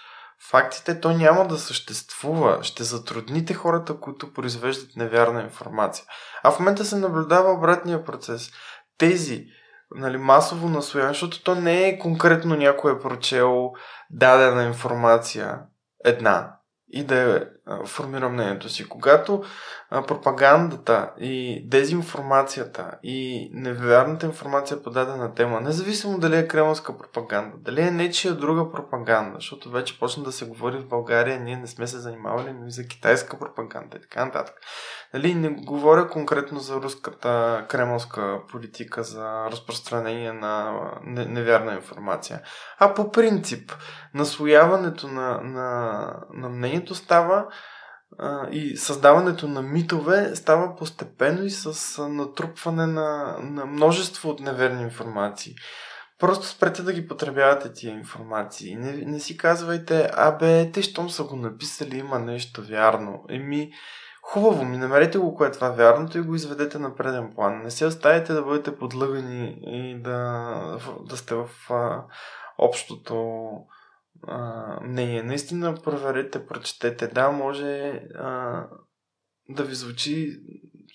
фактите, 0.50 1.00
то 1.00 1.12
няма 1.12 1.48
да 1.48 1.58
съществува. 1.58 2.64
Ще 2.64 2.84
затрудните 2.84 3.54
хората, 3.54 4.00
които 4.00 4.34
произвеждат 4.34 4.96
невярна 4.96 5.42
информация. 5.42 6.06
А 6.44 6.52
в 6.52 6.60
момента 6.60 6.86
се 6.86 6.96
наблюдава 6.96 7.52
обратния 7.52 8.04
процес. 8.04 8.52
Тези 8.98 9.46
нали, 9.96 10.18
масово 10.18 10.70
наслояване, 10.70 11.14
защото 11.14 11.44
то 11.44 11.56
не 11.56 11.88
е 11.88 12.00
конкретно 12.00 12.56
някой 12.56 12.96
е 12.96 13.00
прочел 13.00 13.72
дадена 14.10 14.64
информация 14.64 15.60
една 16.06 16.57
и 16.90 17.04
да 17.04 17.50
формира 17.86 18.30
мнението 18.30 18.70
си. 18.70 18.90
Когато 18.90 19.44
пропагандата 19.90 21.12
и 21.20 21.64
дезинформацията 21.68 22.92
и 23.04 23.50
невярната 23.54 24.26
информация 24.26 24.84
по 24.84 24.90
дадена 24.90 25.34
тема, 25.34 25.62
независимо 25.62 26.20
дали 26.20 26.38
е 26.38 26.48
кремълска 26.48 26.98
пропаганда, 26.98 27.58
дали 27.58 27.82
е 27.82 27.92
нечия 27.92 28.34
друга 28.34 28.72
пропаганда, 28.72 29.36
защото 29.36 29.72
вече 29.72 30.00
почна 30.00 30.24
да 30.24 30.32
се 30.32 30.46
говори 30.46 30.78
в 30.78 30.88
България, 30.88 31.40
ние 31.40 31.58
не 31.58 31.68
сме 31.68 31.88
се 31.88 32.00
занимавали 32.00 32.54
но 32.54 32.68
и 32.68 32.72
за 32.72 32.88
китайска 32.88 33.40
пропаганда 33.40 33.98
и 33.98 34.02
така 34.02 34.26
нататък. 34.26 34.56
Нали, 35.14 35.36
не 35.36 35.50
говоря 35.50 36.08
конкретно 36.08 36.60
за 36.60 36.76
руската 36.76 37.66
кремълска 37.70 38.40
политика 38.52 39.04
за 39.04 39.46
разпространение 39.52 40.34
на 40.34 40.82
невярна 41.06 41.74
информация, 41.74 42.42
а 42.80 42.94
по 42.94 43.12
принцип 43.12 43.74
наслояването 44.14 45.08
на, 45.08 45.42
на, 45.44 46.14
на 46.34 46.50
мнението 46.50 46.96
става 46.96 47.46
и 48.52 48.78
създаването 48.78 49.48
на 49.48 49.62
митове 49.62 50.36
става 50.36 50.76
постепенно 50.76 51.44
и 51.44 51.50
с 51.50 51.98
натрупване 52.08 52.86
на, 52.86 53.38
на 53.40 53.66
множество 53.66 54.30
от 54.30 54.40
неверни 54.40 54.84
информации. 54.84 55.56
Просто 56.20 56.48
спрете 56.48 56.82
да 56.82 56.94
ги 56.94 57.08
потребявате 57.08 57.74
тия 57.74 57.94
информации. 57.94 58.76
Не, 58.76 58.92
не 58.92 59.20
си 59.20 59.38
казвайте, 59.38 60.10
абе, 60.14 60.72
те 60.72 60.82
щом 60.82 61.10
са 61.10 61.24
го 61.24 61.36
написали, 61.36 61.98
има 61.98 62.20
нещо 62.20 62.64
вярно. 62.70 63.24
Еми, 63.30 63.72
хубаво 64.30 64.66
ми, 64.66 64.78
намерете 64.78 65.18
го, 65.18 65.36
кое 65.36 65.48
е 65.48 65.52
това 65.52 65.70
вярното 65.70 66.18
и 66.18 66.22
го 66.22 66.36
изведете 66.36 66.80
на 66.80 66.96
преден 66.96 67.32
план. 67.36 67.62
Не 67.64 67.72
се 67.72 67.86
оставите 67.86 68.34
да 68.34 68.44
бъдете 68.44 68.78
подлъгани 68.78 69.58
и 69.62 70.02
да, 70.02 70.80
да 71.10 71.18
сте 71.18 71.36
в 71.36 71.50
а, 71.70 72.04
общото 72.58 73.50
а, 74.28 74.40
мнение. 74.84 75.24
Наистина 75.24 75.76
проверете, 75.84 76.48
прочетете. 76.48 77.08
Да, 77.08 77.32
може 77.32 78.02
а, 78.16 78.64
да 79.50 79.64
ви 79.64 79.76
звучи 79.76 80.40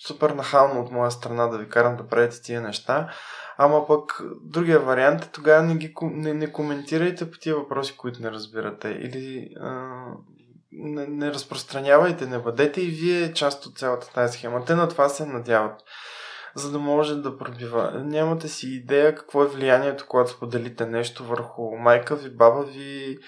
супер 0.07 0.31
нахално 0.31 0.81
от 0.81 0.91
моя 0.91 1.11
страна 1.11 1.47
да 1.47 1.59
ви 1.59 1.69
карам 1.69 1.97
да 1.97 2.07
правите 2.07 2.43
тия 2.43 2.61
неща, 2.61 3.11
ама 3.59 3.87
пък 3.87 4.23
другия 4.43 4.81
вариант 4.81 5.25
е 5.25 5.31
тогава 5.31 5.63
не, 5.63 5.77
ги, 5.77 5.95
не, 6.03 6.35
не 6.35 6.53
коментирайте 6.53 7.31
по 7.31 7.39
тия 7.39 7.57
въпроси, 7.57 7.97
които 7.97 8.23
не 8.23 8.31
разбирате 8.31 8.89
или 8.89 9.55
а, 9.61 10.03
не, 10.73 11.07
не 11.07 11.31
разпространявайте, 11.31 12.27
не 12.27 12.39
бъдете 12.39 12.81
и 12.81 12.87
вие 12.87 13.33
част 13.33 13.67
от 13.67 13.79
цялата 13.79 14.13
тази 14.13 14.39
схема. 14.39 14.65
Те 14.65 14.75
на 14.75 14.89
това 14.89 15.09
се 15.09 15.27
надяват 15.27 15.81
за 16.55 16.73
да 16.73 16.79
може 16.79 17.15
да 17.15 17.39
пробива. 17.39 18.03
Нямате 18.05 18.49
си 18.49 18.69
идея 18.69 19.15
какво 19.15 19.43
е 19.43 19.49
влиянието, 19.49 20.05
когато 20.09 20.31
споделите 20.31 20.87
нещо 20.87 21.25
върху 21.25 21.77
майка 21.77 22.17
ви, 22.17 22.37
баба 22.37 22.63
ви, 22.63 23.19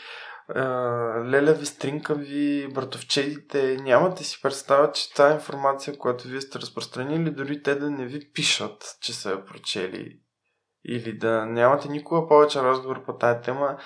леля 1.27 1.53
ви, 1.53 1.67
стринка 1.67 2.15
ви, 2.15 2.69
братовчедите. 2.75 3.77
Нямате 3.83 4.25
си 4.25 4.39
представа, 4.43 4.93
че 4.93 5.15
тази 5.15 5.35
информация, 5.35 5.99
която 5.99 6.29
вие 6.29 6.41
сте 6.41 6.59
разпространили, 6.59 7.31
дори 7.31 7.63
те 7.63 7.75
да 7.75 7.91
не 7.91 8.07
ви 8.07 8.33
пишат, 8.33 8.97
че 9.01 9.13
са 9.13 9.31
я 9.31 9.45
прочели 9.45 10.21
или 10.89 11.19
да 11.19 11.47
нямате 11.47 11.89
никога 11.89 12.29
повече 12.29 12.63
разговор 12.63 13.05
по 13.05 13.17
тази 13.17 13.41
тема, 13.41 13.79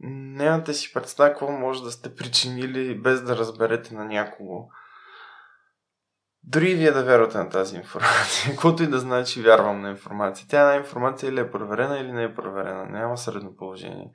нямате 0.00 0.74
си 0.74 0.92
представа 0.92 1.30
какво 1.30 1.50
може 1.50 1.82
да 1.82 1.90
сте 1.90 2.14
причинили 2.14 3.00
без 3.00 3.22
да 3.22 3.36
разберете 3.36 3.94
на 3.94 4.04
някого. 4.04 4.68
Дори 6.42 6.74
вие 6.74 6.92
да 6.92 7.04
вярвате 7.04 7.38
на 7.38 7.48
тази 7.48 7.76
информация, 7.76 8.50
каквото 8.50 8.82
и 8.82 8.86
да 8.86 8.98
значи 8.98 9.42
вярвам 9.42 9.80
на 9.80 9.90
информация. 9.90 10.46
Тя 10.50 10.64
на 10.66 10.76
информация 10.76 11.28
или 11.28 11.40
е 11.40 11.50
проверена, 11.50 11.98
или 11.98 12.12
не 12.12 12.22
е 12.22 12.34
проверена. 12.34 12.84
Няма 12.84 13.18
средно 13.18 13.56
положение. 13.56 14.12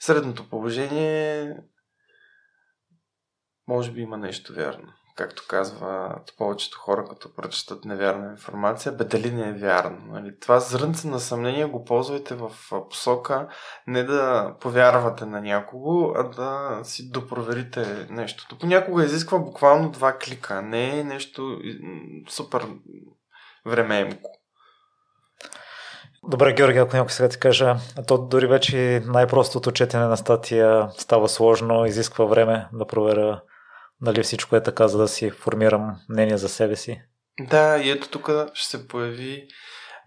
Средното 0.00 0.48
положение 0.48 1.56
може 3.68 3.92
би 3.92 4.00
има 4.00 4.16
нещо 4.16 4.54
вярно 4.54 4.92
както 5.20 5.42
казват 5.48 6.34
повечето 6.38 6.78
хора, 6.78 7.04
като 7.08 7.34
прочитат 7.34 7.84
невярна 7.84 8.30
информация, 8.30 8.92
бе 8.92 9.04
дали 9.04 9.30
не 9.30 9.48
е 9.48 9.52
вярно. 9.52 9.98
Нали? 10.12 10.38
Това 10.40 10.60
зрънце 10.60 11.08
на 11.08 11.20
съмнение 11.20 11.64
го 11.64 11.84
ползвайте 11.84 12.34
в 12.34 12.50
посока 12.90 13.48
не 13.86 14.04
да 14.04 14.54
повярвате 14.60 15.26
на 15.26 15.40
някого, 15.40 16.12
а 16.16 16.22
да 16.22 16.80
си 16.84 17.10
допроверите 17.10 18.06
нещото. 18.10 18.58
Понякога 18.58 19.04
изисква 19.04 19.38
буквално 19.38 19.90
два 19.90 20.18
клика, 20.18 20.62
не 20.62 20.98
е 20.98 21.04
нещо 21.04 21.58
супер 22.28 22.66
времеемко. 23.66 24.30
Добре, 26.28 26.52
Георги, 26.52 26.78
ако 26.78 26.96
някой 26.96 27.10
сега 27.10 27.28
ти 27.28 27.38
кажа, 27.38 27.76
то 28.06 28.18
дори 28.18 28.46
вече 28.46 29.02
най-простото 29.06 29.72
четене 29.72 30.04
на 30.04 30.16
статия 30.16 30.88
става 30.98 31.28
сложно, 31.28 31.86
изисква 31.86 32.24
време 32.24 32.68
да 32.72 32.86
проверя 32.86 33.40
дали 34.02 34.22
всичко 34.22 34.56
е 34.56 34.62
така, 34.62 34.88
за 34.88 34.98
да 34.98 35.08
си 35.08 35.30
формирам 35.30 35.96
мнение 36.08 36.38
за 36.38 36.48
себе 36.48 36.76
си. 36.76 37.02
Да, 37.40 37.78
и 37.78 37.90
ето 37.90 38.08
тук 38.08 38.30
ще 38.54 38.68
се 38.68 38.88
появи 38.88 39.48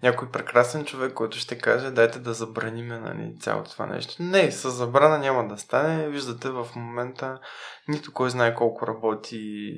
някой 0.03 0.32
прекрасен 0.32 0.86
човек, 0.86 1.14
който 1.14 1.38
ще 1.38 1.57
каже, 1.57 1.91
дайте 1.91 2.20
да 2.20 2.34
забраниме 2.34 2.99
нали, 2.99 3.36
цялото 3.40 3.72
това 3.72 3.86
нещо. 3.86 4.15
Не, 4.20 4.52
с 4.52 4.72
забрана 4.72 5.18
няма 5.18 5.48
да 5.48 5.57
стане. 5.57 6.07
Виждате 6.07 6.49
в 6.49 6.68
момента 6.76 7.40
нито 7.88 8.14
кой 8.14 8.30
знае 8.30 8.56
колко 8.56 8.88
работи 8.88 9.74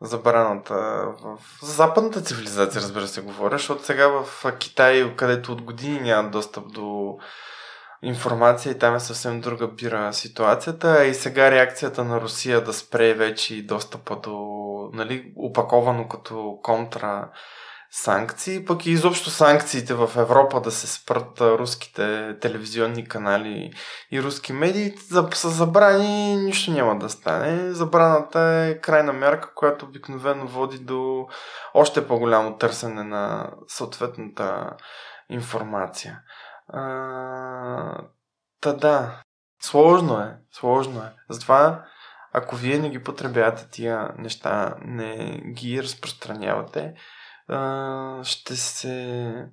забраната 0.00 0.74
в 1.22 1.38
западната 1.62 2.20
цивилизация, 2.22 2.82
разбира 2.82 3.06
се, 3.06 3.20
говоря, 3.20 3.58
защото 3.58 3.84
сега 3.84 4.08
в 4.08 4.52
Китай, 4.58 5.16
където 5.16 5.52
от 5.52 5.62
години 5.62 6.00
няма 6.00 6.30
достъп 6.30 6.72
до 6.72 7.18
информация 8.04 8.72
и 8.72 8.78
там 8.78 8.94
е 8.94 9.00
съвсем 9.00 9.40
друга 9.40 9.68
бира 9.68 10.12
ситуацията. 10.12 11.06
И 11.06 11.14
сега 11.14 11.50
реакцията 11.50 12.04
на 12.04 12.20
Русия 12.20 12.64
да 12.64 12.72
спре 12.72 13.14
вече 13.14 13.54
и 13.54 13.66
достъпа 13.66 14.16
до, 14.16 14.38
нали, 14.92 15.32
опаковано 15.36 16.08
като 16.08 16.58
контра 16.62 17.28
санкции, 17.96 18.64
пък 18.64 18.86
и 18.86 18.90
изобщо 18.90 19.30
санкциите 19.30 19.94
в 19.94 20.10
Европа 20.16 20.60
да 20.60 20.70
се 20.70 20.86
спрат 20.86 21.40
руските 21.40 22.36
телевизионни 22.40 23.08
канали 23.08 23.72
и 24.12 24.22
руски 24.22 24.52
медии, 24.52 24.94
са 25.34 25.50
забрани, 25.50 26.36
нищо 26.36 26.70
няма 26.70 26.98
да 26.98 27.08
стане. 27.08 27.72
Забраната 27.72 28.40
е 28.40 28.80
крайна 28.80 29.12
мярка, 29.12 29.54
която 29.54 29.86
обикновено 29.86 30.46
води 30.46 30.78
до 30.78 31.26
още 31.74 32.06
по-голямо 32.06 32.56
търсене 32.56 33.02
на 33.02 33.50
съответната 33.68 34.70
информация. 35.30 36.20
А, 36.68 38.08
та 38.60 38.72
да, 38.72 39.22
сложно 39.62 40.20
е, 40.20 40.38
сложно 40.52 41.02
е. 41.02 41.12
Затова, 41.28 41.84
ако 42.32 42.56
вие 42.56 42.78
не 42.78 42.90
ги 42.90 43.02
потребявате 43.02 43.68
тия 43.70 44.14
неща, 44.18 44.74
не 44.80 45.40
ги 45.40 45.82
разпространявате, 45.82 46.94
а, 47.48 48.24
ще 48.24 48.56
се 48.56 49.48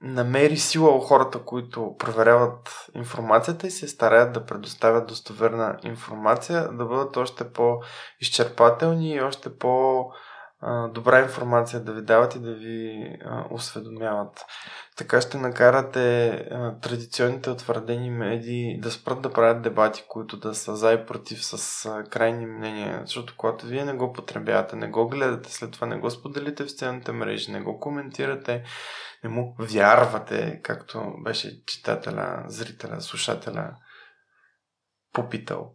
намери 0.00 0.56
сила 0.56 0.96
у 0.96 1.00
хората, 1.00 1.44
които 1.44 1.96
проверяват 1.98 2.90
информацията 2.94 3.66
и 3.66 3.70
се 3.70 3.88
стараят 3.88 4.32
да 4.32 4.46
предоставят 4.46 5.06
достоверна 5.06 5.78
информация, 5.82 6.68
да 6.72 6.84
бъдат 6.84 7.16
още 7.16 7.52
по-изчерпателни 7.52 9.14
и 9.14 9.20
още 9.20 9.58
по- 9.58 10.12
добра 10.94 11.20
информация 11.20 11.84
да 11.84 11.92
ви 11.92 12.02
дават 12.02 12.34
и 12.34 12.40
да 12.40 12.54
ви 12.54 13.16
а, 13.24 13.44
осведомяват. 13.50 14.44
Така 14.96 15.20
ще 15.20 15.38
накарате 15.38 16.48
традиционните 16.82 17.50
утвърдени 17.50 18.10
медии 18.10 18.80
да 18.80 18.90
спрат 18.90 19.22
да 19.22 19.32
правят 19.32 19.62
дебати, 19.62 20.04
които 20.08 20.36
да 20.36 20.54
са 20.54 20.76
за 20.76 20.92
и 20.92 21.06
против 21.06 21.44
с 21.44 22.04
крайни 22.10 22.46
мнения, 22.46 23.00
защото 23.04 23.34
когато 23.36 23.66
вие 23.66 23.84
не 23.84 23.92
го 23.92 24.12
потребявате, 24.12 24.76
не 24.76 24.88
го 24.88 25.08
гледате, 25.08 25.52
след 25.52 25.72
това 25.72 25.86
не 25.86 25.98
го 25.98 26.10
споделите 26.10 26.64
в 26.64 26.70
стената 26.70 27.12
мрежи, 27.12 27.52
не 27.52 27.60
го 27.60 27.80
коментирате, 27.80 28.64
не 29.24 29.30
му 29.30 29.56
вярвате, 29.58 30.60
както 30.62 31.12
беше 31.24 31.64
читателя, 31.64 32.44
зрителя, 32.46 33.00
слушателя 33.00 33.76
попитал. 35.12 35.74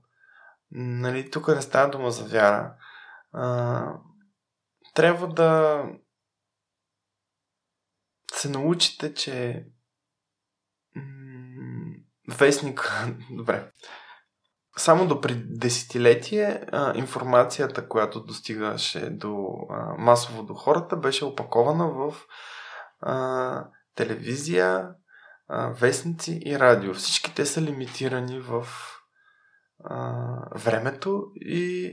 Нали, 0.71 1.31
тук 1.31 1.47
не 1.47 1.61
става 1.61 1.89
дума 1.89 2.11
за 2.11 2.23
вяра. 2.23 2.73
А, 3.33 3.85
трябва 4.93 5.27
да 5.27 5.83
се 8.33 8.49
научите, 8.49 9.13
че 9.13 9.65
вестник... 12.37 12.91
Добре. 13.31 13.71
Само 14.77 15.07
до 15.07 15.21
преди 15.21 15.43
десетилетие 15.47 16.65
информацията, 16.95 17.87
която 17.87 18.23
достигаше 18.23 19.09
до 19.09 19.47
масово 19.97 20.43
до 20.43 20.53
хората, 20.53 20.97
беше 20.97 21.25
опакована 21.25 21.87
в 21.87 22.15
телевизия, 23.95 24.89
вестници 25.79 26.39
и 26.45 26.59
радио. 26.59 26.93
Всички 26.93 27.35
те 27.35 27.45
са 27.45 27.61
лимитирани 27.61 28.39
в 28.39 28.67
времето 30.55 31.31
и 31.35 31.91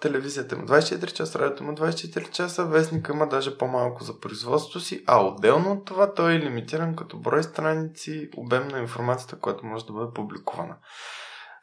телевизията 0.00 0.54
има 0.54 0.64
24 0.64 1.12
часа, 1.12 1.38
радиото 1.38 1.62
има 1.62 1.74
24 1.74 2.30
часа, 2.30 2.64
вестника 2.64 3.12
има 3.12 3.28
даже 3.28 3.58
по-малко 3.58 4.04
за 4.04 4.20
производството 4.20 4.80
си, 4.80 5.04
а 5.06 5.24
отделно 5.24 5.72
от 5.72 5.84
това 5.84 6.14
той 6.14 6.34
е 6.34 6.38
лимитиран 6.38 6.96
като 6.96 7.18
брой 7.18 7.42
страници, 7.42 8.30
обем 8.36 8.68
на 8.68 8.78
информацията, 8.78 9.38
която 9.38 9.66
може 9.66 9.86
да 9.86 9.92
бъде 9.92 10.12
публикувана. 10.14 10.76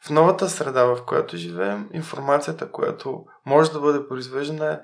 В 0.04 0.10
новата 0.10 0.48
среда, 0.48 0.84
в 0.84 1.04
която 1.06 1.36
живеем, 1.36 1.90
информацията, 1.92 2.70
която 2.70 3.24
може 3.46 3.72
да 3.72 3.80
бъде 3.80 4.08
произвеждана 4.08 4.72
е 4.72 4.80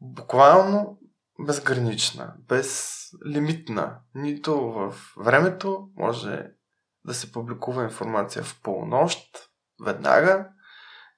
буквално 0.00 0.98
безгранична, 1.46 2.34
безлимитна. 2.48 3.98
Нито 4.14 4.60
в 4.60 4.94
времето 5.18 5.88
може 5.96 6.46
да 7.04 7.14
се 7.14 7.32
публикува 7.32 7.84
информация 7.84 8.42
в 8.42 8.60
полунощ, 8.62 9.20
веднага, 9.84 10.48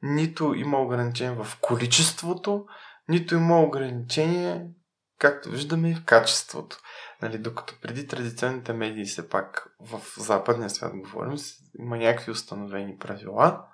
нито 0.03 0.55
има 0.55 0.79
ограничение 0.79 1.45
в 1.45 1.59
количеството, 1.61 2.67
нито 3.09 3.35
има 3.35 3.63
ограничение, 3.63 4.71
както 5.19 5.51
виждаме, 5.51 5.91
и 5.91 5.95
в 5.95 6.05
качеството. 6.05 6.79
Нали, 7.23 7.39
докато 7.39 7.75
преди 7.81 8.07
традиционните 8.07 8.73
медии, 8.73 9.05
все 9.05 9.29
пак 9.29 9.77
в 9.81 10.01
западния 10.17 10.71
свят 10.71 10.93
говорим, 10.97 11.37
има 11.79 11.97
някакви 11.97 12.33
установени 12.33 12.99
правила, 12.99 13.65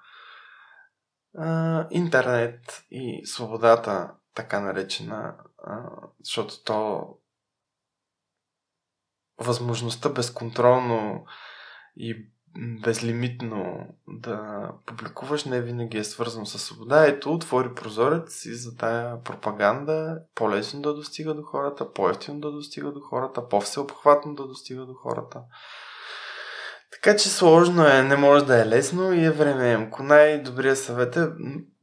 а, 1.39 1.87
интернет 1.91 2.85
и 2.91 3.27
свободата, 3.27 4.11
така 4.35 4.61
наречена, 4.61 5.37
а, 5.59 5.91
защото 6.21 6.65
то 6.65 7.09
възможността 9.39 10.09
безконтролно 10.09 11.27
и 11.97 12.31
безлимитно 12.57 13.87
да 14.09 14.71
публикуваш 14.87 15.45
не 15.45 15.61
винаги 15.61 15.99
е 15.99 16.05
свързано 16.05 16.47
с 16.47 16.59
свобода. 16.59 17.07
Ето, 17.07 17.35
отвори 17.35 17.75
прозорец 17.75 18.45
и 18.45 18.55
за 18.55 18.77
тая 18.77 19.23
пропаганда 19.23 20.21
по-лесно 20.35 20.83
да 20.83 20.95
достига 20.95 21.35
до 21.35 21.43
хората, 21.43 21.93
по-ефтино 21.93 22.41
да 22.41 22.51
достига 22.51 22.93
до 22.93 23.01
хората, 23.01 23.49
по-всеобхватно 23.49 24.35
да 24.35 24.47
достига 24.47 24.87
до 24.87 24.95
хората. 24.95 25.41
Така 27.05 27.17
че 27.17 27.29
сложно 27.29 27.87
е, 27.87 28.03
не 28.03 28.17
може 28.17 28.45
да 28.45 28.63
е 28.63 28.67
лесно 28.67 29.13
и 29.13 29.25
е 29.25 29.31
времеемко. 29.31 30.03
Най-добрият 30.03 30.79
съвет 30.79 31.17
е 31.17 31.29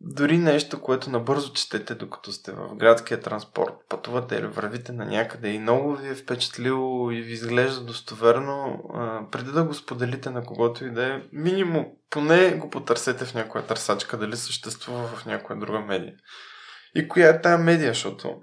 дори 0.01 0.37
нещо, 0.37 0.81
което 0.81 1.09
набързо 1.09 1.53
четете, 1.53 1.95
докато 1.95 2.31
сте 2.31 2.51
в 2.51 2.75
градския 2.75 3.19
транспорт, 3.19 3.73
пътувате 3.89 4.35
или 4.35 4.47
вървите 4.47 4.91
на 4.91 5.05
някъде 5.05 5.49
и 5.49 5.59
много 5.59 5.95
ви 5.95 6.09
е 6.09 6.15
впечатлило 6.15 7.11
и 7.11 7.21
ви 7.21 7.33
изглежда 7.33 7.81
достоверно, 7.81 8.83
преди 9.31 9.51
да 9.51 9.63
го 9.63 9.73
споделите 9.73 10.29
на 10.29 10.43
когото 10.43 10.85
и 10.85 10.91
да 10.91 11.05
е, 11.05 11.21
минимум, 11.31 11.85
поне 12.09 12.51
го 12.51 12.69
потърсете 12.69 13.25
в 13.25 13.33
някоя 13.33 13.65
търсачка, 13.65 14.17
дали 14.17 14.37
съществува 14.37 15.07
в 15.07 15.25
някоя 15.25 15.59
друга 15.59 15.79
медия. 15.79 16.13
И 16.95 17.07
коя 17.07 17.29
е 17.29 17.41
тая 17.41 17.57
медия, 17.57 17.89
защото 17.89 18.39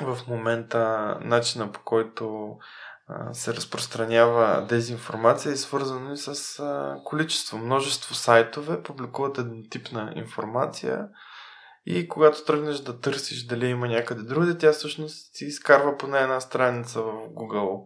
в 0.00 0.18
момента 0.28 1.14
начина 1.20 1.72
по 1.72 1.80
който 1.84 2.56
се 3.32 3.54
разпространява 3.54 4.66
дезинформация 4.68 5.52
и 5.52 5.56
свързано 5.56 6.12
и 6.12 6.16
с 6.16 6.58
а, 6.60 6.96
количество. 7.04 7.58
Множество 7.58 8.14
сайтове 8.14 8.82
публикуват 8.82 9.38
еднотипна 9.38 10.12
информация 10.16 11.08
и 11.86 12.08
когато 12.08 12.44
тръгнеш 12.44 12.78
да 12.78 13.00
търсиш 13.00 13.46
дали 13.46 13.66
има 13.66 13.88
някъде 13.88 14.22
другаде, 14.22 14.58
тя 14.58 14.72
всъщност 14.72 15.34
ти 15.34 15.44
изкарва 15.44 15.98
поне 15.98 16.18
една 16.18 16.40
страница 16.40 17.02
в 17.02 17.12
Google. 17.12 17.84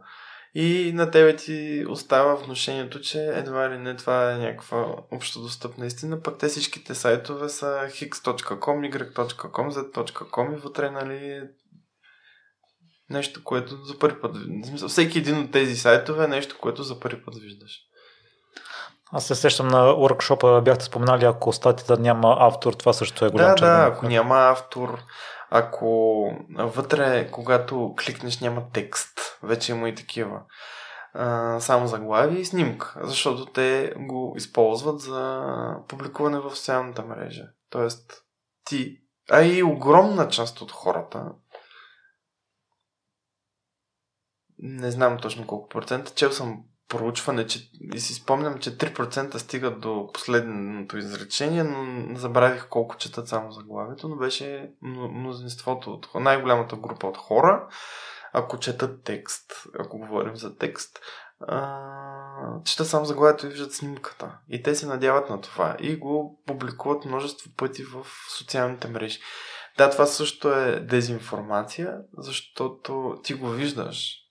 И 0.54 0.92
на 0.94 1.10
тебе 1.10 1.36
ти 1.36 1.84
остава 1.88 2.34
вношението, 2.34 3.00
че 3.00 3.18
едва 3.18 3.70
ли 3.70 3.78
не 3.78 3.96
това 3.96 4.32
е 4.32 4.38
някаква 4.38 4.96
общодостъпна 5.10 5.86
истина, 5.86 6.20
пък 6.20 6.38
те 6.38 6.48
всичките 6.48 6.94
сайтове 6.94 7.48
са 7.48 7.66
x.com, 7.88 8.92
y.com, 8.92 9.70
z.com 9.70 10.54
и 10.54 10.60
вътре 10.60 10.90
нали, 10.90 11.42
Нещо, 13.10 13.44
което 13.44 13.76
за 13.84 13.98
първи 13.98 14.20
път. 14.20 14.36
Всеки 14.88 15.18
един 15.18 15.38
от 15.38 15.52
тези 15.52 15.76
сайтове 15.76 16.24
е 16.24 16.28
нещо, 16.28 16.56
което 16.60 16.82
за 16.82 17.00
първи 17.00 17.24
път 17.24 17.34
виждаш. 17.38 17.80
Аз 19.12 19.26
се 19.26 19.34
сещам 19.34 19.68
на 19.68 19.94
уркшопа, 19.98 20.62
бяхте 20.62 20.84
споменали, 20.84 21.24
ако 21.24 21.52
статията 21.52 21.98
няма 21.98 22.36
автор, 22.40 22.72
това 22.72 22.92
също 22.92 23.24
е 23.24 23.30
голям 23.30 23.48
Да, 23.48 23.54
да, 23.54 23.86
ако 23.92 24.06
няма 24.06 24.36
автор, 24.36 24.98
ако 25.50 26.30
вътре, 26.56 27.30
когато 27.30 27.94
кликнеш, 28.04 28.40
няма 28.40 28.62
текст, 28.72 29.38
вече 29.42 29.72
има 29.72 29.88
и 29.88 29.94
такива. 29.94 30.40
А, 31.14 31.60
само 31.60 31.86
заглави 31.86 32.40
и 32.40 32.44
снимка, 32.44 32.94
защото 33.02 33.46
те 33.46 33.94
го 33.96 34.34
използват 34.36 35.00
за 35.00 35.44
публикуване 35.88 36.38
в 36.38 36.56
социалната 36.56 37.02
мрежа. 37.02 37.44
Тоест, 37.70 38.12
ти, 38.64 38.96
а 39.30 39.42
и 39.42 39.62
огромна 39.62 40.28
част 40.28 40.60
от 40.60 40.72
хората 40.72 41.24
не 44.58 44.90
знам 44.90 45.18
точно 45.18 45.46
колко 45.46 45.68
процента, 45.68 46.12
чел 46.14 46.32
съм 46.32 46.62
проучване 46.88 47.46
че, 47.46 47.70
и 47.94 48.00
си 48.00 48.14
спомням, 48.14 48.58
че 48.58 48.78
3% 48.78 49.36
стигат 49.36 49.80
до 49.80 50.10
последното 50.14 50.98
изречение, 50.98 51.64
но 51.64 52.16
забравих 52.18 52.68
колко 52.68 52.96
четат 52.96 53.28
само 53.28 53.52
заглавието, 53.52 54.08
но 54.08 54.16
беше 54.16 54.70
мнозинството 54.82 55.90
от 55.90 56.08
най-голямата 56.14 56.76
група 56.76 57.06
от 57.06 57.16
хора, 57.16 57.68
ако 58.32 58.58
четат 58.58 59.04
текст, 59.04 59.66
ако 59.78 59.98
говорим 59.98 60.36
за 60.36 60.56
текст, 60.56 61.00
а, 61.40 62.62
четат 62.64 62.86
само 62.86 63.04
заглавието 63.04 63.46
и 63.46 63.48
виждат 63.48 63.72
снимката. 63.72 64.38
И 64.48 64.62
те 64.62 64.74
се 64.74 64.86
надяват 64.86 65.30
на 65.30 65.40
това 65.40 65.76
и 65.80 65.96
го 65.96 66.42
публикуват 66.46 67.04
множество 67.04 67.50
пъти 67.56 67.84
в 67.84 68.06
социалните 68.38 68.88
мрежи. 68.88 69.18
Да, 69.78 69.90
това 69.90 70.06
също 70.06 70.52
е 70.52 70.80
дезинформация, 70.80 71.98
защото 72.18 73.16
ти 73.22 73.34
го 73.34 73.48
виждаш 73.48 74.25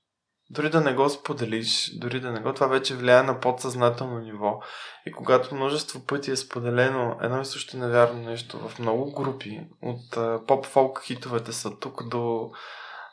дори 0.55 0.69
да 0.69 0.81
не 0.81 0.93
го 0.93 1.09
споделиш, 1.09 1.91
дори 1.97 2.19
да 2.19 2.31
не 2.31 2.39
го, 2.39 2.53
това 2.53 2.67
вече 2.67 2.95
влияе 2.95 3.23
на 3.23 3.39
подсъзнателно 3.39 4.19
ниво. 4.19 4.59
И 5.05 5.11
когато 5.11 5.55
множество 5.55 6.05
пъти 6.05 6.31
е 6.31 6.35
споделено 6.35 7.17
едно 7.21 7.41
и 7.41 7.45
също 7.45 7.77
невярно 7.77 8.21
нещо 8.21 8.69
в 8.69 8.79
много 8.79 9.13
групи, 9.13 9.67
от 9.81 10.11
поп-фолк 10.47 11.03
хитовете 11.05 11.51
са 11.51 11.79
тук 11.79 12.09
до 12.09 12.51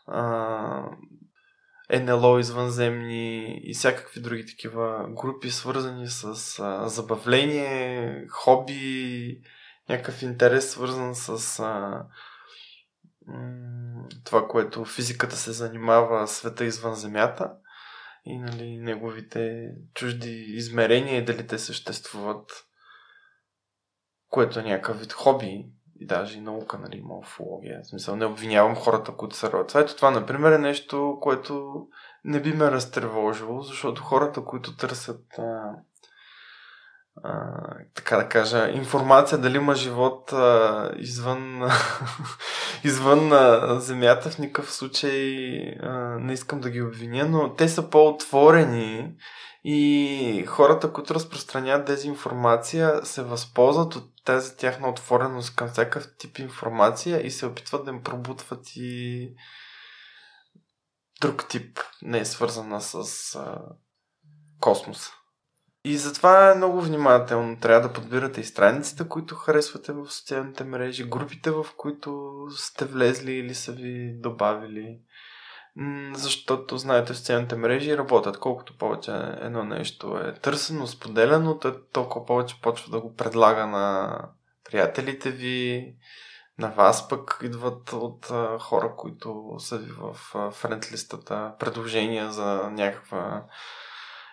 а, 0.06 0.84
НЛО 2.00 2.38
извънземни 2.38 3.60
и 3.64 3.74
всякакви 3.74 4.20
други 4.20 4.46
такива 4.46 5.06
групи, 5.08 5.50
свързани 5.50 6.08
с 6.08 6.58
а, 6.58 6.88
забавление, 6.88 8.26
хоби, 8.30 9.38
някакъв 9.88 10.22
интерес, 10.22 10.70
свързан 10.70 11.14
с 11.14 11.60
а, 11.60 12.04
това, 14.24 14.48
което 14.48 14.84
физиката 14.84 15.36
се 15.36 15.52
занимава 15.52 16.28
света 16.28 16.64
извън 16.64 16.94
Земята 16.94 17.52
и 18.24 18.38
нали, 18.38 18.78
неговите 18.78 19.70
чужди 19.94 20.44
измерения 20.48 21.18
и 21.18 21.24
дали 21.24 21.46
те 21.46 21.58
съществуват, 21.58 22.50
което 24.28 24.58
е 24.58 24.62
някакъв 24.62 25.00
вид 25.00 25.12
хоби 25.12 25.66
и 26.00 26.06
даже 26.06 26.38
и 26.38 26.40
наука, 26.40 26.78
нали, 26.78 26.96
има 26.96 27.18
уфология. 27.18 27.80
В 27.82 27.86
смисъл, 27.86 28.16
не 28.16 28.26
обвинявам 28.26 28.74
хората, 28.76 29.16
които 29.16 29.36
се 29.36 29.52
родят. 29.52 29.74
Ето 29.74 29.96
това, 29.96 30.10
например, 30.10 30.52
е 30.52 30.58
нещо, 30.58 31.18
което 31.20 31.86
не 32.24 32.42
би 32.42 32.52
ме 32.52 32.70
разтревожило, 32.70 33.60
защото 33.60 34.02
хората, 34.02 34.44
които 34.44 34.76
търсят 34.76 35.38
а, 35.38 35.76
така 37.94 38.16
да 38.16 38.28
кажа, 38.28 38.70
информация 38.70 39.38
дали 39.38 39.56
има 39.56 39.74
живот 39.74 40.32
а, 40.32 40.90
извън, 40.98 41.70
извън 42.84 43.32
а, 43.32 43.80
Земята. 43.80 44.30
В 44.30 44.38
никакъв 44.38 44.72
случай 44.72 45.56
а, 45.82 45.92
не 46.20 46.32
искам 46.32 46.60
да 46.60 46.70
ги 46.70 46.82
обвиня, 46.82 47.24
но 47.24 47.54
те 47.54 47.68
са 47.68 47.90
по-отворени 47.90 49.14
и 49.64 50.44
хората, 50.48 50.92
които 50.92 51.14
разпространяват 51.14 51.86
дезинформация, 51.86 53.00
се 53.04 53.22
възползват 53.22 53.96
от 53.96 54.24
тази 54.24 54.56
тяхна 54.56 54.88
отвореност 54.88 55.56
към 55.56 55.68
всякакъв 55.68 56.16
тип 56.18 56.38
информация 56.38 57.26
и 57.26 57.30
се 57.30 57.46
опитват 57.46 57.84
да 57.84 57.90
им 57.90 58.02
пробутват 58.02 58.66
и 58.76 59.28
друг 61.20 61.48
тип, 61.48 61.78
не 62.02 62.18
е 62.18 62.24
свързана 62.24 62.80
с 62.80 62.94
а, 63.34 63.58
космоса. 64.60 65.10
И 65.84 65.96
затова 65.96 66.50
е 66.50 66.54
много 66.54 66.80
внимателно. 66.80 67.58
Трябва 67.60 67.88
да 67.88 67.92
подбирате 67.92 68.40
и 68.40 68.44
страниците, 68.44 69.08
които 69.08 69.34
харесвате 69.34 69.92
в 69.92 70.10
социалните 70.10 70.64
мрежи, 70.64 71.04
групите, 71.04 71.50
в 71.50 71.66
които 71.76 72.32
сте 72.56 72.84
влезли 72.84 73.32
или 73.32 73.54
са 73.54 73.72
ви 73.72 74.14
добавили. 74.20 74.98
Защото, 76.14 76.78
знаете, 76.78 77.14
социалните 77.14 77.56
мрежи 77.56 77.96
работят. 77.96 78.38
Колкото 78.38 78.78
повече 78.78 79.12
едно 79.40 79.64
нещо 79.64 80.18
е 80.18 80.34
търсено, 80.34 80.86
споделено, 80.86 81.60
толкова 81.92 82.26
повече 82.26 82.60
почва 82.62 82.90
да 82.90 83.00
го 83.00 83.14
предлага 83.14 83.66
на 83.66 84.18
приятелите 84.70 85.30
ви, 85.30 85.94
на 86.58 86.68
вас 86.68 87.08
пък 87.08 87.38
идват 87.42 87.92
от 87.92 88.26
хора, 88.60 88.94
които 88.96 89.54
са 89.58 89.78
ви 89.78 89.92
в 89.92 90.14
френдлистата, 90.52 91.52
предложения 91.58 92.32
за 92.32 92.70
някаква 92.70 93.44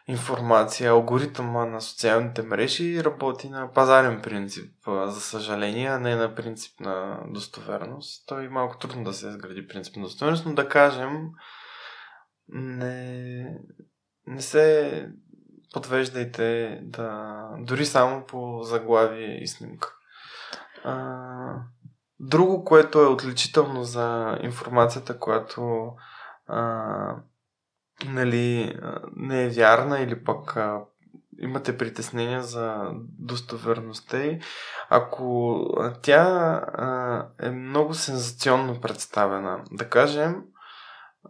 информация. 0.10 0.92
Алгоритъма 0.92 1.66
на 1.66 1.82
социалните 1.82 2.42
мрежи 2.42 3.04
работи 3.04 3.50
на 3.50 3.72
пазарен 3.72 4.22
принцип, 4.22 4.74
за 4.88 5.22
съжаление, 5.22 5.88
а 5.88 6.00
не 6.00 6.16
на 6.16 6.36
принцип 6.36 6.80
на 6.80 7.20
достоверност. 7.28 8.28
Той 8.28 8.46
е 8.46 8.50
малко 8.50 8.78
трудно 8.78 9.04
да 9.04 9.14
се 9.14 9.28
изгради 9.28 9.68
принцип 9.68 9.96
на 9.96 10.04
достоверност, 10.04 10.46
но 10.46 10.54
да 10.54 10.70
кажем, 10.70 11.30
не, 12.50 13.58
не 14.28 14.42
се 14.42 15.10
подвеждайте 15.74 16.80
да, 16.84 17.50
дори 17.60 17.86
само 17.86 18.26
по 18.26 18.64
заглавие 18.64 19.44
и 19.44 19.48
снимка. 19.48 19.94
А, 20.84 21.56
друго, 22.20 22.64
което 22.64 23.00
е 23.00 23.08
отличително 23.08 23.84
за 23.84 24.38
информацията, 24.42 25.20
която 25.20 25.92
а, 26.48 27.16
нали, 28.06 28.80
не 29.16 29.44
е 29.44 29.50
вярна 29.50 30.00
или 30.00 30.24
пък 30.24 30.58
а, 30.58 30.82
имате 31.40 31.78
притеснения 31.78 32.44
за 32.44 32.92
достоверността 33.04 34.18
й, 34.18 34.40
ако 34.90 35.66
тя 36.02 36.24
а, 36.78 37.28
е 37.40 37.50
много 37.50 37.94
сензационно 37.94 38.82
представена, 38.82 39.64
да 39.72 39.90
кажем, 39.90 40.44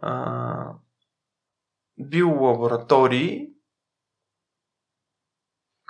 а, 0.02 0.72
биолаборатории, 1.98 3.48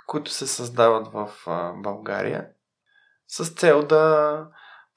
които 0.07 0.31
се 0.31 0.47
създават 0.47 1.07
в 1.07 1.29
а, 1.47 1.73
България, 1.73 2.49
с 3.27 3.49
цел 3.49 3.87
да 3.87 4.47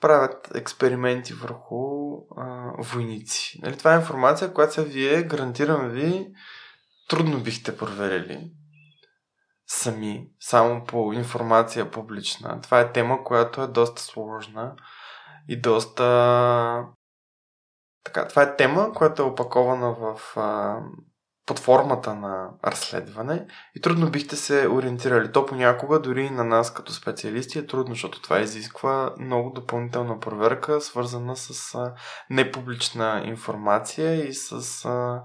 правят 0.00 0.54
експерименти 0.54 1.32
върху 1.32 2.03
а, 2.36 2.72
войници. 2.78 3.60
Нали, 3.62 3.78
това 3.78 3.94
е 3.94 3.98
информация, 3.98 4.52
която 4.52 4.74
са 4.74 4.82
вие, 4.82 5.22
гарантирам 5.22 5.88
ви, 5.88 6.26
трудно 7.08 7.40
бихте 7.40 7.76
проверили 7.76 8.50
сами, 9.66 10.28
само 10.40 10.84
по 10.84 11.12
информация 11.12 11.90
публична. 11.90 12.60
Това 12.60 12.80
е 12.80 12.92
тема, 12.92 13.24
която 13.24 13.62
е 13.62 13.66
доста 13.66 14.02
сложна 14.02 14.76
и 15.48 15.60
доста... 15.60 16.86
Така, 18.04 18.28
това 18.28 18.42
е 18.42 18.56
тема, 18.56 18.92
която 18.92 19.22
е 19.22 19.26
опакована 19.26 19.92
в 19.92 20.36
а, 20.36 20.80
под 21.46 21.58
формата 21.58 22.14
на 22.14 22.50
разследване 22.64 23.46
и 23.74 23.80
трудно 23.80 24.10
бихте 24.10 24.36
се 24.36 24.68
ориентирали. 24.68 25.32
То 25.32 25.46
понякога 25.46 26.00
дори 26.00 26.30
на 26.30 26.44
нас 26.44 26.74
като 26.74 26.92
специалисти 26.92 27.58
е 27.58 27.66
трудно, 27.66 27.94
защото 27.94 28.22
това 28.22 28.40
изисква 28.40 29.14
много 29.18 29.50
допълнителна 29.50 30.20
проверка, 30.20 30.80
свързана 30.80 31.36
с 31.36 31.78
непублична 32.30 33.22
информация 33.24 34.28
и 34.28 34.34
с 34.34 34.84
а, 34.84 35.22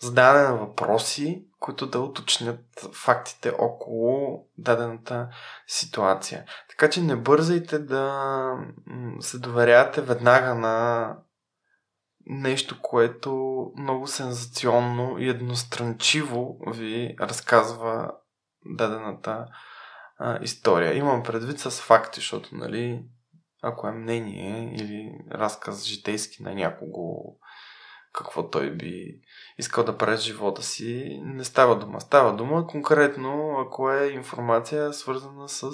задаване 0.00 0.48
на 0.48 0.56
въпроси, 0.56 1.44
които 1.60 1.86
да 1.86 2.00
уточнят 2.00 2.60
фактите 2.92 3.52
около 3.58 4.44
дадената 4.58 5.28
ситуация. 5.66 6.44
Така 6.68 6.90
че 6.90 7.02
не 7.02 7.16
бързайте 7.16 7.78
да 7.78 8.54
се 9.20 9.38
доверяте 9.38 10.00
веднага 10.00 10.54
на 10.54 11.16
нещо, 12.26 12.80
което 12.82 13.32
много 13.78 14.06
сензационно 14.06 15.18
и 15.18 15.28
едностранчиво 15.28 16.58
ви 16.66 17.16
разказва 17.20 18.12
дадената 18.64 19.46
а, 20.18 20.38
история. 20.42 20.96
Имам 20.96 21.22
предвид 21.22 21.58
с 21.58 21.70
факти, 21.70 22.20
защото, 22.20 22.48
нали, 22.52 23.04
ако 23.62 23.88
е 23.88 23.92
мнение 23.92 24.74
или 24.74 25.18
разказ 25.32 25.84
житейски 25.84 26.42
на 26.42 26.54
някого, 26.54 27.36
какво 28.12 28.50
той 28.50 28.70
би 28.70 29.20
искал 29.58 29.84
да 29.84 29.98
прави 29.98 30.16
живота 30.16 30.62
си, 30.62 31.20
не 31.24 31.44
става 31.44 31.78
дума. 31.78 32.00
Става 32.00 32.36
дума 32.36 32.66
конкретно, 32.66 33.56
ако 33.66 33.92
е 33.92 34.06
информация 34.06 34.92
свързана 34.92 35.48
с 35.48 35.70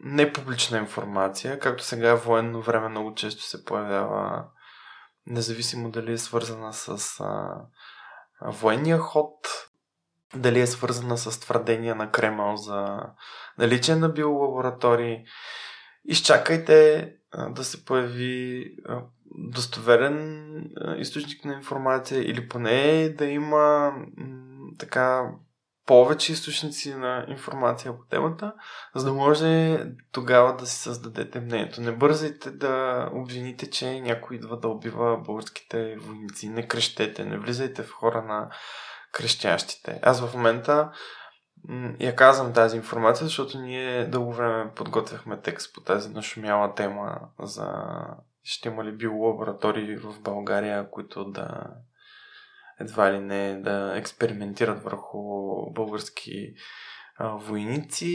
непублична 0.00 0.78
информация, 0.78 1.58
както 1.58 1.84
сега 1.84 2.16
в 2.16 2.24
военно 2.24 2.62
време 2.62 2.88
много 2.88 3.14
често 3.14 3.42
се 3.42 3.64
появява, 3.64 4.44
независимо 5.26 5.90
дали 5.90 6.12
е 6.12 6.18
свързана 6.18 6.72
с 6.72 7.20
а, 7.20 7.60
военния 8.40 8.98
ход, 8.98 9.34
дали 10.34 10.60
е 10.60 10.66
свързана 10.66 11.18
с 11.18 11.40
твърдения 11.40 11.94
на 11.94 12.10
Кремъл 12.10 12.56
за 12.56 13.00
наличие 13.58 13.96
на 13.96 14.08
биолаборатории. 14.08 15.24
Изчакайте 16.04 17.12
а, 17.32 17.48
да 17.48 17.64
се 17.64 17.84
появи 17.84 18.64
а, 18.86 19.02
достоверен 19.34 20.48
а, 20.76 20.96
източник 20.96 21.44
на 21.44 21.52
информация 21.52 22.30
или 22.30 22.48
поне 22.48 23.08
да 23.08 23.24
има 23.24 23.92
м, 24.16 24.70
така 24.78 25.30
повече 25.88 26.32
източници 26.32 26.94
на 26.94 27.24
информация 27.28 27.96
по 27.96 28.04
темата, 28.04 28.52
за 28.94 29.04
да 29.04 29.12
може 29.12 29.78
тогава 30.12 30.56
да 30.56 30.66
си 30.66 30.76
създадете 30.76 31.40
мнението. 31.40 31.80
Не 31.80 31.92
бързайте 31.92 32.50
да 32.50 33.08
обвините, 33.12 33.70
че 33.70 34.00
някой 34.00 34.36
идва 34.36 34.58
да 34.58 34.68
убива 34.68 35.18
българските 35.18 35.96
войници. 35.96 36.48
Не 36.48 36.68
крещете, 36.68 37.24
не 37.24 37.38
влизайте 37.38 37.82
в 37.82 37.92
хора 37.92 38.22
на 38.22 38.50
крещящите. 39.12 40.00
Аз 40.02 40.20
в 40.20 40.34
момента 40.34 40.92
я 42.00 42.16
казвам 42.16 42.52
тази 42.52 42.76
информация, 42.76 43.26
защото 43.26 43.58
ние 43.58 44.04
дълго 44.04 44.32
време 44.32 44.70
подготвяхме 44.74 45.40
текст 45.40 45.74
по 45.74 45.80
тази 45.80 46.08
нашумяла 46.08 46.74
тема 46.74 47.20
за 47.42 47.66
ще 48.42 48.68
има 48.68 48.84
ли 48.84 48.92
биолаборатории 48.92 49.96
в 49.96 50.20
България, 50.20 50.90
които 50.90 51.24
да 51.24 51.48
едва 52.80 53.12
ли 53.12 53.18
не 53.18 53.60
да 53.60 53.92
експериментират 53.96 54.82
върху 54.82 55.20
български 55.72 56.54
войници 57.20 58.06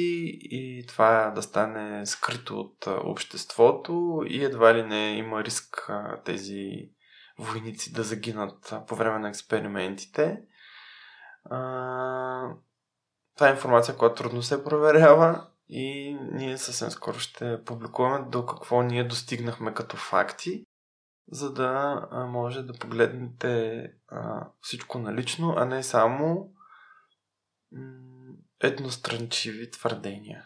и 0.41 0.85
това 0.87 1.31
да 1.35 1.41
стане 1.41 2.05
скрито 2.05 2.59
от 2.59 2.87
обществото 2.87 4.23
и 4.27 4.43
едва 4.43 4.73
ли 4.73 4.83
не 4.83 5.17
има 5.17 5.43
риск 5.43 5.91
тези 6.25 6.89
войници 7.39 7.93
да 7.93 8.03
загинат 8.03 8.73
по 8.87 8.95
време 8.95 9.19
на 9.19 9.29
експериментите. 9.29 10.41
Това 13.35 13.47
е 13.47 13.51
информация, 13.51 13.97
която 13.97 14.23
трудно 14.23 14.41
се 14.41 14.63
проверява 14.63 15.47
и 15.69 16.17
ние 16.31 16.57
съвсем 16.57 16.89
скоро 16.89 17.19
ще 17.19 17.63
публикуваме 17.63 18.25
до 18.29 18.45
какво 18.45 18.81
ние 18.81 19.03
достигнахме 19.03 19.73
като 19.73 19.97
факти 19.97 20.65
за 21.31 21.53
да 21.53 22.01
може 22.29 22.63
да 22.63 22.73
погледнете 22.73 23.91
всичко 24.61 24.99
налично, 24.99 25.53
а 25.57 25.65
не 25.65 25.83
само 25.83 26.53
едностранчиви 28.59 29.71
твърдения, 29.71 30.45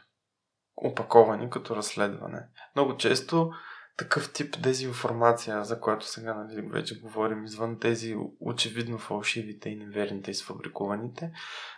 опаковани 0.75 1.49
като 1.49 1.75
разследване. 1.75 2.47
Много 2.75 2.97
често 2.97 3.51
такъв 3.97 4.33
тип 4.33 4.61
дезинформация, 4.61 5.63
за 5.63 5.79
която 5.79 6.07
сега 6.07 6.33
нали, 6.33 6.61
вече 6.61 6.99
говорим, 6.99 7.45
извън 7.45 7.79
тези 7.79 8.15
очевидно 8.39 8.97
фалшивите 8.97 9.69
и 9.69 9.75
неверните 9.75 10.31
и 10.31 10.33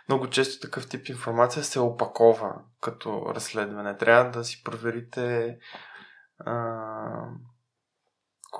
много 0.08 0.30
често 0.30 0.66
такъв 0.66 0.88
тип 0.88 1.08
информация 1.08 1.64
се 1.64 1.80
опакова 1.80 2.54
като 2.80 3.34
разследване. 3.34 3.96
Трябва 3.96 4.30
да 4.30 4.44
си 4.44 4.62
проверите 4.64 5.58
а, 6.38 6.54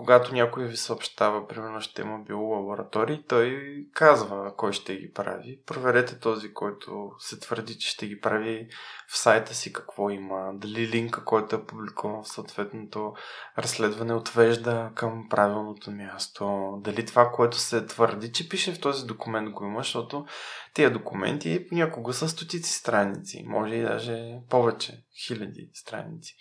когато 0.01 0.35
някой 0.35 0.67
ви 0.67 0.77
съобщава, 0.77 1.49
примерно 1.49 1.81
ще 1.81 2.03
има 2.03 2.19
било 2.19 2.43
лаборатории, 2.43 3.25
той 3.29 3.61
казва 3.93 4.57
кой 4.57 4.73
ще 4.73 4.97
ги 4.97 5.13
прави. 5.13 5.61
Проверете 5.67 6.21
този, 6.21 6.55
който 6.55 7.11
се 7.19 7.41
твърди, 7.41 7.79
че 7.79 7.91
ще 7.91 8.07
ги 8.07 8.21
прави 8.21 8.69
в 9.09 9.19
сайта 9.19 9.55
си 9.55 9.73
какво 9.73 10.11
има, 10.11 10.51
дали 10.55 10.89
линка, 10.89 11.25
който 11.25 11.57
е 11.57 11.67
публикуван 11.67 12.23
в 12.23 12.29
съответното 12.29 13.15
разследване 13.59 14.15
отвежда 14.15 14.91
към 14.95 15.29
правилното 15.31 15.91
място, 15.91 16.73
дали 16.81 17.07
това, 17.07 17.31
което 17.33 17.57
се 17.57 17.87
твърди, 17.87 18.33
че 18.33 18.49
пише 18.49 18.73
в 18.73 18.81
този 18.81 19.07
документ 19.07 19.51
го 19.51 19.65
има, 19.65 19.81
защото 19.81 20.27
тия 20.75 20.93
документи 20.93 21.67
някога 21.73 22.13
са 22.13 22.29
стотици 22.29 22.73
страници, 22.73 23.45
може 23.47 23.75
и 23.75 23.83
даже 23.83 24.39
повече, 24.51 25.05
хиляди 25.27 25.71
страници. 25.75 26.37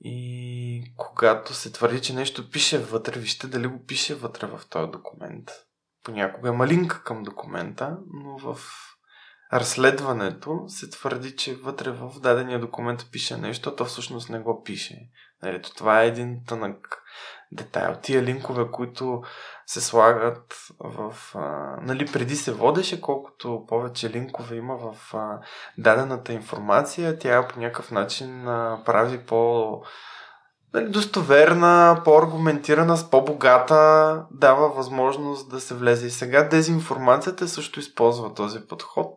И 0.00 0.92
когато 0.96 1.54
се 1.54 1.72
твърди, 1.72 2.00
че 2.00 2.14
нещо 2.14 2.50
пише 2.50 2.78
вътре, 2.78 3.20
вижте 3.20 3.46
дали 3.46 3.66
го 3.66 3.84
пише 3.84 4.14
вътре 4.14 4.46
в 4.46 4.60
този 4.70 4.90
документ. 4.90 5.50
Понякога 6.04 6.48
има 6.48 6.66
линк 6.66 7.02
към 7.04 7.22
документа, 7.22 7.98
но 8.12 8.38
в 8.38 8.60
разследването 9.52 10.64
се 10.68 10.90
твърди, 10.90 11.36
че 11.36 11.54
вътре 11.54 11.90
в 11.90 12.20
дадения 12.20 12.60
документ 12.60 13.06
пише 13.12 13.36
нещо, 13.36 13.68
а 13.68 13.76
то 13.76 13.84
всъщност 13.84 14.30
не 14.30 14.38
го 14.38 14.62
пише. 14.62 15.10
Нали, 15.42 15.62
това 15.76 16.02
е 16.02 16.06
един 16.06 16.44
тънък 16.44 17.02
детайл. 17.52 17.96
Тия 18.02 18.22
линкове, 18.22 18.70
които 18.70 19.22
се 19.66 19.80
слагат 19.80 20.54
в... 20.78 21.14
А, 21.34 21.76
нали, 21.82 22.06
преди 22.12 22.36
се 22.36 22.52
водеше, 22.52 23.00
колкото 23.00 23.64
повече 23.68 24.10
линкове 24.10 24.56
има 24.56 24.76
в 24.76 25.14
а, 25.14 25.38
дадената 25.78 26.32
информация, 26.32 27.18
тя 27.18 27.48
по 27.48 27.60
някакъв 27.60 27.90
начин 27.90 28.48
а, 28.48 28.82
прави 28.84 29.18
по 29.18 29.82
нали, 30.74 30.88
достоверна, 30.88 32.00
по-аргументирана, 32.04 32.96
с 32.96 33.10
по-богата, 33.10 34.24
дава 34.30 34.68
възможност 34.68 35.50
да 35.50 35.60
се 35.60 35.74
влезе. 35.74 36.06
И 36.06 36.10
сега 36.10 36.42
дезинформацията 36.42 37.48
също 37.48 37.80
използва 37.80 38.34
този 38.34 38.60
подход, 38.60 39.16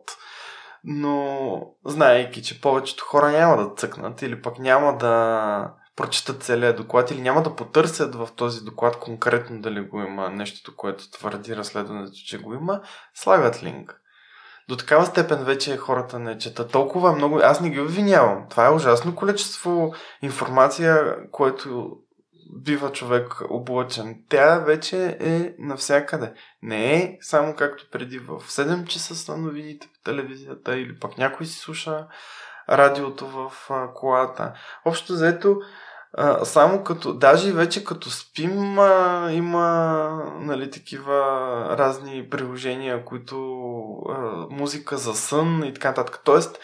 но 0.84 1.60
знаейки, 1.84 2.42
че 2.42 2.60
повечето 2.60 3.04
хора 3.04 3.30
няма 3.30 3.56
да 3.56 3.74
цъкнат 3.74 4.22
или 4.22 4.42
пък 4.42 4.58
няма 4.58 4.96
да 4.96 5.74
прочитат 5.96 6.42
целият 6.42 6.76
доклад 6.76 7.10
или 7.10 7.20
няма 7.20 7.42
да 7.42 7.56
потърсят 7.56 8.14
в 8.14 8.28
този 8.36 8.64
доклад 8.64 8.98
конкретно 8.98 9.60
дали 9.60 9.80
го 9.80 10.00
има 10.00 10.30
нещото, 10.30 10.76
което 10.76 11.10
твърди 11.10 11.56
разследването, 11.56 12.12
че 12.26 12.38
го 12.38 12.54
има, 12.54 12.80
слагат 13.14 13.62
линк. 13.62 14.00
До 14.68 14.76
такава 14.76 15.06
степен 15.06 15.44
вече 15.44 15.76
хората 15.76 16.18
не 16.18 16.38
четат. 16.38 16.72
Толкова 16.72 17.12
много. 17.12 17.38
Аз 17.42 17.60
не 17.60 17.70
ги 17.70 17.80
обвинявам. 17.80 18.46
Това 18.50 18.66
е 18.66 18.72
ужасно 18.72 19.14
количество 19.14 19.94
информация, 20.22 21.16
което 21.30 21.96
бива 22.56 22.92
човек 22.92 23.40
облъчен. 23.50 24.16
Тя 24.28 24.58
вече 24.58 25.16
е 25.20 25.54
навсякъде. 25.58 26.32
Не 26.62 26.94
е 26.94 27.18
само 27.20 27.54
както 27.56 27.90
преди 27.92 28.18
в 28.18 28.40
7 28.40 28.86
часа 28.86 29.14
са 29.14 29.36
новините 29.36 29.86
по 29.94 30.00
телевизията 30.04 30.76
или 30.78 30.98
пък 30.98 31.18
някой 31.18 31.46
си 31.46 31.58
слуша 31.58 32.06
радиото 32.70 33.26
в 33.26 33.52
колата. 33.94 34.52
Общо 34.84 35.14
заето, 35.14 35.56
а, 36.16 36.44
само 36.44 36.84
като, 36.84 37.12
даже 37.12 37.48
и 37.48 37.52
вече 37.52 37.84
като 37.84 38.10
спим, 38.10 38.78
а, 38.78 39.28
има 39.32 40.08
нали, 40.40 40.70
такива 40.70 41.20
разни 41.78 42.28
приложения, 42.30 43.04
които 43.04 43.36
а, 44.08 44.46
музика 44.50 44.96
за 44.96 45.14
сън 45.14 45.62
и 45.64 45.74
така 45.74 45.88
нататък. 45.88 46.20
Тоест, 46.24 46.58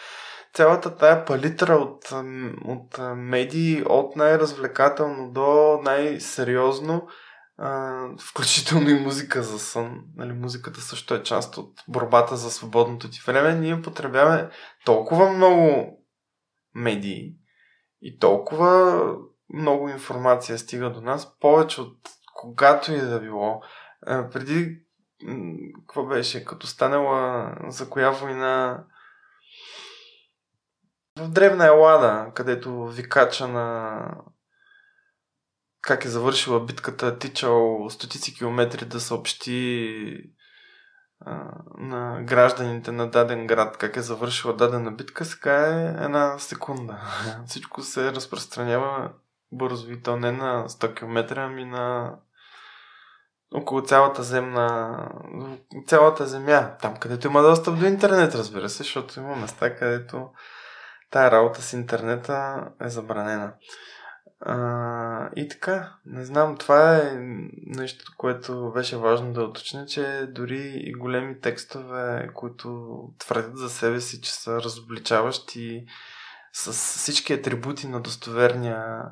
цялата 0.53 0.95
тая 0.95 1.25
палитра 1.25 1.73
от, 1.75 2.11
от 2.65 2.99
медии, 3.15 3.83
от 3.85 4.15
най-развлекателно 4.15 5.31
до 5.31 5.79
най-сериозно, 5.83 7.07
включително 8.19 8.89
и 8.89 8.99
музика 8.99 9.43
за 9.43 9.59
сън. 9.59 10.03
Нали, 10.15 10.33
музиката 10.33 10.81
също 10.81 11.13
е 11.13 11.23
част 11.23 11.57
от 11.57 11.83
борбата 11.87 12.35
за 12.37 12.51
свободното 12.51 13.09
ти 13.09 13.21
време. 13.25 13.55
Ние 13.55 13.81
потребяваме 13.81 14.49
толкова 14.85 15.29
много 15.29 15.87
медии 16.75 17.35
и 18.01 18.19
толкова 18.19 19.01
много 19.53 19.89
информация 19.89 20.57
стига 20.57 20.89
до 20.89 21.01
нас, 21.01 21.39
повече 21.39 21.81
от 21.81 21.97
когато 22.35 22.93
и 22.93 23.01
да 23.01 23.19
било. 23.19 23.61
Преди, 24.05 24.79
какво 25.79 26.05
беше, 26.05 26.45
като 26.45 26.67
станала 26.67 27.51
за 27.67 27.89
коя 27.89 28.09
война 28.11 28.83
в 31.19 31.29
Древна 31.29 31.65
Елада, 31.65 32.31
където 32.35 32.85
викача 32.87 33.47
на 33.47 33.97
как 35.81 36.05
е 36.05 36.09
завършила 36.09 36.59
битката, 36.59 37.17
тичал 37.17 37.89
стотици 37.89 38.35
километри 38.35 38.85
да 38.85 38.99
съобщи 38.99 40.33
а, 41.25 41.51
на 41.77 42.23
гражданите 42.23 42.91
на 42.91 43.09
даден 43.09 43.47
град 43.47 43.77
как 43.77 43.95
е 43.95 44.01
завършила 44.01 44.55
дадена 44.55 44.91
битка, 44.91 45.25
сега 45.25 45.67
е 45.67 46.03
една 46.03 46.39
секунда. 46.39 47.01
Всичко 47.47 47.81
се 47.81 48.11
разпространява 48.11 49.11
бързо 49.51 49.91
и 49.91 50.01
то 50.01 50.17
не 50.17 50.31
на 50.31 50.69
100 50.69 50.95
км, 50.95 51.37
ами 51.37 51.65
на 51.65 52.15
около 53.53 53.81
цялата 53.81 54.23
земна, 54.23 54.97
цялата 55.87 56.25
земя, 56.25 56.77
там 56.81 56.97
където 56.97 57.27
има 57.27 57.41
достъп 57.41 57.79
до 57.79 57.85
интернет, 57.85 58.35
разбира 58.35 58.69
се, 58.69 58.77
защото 58.77 59.19
има 59.19 59.35
места, 59.35 59.75
където 59.75 60.29
тая 61.11 61.31
работа 61.31 61.61
с 61.61 61.73
интернета 61.73 62.67
е 62.81 62.89
забранена. 62.89 63.53
А, 64.41 65.29
и 65.35 65.47
така, 65.47 65.93
не 66.05 66.25
знам, 66.25 66.57
това 66.57 66.97
е 66.97 67.11
нещо, 67.65 68.13
което 68.17 68.71
беше 68.75 68.97
важно 68.97 69.33
да 69.33 69.43
уточня, 69.43 69.85
че 69.85 70.27
дори 70.29 70.73
и 70.75 70.93
големи 70.93 71.39
текстове, 71.39 72.29
които 72.33 72.99
твърдят 73.19 73.57
за 73.57 73.69
себе 73.69 74.01
си, 74.01 74.21
че 74.21 74.33
са 74.33 74.61
разобличаващи 74.61 75.85
с 76.53 76.71
всички 76.71 77.33
атрибути 77.33 77.87
на 77.87 78.01
достоверния 78.01 79.03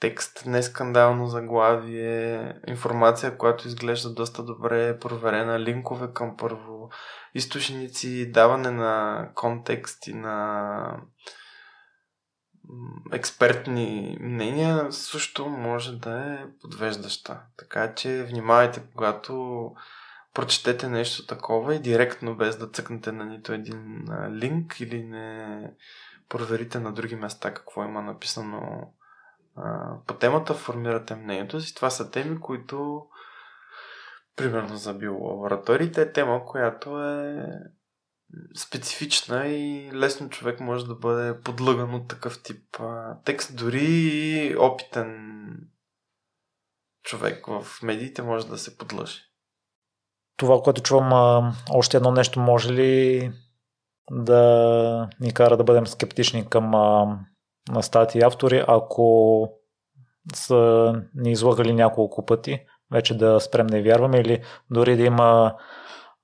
текст, 0.00 0.46
не 0.46 0.62
скандално 0.62 1.26
заглавие, 1.26 2.54
информация, 2.66 3.38
която 3.38 3.68
изглежда 3.68 4.14
доста 4.14 4.42
добре 4.42 4.98
проверена, 4.98 5.60
линкове 5.60 6.12
към 6.12 6.36
първо 6.36 6.90
източници, 7.34 8.32
даване 8.32 8.70
на 8.70 9.28
контекст 9.34 10.06
и 10.06 10.14
на 10.14 11.00
експертни 13.12 14.18
мнения 14.20 14.92
също 14.92 15.48
може 15.48 15.98
да 15.98 16.18
е 16.18 16.38
подвеждаща. 16.62 17.40
Така 17.56 17.94
че 17.94 18.24
внимавайте, 18.24 18.82
когато 18.94 19.74
прочетете 20.34 20.88
нещо 20.88 21.26
такова 21.26 21.74
и 21.74 21.82
директно, 21.82 22.36
без 22.36 22.58
да 22.58 22.68
цъкнете 22.68 23.12
на 23.12 23.24
нито 23.24 23.52
един 23.52 24.04
линк 24.30 24.80
или 24.80 25.02
не 25.02 25.70
проверите 26.28 26.78
на 26.78 26.92
други 26.92 27.16
места 27.16 27.54
какво 27.54 27.84
има 27.84 28.02
написано 28.02 28.92
по 30.06 30.14
темата, 30.14 30.54
формирате 30.54 31.14
мнението 31.14 31.60
си. 31.60 31.74
Това 31.74 31.90
са 31.90 32.10
теми, 32.10 32.40
които 32.40 33.06
примерно 34.36 34.76
за 34.76 34.94
биолабораториите 34.94 36.02
е 36.02 36.12
тема, 36.12 36.44
която 36.44 37.02
е 37.02 37.46
специфична 38.56 39.46
и 39.46 39.90
лесно 39.92 40.28
човек 40.28 40.60
може 40.60 40.86
да 40.86 40.94
бъде 40.94 41.40
подлъган 41.40 41.94
от 41.94 42.08
такъв 42.08 42.42
тип 42.42 42.80
а, 42.80 43.18
текст. 43.24 43.56
Дори 43.56 43.84
и 43.84 44.56
опитен 44.56 45.36
човек 47.02 47.46
в 47.46 47.82
медиите 47.82 48.22
може 48.22 48.46
да 48.46 48.58
се 48.58 48.78
подлъжи. 48.78 49.20
Това, 50.36 50.62
което 50.62 50.82
чувам, 50.82 51.12
а, 51.12 51.52
още 51.70 51.96
едно 51.96 52.10
нещо 52.10 52.40
може 52.40 52.72
ли 52.72 53.32
да 54.10 55.08
ни 55.20 55.34
кара 55.34 55.56
да 55.56 55.64
бъдем 55.64 55.86
скептични 55.86 56.48
към 56.48 56.74
а, 56.74 57.18
на 57.68 57.82
статии 57.82 58.22
автори, 58.22 58.64
ако 58.68 59.48
са 60.34 60.92
ни 61.14 61.32
излагали 61.32 61.72
няколко 61.72 62.26
пъти, 62.26 62.60
вече 62.92 63.18
да 63.18 63.40
спрем 63.40 63.66
да 63.66 63.82
вярваме 63.82 64.18
или 64.18 64.42
дори 64.70 64.96
да 64.96 65.02
има 65.02 65.54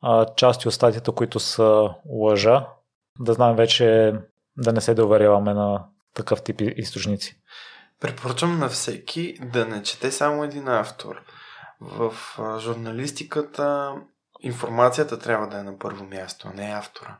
а, 0.02 0.34
части 0.34 0.68
от 0.68 0.74
статията, 0.74 1.12
които 1.12 1.40
са 1.40 1.94
лъжа, 2.08 2.66
да 3.20 3.32
знаем 3.32 3.56
вече 3.56 4.14
да 4.56 4.72
не 4.72 4.80
се 4.80 4.94
доверяваме 4.94 5.54
на 5.54 5.86
такъв 6.14 6.42
тип 6.42 6.60
източници. 6.60 7.42
Препоръчвам 8.00 8.58
на 8.58 8.68
всеки 8.68 9.38
да 9.42 9.66
не 9.66 9.82
чете 9.82 10.12
само 10.12 10.44
един 10.44 10.68
автор. 10.68 11.22
В 11.80 12.14
журналистиката 12.58 13.94
информацията 14.40 15.18
трябва 15.18 15.48
да 15.48 15.58
е 15.58 15.62
на 15.62 15.78
първо 15.78 16.04
място, 16.04 16.48
а 16.48 16.54
не 16.54 16.72
автора. 16.72 17.18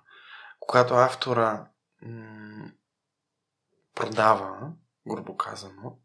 Когато 0.61 0.95
автора 0.95 1.67
м- 2.03 2.71
продава, 3.95 4.73
грубо 5.09 5.37
казано, 5.37 5.99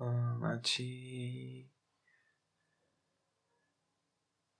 а, 0.00 0.06
значи 0.38 1.67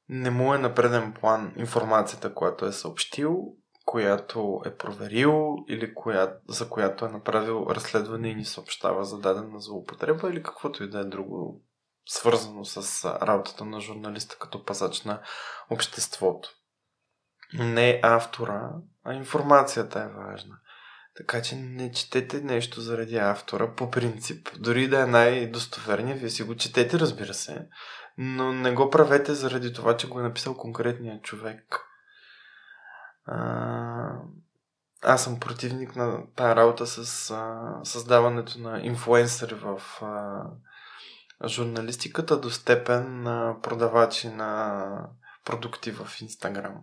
не 0.08 0.30
му 0.30 0.54
е 0.54 0.58
на 0.58 0.74
преден 0.74 1.12
план 1.12 1.52
информацията, 1.56 2.34
която 2.34 2.66
е 2.66 2.72
съобщил, 2.72 3.44
която 3.84 4.62
е 4.66 4.76
проверил 4.76 5.56
или 5.68 5.94
коя, 5.94 6.34
за 6.48 6.68
която 6.68 7.04
е 7.04 7.08
направил 7.08 7.66
разследване 7.70 8.28
и 8.28 8.34
ни 8.34 8.44
съобщава 8.44 9.04
за 9.04 9.18
дадена 9.18 9.60
злоупотреба 9.60 10.30
или 10.30 10.42
каквото 10.42 10.84
и 10.84 10.90
да 10.90 10.98
е 11.00 11.04
друго 11.04 11.62
свързано 12.06 12.64
с 12.64 13.04
работата 13.04 13.64
на 13.64 13.80
журналиста 13.80 14.36
като 14.38 14.64
пазач 14.64 15.02
на 15.02 15.20
обществото. 15.70 16.48
Не 17.54 18.00
автора, 18.02 18.70
а 19.04 19.14
информацията 19.14 20.00
е 20.00 20.08
важна. 20.08 20.54
Така 21.16 21.42
че 21.42 21.56
не 21.56 21.92
четете 21.92 22.40
нещо 22.40 22.80
заради 22.80 23.16
автора 23.16 23.74
по 23.74 23.90
принцип. 23.90 24.48
Дори 24.58 24.88
да 24.88 25.00
е 25.00 25.06
най-достоверният, 25.06 26.20
вие 26.20 26.30
си 26.30 26.42
го 26.42 26.56
четете, 26.56 26.98
разбира 26.98 27.34
се, 27.34 27.68
но 28.20 28.52
не 28.52 28.72
го 28.72 28.90
правете 28.90 29.34
заради 29.34 29.72
това, 29.72 29.96
че 29.96 30.08
го 30.08 30.20
е 30.20 30.22
написал 30.22 30.56
конкретният 30.56 31.22
човек. 31.22 31.80
А, 33.24 34.12
аз 35.02 35.24
съм 35.24 35.40
противник 35.40 35.96
на 35.96 36.26
тази 36.36 36.56
работа 36.56 36.86
с 36.86 37.30
а, 37.30 37.70
създаването 37.84 38.60
на 38.60 38.80
инфуенсъри 38.80 39.54
в 39.54 39.82
а, 40.02 40.42
журналистиката 41.48 42.40
до 42.40 42.50
степен 42.50 43.22
на 43.22 43.56
продавачи 43.62 44.28
на 44.28 45.08
продукти 45.44 45.90
в 45.90 46.08
Инстаграм. 46.20 46.74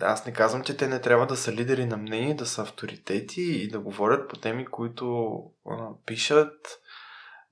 Аз 0.00 0.26
не 0.26 0.32
казвам, 0.32 0.62
че 0.62 0.76
те 0.76 0.88
не 0.88 1.00
трябва 1.00 1.26
да 1.26 1.36
са 1.36 1.52
лидери 1.52 1.86
на 1.86 1.96
мнение, 1.96 2.34
да 2.34 2.46
са 2.46 2.62
авторитети 2.62 3.42
и 3.42 3.68
да 3.68 3.80
говорят 3.80 4.30
по 4.30 4.36
теми, 4.36 4.66
които 4.66 5.36
а, 5.70 5.88
пишат, 6.06 6.79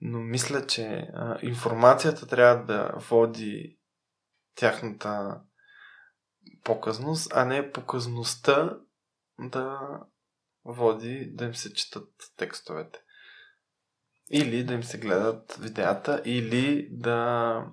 но 0.00 0.18
мисля, 0.18 0.66
че 0.66 1.08
а, 1.14 1.38
информацията 1.42 2.26
трябва 2.26 2.64
да 2.64 2.92
води 3.10 3.78
тяхната 4.54 5.40
показност, 6.64 7.32
а 7.34 7.44
не 7.44 7.72
показността 7.72 8.78
да 9.40 9.78
води 10.64 11.30
да 11.32 11.44
им 11.44 11.54
се 11.54 11.74
четат 11.74 12.08
текстовете. 12.36 12.98
Или 14.30 14.64
да 14.64 14.74
им 14.74 14.82
се 14.82 14.98
гледат 14.98 15.56
видеята, 15.60 16.22
или 16.24 16.88
да 16.90 17.64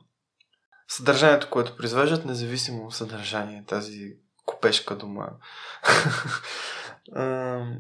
съдържанието, 0.88 1.50
което 1.50 1.78
произвеждат, 1.78 2.26
независимо 2.26 2.92
съдържание, 2.92 3.66
тази 3.66 4.18
купешка 4.46 4.98
дума. 4.98 5.30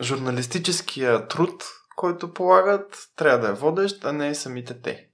Журналистическия 0.00 1.28
труд, 1.28 1.64
който 1.98 2.32
полагат, 2.32 2.96
трябва 3.16 3.38
да 3.38 3.48
е 3.48 3.52
водещ, 3.52 4.04
а 4.04 4.12
не 4.12 4.34
самите 4.34 4.80
те. 4.80 5.08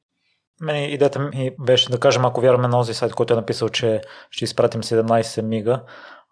Мене 0.61 0.87
идеята 0.87 1.19
ми 1.19 1.51
беше 1.61 1.91
да 1.91 2.01
кажем, 2.01 2.25
ако 2.25 2.41
вярваме 2.41 2.69
на 2.69 2.73
този 2.73 2.95
сайт, 2.95 3.15
който 3.15 3.33
е 3.33 3.37
написал, 3.37 3.69
че 3.69 4.01
ще 4.31 4.45
изпратим 4.45 4.83
17 4.83 5.43
мига, 5.43 5.83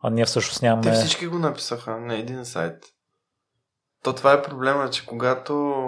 а 0.02 0.10
ние 0.10 0.24
всъщност 0.24 0.62
нямаме... 0.62 0.82
Те 0.82 0.92
всички 0.92 1.26
го 1.26 1.38
написаха 1.38 1.96
на 1.96 2.14
един 2.14 2.44
сайт. 2.44 2.84
То 4.02 4.12
това 4.12 4.32
е 4.32 4.42
проблема, 4.42 4.90
че 4.90 5.06
когато 5.06 5.84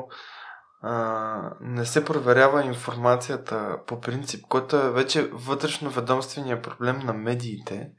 а, 0.83 1.51
не 1.61 1.87
се 1.87 2.05
проверява 2.05 2.65
информацията 2.65 3.79
по 3.87 4.01
принцип, 4.01 4.45
който 4.49 4.77
е 4.77 4.91
вече 4.91 5.29
вътрешно 5.33 5.91
ведомствения 5.91 6.63
проблем 6.63 6.99
на 6.99 7.13
медиите, 7.13 7.91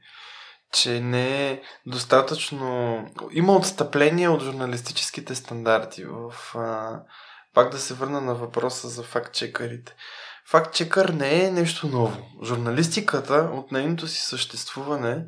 че 0.76 1.00
не 1.00 1.50
е 1.50 1.62
достатъчно... 1.86 2.98
Има 3.30 3.56
отстъпление 3.56 4.28
от 4.28 4.42
журналистическите 4.42 5.34
стандарти. 5.34 6.04
В, 6.04 6.34
а... 6.54 7.00
Пак 7.54 7.70
да 7.70 7.78
се 7.78 7.94
върна 7.94 8.20
на 8.20 8.34
въпроса 8.34 8.88
за 8.88 9.02
факт-чекарите. 9.02 9.94
Факт-чекър 10.50 11.08
не 11.08 11.44
е 11.44 11.50
нещо 11.50 11.86
ново. 11.86 12.26
Журналистиката 12.44 13.50
от 13.54 13.72
нейното 13.72 14.08
си 14.08 14.20
съществуване 14.20 15.26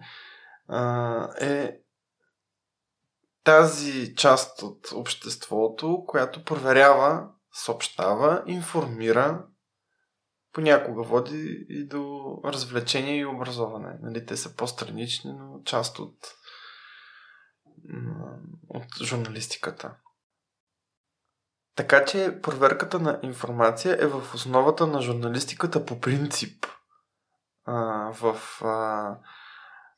а, 0.68 1.28
е 1.40 1.72
тази 3.44 4.14
част 4.14 4.62
от 4.62 4.92
обществото, 4.94 6.04
която 6.06 6.44
проверява 6.44 7.28
съобщава, 7.52 8.42
информира, 8.46 9.44
понякога 10.52 11.02
води 11.02 11.66
и 11.68 11.86
до 11.86 12.34
развлечение 12.44 13.16
и 13.16 13.26
образование. 13.26 13.98
Нали, 14.02 14.26
те 14.26 14.36
са 14.36 14.56
по-странични, 14.56 15.32
но 15.32 15.62
част 15.64 15.98
от, 15.98 16.34
от 18.68 19.02
журналистиката. 19.02 19.94
Така 21.74 22.04
че 22.04 22.38
проверката 22.42 22.98
на 22.98 23.20
информация 23.22 23.96
е 24.00 24.06
в 24.06 24.34
основата 24.34 24.86
на 24.86 25.02
журналистиката 25.02 25.86
по 25.86 26.00
принцип. 26.00 26.66
А, 27.64 27.74
в 28.12 28.38
а, 28.62 29.18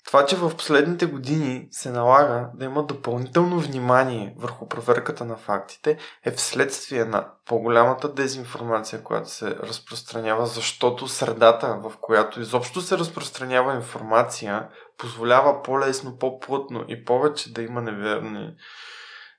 това, 0.07 0.27
че 0.27 0.37
в 0.37 0.57
последните 0.57 1.07
години 1.07 1.69
се 1.71 1.91
налага 1.91 2.51
да 2.55 2.65
има 2.65 2.83
допълнително 2.83 3.61
внимание 3.61 4.35
върху 4.39 4.69
проверката 4.69 5.25
на 5.25 5.37
фактите, 5.37 5.99
е 6.25 6.31
вследствие 6.31 7.05
на 7.05 7.29
по-голямата 7.47 8.13
дезинформация, 8.13 9.03
която 9.03 9.31
се 9.31 9.51
разпространява, 9.51 10.47
защото 10.47 11.09
средата, 11.09 11.79
в 11.83 11.93
която 12.01 12.41
изобщо 12.41 12.81
се 12.81 12.99
разпространява 12.99 13.75
информация, 13.75 14.69
позволява 14.99 15.63
по-лесно, 15.63 16.19
по-плътно 16.19 16.85
и 16.89 17.05
повече 17.05 17.53
да 17.53 17.63
има 17.63 17.83
неверни, 17.83 18.55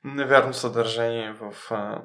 невярно 0.04 0.54
съдържание 0.54 1.34
в 1.42 1.72
а, 1.72 2.02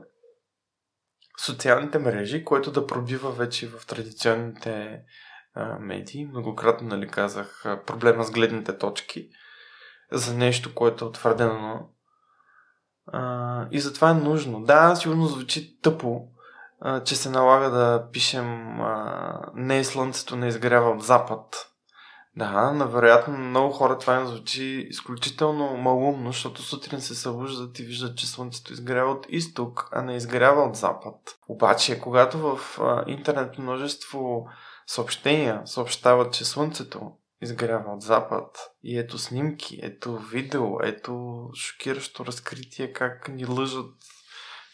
социалните 1.38 1.98
мрежи, 1.98 2.44
което 2.44 2.70
да 2.70 2.86
пробива 2.86 3.30
вече 3.30 3.68
в 3.68 3.86
традиционните 3.86 5.02
медии. 5.80 6.26
Многократно 6.26 6.88
нали, 6.88 7.08
казах 7.08 7.64
проблема 7.86 8.24
с 8.24 8.30
гледните 8.30 8.78
точки 8.78 9.28
за 10.12 10.34
нещо, 10.34 10.74
което 10.74 11.04
е 11.04 11.08
утвърдено. 11.08 11.88
А, 13.06 13.66
и 13.70 13.80
затова 13.80 14.10
е 14.10 14.14
нужно. 14.14 14.64
Да, 14.64 14.96
сигурно 14.96 15.26
звучи 15.26 15.80
тъпо, 15.80 16.22
а, 16.80 17.02
че 17.02 17.16
се 17.16 17.30
налага 17.30 17.70
да 17.70 18.08
пишем 18.12 18.80
а, 18.80 19.38
не 19.54 19.84
слънцето 19.84 20.36
не 20.36 20.46
изгрява 20.46 20.90
от 20.90 21.02
запад. 21.02 21.66
Да, 22.36 22.72
навероятно 22.72 23.38
много 23.38 23.72
хора 23.72 23.98
това 23.98 24.20
им 24.20 24.26
звучи 24.26 24.86
изключително 24.90 25.76
малумно, 25.76 26.32
защото 26.32 26.62
сутрин 26.62 27.00
се 27.00 27.14
събуждат 27.14 27.78
и 27.78 27.82
виждат, 27.82 28.18
че 28.18 28.26
слънцето 28.26 28.72
изгрява 28.72 29.12
от 29.12 29.26
изток, 29.28 29.88
а 29.92 30.02
не 30.02 30.16
изгрява 30.16 30.62
от 30.62 30.76
запад. 30.76 31.14
Обаче, 31.48 32.00
когато 32.00 32.38
в 32.38 32.80
а, 32.80 33.04
интернет 33.06 33.58
множество 33.58 34.46
съобщения 34.86 35.62
съобщават, 35.64 36.34
че 36.34 36.44
Слънцето 36.44 37.12
изгрява 37.42 37.92
от 37.92 38.02
запад. 38.02 38.70
И 38.82 38.98
ето 38.98 39.18
снимки, 39.18 39.80
ето 39.82 40.18
видео, 40.18 40.82
ето 40.82 41.44
шокиращо 41.54 42.26
разкритие 42.26 42.92
как 42.92 43.28
ни 43.28 43.46
лъжат, 43.46 43.94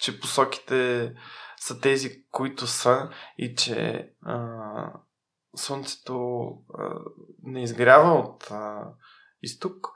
че 0.01 0.21
посоките 0.21 1.13
са 1.61 1.81
тези, 1.81 2.25
които 2.31 2.67
са 2.67 3.11
и 3.39 3.55
че 3.55 4.11
а, 4.23 4.93
Слънцето 5.57 6.49
а, 6.79 6.95
не 7.43 7.63
изгрява 7.63 8.13
от 8.13 8.51
а, 8.51 8.85
изток. 9.43 9.89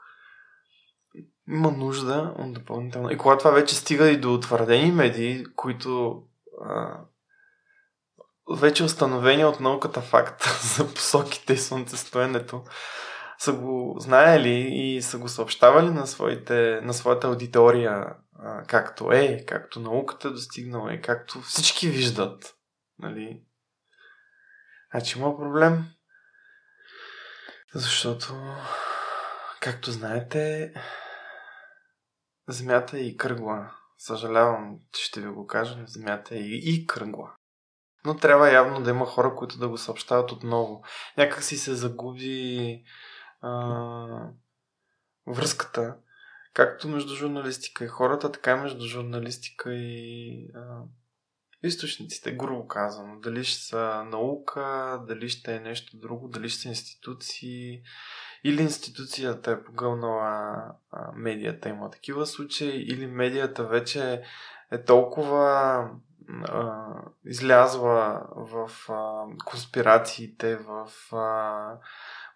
Има 1.47 1.71
нужда 1.71 2.35
от 2.37 2.53
допълнително. 2.53 3.11
И 3.11 3.17
когато 3.17 3.39
това 3.39 3.51
вече 3.51 3.75
стига 3.75 4.09
и 4.09 4.19
до 4.19 4.33
утвърдени 4.33 4.91
медии, 4.91 5.45
които 5.55 6.23
а, 6.61 7.01
вече 8.55 8.83
установени 8.83 9.45
от 9.45 9.59
науката 9.59 10.01
факт 10.01 10.43
за 10.61 10.93
посоките 10.93 11.53
и 11.53 11.57
слънцестоенето 11.57 12.63
са 13.39 13.53
го 13.53 13.95
знаели 13.99 14.69
и 14.71 15.01
са 15.01 15.17
го 15.17 15.27
съобщавали 15.27 15.89
на, 15.89 16.07
своите, 16.07 16.81
на 16.83 16.93
своята 16.93 17.27
аудитория 17.27 18.15
както 18.67 19.11
е, 19.11 19.45
както 19.47 19.79
науката 19.79 20.27
е 20.27 20.31
достигнала 20.31 20.93
и 20.93 21.01
както 21.01 21.41
всички 21.41 21.89
виждат. 21.89 22.55
Нали? 22.99 23.41
Значи 24.91 25.19
има 25.19 25.37
проблем. 25.37 25.85
Защото, 27.73 28.33
както 29.61 29.91
знаете, 29.91 30.73
Земята 32.49 32.97
е 32.97 33.01
и 33.01 33.17
кръгла. 33.17 33.71
Съжалявам, 33.97 34.79
че 34.91 35.05
ще 35.05 35.21
ви 35.21 35.27
го 35.27 35.47
кажа, 35.47 35.83
Земята 35.87 36.35
е 36.35 36.39
и 36.39 36.87
кръгла. 36.87 37.36
Но 38.05 38.17
трябва 38.17 38.51
явно 38.51 38.83
да 38.83 38.89
има 38.89 39.05
хора, 39.05 39.35
които 39.35 39.57
да 39.57 39.69
го 39.69 39.77
съобщават 39.77 40.31
отново. 40.31 40.83
Някак 41.17 41.43
си 41.43 41.57
се 41.57 41.75
загуби 41.75 42.83
а, 43.41 44.29
връзката, 45.27 45.95
както 46.53 46.87
между 46.87 47.15
журналистика 47.15 47.85
и 47.85 47.87
хората, 47.87 48.31
така 48.31 48.51
и 48.51 48.61
между 48.61 48.85
журналистика 48.85 49.73
и 49.73 50.49
а, 50.55 50.81
източниците, 51.63 52.31
грубо 52.31 52.67
казано. 52.67 53.19
Дали 53.19 53.43
ще 53.43 53.63
са 53.63 54.03
наука, 54.03 54.99
дали 55.07 55.29
ще 55.29 55.55
е 55.55 55.59
нещо 55.59 55.97
друго, 55.97 56.27
дали 56.27 56.49
ще 56.49 56.61
са 56.61 56.67
институции, 56.67 57.81
или 58.43 58.61
институцията 58.61 59.51
е 59.51 59.63
погълнала 59.63 60.63
а, 60.91 61.11
медията, 61.15 61.69
има 61.69 61.89
такива 61.89 62.25
случаи, 62.25 62.81
или 62.81 63.07
медията 63.07 63.63
вече 63.63 64.21
е 64.71 64.83
толкова 64.83 65.89
а, 66.47 66.85
излязла 67.25 68.27
в 68.35 68.69
а, 68.89 69.23
конспирациите, 69.45 70.55
в 70.55 70.87
а, 71.15 71.73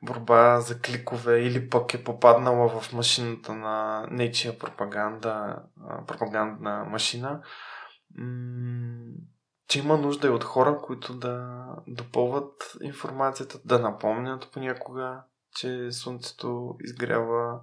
борба 0.02 0.60
за 0.60 0.80
кликове 0.80 1.40
или 1.40 1.70
пък 1.70 1.94
е 1.94 2.04
попаднала 2.04 2.82
в 2.82 2.94
машината 2.94 3.54
на 3.54 4.08
нечия 4.12 4.60
пропаганда, 4.60 5.64
а, 5.88 6.06
пропагандна 6.06 6.86
машина, 6.86 7.42
м- 8.18 9.14
че 9.68 9.80
има 9.80 9.98
нужда 9.98 10.28
и 10.28 10.32
от 10.32 10.44
хора, 10.44 10.78
които 10.78 11.14
да 11.14 11.66
допълват 11.88 12.78
информацията, 12.82 13.60
да 13.66 13.80
напомнят 13.80 14.50
понякога, 14.54 15.24
че 15.56 15.92
Слънцето 15.92 16.76
изгрява 16.84 17.60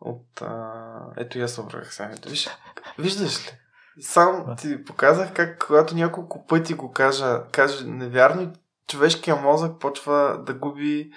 от... 0.00 0.42
А... 0.42 1.12
Ето 1.16 1.38
я 1.38 1.48
събрах 1.48 1.94
сега. 1.94 2.14
Виж, 2.26 2.48
виждаш 2.98 3.46
ли? 3.46 3.58
Сам 4.00 4.56
ти 4.58 4.84
показах 4.84 5.32
как, 5.32 5.66
когато 5.66 5.94
няколко 5.94 6.46
пъти 6.46 6.74
го 6.74 6.92
кажа, 6.92 7.42
каже 7.52 7.84
невярно, 7.86 8.52
човешкия 8.88 9.36
мозък 9.36 9.80
почва 9.80 10.42
да 10.46 10.54
губи 10.54 11.10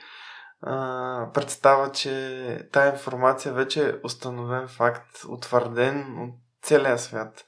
а, 0.61 1.31
представа, 1.33 1.91
че 1.91 2.69
тая 2.71 2.91
информация 2.91 3.53
вече 3.53 3.89
е 3.89 3.93
установен 4.03 4.67
факт, 4.67 5.23
утвърден 5.29 6.19
от 6.19 6.35
целия 6.61 6.97
свят. 6.97 7.45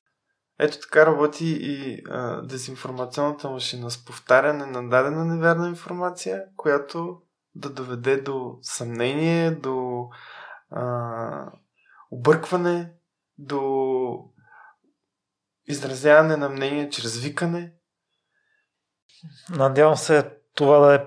Ето 0.60 0.80
така 0.80 1.06
работи 1.06 1.58
и 1.62 2.02
а, 2.10 2.42
дезинформационната 2.42 3.50
машина 3.50 3.92
с 3.92 4.06
повтаряне 4.06 4.66
на 4.66 4.90
дадена 4.90 5.26
невярна 5.26 5.68
информация, 5.68 6.44
която 6.56 7.22
да 7.56 7.70
доведе 7.70 8.22
до 8.22 8.58
съмнение, 8.62 9.52
до 9.52 10.08
а, 10.72 11.52
объркване, 12.12 12.92
до 13.38 13.62
изразяване 15.70 16.38
на 16.38 16.50
мнение 16.50 16.90
чрез 16.90 17.18
викане. 17.18 17.72
Надявам 19.50 19.96
се 19.96 20.32
това 20.56 20.80
да 20.80 20.96
е 20.96 21.00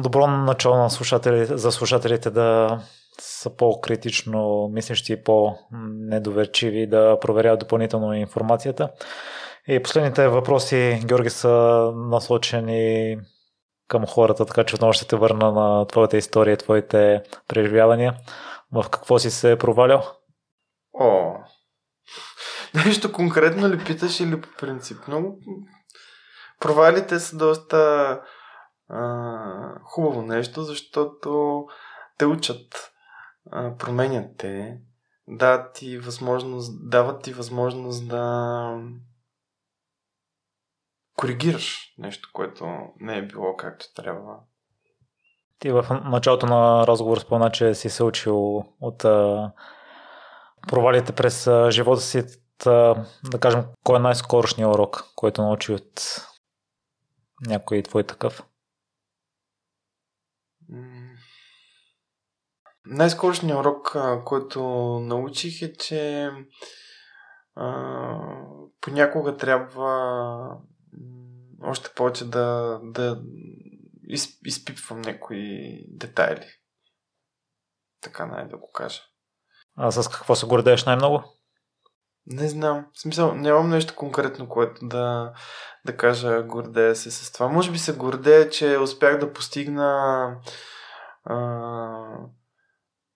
добро 0.00 0.26
начало 0.26 0.76
на 0.76 0.90
слушатели, 0.90 1.44
за 1.46 1.72
слушателите 1.72 2.30
да 2.30 2.78
са 3.20 3.56
по-критично 3.56 4.68
мислещи 4.72 5.12
и 5.12 5.22
по-недоверчиви 5.22 6.86
да 6.86 7.18
проверяват 7.20 7.60
допълнително 7.60 8.14
информацията. 8.14 8.90
И 9.68 9.82
последните 9.82 10.28
въпроси, 10.28 11.00
Георги, 11.04 11.30
са 11.30 11.48
насочени 11.96 13.16
към 13.88 14.06
хората, 14.06 14.46
така 14.46 14.64
че 14.64 14.74
отново 14.74 14.92
ще 14.92 15.06
те 15.06 15.16
върна 15.16 15.52
на 15.52 15.86
твоята 15.86 16.16
история, 16.16 16.56
твоите 16.56 17.22
преживявания. 17.48 18.14
В 18.72 18.84
какво 18.90 19.18
си 19.18 19.30
се 19.30 19.56
провалял? 19.58 20.04
О, 21.00 21.34
нещо 22.84 23.12
конкретно 23.12 23.68
ли 23.68 23.84
питаш 23.84 24.20
или 24.20 24.40
по 24.40 24.48
принцип? 24.58 25.08
Много 25.08 25.38
провалите 26.60 27.18
са 27.18 27.36
доста 27.36 28.20
а, 28.88 29.80
хубаво 29.82 30.22
нещо, 30.22 30.62
защото 30.62 31.66
те 32.18 32.26
учат, 32.26 32.92
а, 33.50 33.76
променят 33.76 34.36
те, 34.38 34.78
дават 35.28 35.72
ти 35.74 35.98
възможност, 35.98 36.90
дават 36.90 37.22
ти 37.22 37.32
възможност 37.32 38.08
да 38.08 38.74
коригираш 41.16 41.94
нещо, 41.98 42.30
което 42.32 42.66
не 43.00 43.18
е 43.18 43.26
било 43.26 43.56
както 43.56 43.94
трябва. 43.94 44.36
Ти 45.58 45.70
в 45.70 46.00
началото 46.04 46.46
на 46.46 46.86
разговор 46.86 47.18
спомена, 47.18 47.50
че 47.50 47.74
си 47.74 47.90
се 47.90 48.04
учил 48.04 48.64
от 48.80 49.04
а, 49.04 49.52
провалите 50.68 51.12
през 51.12 51.46
а, 51.46 51.70
живота 51.70 52.00
си. 52.00 52.24
Да 52.64 53.40
кажем, 53.40 53.64
кой 53.84 53.96
е 53.96 54.02
най-скорошният 54.02 54.74
урок, 54.74 55.04
който 55.14 55.42
научи 55.42 55.72
от 55.72 56.24
някой 57.46 57.82
твой 57.82 58.04
такъв? 58.04 58.42
Най-скорошният 62.86 63.58
урок, 63.58 63.96
който 64.24 64.60
научих 65.02 65.62
е, 65.62 65.76
че 65.76 66.30
а, 67.54 68.18
понякога 68.80 69.36
трябва 69.36 70.56
още 71.62 71.90
повече 71.94 72.30
да, 72.30 72.80
да 72.82 73.22
из, 74.08 74.38
изпипвам 74.44 75.00
някои 75.00 75.78
детайли. 75.88 76.46
Така 78.00 78.26
най 78.26 78.48
да 78.48 78.56
го 78.56 78.72
кажа. 78.72 79.00
А 79.76 79.90
с 79.90 80.08
какво 80.08 80.34
се 80.34 80.46
гордееш 80.46 80.84
най-много? 80.84 81.37
Не 82.30 82.48
знам. 82.48 82.86
В 82.94 83.00
смисъл, 83.00 83.34
нямам 83.34 83.68
нещо 83.68 83.94
конкретно, 83.96 84.48
което 84.48 84.86
да, 84.86 85.32
да 85.86 85.96
кажа 85.96 86.42
гордея 86.42 86.96
се 86.96 87.10
с 87.10 87.32
това. 87.32 87.48
Може 87.48 87.70
би 87.70 87.78
се 87.78 87.96
гордея, 87.96 88.50
че 88.50 88.78
успях 88.78 89.18
да 89.18 89.32
постигна 89.32 90.34
а, 91.24 91.38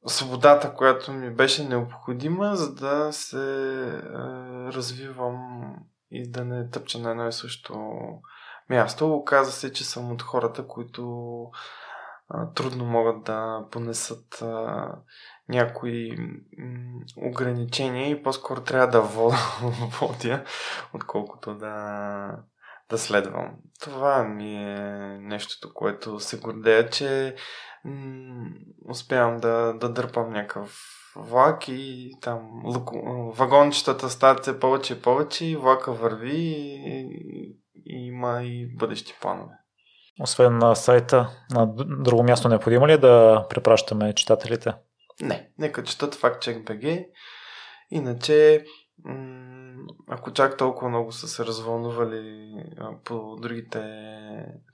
свободата, 0.07 0.75
която 0.75 1.13
ми 1.13 1.35
беше 1.35 1.69
необходима, 1.69 2.57
за 2.57 2.75
да 2.75 3.13
се 3.13 3.39
а, 3.39 4.73
развивам 4.73 5.75
и 6.11 6.31
да 6.31 6.45
не 6.45 6.71
тъпча 6.71 6.99
на 6.99 7.11
едно 7.11 7.29
и 7.29 7.33
също 7.33 7.93
място. 8.71 9.15
Оказа 9.15 9.53
се, 9.53 9.73
че 9.73 9.85
съм 9.85 10.13
от 10.13 10.23
хората, 10.23 10.67
които 10.67 11.05
а, 12.29 12.53
трудно 12.53 12.85
могат 12.85 13.25
да 13.25 13.67
понесат 13.71 14.43
а, 14.43 14.89
някои 15.49 16.17
ограничения 17.17 18.11
и 18.11 18.23
по-скоро 18.23 18.61
трябва 18.61 18.87
да 18.87 19.01
водя, 20.01 20.45
отколкото 20.95 21.55
да, 21.55 22.37
да 22.91 22.99
следвам. 22.99 23.51
Това 23.81 24.25
ми 24.25 24.57
е 24.57 24.77
нещото, 25.21 25.75
което 25.75 26.21
се 26.21 26.39
гордея, 26.39 26.91
че 26.91 27.35
м- 27.85 28.51
успявам 28.89 29.37
да, 29.37 29.75
да 29.81 29.89
дърпам 29.89 30.33
някакъв 30.33 30.79
влак 31.17 31.69
и 31.69 32.11
там 32.21 32.63
вагончетата 33.37 34.11
стават 34.11 34.43
все 34.43 34.61
повече 34.61 34.93
и 34.93 35.03
повече 35.03 35.47
и 35.47 35.57
влака 35.57 35.93
върви 35.93 36.37
и, 36.37 37.57
и 37.87 38.07
има 38.07 38.43
и 38.43 38.77
бъдещи 38.77 39.15
планове. 39.21 39.55
Освен 40.21 40.59
на 40.59 40.75
сайта, 40.75 41.31
на 41.51 41.67
друго 41.77 42.23
място 42.23 42.49
необходимо 42.49 42.89
ли 42.89 42.93
е 42.93 42.99
да 42.99 43.47
препращаме 43.51 44.13
читателите? 44.13 44.73
Не, 45.21 45.51
нека 45.59 45.85
четат 45.85 46.15
FactCheck.bg. 46.15 47.07
Иначе, 47.91 48.65
м- 49.05 49.85
ако 50.09 50.33
чак 50.33 50.57
толкова 50.57 50.89
много 50.89 51.13
са 51.13 51.29
се 51.29 51.47
развълнували 51.47 52.53
по 53.05 53.37
другите 53.37 53.83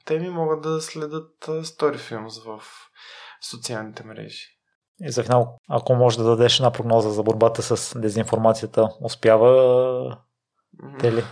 теми, 0.04 0.30
могат 0.30 0.62
да 0.62 0.80
следят 0.80 1.44
Story 1.46 1.96
Films 1.96 2.44
в 2.44 2.62
социалните 3.50 4.04
мрежи. 4.04 4.58
И 5.00 5.10
за 5.10 5.22
финал, 5.22 5.58
ако 5.68 5.94
може 5.94 6.18
да 6.18 6.24
дадеш 6.24 6.56
една 6.56 6.72
прогноза 6.72 7.10
за 7.10 7.22
борбата 7.22 7.62
с 7.62 7.98
дезинформацията, 8.00 8.88
успява 9.00 10.18
те 11.00 11.12
ли? 11.12 11.24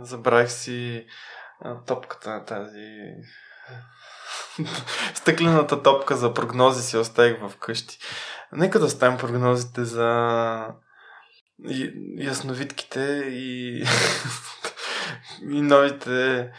Забравих 0.00 0.50
си 0.50 1.06
топката 1.86 2.44
тази 2.44 2.88
стъклената 5.14 5.82
топка 5.82 6.16
за 6.16 6.34
прогнози 6.34 6.82
си 6.82 6.96
оставих 6.96 7.40
в 7.40 7.56
къщи. 7.56 7.98
Нека 8.52 8.78
да 8.78 8.84
оставим 8.84 9.18
прогнозите 9.18 9.84
за 9.84 10.66
ясновидките 12.18 13.00
и, 13.26 13.78
и 15.50 15.62
новите 15.62 16.50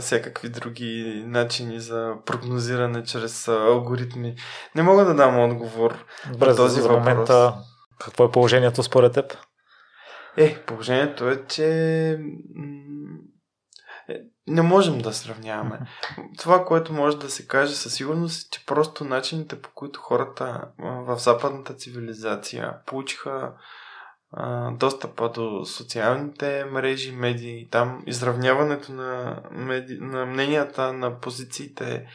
всякакви 0.00 0.48
други 0.48 1.22
начини 1.26 1.80
за 1.80 2.14
прогнозиране 2.26 3.04
чрез 3.04 3.48
алгоритми. 3.48 4.34
Не 4.74 4.82
мога 4.82 5.04
да 5.04 5.14
дам 5.14 5.40
отговор 5.40 6.04
Добре, 6.32 6.46
на 6.46 6.56
този 6.56 6.80
за 6.80 6.88
въпрос. 6.88 6.98
момента 6.98 7.54
какво 7.98 8.24
е 8.24 8.32
положението 8.32 8.82
според 8.82 9.12
теб? 9.12 9.36
Е, 10.36 10.58
положението 10.66 11.28
е, 11.28 11.42
че 11.48 12.18
не 14.46 14.62
можем 14.62 14.98
да 14.98 15.12
сравняваме. 15.12 15.80
Това, 16.38 16.64
което 16.64 16.92
може 16.92 17.18
да 17.18 17.30
се 17.30 17.46
каже 17.46 17.74
със 17.74 17.94
сигурност 17.94 18.46
е, 18.46 18.50
че 18.50 18.66
просто 18.66 19.04
начините 19.04 19.62
по 19.62 19.70
които 19.74 20.00
хората 20.00 20.68
в 20.78 21.18
западната 21.18 21.74
цивилизация 21.74 22.74
получиха 22.86 23.52
достъпа 24.72 25.28
до 25.28 25.64
социалните 25.64 26.64
мрежи, 26.64 27.12
медии, 27.12 27.68
там 27.70 28.02
изравняването 28.06 28.92
на, 28.92 29.42
меди... 29.50 29.98
на 30.00 30.26
мненията, 30.26 30.92
на 30.92 31.20
позициите 31.20 32.06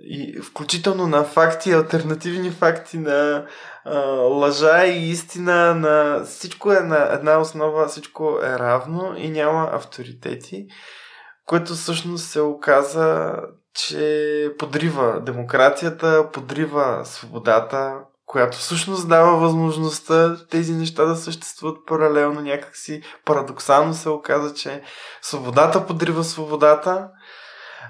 и 0.00 0.40
включително 0.42 1.06
на 1.06 1.24
факти, 1.24 1.72
альтернативни 1.72 2.50
факти, 2.50 2.98
на 2.98 3.46
а, 3.84 3.98
лъжа 4.10 4.86
и 4.86 5.10
истина, 5.10 5.74
на 5.74 6.24
всичко 6.24 6.72
е 6.72 6.80
на 6.80 7.08
една 7.12 7.38
основа, 7.38 7.86
всичко 7.86 8.38
е 8.42 8.58
равно 8.58 9.14
и 9.16 9.30
няма 9.30 9.70
авторитети 9.72 10.66
което 11.46 11.74
всъщност 11.74 12.24
се 12.24 12.40
оказа, 12.40 13.36
че 13.74 14.50
подрива 14.58 15.20
демокрацията, 15.20 16.28
подрива 16.32 17.00
свободата, 17.04 17.98
която 18.26 18.56
всъщност 18.58 19.08
дава 19.08 19.36
възможността 19.36 20.36
тези 20.50 20.72
неща 20.72 21.04
да 21.04 21.16
съществуват 21.16 21.86
паралелно 21.86 22.40
някакси. 22.40 23.02
Парадоксално 23.24 23.94
се 23.94 24.08
оказа, 24.08 24.54
че 24.54 24.82
свободата 25.22 25.86
подрива 25.86 26.24
свободата, 26.24 27.08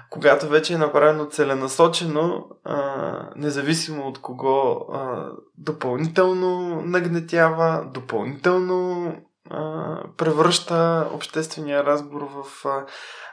когато 0.09 0.47
вече 0.47 0.73
е 0.73 0.77
направено 0.77 1.25
целенасочено, 1.29 2.47
а, 2.63 3.29
независимо 3.35 4.07
от 4.07 4.21
кого, 4.21 4.85
а, 4.93 5.29
допълнително 5.57 6.81
нагнетява, 6.81 7.85
допълнително 7.93 9.11
а, 9.49 9.97
превръща 10.17 11.09
обществения 11.13 11.83
разговор 11.83 12.21
в 12.21 12.65
а, 12.65 12.85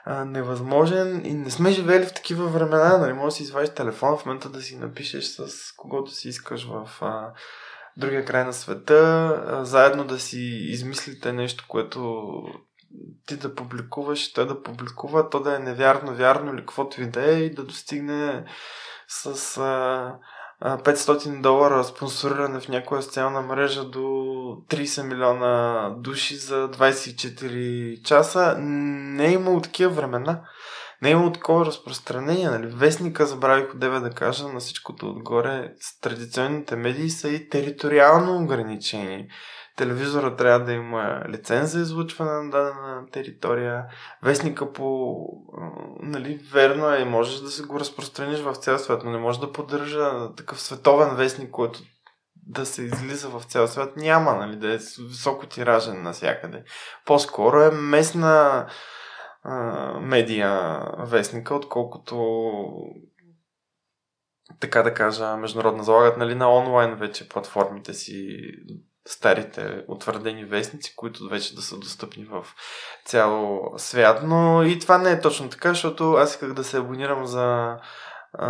невъзможен 0.06 1.26
и 1.26 1.34
не 1.34 1.50
сме 1.50 1.70
живели 1.70 2.06
в 2.06 2.14
такива 2.14 2.48
времена, 2.48 2.98
нали? 2.98 3.12
Може 3.12 3.24
да 3.26 3.30
си 3.30 3.42
извадиш 3.42 3.70
телефон 3.70 4.18
в 4.18 4.26
момента 4.26 4.48
да 4.48 4.62
си 4.62 4.76
напишеш 4.76 5.24
с 5.24 5.48
когото 5.76 6.10
си 6.10 6.28
искаш 6.28 6.68
в 6.68 6.88
а, 7.00 7.32
другия 7.96 8.24
край 8.24 8.44
на 8.44 8.52
света, 8.52 8.94
а, 9.46 9.64
заедно 9.64 10.04
да 10.04 10.18
си 10.18 10.40
измислите 10.68 11.32
нещо, 11.32 11.64
което 11.68 12.32
ти 13.26 13.36
да 13.36 13.54
публикуваш, 13.54 14.32
той 14.32 14.46
да 14.46 14.62
публикува, 14.62 15.30
то 15.30 15.40
да 15.40 15.56
е 15.56 15.58
невярно, 15.58 16.14
вярно 16.14 16.52
или 16.52 16.60
каквото 16.60 17.02
и 17.02 17.06
да 17.06 17.34
е 17.34 17.38
и 17.38 17.54
да 17.54 17.64
достигне 17.64 18.44
с 19.08 19.58
а, 19.58 20.14
500 20.64 21.40
долара 21.40 21.84
спонсориране 21.84 22.60
в 22.60 22.68
някоя 22.68 23.02
социална 23.02 23.42
мрежа 23.42 23.84
до 23.84 23.98
30 23.98 25.02
милиона 25.02 25.90
души 25.98 26.36
за 26.36 26.70
24 26.70 28.02
часа. 28.02 28.56
Не 28.58 29.26
е 29.26 29.32
имало 29.32 29.60
такива 29.60 29.92
времена. 29.92 30.40
Не 31.02 31.08
е 31.08 31.12
имало 31.12 31.32
такова 31.32 31.66
разпространение. 31.66 32.50
Нали? 32.50 32.66
Вестника, 32.66 33.26
забравих 33.26 33.74
от 33.74 33.80
деве 33.80 34.00
да 34.00 34.10
кажа, 34.10 34.48
на 34.48 34.60
всичкото 34.60 35.10
отгоре, 35.10 35.72
с 35.80 36.00
традиционните 36.00 36.76
медии 36.76 37.10
са 37.10 37.28
и 37.28 37.48
териториално 37.48 38.36
ограничени 38.36 39.28
телевизора 39.76 40.36
трябва 40.36 40.64
да 40.64 40.72
има 40.72 41.24
лиценз 41.28 41.70
за 41.70 41.80
излучване 41.80 42.32
на 42.32 42.50
дадена 42.50 43.06
територия. 43.12 43.84
Вестника 44.22 44.72
по... 44.72 45.16
Нали, 46.02 46.40
верно 46.52 46.94
е, 46.94 47.04
можеш 47.04 47.40
да 47.40 47.50
се 47.50 47.62
го 47.62 47.80
разпространиш 47.80 48.40
в 48.40 48.54
цял 48.54 48.78
свят, 48.78 49.02
но 49.04 49.10
не 49.10 49.18
може 49.18 49.40
да 49.40 49.52
поддържа 49.52 50.34
такъв 50.36 50.60
световен 50.60 51.16
вестник, 51.16 51.50
който 51.50 51.80
да 52.46 52.66
се 52.66 52.82
излиза 52.82 53.28
в 53.28 53.42
цял 53.44 53.68
свят. 53.68 53.96
Няма, 53.96 54.34
нали, 54.34 54.56
да 54.56 54.74
е 54.74 54.78
високо 55.08 55.46
тиражен 55.46 56.02
навсякъде. 56.02 56.64
По-скоро 57.06 57.60
е 57.60 57.70
местна 57.70 58.66
а, 59.42 59.54
медия 60.00 60.80
вестника, 60.98 61.54
отколкото 61.54 62.16
така 64.60 64.82
да 64.82 64.94
кажа, 64.94 65.36
международна 65.36 65.84
залагат 65.84 66.16
нали, 66.16 66.34
на 66.34 66.54
онлайн 66.54 66.94
вече 66.94 67.28
платформите 67.28 67.94
си 67.94 68.38
старите 69.06 69.84
утвърдени 69.88 70.44
вестници, 70.44 70.96
които 70.96 71.28
вече 71.28 71.54
да 71.54 71.62
са 71.62 71.78
достъпни 71.78 72.24
в 72.24 72.46
цял 73.04 73.62
свят. 73.76 74.20
Но 74.24 74.62
и 74.62 74.78
това 74.78 74.98
не 74.98 75.10
е 75.10 75.20
точно 75.20 75.48
така, 75.48 75.68
защото 75.68 76.12
аз 76.12 76.30
исках 76.30 76.52
да 76.52 76.64
се 76.64 76.78
абонирам 76.78 77.26
за 77.26 77.76
а, 78.32 78.48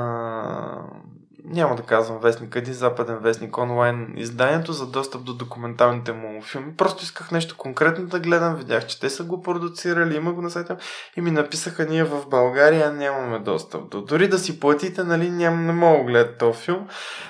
няма 1.44 1.76
да 1.76 1.82
казвам 1.82 2.18
вестник, 2.18 2.56
един 2.56 2.74
западен 2.74 3.18
вестник 3.18 3.58
онлайн 3.58 4.14
изданието 4.16 4.72
за 4.72 4.86
достъп 4.86 5.24
до 5.24 5.34
документалните 5.34 6.12
му 6.12 6.42
филми. 6.42 6.76
Просто 6.76 7.04
исках 7.04 7.30
нещо 7.30 7.56
конкретно 7.56 8.06
да 8.06 8.20
гледам, 8.20 8.56
видях, 8.56 8.86
че 8.86 9.00
те 9.00 9.10
са 9.10 9.24
го 9.24 9.42
продуцирали, 9.42 10.16
има 10.16 10.32
го 10.32 10.42
на 10.42 10.50
сайта 10.50 10.76
и 11.16 11.20
ми 11.20 11.30
написаха 11.30 11.86
ние 11.86 12.04
в 12.04 12.26
България 12.28 12.92
нямаме 12.92 13.38
достъп 13.38 13.90
до. 13.90 14.02
Дори 14.02 14.28
да 14.28 14.38
си 14.38 14.60
платите, 14.60 15.04
нали, 15.04 15.30
ням, 15.30 15.66
не 15.66 15.72
мога 15.72 15.98
да 15.98 16.04
гледат 16.04 16.38
този 16.38 16.58
филм. 16.58 16.88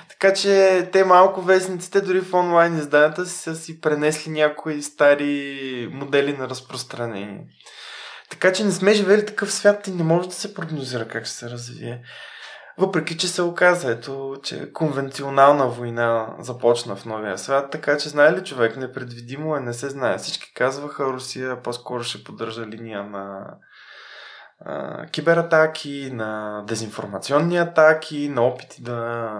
Така 0.09 0.33
че 0.33 0.89
те 0.91 1.03
малко 1.03 1.41
вестниците, 1.41 2.01
дори 2.01 2.21
в 2.21 2.33
онлайн 2.33 2.77
изданията 2.77 3.25
си 3.25 3.37
са 3.37 3.55
си 3.55 3.81
пренесли 3.81 4.31
някои 4.31 4.81
стари 4.81 5.89
модели 5.91 6.37
на 6.37 6.49
разпространение. 6.49 7.47
Така 8.29 8.53
че 8.53 8.63
не 8.63 8.71
сме 8.71 8.93
живели 8.93 9.25
такъв 9.25 9.53
свят 9.53 9.87
и 9.87 9.91
не 9.91 10.03
може 10.03 10.29
да 10.29 10.35
се 10.35 10.53
прогнозира 10.53 11.07
как 11.07 11.25
ще 11.25 11.35
се 11.35 11.49
развие. 11.49 12.01
Въпреки, 12.77 13.17
че 13.17 13.27
се 13.27 13.41
оказа, 13.41 13.91
ето, 13.91 14.35
че 14.43 14.73
конвенционална 14.73 15.67
война 15.67 16.35
започна 16.39 16.95
в 16.95 17.05
новия 17.05 17.37
свят, 17.37 17.71
така 17.71 17.97
че 17.97 18.09
знае 18.09 18.33
ли 18.33 18.43
човек, 18.43 18.77
непредвидимо 18.77 19.55
е, 19.55 19.59
не 19.59 19.73
се 19.73 19.89
знае. 19.89 20.17
Всички 20.17 20.53
казваха, 20.53 21.05
Русия 21.05 21.61
по-скоро 21.61 22.03
ще 22.03 22.23
поддържа 22.23 22.65
линия 22.65 23.03
на 23.03 23.55
а, 24.59 25.05
кибератаки, 25.05 26.09
на 26.13 26.63
дезинформационни 26.67 27.57
атаки, 27.57 28.29
на 28.29 28.41
опити 28.41 28.83
да 28.83 29.31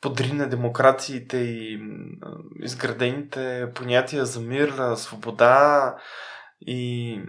подрине 0.00 0.46
демокрациите 0.46 1.36
и 1.36 1.80
изградените 2.62 3.72
понятия 3.74 4.26
за 4.26 4.40
мир, 4.40 4.74
свобода 4.94 5.96
и 6.60 7.20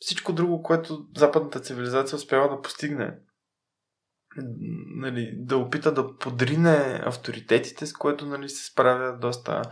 всичко 0.00 0.32
друго, 0.32 0.62
което 0.62 1.06
западната 1.16 1.60
цивилизация 1.60 2.16
успява 2.16 2.48
да 2.48 2.62
постигне 2.62 3.14
нали, 4.96 5.32
да 5.36 5.56
опита 5.56 5.94
да 5.94 6.16
подрине 6.16 7.00
авторитетите, 7.04 7.86
с 7.86 7.92
което 7.92 8.26
нали, 8.26 8.48
се 8.48 8.72
справя 8.72 9.18
доста 9.18 9.62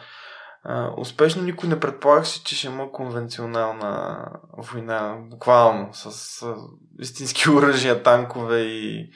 а, 0.65 0.93
успешно. 0.97 1.43
Никой 1.43 1.69
не 1.69 1.81
предполагаше, 1.81 2.45
че 2.45 2.57
ще 2.57 2.67
има 2.67 2.93
конвенционална 2.93 4.19
война, 4.59 5.19
буквално, 5.31 5.95
с 5.95 6.43
а, 6.43 6.57
истински 6.99 7.51
оръжия, 7.51 8.03
танкове 8.03 8.59
и 8.59 9.11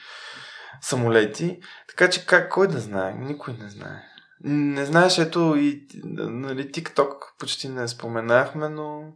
самолети. 0.81 1.61
Така 1.89 2.11
че 2.11 2.27
как, 2.27 2.53
кой 2.53 2.69
да 2.69 2.79
знае? 2.79 3.15
Никой 3.15 3.55
не 3.55 3.69
знае. 3.69 4.03
Не 4.45 4.85
знаеш, 4.85 5.19
ето 5.19 5.57
и 5.57 5.87
нали, 6.05 6.73
TikTok 6.73 7.15
почти 7.39 7.69
не 7.69 7.89
споменахме, 7.89 8.69
но 8.69 9.13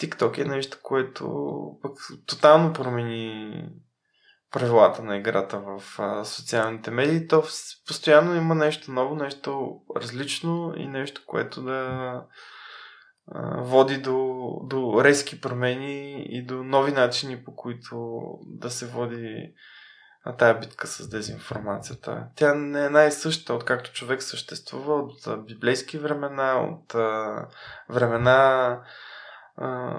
TikTok 0.00 0.38
е 0.38 0.44
нещо, 0.44 0.78
което 0.82 1.26
пък 1.82 1.92
тотално 2.26 2.72
промени 2.72 3.68
правилата 4.54 5.02
на 5.02 5.16
играта 5.16 5.58
в 5.58 5.82
а, 5.98 6.24
социалните 6.24 6.90
медии, 6.90 7.28
то 7.28 7.44
постоянно 7.86 8.34
има 8.34 8.54
нещо 8.54 8.90
ново, 8.92 9.14
нещо 9.14 9.80
различно 9.96 10.74
и 10.76 10.86
нещо, 10.86 11.22
което 11.26 11.62
да 11.62 12.22
а, 13.32 13.60
води 13.60 13.98
до, 13.98 14.50
до 14.62 15.04
резки 15.04 15.40
промени 15.40 16.26
и 16.28 16.46
до 16.46 16.54
нови 16.54 16.92
начини, 16.92 17.44
по 17.44 17.56
които 17.56 18.14
да 18.46 18.70
се 18.70 18.86
води 18.86 19.54
а, 20.24 20.36
тая 20.36 20.58
битка 20.58 20.86
с 20.86 21.08
дезинформацията. 21.08 22.26
Тя 22.36 22.54
не 22.54 22.84
е 22.84 22.90
най-съща, 22.90 23.54
откакто 23.54 23.92
човек 23.92 24.22
съществува, 24.22 24.94
от 24.94 25.46
библейски 25.46 25.98
времена, 25.98 26.54
от 26.54 26.94
а, 26.94 27.46
времена 27.90 28.80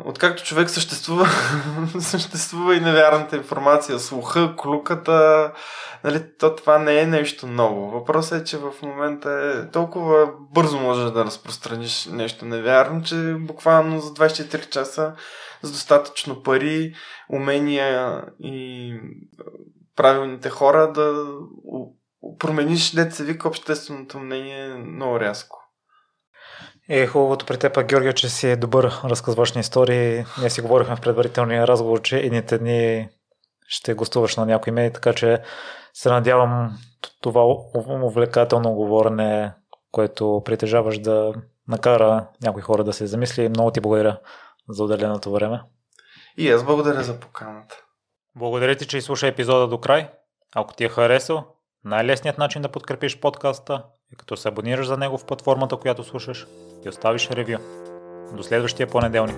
откакто 0.05 0.43
човек 0.43 0.69
съществува, 0.69 1.27
съществува 1.99 2.75
и 2.75 2.79
невярната 2.79 3.35
информация, 3.35 3.99
слуха, 3.99 4.55
клуката, 4.57 5.51
нали, 6.03 6.23
то 6.39 6.55
това 6.55 6.77
не 6.77 6.99
е 6.99 7.05
нещо 7.05 7.47
ново. 7.47 7.91
Въпросът 7.91 8.41
е, 8.41 8.43
че 8.43 8.57
в 8.57 8.71
момента 8.81 9.29
е 9.31 9.71
толкова 9.71 10.29
бързо 10.39 10.79
можеш 10.79 11.11
да 11.11 11.25
разпространиш 11.25 12.05
нещо 12.05 12.45
невярно, 12.45 13.03
че 13.03 13.35
буквално 13.39 13.99
за 13.99 14.13
24 14.13 14.69
часа 14.69 15.15
с 15.63 15.71
достатъчно 15.71 16.43
пари, 16.43 16.93
умения 17.29 18.23
и 18.39 18.93
правилните 19.95 20.49
хора 20.49 20.91
да 20.91 21.25
промениш, 22.39 22.91
деца 22.91 23.23
вика, 23.23 23.47
общественото 23.47 24.19
мнение 24.19 24.75
много 24.75 25.19
рязко. 25.19 25.64
Е 26.89 27.07
хубавото 27.07 27.45
при 27.45 27.57
теб, 27.57 27.87
Георгия, 27.87 28.13
че 28.13 28.29
си 28.29 28.49
е 28.49 28.55
добър 28.55 28.99
разказваш 29.03 29.53
на 29.53 29.61
истории. 29.61 30.25
Ние 30.39 30.49
си 30.49 30.61
говорихме 30.61 30.95
в 30.95 31.01
предварителния 31.01 31.67
разговор, 31.67 32.01
че 32.01 32.17
едните 32.17 32.57
дни 32.57 33.09
ще 33.67 33.93
гостуваш 33.93 34.35
на 34.35 34.45
някои 34.45 34.71
медии, 34.73 34.93
така 34.93 35.13
че 35.13 35.41
се 35.93 36.09
надявам 36.09 36.77
това 37.21 37.45
увлекателно 37.87 38.73
говорене, 38.73 39.53
което 39.91 40.41
притежаваш 40.45 40.99
да 40.99 41.33
накара 41.67 42.27
някои 42.43 42.61
хора 42.61 42.83
да 42.83 42.93
се 42.93 43.07
замисли. 43.07 43.49
Много 43.49 43.71
ти 43.71 43.81
благодаря 43.81 44.19
за 44.69 44.83
отделеното 44.83 45.31
време. 45.31 45.61
И 46.37 46.51
аз 46.51 46.63
благодаря 46.63 47.03
за 47.03 47.19
поканата. 47.19 47.75
Благодаря 48.35 48.75
ти, 48.75 48.87
че 48.87 48.97
изслуша 48.97 49.27
епизода 49.27 49.67
до 49.67 49.77
край. 49.77 50.09
Ако 50.55 50.73
ти 50.73 50.83
е 50.83 50.89
харесал, 50.89 51.45
най-лесният 51.83 52.37
начин 52.37 52.61
да 52.61 52.71
подкрепиш 52.71 53.19
подкаста 53.19 53.83
е 54.13 54.15
като 54.15 54.37
се 54.37 54.47
абонираш 54.47 54.87
за 54.87 54.97
него 54.97 55.17
в 55.17 55.25
платформата, 55.25 55.77
която 55.77 56.03
слушаш 56.03 56.47
и 56.85 56.89
оставиш 56.89 57.29
ревю. 57.31 57.59
До 58.33 58.43
следващия 58.43 58.87
понеделник. 58.87 59.35